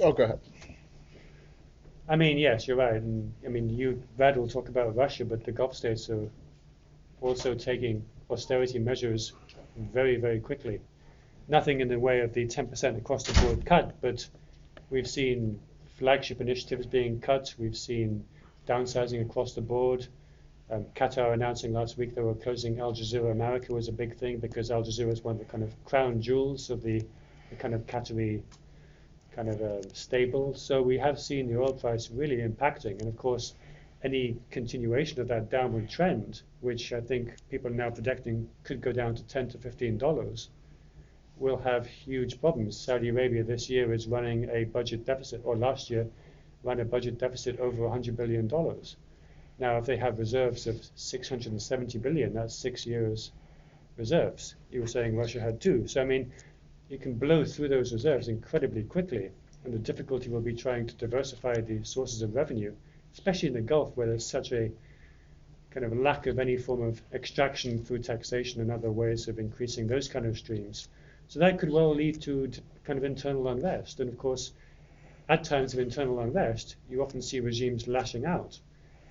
Oh, 0.00 0.12
go 0.12 0.24
ahead. 0.24 0.40
I 2.08 2.16
mean, 2.16 2.38
yes, 2.38 2.68
you're 2.68 2.76
right. 2.76 2.94
And 2.94 3.32
I 3.44 3.48
mean, 3.48 3.70
you, 3.70 4.02
Brad 4.16 4.36
will 4.36 4.48
talk 4.48 4.68
about 4.68 4.94
Russia, 4.94 5.24
but 5.24 5.44
the 5.44 5.52
Gulf 5.52 5.74
states 5.74 6.10
are 6.10 6.28
also 7.20 7.54
taking 7.54 8.04
austerity 8.30 8.78
measures 8.78 9.32
very, 9.76 10.16
very 10.16 10.40
quickly. 10.40 10.80
Nothing 11.48 11.80
in 11.80 11.88
the 11.88 11.98
way 11.98 12.20
of 12.20 12.32
the 12.32 12.46
10% 12.46 12.98
across 12.98 13.24
the 13.24 13.40
board 13.40 13.64
cut, 13.66 14.00
but 14.00 14.26
we've 14.90 15.08
seen 15.08 15.60
flagship 15.98 16.40
initiatives 16.40 16.86
being 16.86 17.20
cut. 17.20 17.54
We've 17.58 17.76
seen 17.76 18.24
downsizing 18.66 19.22
across 19.22 19.54
the 19.54 19.60
board. 19.60 20.06
Um, 20.70 20.86
Qatar 20.96 21.34
announcing 21.34 21.72
last 21.72 21.98
week 21.98 22.14
they 22.14 22.22
were 22.22 22.34
closing 22.34 22.80
Al 22.80 22.92
Jazeera 22.92 23.30
America 23.30 23.74
was 23.74 23.88
a 23.88 23.92
big 23.92 24.16
thing 24.16 24.38
because 24.38 24.70
Al 24.70 24.82
Jazeera 24.82 25.12
is 25.12 25.22
one 25.22 25.32
of 25.32 25.38
the 25.38 25.44
kind 25.44 25.62
of 25.62 25.84
crown 25.84 26.20
jewels 26.20 26.70
of 26.70 26.82
the, 26.82 27.04
the 27.50 27.56
kind 27.56 27.74
of 27.74 27.86
Qatari 27.86 28.42
kind 29.34 29.48
of 29.48 29.60
uh, 29.60 29.82
stable. 29.92 30.54
So 30.54 30.80
we 30.80 30.96
have 30.98 31.20
seen 31.20 31.48
the 31.48 31.60
oil 31.60 31.72
price 31.72 32.10
really 32.10 32.36
impacting. 32.38 33.00
And 33.00 33.08
of 33.08 33.16
course, 33.16 33.54
any 34.02 34.36
continuation 34.50 35.20
of 35.20 35.28
that 35.28 35.50
downward 35.50 35.88
trend, 35.88 36.42
which 36.60 36.92
I 36.92 37.00
think 37.00 37.34
people 37.50 37.70
are 37.70 37.74
now 37.74 37.90
predicting 37.90 38.48
could 38.62 38.80
go 38.80 38.92
down 38.92 39.14
to 39.14 39.24
10 39.24 39.48
to 39.50 39.58
15 39.58 39.98
dollars, 39.98 40.50
will 41.36 41.56
have 41.56 41.86
huge 41.86 42.40
problems. 42.40 42.78
Saudi 42.78 43.08
Arabia 43.08 43.42
this 43.42 43.68
year 43.68 43.92
is 43.92 44.06
running 44.06 44.48
a 44.50 44.64
budget 44.64 45.04
deficit, 45.04 45.40
or 45.44 45.56
last 45.56 45.90
year 45.90 46.06
ran 46.64 46.80
a 46.80 46.84
budget 46.84 47.18
deficit 47.18 47.60
over 47.60 47.82
100 47.82 48.16
billion 48.16 48.48
dollars. 48.48 48.96
Now, 49.58 49.78
if 49.78 49.86
they 49.86 49.96
have 49.96 50.18
reserves 50.18 50.66
of 50.66 50.84
670 50.96 51.98
billion, 51.98 52.34
that's 52.34 52.56
six 52.56 52.86
years 52.86 53.30
reserves. 53.96 54.56
You 54.70 54.80
were 54.80 54.88
saying 54.88 55.16
Russia 55.16 55.40
had 55.40 55.60
two. 55.60 55.86
So, 55.86 56.02
I 56.02 56.04
mean, 56.04 56.32
you 56.88 56.98
can 56.98 57.14
blow 57.14 57.44
through 57.44 57.68
those 57.68 57.92
reserves 57.92 58.28
incredibly 58.28 58.82
quickly. 58.82 59.30
And 59.64 59.72
the 59.72 59.78
difficulty 59.78 60.28
will 60.28 60.40
be 60.40 60.54
trying 60.54 60.86
to 60.88 60.94
diversify 60.94 61.54
the 61.54 61.84
sources 61.84 62.20
of 62.22 62.34
revenue, 62.34 62.74
especially 63.14 63.48
in 63.48 63.54
the 63.54 63.62
Gulf, 63.62 63.96
where 63.96 64.06
there's 64.06 64.26
such 64.26 64.52
a 64.52 64.70
kind 65.70 65.86
of 65.86 65.96
lack 65.96 66.26
of 66.26 66.38
any 66.38 66.56
form 66.56 66.82
of 66.82 67.00
extraction 67.12 67.82
through 67.82 67.98
taxation 67.98 68.60
and 68.60 68.70
other 68.70 68.90
ways 68.90 69.26
of 69.28 69.38
increasing 69.38 69.86
those 69.86 70.08
kind 70.08 70.26
of 70.26 70.36
streams. 70.36 70.88
So 71.28 71.40
that 71.40 71.58
could 71.58 71.70
well 71.70 71.94
lead 71.94 72.20
to 72.22 72.50
kind 72.84 72.98
of 72.98 73.04
internal 73.04 73.48
unrest. 73.48 74.00
And 74.00 74.10
of 74.10 74.18
course, 74.18 74.52
at 75.28 75.44
times 75.44 75.72
of 75.72 75.80
internal 75.80 76.20
unrest, 76.20 76.76
you 76.90 77.02
often 77.02 77.22
see 77.22 77.40
regimes 77.40 77.88
lashing 77.88 78.26
out. 78.26 78.58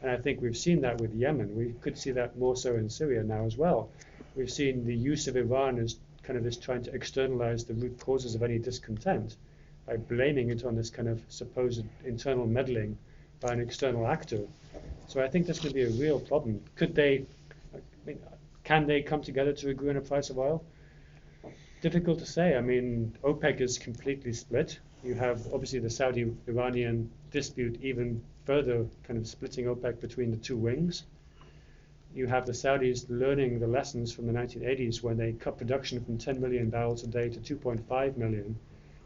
And 0.02 0.12
I 0.12 0.18
think 0.18 0.42
we've 0.42 0.58
seen 0.58 0.82
that 0.82 1.00
with 1.00 1.14
Yemen. 1.14 1.56
We 1.56 1.74
could 1.82 1.98
see 1.98 2.12
that 2.12 2.38
more 2.38 2.56
so 2.56 2.76
in 2.76 2.90
Syria 2.90 3.24
now 3.24 3.46
as 3.46 3.58
well. 3.58 3.90
We've 4.36 4.52
seen 4.52 4.86
the 4.86 4.96
use 4.96 5.28
of 5.28 5.38
Iran 5.38 5.80
as 5.80 5.98
kind 6.24 6.38
of 6.38 6.44
this 6.44 6.58
trying 6.58 6.84
to 6.84 6.94
externalize 6.94 7.66
the 7.66 7.74
root 7.74 8.00
causes 8.00 8.36
of 8.36 8.44
any 8.44 8.60
discontent 8.60 9.36
by 9.86 9.98
blaming 9.98 10.50
it 10.50 10.64
on 10.66 10.76
this 10.76 10.90
kind 10.90 11.08
of 11.08 11.22
supposed 11.30 11.86
internal 12.06 12.46
meddling 12.46 12.98
by 13.40 13.54
an 13.54 13.60
external 13.60 14.08
actor. 14.08 14.42
So 15.08 15.22
I 15.22 15.28
think 15.28 15.48
that's 15.48 15.60
going 15.60 15.74
to 15.74 15.76
be 15.76 15.84
a 15.84 15.90
real 15.90 16.20
problem. 16.20 16.64
Could 16.76 16.96
they, 16.96 17.26
I 17.74 17.80
mean, 18.06 18.20
can 18.64 18.88
they 18.88 19.02
come 19.02 19.22
together 19.22 19.54
to 19.54 19.70
agree 19.70 19.90
on 19.90 19.98
a 19.98 20.02
price 20.02 20.30
of 20.30 20.38
oil? 20.38 20.64
Difficult 21.82 22.20
to 22.20 22.26
say. 22.26 22.56
I 22.56 22.62
mean, 22.62 23.18
OPEC 23.24 23.60
is 23.60 23.78
completely 23.78 24.34
split. 24.34 24.80
You 25.04 25.16
have 25.16 25.54
obviously 25.54 25.80
the 25.80 25.90
Saudi 25.90 26.34
Iranian 26.48 27.12
dispute 27.30 27.78
even 27.82 28.24
further 28.46 28.88
kind 29.04 29.20
of 29.20 29.28
splitting 29.28 29.66
OPEC 29.66 30.00
between 30.00 30.32
the 30.32 30.38
two 30.38 30.56
wings. 30.56 31.04
You 32.16 32.26
have 32.28 32.46
the 32.46 32.54
Saudis 32.54 33.10
learning 33.10 33.60
the 33.60 33.68
lessons 33.68 34.14
from 34.14 34.28
the 34.28 34.34
1980s 34.34 35.04
when 35.04 35.18
they 35.18 35.34
cut 35.34 35.58
production 35.58 36.00
from 36.06 36.18
10 36.18 36.40
million 36.40 36.70
barrels 36.70 37.04
a 37.04 37.08
day 37.08 37.28
to 37.28 37.40
2.5 37.58 38.16
million, 38.16 38.58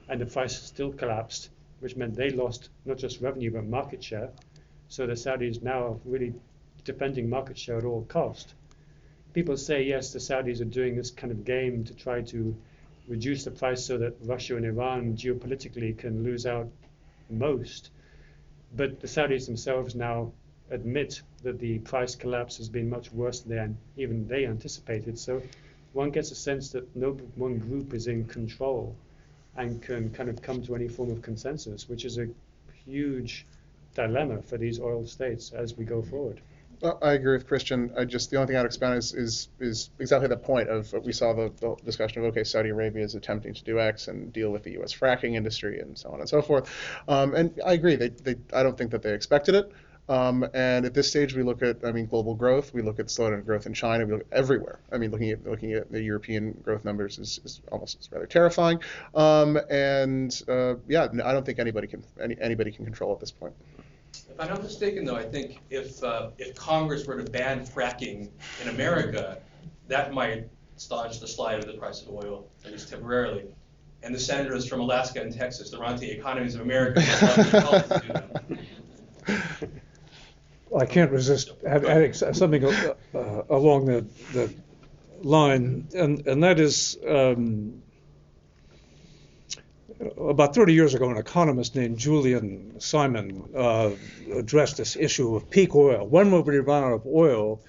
and 0.07 0.21
the 0.21 0.27
price 0.27 0.61
still 0.61 0.93
collapsed, 0.93 1.49
which 1.79 1.95
meant 1.95 2.13
they 2.13 2.29
lost 2.29 2.69
not 2.85 2.97
just 2.97 3.19
revenue 3.19 3.49
but 3.49 3.65
market 3.65 4.03
share. 4.03 4.29
So 4.89 5.07
the 5.07 5.13
Saudis 5.13 5.63
now 5.63 5.83
are 5.83 5.99
really 6.05 6.35
defending 6.83 7.27
market 7.27 7.57
share 7.57 7.79
at 7.79 7.85
all 7.85 8.03
cost. 8.03 8.53
People 9.33 9.57
say 9.57 9.81
yes, 9.81 10.13
the 10.13 10.19
Saudis 10.19 10.61
are 10.61 10.65
doing 10.65 10.95
this 10.95 11.09
kind 11.09 11.31
of 11.31 11.43
game 11.43 11.85
to 11.85 11.95
try 11.95 12.21
to 12.21 12.55
reduce 13.07 13.43
the 13.43 13.51
price 13.51 13.85
so 13.85 13.97
that 13.97 14.15
Russia 14.21 14.55
and 14.57 14.65
Iran 14.65 15.15
geopolitically 15.15 15.97
can 15.97 16.23
lose 16.23 16.45
out 16.45 16.69
most. 17.29 17.89
But 18.75 18.99
the 18.99 19.07
Saudis 19.07 19.45
themselves 19.45 19.95
now 19.95 20.33
admit 20.69 21.21
that 21.43 21.59
the 21.59 21.79
price 21.79 22.15
collapse 22.15 22.57
has 22.57 22.69
been 22.69 22.89
much 22.89 23.11
worse 23.11 23.39
than 23.39 23.77
even 23.95 24.27
they 24.27 24.45
anticipated. 24.45 25.17
So 25.17 25.41
one 25.93 26.11
gets 26.11 26.31
a 26.31 26.35
sense 26.35 26.71
that 26.71 26.95
no 26.95 27.11
one 27.35 27.57
group 27.59 27.93
is 27.93 28.07
in 28.07 28.25
control 28.25 28.95
and 29.55 29.81
can 29.81 30.09
kind 30.11 30.29
of 30.29 30.41
come 30.41 30.61
to 30.63 30.75
any 30.75 30.87
form 30.87 31.09
of 31.09 31.21
consensus, 31.21 31.87
which 31.87 32.05
is 32.05 32.17
a 32.17 32.27
huge 32.85 33.45
dilemma 33.95 34.41
for 34.41 34.57
these 34.57 34.79
oil 34.79 35.05
states 35.07 35.51
as 35.53 35.75
we 35.75 35.85
go 35.85 36.01
forward. 36.01 36.41
I 37.01 37.13
agree 37.13 37.33
with 37.33 37.47
Christian. 37.47 37.91
I 37.97 38.05
just 38.05 38.29
the 38.29 38.37
only 38.37 38.47
thing 38.47 38.57
I'd 38.57 38.65
expand 38.65 38.97
is 38.97 39.13
is, 39.13 39.49
is 39.59 39.89
exactly 39.99 40.27
the 40.27 40.37
point 40.37 40.69
of 40.69 40.93
we 41.03 41.11
saw 41.11 41.33
the, 41.33 41.51
the, 41.59 41.75
discussion 41.83 42.23
of 42.23 42.29
okay, 42.29 42.43
Saudi 42.43 42.69
Arabia 42.69 43.03
is 43.03 43.15
attempting 43.15 43.53
to 43.53 43.63
do 43.63 43.79
X 43.79 44.07
and 44.07 44.31
deal 44.31 44.51
with 44.51 44.63
the 44.63 44.71
U.S. 44.73 44.93
fracking 44.93 45.35
industry 45.35 45.79
and 45.79 45.97
so 45.97 46.09
on 46.09 46.19
and 46.19 46.29
so 46.29 46.41
forth. 46.41 46.71
Um, 47.07 47.33
and 47.33 47.59
I 47.65 47.73
agree. 47.73 47.95
They, 47.95 48.09
they 48.09 48.35
I 48.53 48.63
don't 48.63 48.77
think 48.77 48.91
that 48.91 49.01
they 49.01 49.13
expected 49.13 49.55
it. 49.55 49.71
Um, 50.09 50.47
and 50.53 50.85
at 50.85 50.93
this 50.93 51.09
stage, 51.09 51.35
we 51.35 51.43
look 51.43 51.61
at, 51.61 51.83
I 51.83 51.91
mean, 51.91 52.05
global 52.05 52.33
growth. 52.33 52.73
We 52.73 52.81
look 52.81 52.99
at 52.99 53.07
slowdown 53.07 53.45
growth 53.45 53.65
in 53.65 53.73
China. 53.73 54.05
We 54.05 54.13
look 54.13 54.27
everywhere. 54.31 54.79
I 54.91 54.97
mean, 54.97 55.11
looking 55.11 55.31
at 55.31 55.45
looking 55.45 55.73
at 55.73 55.91
the 55.91 56.01
European 56.01 56.53
growth 56.63 56.85
numbers 56.85 57.19
is, 57.19 57.39
is 57.43 57.61
almost 57.71 57.99
is 57.99 58.09
rather 58.11 58.25
terrifying. 58.25 58.79
Um, 59.13 59.59
and 59.69 60.41
uh, 60.47 60.75
yeah, 60.87 61.07
I 61.25 61.33
don't 61.33 61.45
think 61.45 61.59
anybody 61.59 61.87
can 61.87 62.03
any, 62.21 62.37
anybody 62.39 62.71
can 62.71 62.85
control 62.85 63.11
at 63.13 63.19
this 63.19 63.31
point. 63.31 63.53
If 64.29 64.39
I'm 64.39 64.49
not 64.49 64.63
mistaken, 64.63 65.05
though, 65.05 65.15
I 65.15 65.23
think 65.23 65.59
if 65.69 66.03
uh, 66.03 66.29
if 66.37 66.55
Congress 66.55 67.05
were 67.05 67.21
to 67.21 67.29
ban 67.31 67.65
fracking 67.65 68.29
in 68.61 68.69
America, 68.69 69.39
that 69.87 70.13
might 70.13 70.49
staunch 70.77 71.19
the 71.19 71.27
slide 71.27 71.59
of 71.59 71.67
the 71.67 71.73
price 71.73 72.01
of 72.01 72.09
oil, 72.09 72.47
at 72.65 72.71
least 72.71 72.89
temporarily. 72.89 73.45
And 74.03 74.13
the 74.13 74.19
senators 74.19 74.67
from 74.67 74.79
Alaska 74.79 75.21
and 75.21 75.35
Texas, 75.35 75.71
the 75.71 75.79
rentier 75.79 76.13
Economies 76.13 76.55
of 76.55 76.61
America, 76.61 77.01
I 80.77 80.85
can't 80.85 81.11
resist 81.11 81.51
adding 81.65 82.13
something 82.13 82.63
uh, 82.63 83.43
along 83.49 83.85
the, 83.85 84.05
the 84.33 84.53
line, 85.23 85.87
and, 85.95 86.25
and 86.27 86.43
that 86.43 86.59
is 86.59 86.97
um, 87.07 87.81
about 90.17 90.53
30 90.53 90.73
years 90.73 90.93
ago, 90.93 91.09
an 91.09 91.17
economist 91.17 91.75
named 91.75 91.97
Julian 91.97 92.79
Simon 92.79 93.49
uh, 93.55 93.91
addressed 94.33 94.77
this 94.77 94.95
issue 94.95 95.35
of 95.35 95.49
peak 95.49 95.75
oil. 95.75 96.07
When 96.07 96.31
will 96.31 96.43
we 96.43 96.57
run 96.59 96.83
out 96.83 96.93
of 96.93 97.05
oil? 97.05 97.61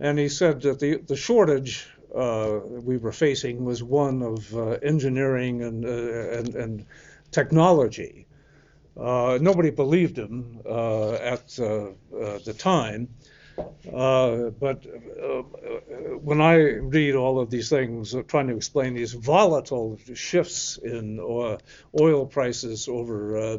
And 0.00 0.18
he 0.18 0.28
said 0.28 0.62
that 0.62 0.80
the, 0.80 0.96
the 0.96 1.16
shortage 1.16 1.86
uh, 2.14 2.60
we 2.66 2.96
were 2.98 3.12
facing 3.12 3.64
was 3.64 3.82
one 3.82 4.22
of 4.22 4.54
uh, 4.54 4.70
engineering 4.82 5.62
and, 5.62 5.84
uh, 5.84 6.38
and, 6.38 6.54
and, 6.54 6.86
technology. 7.30 8.26
Uh, 8.94 9.38
nobody 9.40 9.70
believed 9.70 10.18
him 10.18 10.60
uh, 10.66 11.12
at 11.12 11.48
the 11.48 12.54
time. 12.58 13.08
Uh, 13.58 14.50
but 14.58 14.86
uh, 14.86 15.42
when 16.22 16.40
I 16.40 16.54
read 16.54 17.14
all 17.14 17.40
of 17.40 17.50
these 17.50 17.68
things, 17.68 18.14
uh, 18.14 18.22
trying 18.22 18.48
to 18.48 18.56
explain 18.56 18.94
these 18.94 19.12
volatile 19.12 19.98
shifts 20.14 20.78
in 20.78 21.18
oil 22.00 22.26
prices 22.26 22.88
over 22.88 23.36
uh, 23.36 23.58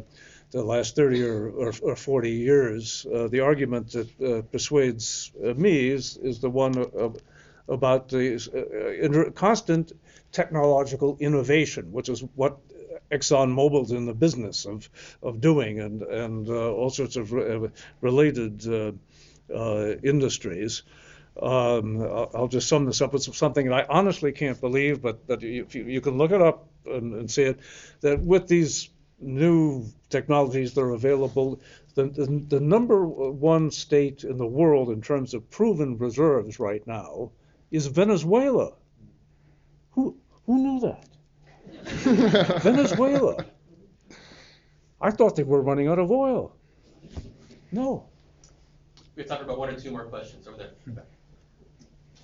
the 0.51 0.63
last 0.63 0.95
30 0.95 1.23
or, 1.25 1.49
or, 1.49 1.73
or 1.81 1.95
40 1.95 2.31
years, 2.31 3.05
uh, 3.13 3.27
the 3.27 3.41
argument 3.41 3.91
that 3.91 4.51
persuades 4.51 5.31
me 5.39 5.89
is, 5.89 6.17
is 6.17 6.39
the 6.39 6.49
one 6.49 6.75
about 7.67 8.09
the 8.09 9.31
constant 9.35 9.91
technological 10.31 11.17
innovation, 11.19 11.91
which 11.91 12.09
is 12.09 12.23
what 12.35 12.57
ExxonMobil's 13.11 13.91
in 13.91 14.05
the 14.05 14.13
business 14.13 14.65
of, 14.65 14.89
of 15.21 15.41
doing, 15.41 15.79
and, 15.79 16.01
and 16.03 16.49
all 16.49 16.89
sorts 16.89 17.15
of 17.15 17.31
re- 17.31 17.69
related 18.01 18.67
uh, 18.67 18.91
industries. 19.53 20.83
Um, 21.41 22.01
I'll 22.33 22.47
just 22.47 22.67
sum 22.67 22.85
this 22.85 23.01
up. 23.01 23.13
It's 23.15 23.35
something 23.35 23.67
that 23.67 23.73
I 23.73 23.85
honestly 23.89 24.31
can't 24.31 24.59
believe, 24.59 25.01
but, 25.01 25.25
but 25.25 25.41
you, 25.41 25.65
you 25.71 25.99
can 25.99 26.17
look 26.17 26.31
it 26.31 26.41
up 26.41 26.67
and, 26.85 27.13
and, 27.15 27.31
see 27.31 27.43
it, 27.43 27.59
that 28.01 28.19
with 28.19 28.47
these 28.47 28.89
new 29.19 29.85
technologies 30.09 30.73
that 30.73 30.81
are 30.81 30.91
available, 30.91 31.59
the, 31.95 32.05
the, 32.05 32.45
the, 32.49 32.59
number 32.59 33.05
one 33.07 33.71
state 33.71 34.23
in 34.23 34.37
the 34.37 34.45
world 34.45 34.89
in 34.89 35.01
terms 35.01 35.33
of 35.33 35.49
proven 35.49 35.97
reserves 35.97 36.59
right 36.59 36.85
now 36.85 37.31
is 37.71 37.87
Venezuela. 37.87 38.73
Who, 39.91 40.15
who 40.45 40.57
knew 40.59 40.79
that? 40.81 41.07
Venezuela. 42.61 43.43
I 45.01 45.11
thought 45.11 45.35
they 45.35 45.43
were 45.43 45.61
running 45.61 45.87
out 45.87 45.99
of 45.99 46.11
oil. 46.11 46.55
No. 47.71 48.07
We 49.15 49.21
have 49.21 49.29
time 49.29 49.37
for 49.39 49.43
about 49.45 49.59
one 49.59 49.69
or 49.69 49.79
two 49.79 49.91
more 49.91 50.05
questions 50.05 50.47
over 50.47 50.57
there. 50.57 51.05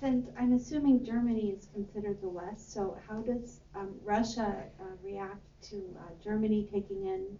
And 0.02 0.26
I'm 0.38 0.54
assuming 0.54 1.04
Germany 1.04 1.50
is 1.50 1.68
considered 1.74 2.20
the 2.22 2.28
West, 2.28 2.72
so 2.72 2.96
how 3.06 3.20
does 3.20 3.60
um, 3.74 3.94
Russia 4.02 4.64
uh, 4.80 4.84
react 5.02 5.44
to 5.70 5.76
uh, 5.98 6.10
Germany 6.24 6.68
taking 6.72 7.06
in, 7.06 7.38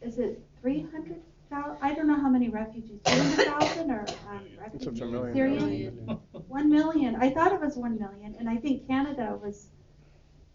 is 0.00 0.18
it 0.18 0.40
300,000? 0.62 1.76
I 1.82 1.94
don't 1.94 2.06
know 2.06 2.14
how 2.20 2.28
many 2.28 2.48
refugees, 2.48 3.00
300,000 3.04 3.90
or 3.90 4.06
um, 4.30 4.46
refugees? 4.56 4.98
Syrian? 5.34 6.20
One 6.46 6.70
million. 6.70 7.16
I 7.16 7.30
thought 7.30 7.52
it 7.52 7.60
was 7.60 7.74
one 7.76 7.98
million, 7.98 8.36
and 8.38 8.48
I 8.48 8.56
think 8.56 8.86
Canada 8.86 9.36
was 9.42 9.66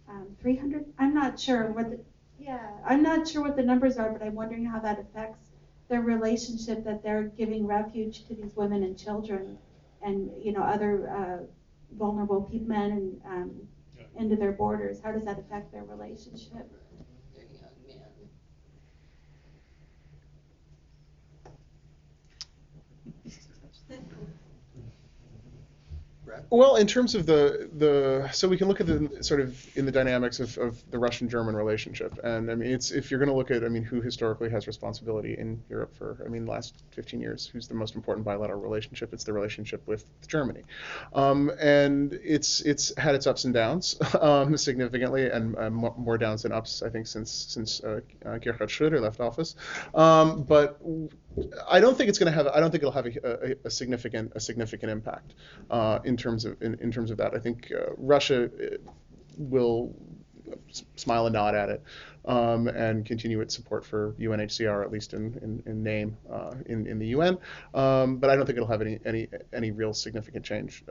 um, 0.08 0.28
300. 0.42 0.86
I'm 1.00 1.14
not 1.14 1.38
sure 1.38 1.72
what 1.74 1.92
the, 1.92 2.00
yeah, 2.40 2.66
I'm 2.86 3.04
not 3.04 3.28
sure 3.28 3.42
what 3.42 3.58
the 3.58 3.64
numbers 3.64 3.98
are, 3.98 4.10
but 4.12 4.22
I'm 4.22 4.36
wondering 4.36 4.66
how 4.66 4.80
that 4.80 5.00
affects 5.00 5.43
their 5.94 6.02
relationship 6.02 6.84
that 6.84 7.04
they're 7.04 7.26
giving 7.38 7.68
refuge 7.68 8.26
to 8.28 8.34
these 8.34 8.56
women 8.56 8.82
and 8.82 8.98
children 8.98 9.56
and 10.02 10.32
you 10.44 10.52
know 10.52 10.64
other 10.64 10.92
uh, 11.08 11.46
vulnerable 12.00 12.50
men 12.66 12.92
and 12.92 13.22
um, 13.28 13.52
into 14.18 14.36
their 14.36 14.54
borders. 14.54 15.00
How 15.04 15.12
does 15.12 15.24
that 15.26 15.38
affect 15.38 15.72
their 15.72 15.84
relationship 15.84 16.68
Brad? 26.34 26.46
Well, 26.50 26.76
in 26.76 26.88
terms 26.88 27.16
of 27.16 27.26
the 27.26 27.70
the, 27.78 28.30
so 28.32 28.48
we 28.48 28.58
can 28.58 28.68
look 28.68 28.82
at 28.82 28.88
the 28.88 29.24
sort 29.24 29.40
of 29.40 29.78
in 29.78 29.86
the 29.86 29.92
dynamics 29.92 30.40
of, 30.40 30.58
of 30.58 30.92
the 30.92 30.98
Russian-German 30.98 31.56
relationship, 31.56 32.20
and 32.24 32.50
I 32.50 32.56
mean, 32.56 32.72
it's 32.72 32.92
if 32.92 33.12
you're 33.12 33.20
going 33.20 33.30
to 33.30 33.36
look 33.36 33.52
at, 33.52 33.64
I 33.64 33.70
mean, 33.70 33.84
who 33.84 34.02
historically 34.02 34.50
has 34.50 34.68
responsibility 34.68 35.38
in 35.38 35.62
Europe 35.70 35.96
for, 35.96 36.18
I 36.26 36.30
mean, 36.30 36.46
last 36.46 36.84
15 36.92 37.20
years, 37.22 37.48
who's 37.48 37.68
the 37.68 37.76
most 37.76 37.96
important 37.96 38.26
bilateral 38.26 38.62
relationship? 38.62 39.14
It's 39.14 39.24
the 39.24 39.34
relationship 39.34 39.86
with 39.88 40.06
Germany, 40.28 40.64
um, 41.14 41.52
and 41.60 42.14
it's 42.24 42.62
it's 42.62 42.96
had 42.98 43.16
its 43.16 43.28
ups 43.28 43.46
and 43.46 43.54
downs 43.54 43.98
um, 44.22 44.58
significantly, 44.58 45.30
and 45.30 45.58
uh, 45.58 45.70
more 45.70 46.18
downs 46.18 46.44
than 46.44 46.52
ups, 46.52 46.82
I 46.82 46.90
think, 46.90 47.08
since 47.08 47.32
since 47.32 47.84
uh, 47.84 48.02
uh, 48.26 48.38
Gerhard 48.38 48.70
Schröder 48.70 49.02
left 49.02 49.20
office. 49.20 49.56
Um, 49.94 50.44
but 50.44 50.80
I 51.68 51.80
don't 51.80 51.98
think 51.98 52.10
it's 52.10 52.20
going 52.20 52.32
to 52.32 52.38
have. 52.38 52.48
I 52.48 52.60
don't 52.60 52.72
think 52.72 52.84
it'll 52.84 52.92
have 52.92 53.06
a, 53.06 53.52
a, 53.52 53.56
a 53.66 53.70
significant 53.70 54.34
a 54.36 54.40
significant 54.40 54.92
impact 54.92 55.34
uh, 55.70 56.00
in 56.04 56.18
terms 56.18 56.46
of 56.46 56.62
in, 56.62 56.76
in, 56.76 56.92
terms 56.92 57.12
of 57.12 57.18
that. 57.18 57.34
I 57.34 57.40
think 57.40 57.72
uh, 57.72 57.94
Russia 57.98 58.46
uh, 58.46 58.78
will 59.38 59.96
smile 60.96 61.26
and 61.26 61.34
nod 61.34 61.56
at 61.56 61.70
it 61.70 61.84
um, 62.26 62.68
and 62.68 63.06
continue 63.06 63.42
its 63.42 63.56
support 63.56 63.86
for 63.86 64.14
UNHCR, 64.20 64.84
at 64.84 64.92
least 64.92 65.14
in, 65.14 65.38
in, 65.42 65.64
in 65.66 65.84
name, 65.84 66.18
uh, 66.32 66.54
in, 66.66 66.88
in 66.88 67.00
the 67.00 67.08
UN. 67.08 67.38
Um, 67.74 68.18
but 68.18 68.30
I 68.30 68.36
don't 68.36 68.46
think 68.46 68.58
it'll 68.58 68.68
have 68.68 68.82
any, 68.82 69.00
any, 69.06 69.28
any 69.54 69.72
real 69.72 69.94
significant 69.94 70.46
change. 70.46 70.84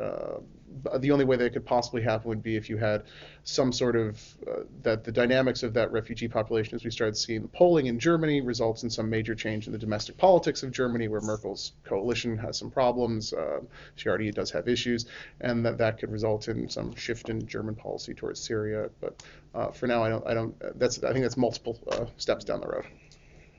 The 0.98 1.10
only 1.10 1.24
way 1.24 1.36
that 1.36 1.52
could 1.52 1.64
possibly 1.64 2.02
happen 2.02 2.28
would 2.28 2.42
be 2.42 2.56
if 2.56 2.68
you 2.70 2.76
had 2.76 3.04
some 3.44 3.72
sort 3.72 3.96
of, 3.96 4.20
uh, 4.46 4.60
that 4.82 5.04
the 5.04 5.12
dynamics 5.12 5.62
of 5.62 5.74
that 5.74 5.92
refugee 5.92 6.28
population, 6.28 6.74
as 6.74 6.84
we 6.84 6.90
started 6.90 7.16
seeing 7.16 7.48
polling 7.48 7.86
in 7.86 7.98
Germany, 7.98 8.40
results 8.40 8.82
in 8.82 8.90
some 8.90 9.10
major 9.10 9.34
change 9.34 9.66
in 9.66 9.72
the 9.72 9.78
domestic 9.78 10.16
politics 10.16 10.62
of 10.62 10.70
Germany, 10.70 11.08
where 11.08 11.20
Merkel's 11.20 11.72
coalition 11.84 12.38
has 12.38 12.58
some 12.58 12.70
problems. 12.70 13.32
Uh, 13.32 13.60
she 13.96 14.08
already 14.08 14.30
does 14.30 14.50
have 14.50 14.68
issues, 14.68 15.06
and 15.40 15.64
that 15.66 15.78
that 15.78 15.98
could 15.98 16.10
result 16.10 16.48
in 16.48 16.68
some 16.68 16.94
shift 16.94 17.28
in 17.28 17.46
German 17.46 17.74
policy 17.74 18.14
towards 18.14 18.40
Syria. 18.40 18.90
But 19.00 19.22
uh, 19.54 19.70
for 19.70 19.86
now, 19.86 20.02
I 20.02 20.08
don't, 20.08 20.26
I 20.26 20.34
don't, 20.34 20.78
that's, 20.78 21.02
I 21.04 21.12
think 21.12 21.24
that's 21.24 21.36
multiple 21.36 21.78
uh, 21.90 22.06
steps 22.16 22.44
down 22.44 22.60
the 22.60 22.68
road. 22.68 22.86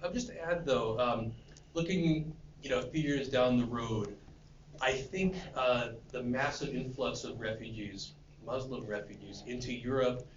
I'll 0.03 0.11
just 0.11 0.31
add 0.31 0.65
though, 0.65 0.99
um, 0.99 1.31
looking, 1.73 2.34
you 2.61 2.69
know, 2.69 2.80
a 2.80 2.84
few 2.84 3.02
years 3.02 3.30
down 3.30 3.57
the 3.57 3.65
road, 3.65 4.15
I 4.82 4.94
think 4.94 5.36
uh, 5.56 5.90
the 6.12 6.24
massive 6.24 6.76
influx 6.76 7.24
of 7.24 7.40
refugees, 7.40 8.14
Muslim 8.45 8.86
refugees, 8.86 9.44
into 9.48 9.72
Europe, 9.74 10.28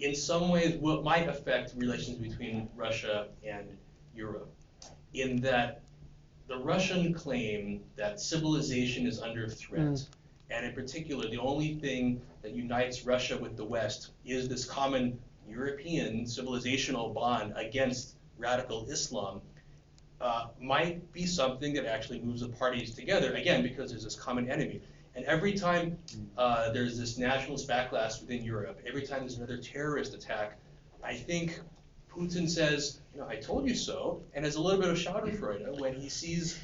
in 0.00 0.14
some 0.14 0.50
ways 0.50 0.78
will, 0.78 1.02
might 1.02 1.28
affect 1.28 1.74
relations 1.76 2.18
between 2.18 2.68
Russia 2.76 3.28
and 3.46 3.66
Europe, 4.14 4.52
in 5.14 5.40
that 5.40 5.82
the 6.46 6.56
Russian 6.56 7.12
claim 7.12 7.82
that 7.96 8.20
civilization 8.20 9.06
is 9.06 9.20
under 9.20 9.48
threat 9.48 9.82
mm. 9.82 10.06
And 10.50 10.64
in 10.64 10.72
particular, 10.72 11.28
the 11.28 11.38
only 11.38 11.74
thing 11.74 12.22
that 12.42 12.52
unites 12.52 13.04
Russia 13.04 13.36
with 13.36 13.56
the 13.56 13.64
West 13.64 14.12
is 14.24 14.48
this 14.48 14.64
common 14.64 15.18
European 15.46 16.24
civilizational 16.24 17.12
bond 17.12 17.52
against 17.56 18.16
radical 18.38 18.86
Islam. 18.88 19.42
Uh, 20.20 20.48
might 20.60 21.12
be 21.12 21.24
something 21.24 21.72
that 21.74 21.86
actually 21.86 22.20
moves 22.20 22.40
the 22.40 22.48
parties 22.48 22.92
together, 22.92 23.34
again, 23.34 23.62
because 23.62 23.90
there's 23.90 24.02
this 24.02 24.16
common 24.16 24.50
enemy. 24.50 24.80
And 25.14 25.24
every 25.26 25.52
time 25.52 25.96
uh, 26.36 26.72
there's 26.72 26.98
this 26.98 27.18
nationalist 27.18 27.68
backlash 27.68 28.20
within 28.20 28.42
Europe, 28.42 28.80
every 28.86 29.06
time 29.06 29.20
there's 29.20 29.36
another 29.36 29.58
terrorist 29.58 30.14
attack, 30.14 30.58
I 31.04 31.14
think 31.14 31.60
Putin 32.10 32.48
says, 32.48 33.00
you 33.14 33.20
know, 33.20 33.28
I 33.28 33.36
told 33.36 33.68
you 33.68 33.74
so, 33.74 34.22
and 34.34 34.44
has 34.44 34.56
a 34.56 34.60
little 34.60 34.80
bit 34.80 34.90
of 34.90 34.96
schadenfreude 34.96 35.78
when 35.80 35.94
he 35.94 36.08
sees 36.08 36.58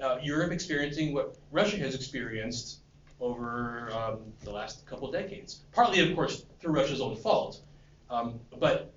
uh, 0.00 0.18
Europe 0.22 0.52
experiencing 0.52 1.14
what 1.14 1.36
Russia 1.50 1.78
has 1.78 1.94
experienced 1.94 2.78
over 3.20 3.90
um, 3.92 4.18
the 4.44 4.50
last 4.50 4.86
couple 4.86 5.10
decades. 5.10 5.62
Partly, 5.72 6.08
of 6.08 6.14
course, 6.14 6.44
through 6.60 6.74
Russia's 6.74 7.00
own 7.00 7.16
fault. 7.16 7.60
Um, 8.10 8.38
but 8.58 8.92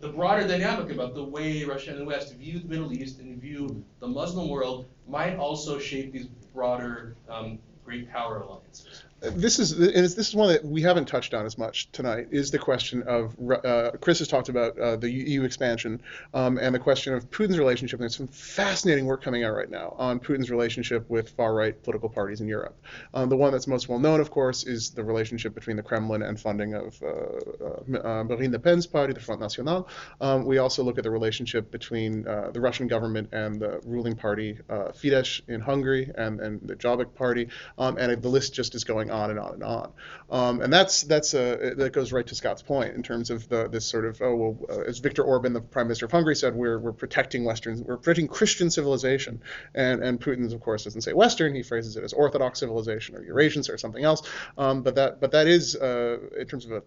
the 0.00 0.08
broader 0.08 0.46
dynamic 0.46 0.92
about 0.92 1.14
the 1.14 1.24
way 1.24 1.64
Russia 1.64 1.90
and 1.90 2.00
the 2.00 2.04
West 2.04 2.34
view 2.34 2.58
the 2.58 2.68
Middle 2.68 2.92
East 2.92 3.18
and 3.20 3.40
view 3.40 3.84
the 4.00 4.06
Muslim 4.06 4.48
world 4.48 4.86
might 5.08 5.36
also 5.36 5.78
shape 5.78 6.12
these 6.12 6.26
broader 6.54 7.16
um, 7.28 7.58
great 7.84 8.10
power 8.10 8.38
alliances 8.38 9.04
this 9.20 9.58
is 9.58 9.76
this 9.76 10.28
is 10.28 10.34
one 10.34 10.48
that 10.48 10.64
we 10.64 10.82
haven't 10.82 11.06
touched 11.06 11.32
on 11.32 11.46
as 11.46 11.56
much 11.56 11.90
tonight 11.92 12.28
is 12.30 12.50
the 12.50 12.58
question 12.58 13.02
of 13.04 13.34
uh, 13.50 13.90
Chris 14.00 14.18
has 14.18 14.28
talked 14.28 14.48
about 14.48 14.78
uh, 14.78 14.96
the 14.96 15.10
EU 15.10 15.42
expansion 15.42 16.00
um, 16.34 16.58
and 16.58 16.74
the 16.74 16.78
question 16.78 17.14
of 17.14 17.30
Putin's 17.30 17.58
relationship. 17.58 17.98
And 17.98 18.02
there's 18.02 18.16
some 18.16 18.28
fascinating 18.28 19.06
work 19.06 19.22
coming 19.22 19.42
out 19.42 19.54
right 19.54 19.70
now 19.70 19.94
on 19.98 20.20
Putin's 20.20 20.50
relationship 20.50 21.08
with 21.08 21.30
far 21.30 21.54
right 21.54 21.82
political 21.82 22.08
parties 22.08 22.40
in 22.40 22.48
Europe. 22.48 22.78
Um, 23.14 23.28
the 23.28 23.36
one 23.36 23.52
that's 23.52 23.66
most 23.66 23.88
well 23.88 23.98
known, 23.98 24.20
of 24.20 24.30
course, 24.30 24.64
is 24.64 24.90
the 24.90 25.02
relationship 25.02 25.54
between 25.54 25.76
the 25.76 25.82
Kremlin 25.82 26.22
and 26.22 26.38
funding 26.38 26.74
of 26.74 27.02
uh, 27.02 27.06
uh, 27.06 28.20
uh 28.20 28.24
Marine 28.24 28.52
Le 28.52 28.58
Pen's 28.58 28.86
party, 28.86 29.14
the 29.14 29.20
Front 29.20 29.40
National. 29.40 29.88
Um, 30.20 30.44
we 30.44 30.58
also 30.58 30.82
look 30.82 30.98
at 30.98 31.04
the 31.04 31.10
relationship 31.10 31.70
between 31.70 32.28
uh, 32.28 32.50
the 32.52 32.60
Russian 32.60 32.86
government 32.86 33.30
and 33.32 33.60
the 33.60 33.80
ruling 33.84 34.14
party 34.14 34.58
Fidesz 34.68 35.40
in 35.48 35.60
Hungary 35.60 36.10
and, 36.16 36.40
and 36.40 36.60
the 36.62 36.76
Jobbik 36.76 37.14
party, 37.14 37.48
um, 37.78 37.96
and 37.96 38.20
the 38.20 38.28
list 38.28 38.52
just 38.52 38.74
is 38.74 38.84
going 38.84 39.10
on 39.10 39.15
on 39.16 39.30
and 39.30 39.38
on 39.38 39.54
and 39.54 39.62
on. 39.62 39.92
Um, 40.30 40.60
and 40.60 40.72
that's 40.72 41.02
that's 41.02 41.34
a, 41.34 41.74
that 41.76 41.92
goes 41.92 42.12
right 42.12 42.26
to 42.26 42.34
Scott's 42.34 42.62
point 42.62 42.94
in 42.94 43.02
terms 43.02 43.30
of 43.30 43.48
the 43.48 43.68
this 43.68 43.86
sort 43.86 44.04
of 44.04 44.20
oh 44.20 44.34
well 44.34 44.58
uh, 44.70 44.82
as 44.82 44.98
Viktor 44.98 45.22
Orban, 45.22 45.52
the 45.52 45.60
Prime 45.60 45.86
Minister 45.86 46.06
of 46.06 46.12
Hungary, 46.12 46.36
said 46.36 46.54
we're 46.54 46.78
we're 46.78 46.92
protecting 46.92 47.44
Western 47.44 47.84
we're 47.84 47.96
protecting 47.96 48.28
Christian 48.28 48.70
civilization, 48.70 49.40
and 49.74 50.02
and 50.02 50.20
Putin 50.20 50.52
of 50.52 50.60
course 50.60 50.84
doesn't 50.84 51.02
say 51.02 51.12
Western, 51.12 51.54
he 51.54 51.62
phrases 51.62 51.96
it 51.96 52.04
as 52.04 52.12
Orthodox 52.12 52.60
civilization 52.60 53.16
or 53.16 53.24
Eurasians 53.24 53.72
or 53.72 53.78
something 53.78 54.04
else. 54.04 54.22
Um, 54.58 54.82
but 54.82 54.94
that 54.96 55.20
but 55.20 55.32
that 55.32 55.46
is 55.46 55.76
uh, 55.76 56.18
in 56.38 56.46
terms 56.46 56.66
of 56.66 56.72
a 56.72 56.82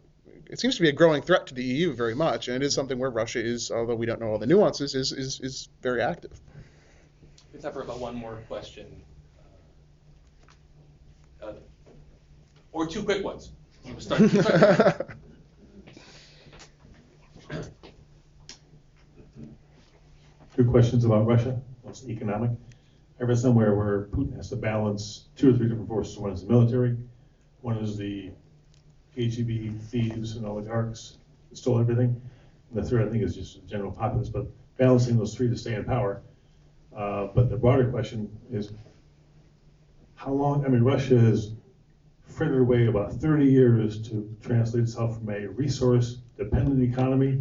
it 0.49 0.59
seems 0.59 0.75
to 0.77 0.81
be 0.81 0.89
a 0.89 0.93
growing 0.93 1.21
threat 1.21 1.45
to 1.47 1.53
the 1.53 1.63
EU 1.63 1.93
very 1.93 2.15
much, 2.15 2.47
and 2.47 2.57
it 2.57 2.65
is 2.65 2.73
something 2.73 2.97
where 2.97 3.11
Russia 3.11 3.39
is, 3.39 3.69
although 3.69 3.95
we 3.95 4.07
don't 4.07 4.19
know 4.19 4.29
all 4.29 4.39
the 4.39 4.47
nuances, 4.47 4.95
is 4.95 5.11
is, 5.11 5.39
is 5.41 5.69
very 5.81 6.01
active. 6.01 6.39
Have 7.53 7.61
time 7.61 7.73
for 7.73 7.81
about 7.81 7.99
one 7.99 8.15
more 8.15 8.35
question. 8.47 9.03
Uh, 11.41 11.53
or 12.71 12.87
two 12.87 13.03
quick 13.03 13.23
ones. 13.23 13.51
Two 20.55 20.65
questions 20.71 21.05
about 21.05 21.25
Russia, 21.25 21.59
mostly 21.85 22.11
economic. 22.13 22.51
I 23.19 23.23
read 23.23 23.37
somewhere 23.37 23.75
where 23.75 24.05
Putin 24.05 24.35
has 24.35 24.49
to 24.49 24.55
balance 24.55 25.27
two 25.35 25.49
or 25.49 25.57
three 25.57 25.67
different 25.67 25.87
forces. 25.87 26.17
One 26.17 26.31
is 26.31 26.41
the 26.41 26.49
military, 26.49 26.97
one 27.61 27.77
is 27.77 27.97
the 27.97 28.31
KGB 29.17 29.81
thieves 29.81 30.35
and 30.35 30.45
oligarchs 30.45 31.17
that 31.49 31.57
stole 31.57 31.79
everything, 31.79 32.21
and 32.69 32.83
the 32.83 32.87
third, 32.87 33.07
I 33.07 33.11
think, 33.11 33.23
is 33.23 33.35
just 33.35 33.61
the 33.61 33.67
general 33.67 33.91
populace. 33.91 34.29
But 34.29 34.47
balancing 34.77 35.17
those 35.17 35.35
three 35.35 35.49
to 35.49 35.57
stay 35.57 35.75
in 35.75 35.83
power. 35.83 36.21
Uh, 36.95 37.27
but 37.35 37.49
the 37.49 37.57
broader 37.57 37.89
question 37.91 38.29
is, 38.51 38.71
how 40.15 40.31
long? 40.31 40.65
I 40.65 40.69
mean, 40.69 40.81
Russia 40.81 41.15
is 41.15 41.51
frittered 42.39 42.61
away 42.61 42.87
about 42.87 43.11
30 43.11 43.43
years 43.43 44.01
to 44.01 44.33
translate 44.41 44.83
itself 44.83 45.17
from 45.17 45.29
a 45.29 45.45
resource-dependent 45.47 46.81
economy 46.81 47.37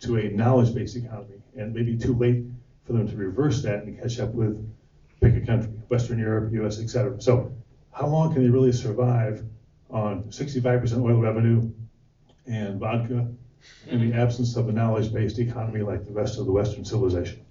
to 0.00 0.16
a 0.16 0.30
knowledge-based 0.30 0.96
economy, 0.96 1.36
and 1.54 1.74
maybe 1.74 1.98
too 1.98 2.14
late 2.14 2.42
for 2.86 2.94
them 2.94 3.06
to 3.06 3.14
reverse 3.14 3.60
that 3.62 3.82
and 3.82 4.00
catch 4.00 4.18
up 4.18 4.32
with 4.32 4.56
pick 5.20 5.36
a 5.36 5.44
country, 5.44 5.70
Western 5.88 6.18
Europe, 6.18 6.50
U.S., 6.54 6.80
etc. 6.80 7.20
So, 7.20 7.52
how 7.92 8.06
long 8.06 8.32
can 8.32 8.42
they 8.42 8.48
really 8.48 8.72
survive 8.72 9.44
on 9.90 10.22
65% 10.24 11.02
oil 11.02 11.20
revenue 11.20 11.70
and 12.46 12.80
vodka 12.80 13.28
in 13.86 14.10
the 14.10 14.16
absence 14.16 14.56
of 14.56 14.70
a 14.70 14.72
knowledge-based 14.72 15.38
economy 15.38 15.82
like 15.82 16.06
the 16.06 16.12
rest 16.12 16.38
of 16.38 16.46
the 16.46 16.52
Western 16.52 16.86
civilization? 16.86 17.44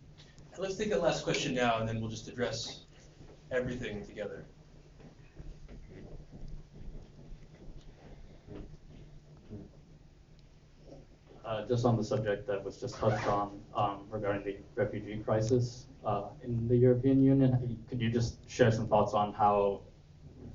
Let's 0.58 0.78
take 0.78 0.90
that 0.90 1.04
last 1.04 1.24
question 1.24 1.54
now, 1.54 1.78
and 1.78 1.88
then 1.88 2.02
we'll 2.02 2.10
just 2.10 2.28
address 2.28 2.86
everything 3.52 4.04
together. 4.04 4.46
Uh, 11.46 11.68
just 11.68 11.86
on 11.86 11.96
the 11.96 12.04
subject 12.04 12.48
that 12.48 12.64
was 12.64 12.78
just 12.78 12.96
touched 12.96 13.28
on 13.28 13.60
um, 13.76 14.00
regarding 14.10 14.44
the 14.44 14.58
refugee 14.76 15.22
crisis 15.24 15.86
uh, 16.06 16.24
in 16.44 16.68
the 16.68 16.76
European 16.76 17.22
Union, 17.22 17.78
could 17.90 18.02
you 18.02 18.10
just 18.10 18.50
share 18.50 18.72
some 18.72 18.88
thoughts 18.88 19.14
on 19.14 19.34
how 19.34 19.82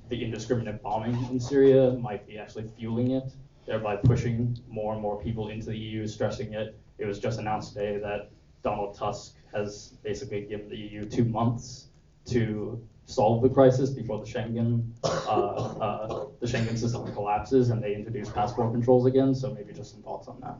the 0.09 0.23
indiscriminate 0.23 0.81
bombing 0.81 1.15
in 1.31 1.39
Syria 1.39 1.91
might 1.91 2.27
be 2.27 2.37
actually 2.37 2.69
fueling 2.77 3.11
it, 3.11 3.33
thereby 3.65 3.95
pushing 3.95 4.57
more 4.67 4.93
and 4.93 5.01
more 5.01 5.21
people 5.21 5.49
into 5.49 5.67
the 5.67 5.77
EU, 5.77 6.05
stressing 6.07 6.53
it? 6.53 6.77
It 6.97 7.05
was 7.05 7.19
just 7.19 7.39
announced 7.39 7.73
today 7.73 7.97
that 7.99 8.29
Donald 8.63 8.95
Tusk 8.97 9.35
has 9.53 9.93
basically 10.03 10.41
given 10.41 10.69
the 10.69 10.77
EU 10.77 11.05
two 11.05 11.25
months 11.25 11.87
to 12.25 12.81
solve 13.05 13.41
the 13.41 13.49
crisis 13.49 13.89
before 13.89 14.19
the 14.19 14.25
Schengen 14.25 14.89
uh, 15.03 15.07
uh, 15.07 16.25
the 16.39 16.47
Schengen 16.47 16.77
system 16.77 17.11
collapses 17.13 17.69
and 17.69 17.83
they 17.83 17.93
introduce 17.95 18.29
passport 18.29 18.71
controls 18.71 19.05
again. 19.05 19.33
So 19.33 19.53
maybe 19.53 19.73
just 19.73 19.91
some 19.91 20.01
thoughts 20.01 20.27
on 20.27 20.39
that. 20.41 20.57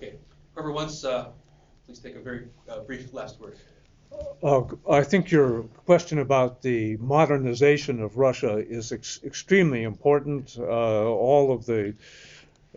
Okay. 0.00 0.14
Whoever 0.54 0.72
wants, 0.72 1.04
uh, 1.04 1.28
please 1.84 1.98
take 1.98 2.16
a 2.16 2.20
very 2.20 2.46
uh, 2.70 2.80
brief 2.80 3.12
last 3.12 3.38
word. 3.38 3.58
Uh, 4.42 4.62
I 4.90 5.02
think 5.02 5.30
your 5.30 5.64
question 5.84 6.20
about 6.20 6.62
the 6.62 6.96
modernization 6.96 8.00
of 8.00 8.16
Russia 8.16 8.64
is 8.66 8.92
ex- 8.92 9.20
extremely 9.22 9.82
important. 9.82 10.56
Uh, 10.58 10.64
all 10.64 11.52
of 11.52 11.66
the 11.66 11.94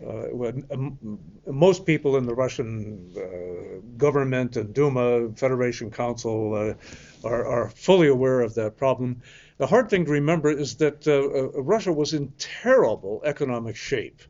uh, 0.06 0.52
um, 0.70 1.18
most 1.46 1.86
people 1.86 2.18
in 2.18 2.26
the 2.26 2.34
Russian 2.34 3.10
uh, 3.16 3.80
government 3.96 4.58
and 4.58 4.74
Duma, 4.74 5.30
Federation 5.30 5.90
Council, 5.90 6.76
are, 7.24 7.46
are, 7.46 7.70
fully 7.70 8.08
aware 8.08 8.42
of 8.42 8.52
that 8.56 8.76
problem. 8.76 9.22
The 9.56 9.66
hard 9.66 9.88
thing 9.88 10.04
to 10.04 10.10
remember 10.10 10.50
is 10.50 10.74
that 10.76 11.06
Russia 11.54 11.92
was 11.92 12.12
in 12.12 12.34
terrible 12.36 13.22
economic 13.24 13.76
shape 13.76 14.20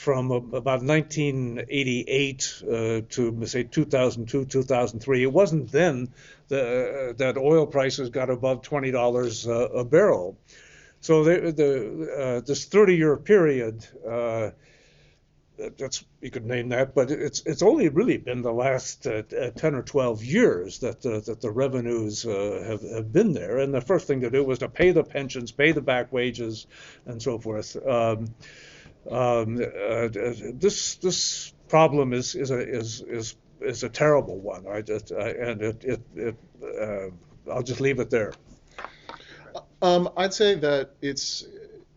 from 0.00 0.30
about 0.30 0.82
1988 0.82 2.62
uh, 2.62 3.00
to 3.10 3.46
say 3.46 3.64
2002, 3.64 4.46
2003. 4.46 5.22
It 5.22 5.32
wasn't 5.32 5.70
then 5.70 6.08
the, 6.48 7.14
that 7.18 7.36
oil 7.36 7.66
prices 7.66 8.08
got 8.08 8.30
above 8.30 8.62
$20 8.62 9.78
a 9.78 9.84
barrel. 9.84 10.38
So 11.02 11.24
the, 11.24 11.52
the 11.52 12.42
this 12.46 12.66
30-year 12.66 13.18
period 13.18 13.86
that's 15.76 16.04
you 16.20 16.30
could 16.30 16.46
name 16.46 16.70
that, 16.70 16.94
but 16.94 17.10
it's 17.10 17.42
it's 17.44 17.62
only 17.62 17.88
really 17.88 18.16
been 18.16 18.42
the 18.42 18.52
last 18.52 19.06
uh, 19.06 19.22
uh 19.38 19.50
10 19.50 19.74
or 19.74 19.82
12 19.82 20.24
years 20.24 20.78
that 20.80 21.04
uh, 21.04 21.20
that 21.20 21.40
the 21.40 21.50
revenues 21.50 22.24
uh, 22.26 22.64
have 22.66 22.82
have 22.82 23.12
been 23.12 23.32
there, 23.32 23.58
and 23.58 23.74
the 23.74 23.80
first 23.80 24.06
thing 24.06 24.22
to 24.22 24.30
do 24.30 24.44
was 24.44 24.60
to 24.60 24.68
pay 24.68 24.92
the 24.92 25.04
pensions, 25.04 25.52
pay 25.52 25.72
the 25.72 25.80
back 25.80 26.12
wages, 26.12 26.66
and 27.06 27.22
so 27.22 27.38
forth. 27.38 27.76
Um, 27.86 28.34
um, 29.08 29.58
uh, 29.58 30.08
this 30.54 30.96
this 30.96 31.52
problem 31.68 32.12
is 32.12 32.34
is 32.34 32.50
a 32.50 32.58
is 32.58 33.02
is 33.02 33.36
is 33.60 33.82
a 33.82 33.88
terrible 33.88 34.38
one. 34.38 34.66
I 34.66 34.82
just 34.82 35.12
I, 35.12 35.30
and 35.30 35.62
it 35.62 35.84
it, 35.84 36.00
it 36.16 36.36
uh, 36.62 37.52
I'll 37.52 37.62
just 37.62 37.80
leave 37.80 38.00
it 38.00 38.10
there. 38.10 38.32
Um, 39.82 40.10
I'd 40.16 40.34
say 40.34 40.54
that 40.56 40.90
it's 41.00 41.46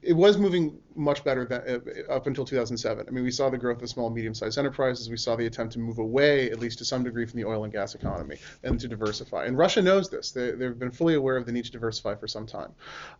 it 0.02 0.14
was 0.14 0.38
moving 0.38 0.80
much 0.96 1.24
better 1.24 1.46
than, 1.46 1.62
uh, 1.62 2.14
up 2.14 2.28
until 2.28 2.46
2007. 2.46 3.06
I 3.08 3.12
mean, 3.12 3.24
we 3.24 3.32
saw 3.32 3.50
the 3.50 3.58
growth 3.58 3.82
of 3.82 3.90
small 3.90 4.08
and 4.08 4.16
medium-sized 4.16 4.58
enterprises. 4.58 5.10
We 5.10 5.18
saw 5.18 5.36
the 5.36 5.46
attempt 5.46 5.74
to 5.74 5.80
move 5.80 6.00
away, 6.00 6.52
at 6.52 6.60
least 6.60 6.80
to 6.80 6.86
some 6.86 7.04
degree, 7.04 7.26
from 7.26 7.40
the 7.40 7.46
oil 7.46 7.64
and 7.64 7.74
gas 7.74 7.96
economy 7.96 8.38
and 8.64 8.80
to 8.80 8.88
diversify. 8.88 9.46
And 9.46 9.58
Russia 9.58 9.82
knows 9.82 10.10
this. 10.10 10.32
They, 10.32 10.48
have 10.48 10.80
been 10.80 10.92
fully 10.92 11.16
aware 11.16 11.38
of 11.38 11.46
the 11.46 11.52
need 11.52 11.66
to 11.66 11.72
diversify 11.72 12.16
for 12.16 12.28
some 12.28 12.46
time. 12.46 12.72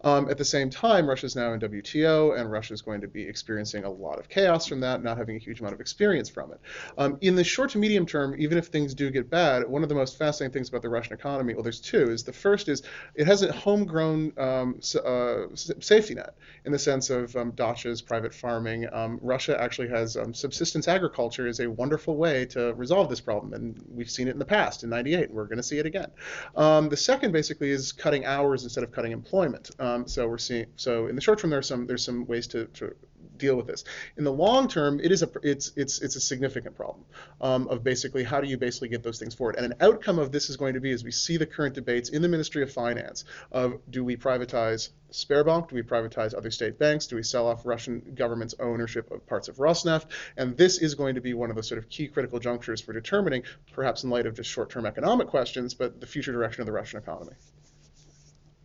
Um, 0.04 0.30
at 0.30 0.38
the 0.38 0.46
same 0.46 0.70
time, 0.70 1.08
Russia 1.08 1.26
is 1.26 1.36
now 1.36 1.54
in 1.54 1.60
WTO, 1.60 2.40
and 2.40 2.52
Russia 2.52 2.74
is 2.74 2.82
going 2.82 3.02
to 3.02 3.08
be 3.08 3.24
experiencing 3.24 3.84
a 3.84 3.90
lot 3.90 4.20
of 4.20 4.30
chaos 4.30 4.68
from 4.68 4.80
that, 4.82 5.04
not 5.04 5.18
having 5.18 5.36
a 5.36 5.40
huge 5.40 5.60
amount 5.60 5.74
of 5.74 5.82
experience 5.82 6.30
from 6.30 6.52
it. 6.52 6.60
Um, 6.98 7.18
in 7.22 7.36
the 7.36 7.44
short 7.44 7.72
to 7.72 7.78
medium 7.78 8.06
term, 8.06 8.36
even 8.38 8.58
if 8.58 8.68
things 8.68 8.94
do 8.94 9.10
get 9.10 9.30
bad, 9.30 9.68
one 9.68 9.84
of 9.84 9.90
the 9.90 9.96
most 9.96 10.18
fascinating 10.18 10.54
things 10.54 10.70
about 10.70 10.82
the 10.82 10.90
Russian 10.90 11.14
economy, 11.14 11.54
well, 11.54 11.64
there's 11.64 11.80
two, 11.80 12.10
is 12.10 12.24
the 12.24 12.34
first 12.34 12.70
is 12.70 12.84
it 13.16 13.28
has 13.28 13.42
a 13.42 13.52
homegrown 13.52 14.34
um, 14.38 14.80
uh, 15.06 15.56
safety 15.56 16.16
net 16.16 16.36
in 16.66 16.72
the 16.72 16.80
sense 16.80 17.10
of 17.10 17.36
um, 17.36 17.52
dachas, 17.64 18.06
private 18.06 18.34
farming. 18.34 18.88
Um, 18.92 19.20
Russia 19.22 19.60
actually 19.60 19.90
has 19.90 20.18
um, 20.18 20.34
subsistence 20.34 20.88
agriculture 20.88 21.48
is 21.48 21.60
a 21.60 21.70
wonderful 21.70 22.16
way 22.18 22.46
to 22.48 22.74
resolve 22.74 23.10
this 23.10 23.22
problem, 23.22 23.54
and 23.54 23.84
we've 23.90 24.10
seen 24.10 24.28
it 24.28 24.32
in 24.32 24.40
the 24.40 24.46
past 24.46 24.84
in 24.84 24.90
'98, 24.90 25.30
and 25.30 25.34
we're 25.34 25.46
going 25.46 25.58
to 25.58 25.64
see 25.64 25.80
it 25.80 25.86
again. 25.86 26.12
Um, 26.56 26.90
the 26.90 26.98
second 26.98 27.32
basically 27.32 27.72
is 27.72 27.92
cutting 27.92 28.26
hours 28.26 28.64
instead 28.64 28.84
of 28.84 28.92
cutting 28.92 29.12
employment. 29.12 29.72
Um, 29.80 30.08
so 30.08 30.28
we're 30.28 30.38
seeing 30.38 30.68
so 30.76 31.08
in 31.08 31.16
the 31.16 31.22
short 31.22 31.40
term 31.40 31.50
there's 31.50 31.68
some 31.68 31.88
there's 31.88 32.04
some 32.04 32.26
ways 32.26 32.48
to, 32.48 32.66
to 32.66 32.96
deal 33.38 33.56
with 33.56 33.68
this. 33.68 33.84
In 34.18 34.24
the 34.24 34.32
long 34.32 34.68
term, 34.68 35.00
it 35.00 35.12
is 35.12 35.24
a 35.24 35.30
it's 35.42 35.72
it's 35.76 36.02
it's 36.02 36.16
a 36.16 36.22
significant 36.22 36.76
problem 36.76 37.06
um, 37.42 37.68
of 37.68 37.84
basically 37.84 38.24
how 38.24 38.42
do 38.42 38.48
you 38.48 38.58
basically 38.58 38.90
get 38.90 39.04
those 39.04 39.20
things 39.20 39.34
forward. 39.34 39.56
And 39.56 39.66
an 39.66 39.76
outcome 39.82 40.20
of 40.20 40.32
this 40.32 40.50
is 40.50 40.58
going 40.58 40.74
to 40.76 40.80
be 40.80 40.92
as 40.92 41.04
we 41.04 41.12
see 41.12 41.38
the 41.38 41.46
current 41.46 41.76
debates 41.76 42.10
in 42.10 42.22
the 42.22 42.30
Ministry 42.30 42.64
of 42.64 42.72
Finance 42.72 43.26
of 43.52 43.80
do 43.90 44.04
we 44.04 44.18
privatize 44.18 44.90
Sberbank? 45.12 45.70
Do 45.70 45.76
we 45.76 45.84
privatize 45.84 46.36
other 46.36 46.52
state 46.52 46.80
banks? 46.80 47.08
Do 47.08 47.16
we 47.16 47.24
sell 47.24 47.48
off 47.48 47.66
Russian 47.66 48.14
government's 48.16 48.56
ownership 48.60 49.12
of 49.12 49.26
parts 49.28 49.48
of 49.48 49.58
Rosneft? 49.58 50.08
And 50.38 50.58
this 50.58 50.80
is 50.80 50.96
going 50.96 51.16
to 51.16 51.22
be 51.22 51.34
one 51.34 51.50
of 51.50 51.56
the 51.56 51.64
sort 51.64 51.78
of 51.78 51.90
key 51.90 52.08
critical 52.08 52.40
junctures 52.40 52.82
for 52.82 52.94
determining, 52.94 53.44
perhaps 53.74 54.04
in 54.04 54.10
light 54.10 54.26
of 54.26 54.36
just 54.36 54.50
short-term 54.50 54.86
economic 54.86 55.28
questions, 55.28 55.74
but 55.74 56.00
the 56.00 56.08
future 56.08 56.32
direction 56.32 56.62
of 56.62 56.66
the 56.66 56.72
Russian 56.72 57.00
economy. 57.00 57.34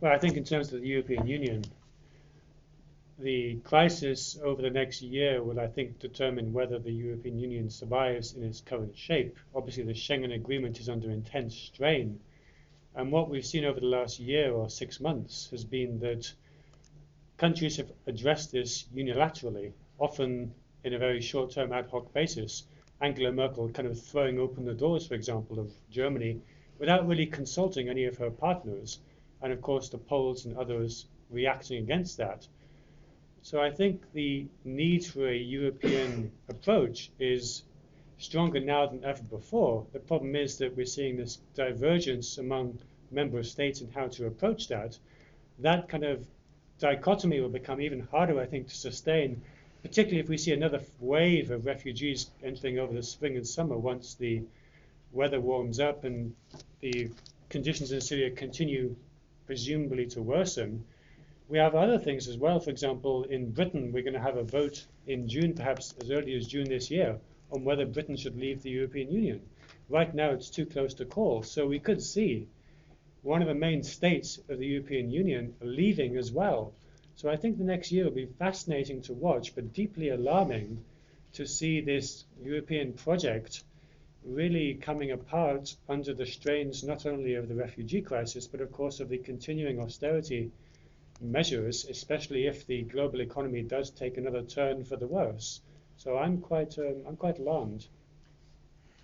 Well, 0.01 0.13
I 0.13 0.17
think 0.17 0.37
in 0.37 0.43
terms 0.43 0.71
of 0.71 0.81
the 0.81 0.87
European 0.87 1.27
Union, 1.27 1.63
the 3.19 3.55
crisis 3.65 4.39
over 4.41 4.61
the 4.61 4.69
next 4.69 5.01
year 5.01 5.43
will, 5.43 5.59
I 5.59 5.67
think, 5.67 5.99
determine 5.99 6.53
whether 6.53 6.79
the 6.79 6.91
European 6.91 7.37
Union 7.37 7.69
survives 7.69 8.33
in 8.33 8.43
its 8.43 8.61
current 8.61 8.97
shape. 8.97 9.37
Obviously, 9.53 9.83
the 9.83 9.93
Schengen 9.93 10.33
Agreement 10.33 10.79
is 10.79 10.87
under 10.87 11.11
intense 11.11 11.53
strain. 11.53 12.21
And 12.95 13.11
what 13.11 13.29
we've 13.29 13.45
seen 13.45 13.65
over 13.65 13.79
the 13.79 13.85
last 13.87 14.19
year 14.19 14.53
or 14.53 14.69
six 14.69 15.01
months 15.01 15.49
has 15.51 15.65
been 15.65 15.99
that 15.99 16.31
countries 17.37 17.75
have 17.75 17.91
addressed 18.07 18.53
this 18.53 18.85
unilaterally, 18.95 19.73
often 19.97 20.53
in 20.85 20.93
a 20.93 20.97
very 20.97 21.19
short 21.19 21.51
term 21.51 21.73
ad 21.73 21.87
hoc 21.87 22.13
basis. 22.13 22.63
Angela 23.01 23.31
Merkel 23.33 23.69
kind 23.69 23.87
of 23.87 24.01
throwing 24.01 24.39
open 24.39 24.63
the 24.63 24.73
doors, 24.73 25.05
for 25.05 25.15
example, 25.15 25.59
of 25.59 25.73
Germany 25.91 26.41
without 26.77 27.05
really 27.05 27.25
consulting 27.25 27.89
any 27.89 28.05
of 28.05 28.17
her 28.17 28.31
partners. 28.31 28.99
And 29.41 29.51
of 29.51 29.61
course, 29.61 29.89
the 29.89 29.97
Poles 29.97 30.45
and 30.45 30.57
others 30.57 31.05
reacting 31.29 31.83
against 31.83 32.17
that. 32.17 32.47
So 33.41 33.61
I 33.61 33.71
think 33.71 34.11
the 34.11 34.47
need 34.65 35.05
for 35.05 35.27
a 35.27 35.35
European 35.35 36.31
approach 36.49 37.09
is 37.19 37.63
stronger 38.17 38.59
now 38.59 38.85
than 38.87 39.03
ever 39.05 39.23
before. 39.23 39.87
The 39.93 39.99
problem 39.99 40.35
is 40.35 40.57
that 40.57 40.75
we're 40.75 40.85
seeing 40.85 41.15
this 41.15 41.39
divergence 41.55 42.37
among 42.37 42.79
member 43.11 43.41
states 43.43 43.79
and 43.79 43.91
how 43.93 44.07
to 44.09 44.27
approach 44.27 44.67
that. 44.67 44.99
That 45.59 45.87
kind 45.87 46.03
of 46.03 46.27
dichotomy 46.79 47.39
will 47.39 47.49
become 47.49 47.81
even 47.81 48.01
harder, 48.01 48.39
I 48.39 48.45
think, 48.45 48.67
to 48.67 48.75
sustain, 48.75 49.41
particularly 49.81 50.19
if 50.19 50.29
we 50.29 50.37
see 50.37 50.51
another 50.51 50.81
wave 50.99 51.49
of 51.49 51.65
refugees 51.65 52.29
entering 52.43 52.77
over 52.77 52.93
the 52.93 53.03
spring 53.03 53.37
and 53.37 53.47
summer 53.47 53.77
once 53.77 54.15
the 54.15 54.43
weather 55.13 55.39
warms 55.39 55.79
up 55.79 56.03
and 56.03 56.35
the 56.81 57.09
conditions 57.49 57.91
in 57.91 58.01
Syria 58.01 58.31
continue 58.31 58.95
presumably 59.45 60.05
to 60.07 60.21
worsen 60.21 60.83
we 61.49 61.57
have 61.57 61.73
other 61.73 61.97
things 61.97 62.27
as 62.27 62.37
well. 62.37 62.59
For 62.59 62.69
example, 62.69 63.23
in 63.23 63.49
Britain, 63.49 63.91
we're 63.91 64.03
going 64.03 64.13
to 64.13 64.19
have 64.19 64.37
a 64.37 64.43
vote 64.43 64.85
in 65.07 65.27
June, 65.27 65.53
perhaps 65.55 65.95
as 65.99 66.11
early 66.11 66.35
as 66.35 66.45
June 66.45 66.69
this 66.69 66.91
year, 66.91 67.19
on 67.51 67.63
whether 67.63 67.87
Britain 67.87 68.15
should 68.15 68.37
leave 68.37 68.61
the 68.61 68.69
European 68.69 69.11
Union. 69.11 69.41
Right 69.89 70.13
now, 70.13 70.29
it's 70.29 70.51
too 70.51 70.67
close 70.67 70.93
to 70.95 71.05
call. 71.05 71.41
So 71.41 71.65
we 71.65 71.79
could 71.79 72.03
see 72.03 72.47
one 73.23 73.41
of 73.41 73.47
the 73.47 73.55
main 73.55 73.81
states 73.81 74.39
of 74.47 74.59
the 74.59 74.67
European 74.67 75.09
Union 75.09 75.55
leaving 75.59 76.17
as 76.17 76.31
well. 76.31 76.73
So 77.15 77.29
I 77.29 77.35
think 77.35 77.57
the 77.57 77.63
next 77.63 77.91
year 77.91 78.05
will 78.05 78.11
be 78.11 78.27
fascinating 78.27 79.01
to 79.03 79.13
watch, 79.13 79.55
but 79.55 79.73
deeply 79.73 80.09
alarming 80.09 80.85
to 81.33 81.47
see 81.47 81.81
this 81.81 82.25
European 82.43 82.93
project 82.93 83.63
really 84.23 84.75
coming 84.75 85.11
apart 85.11 85.75
under 85.87 86.13
the 86.13 86.27
strains 86.27 86.83
not 86.83 87.07
only 87.07 87.33
of 87.33 87.47
the 87.47 87.55
refugee 87.55 88.01
crisis, 88.01 88.45
but 88.45 88.61
of 88.61 88.71
course 88.71 88.99
of 88.99 89.09
the 89.09 89.17
continuing 89.17 89.79
austerity 89.79 90.51
measures, 91.21 91.85
especially 91.89 92.47
if 92.47 92.65
the 92.67 92.83
global 92.83 93.21
economy 93.21 93.61
does 93.61 93.89
take 93.89 94.17
another 94.17 94.41
turn 94.41 94.83
for 94.83 94.95
the 94.95 95.07
worse. 95.07 95.61
So 95.97 96.17
I'm 96.17 96.39
quite, 96.39 96.77
um, 96.77 97.03
I'm 97.07 97.17
quite 97.17 97.39
alarmed. 97.39 97.87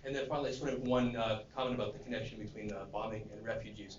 And 0.04 0.14
then 0.14 0.26
finally, 0.28 0.52
sort 0.52 0.72
of 0.72 0.82
one 0.82 1.16
uh, 1.16 1.40
comment 1.54 1.74
about 1.74 1.92
the 1.92 1.98
connection 2.04 2.38
between 2.38 2.72
uh, 2.72 2.84
bombing 2.92 3.28
and 3.32 3.44
refugees. 3.44 3.98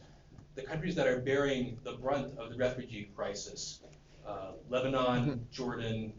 The 0.55 0.63
countries 0.63 0.95
that 0.95 1.05
are 1.05 1.19
bearing 1.19 1.77
the 1.83 1.93
brunt 1.93 2.37
of 2.39 2.49
the 2.49 2.57
refugee 2.57 3.09
crisis, 3.15 3.81
uh, 4.25 4.51
Lebanon, 4.69 5.25
mm-hmm. 5.25 5.33
Jordan, 5.51 6.13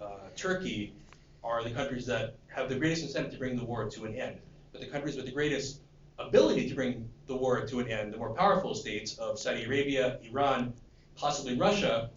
uh, 0.00 0.28
Turkey, 0.36 0.92
are 1.44 1.62
the 1.62 1.70
countries 1.70 2.04
that 2.06 2.34
have 2.48 2.68
the 2.68 2.74
greatest 2.74 3.02
incentive 3.02 3.32
to 3.32 3.38
bring 3.38 3.56
the 3.56 3.64
war 3.64 3.88
to 3.88 4.04
an 4.04 4.14
end. 4.14 4.38
But 4.72 4.80
the 4.80 4.88
countries 4.88 5.16
with 5.16 5.24
the 5.24 5.32
greatest 5.32 5.80
ability 6.18 6.68
to 6.68 6.74
bring 6.74 7.08
the 7.26 7.36
war 7.36 7.64
to 7.64 7.80
an 7.80 7.88
end, 7.88 8.12
the 8.12 8.18
more 8.18 8.34
powerful 8.34 8.74
states 8.74 9.16
of 9.18 9.38
Saudi 9.38 9.64
Arabia, 9.64 10.18
Iran, 10.28 10.74
possibly 11.18 11.56
Russia, 11.56 12.10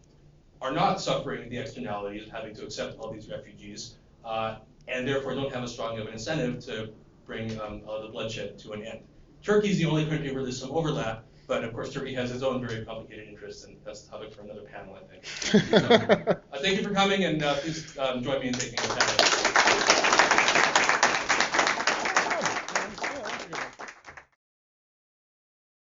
are 0.61 0.71
not 0.71 1.01
suffering 1.01 1.49
the 1.49 1.57
externalities 1.57 2.23
of 2.23 2.29
having 2.31 2.53
to 2.55 2.63
accept 2.63 2.99
all 2.99 3.11
these 3.11 3.29
refugees, 3.29 3.95
uh, 4.23 4.57
and 4.87 5.07
therefore 5.07 5.33
don't 5.33 5.51
have 5.53 5.63
a 5.63 5.67
strong 5.67 5.97
of 5.99 6.07
an 6.07 6.13
incentive 6.13 6.63
to 6.65 6.93
bring 7.25 7.59
um, 7.61 7.81
uh, 7.87 8.01
the 8.01 8.09
bloodshed 8.09 8.57
to 8.59 8.73
an 8.73 8.83
end. 8.83 8.99
Turkey 9.43 9.71
is 9.71 9.79
the 9.79 9.85
only 9.85 10.05
country 10.05 10.31
where 10.31 10.43
there's 10.43 10.59
some 10.59 10.71
overlap, 10.71 11.23
but 11.47 11.63
of 11.63 11.73
course 11.73 11.91
Turkey 11.91 12.13
has 12.13 12.31
its 12.31 12.43
own 12.43 12.65
very 12.65 12.85
complicated 12.85 13.27
interests, 13.27 13.65
and 13.65 13.75
that's 13.83 14.01
the 14.03 14.11
topic 14.11 14.33
for 14.33 14.41
another 14.41 14.61
panel, 14.61 14.95
I 14.95 15.03
think. 15.11 15.25
so, 15.25 15.77
uh, 16.53 16.59
thank 16.59 16.77
you 16.77 16.83
for 16.83 16.93
coming, 16.93 17.23
and 17.23 17.41
uh, 17.41 17.55
please 17.55 17.97
um, 17.97 18.21
join 18.21 18.39
me 18.39 18.49
in 18.49 18.53
taking 18.53 18.79
a 18.79 18.93
panel. 18.93 19.40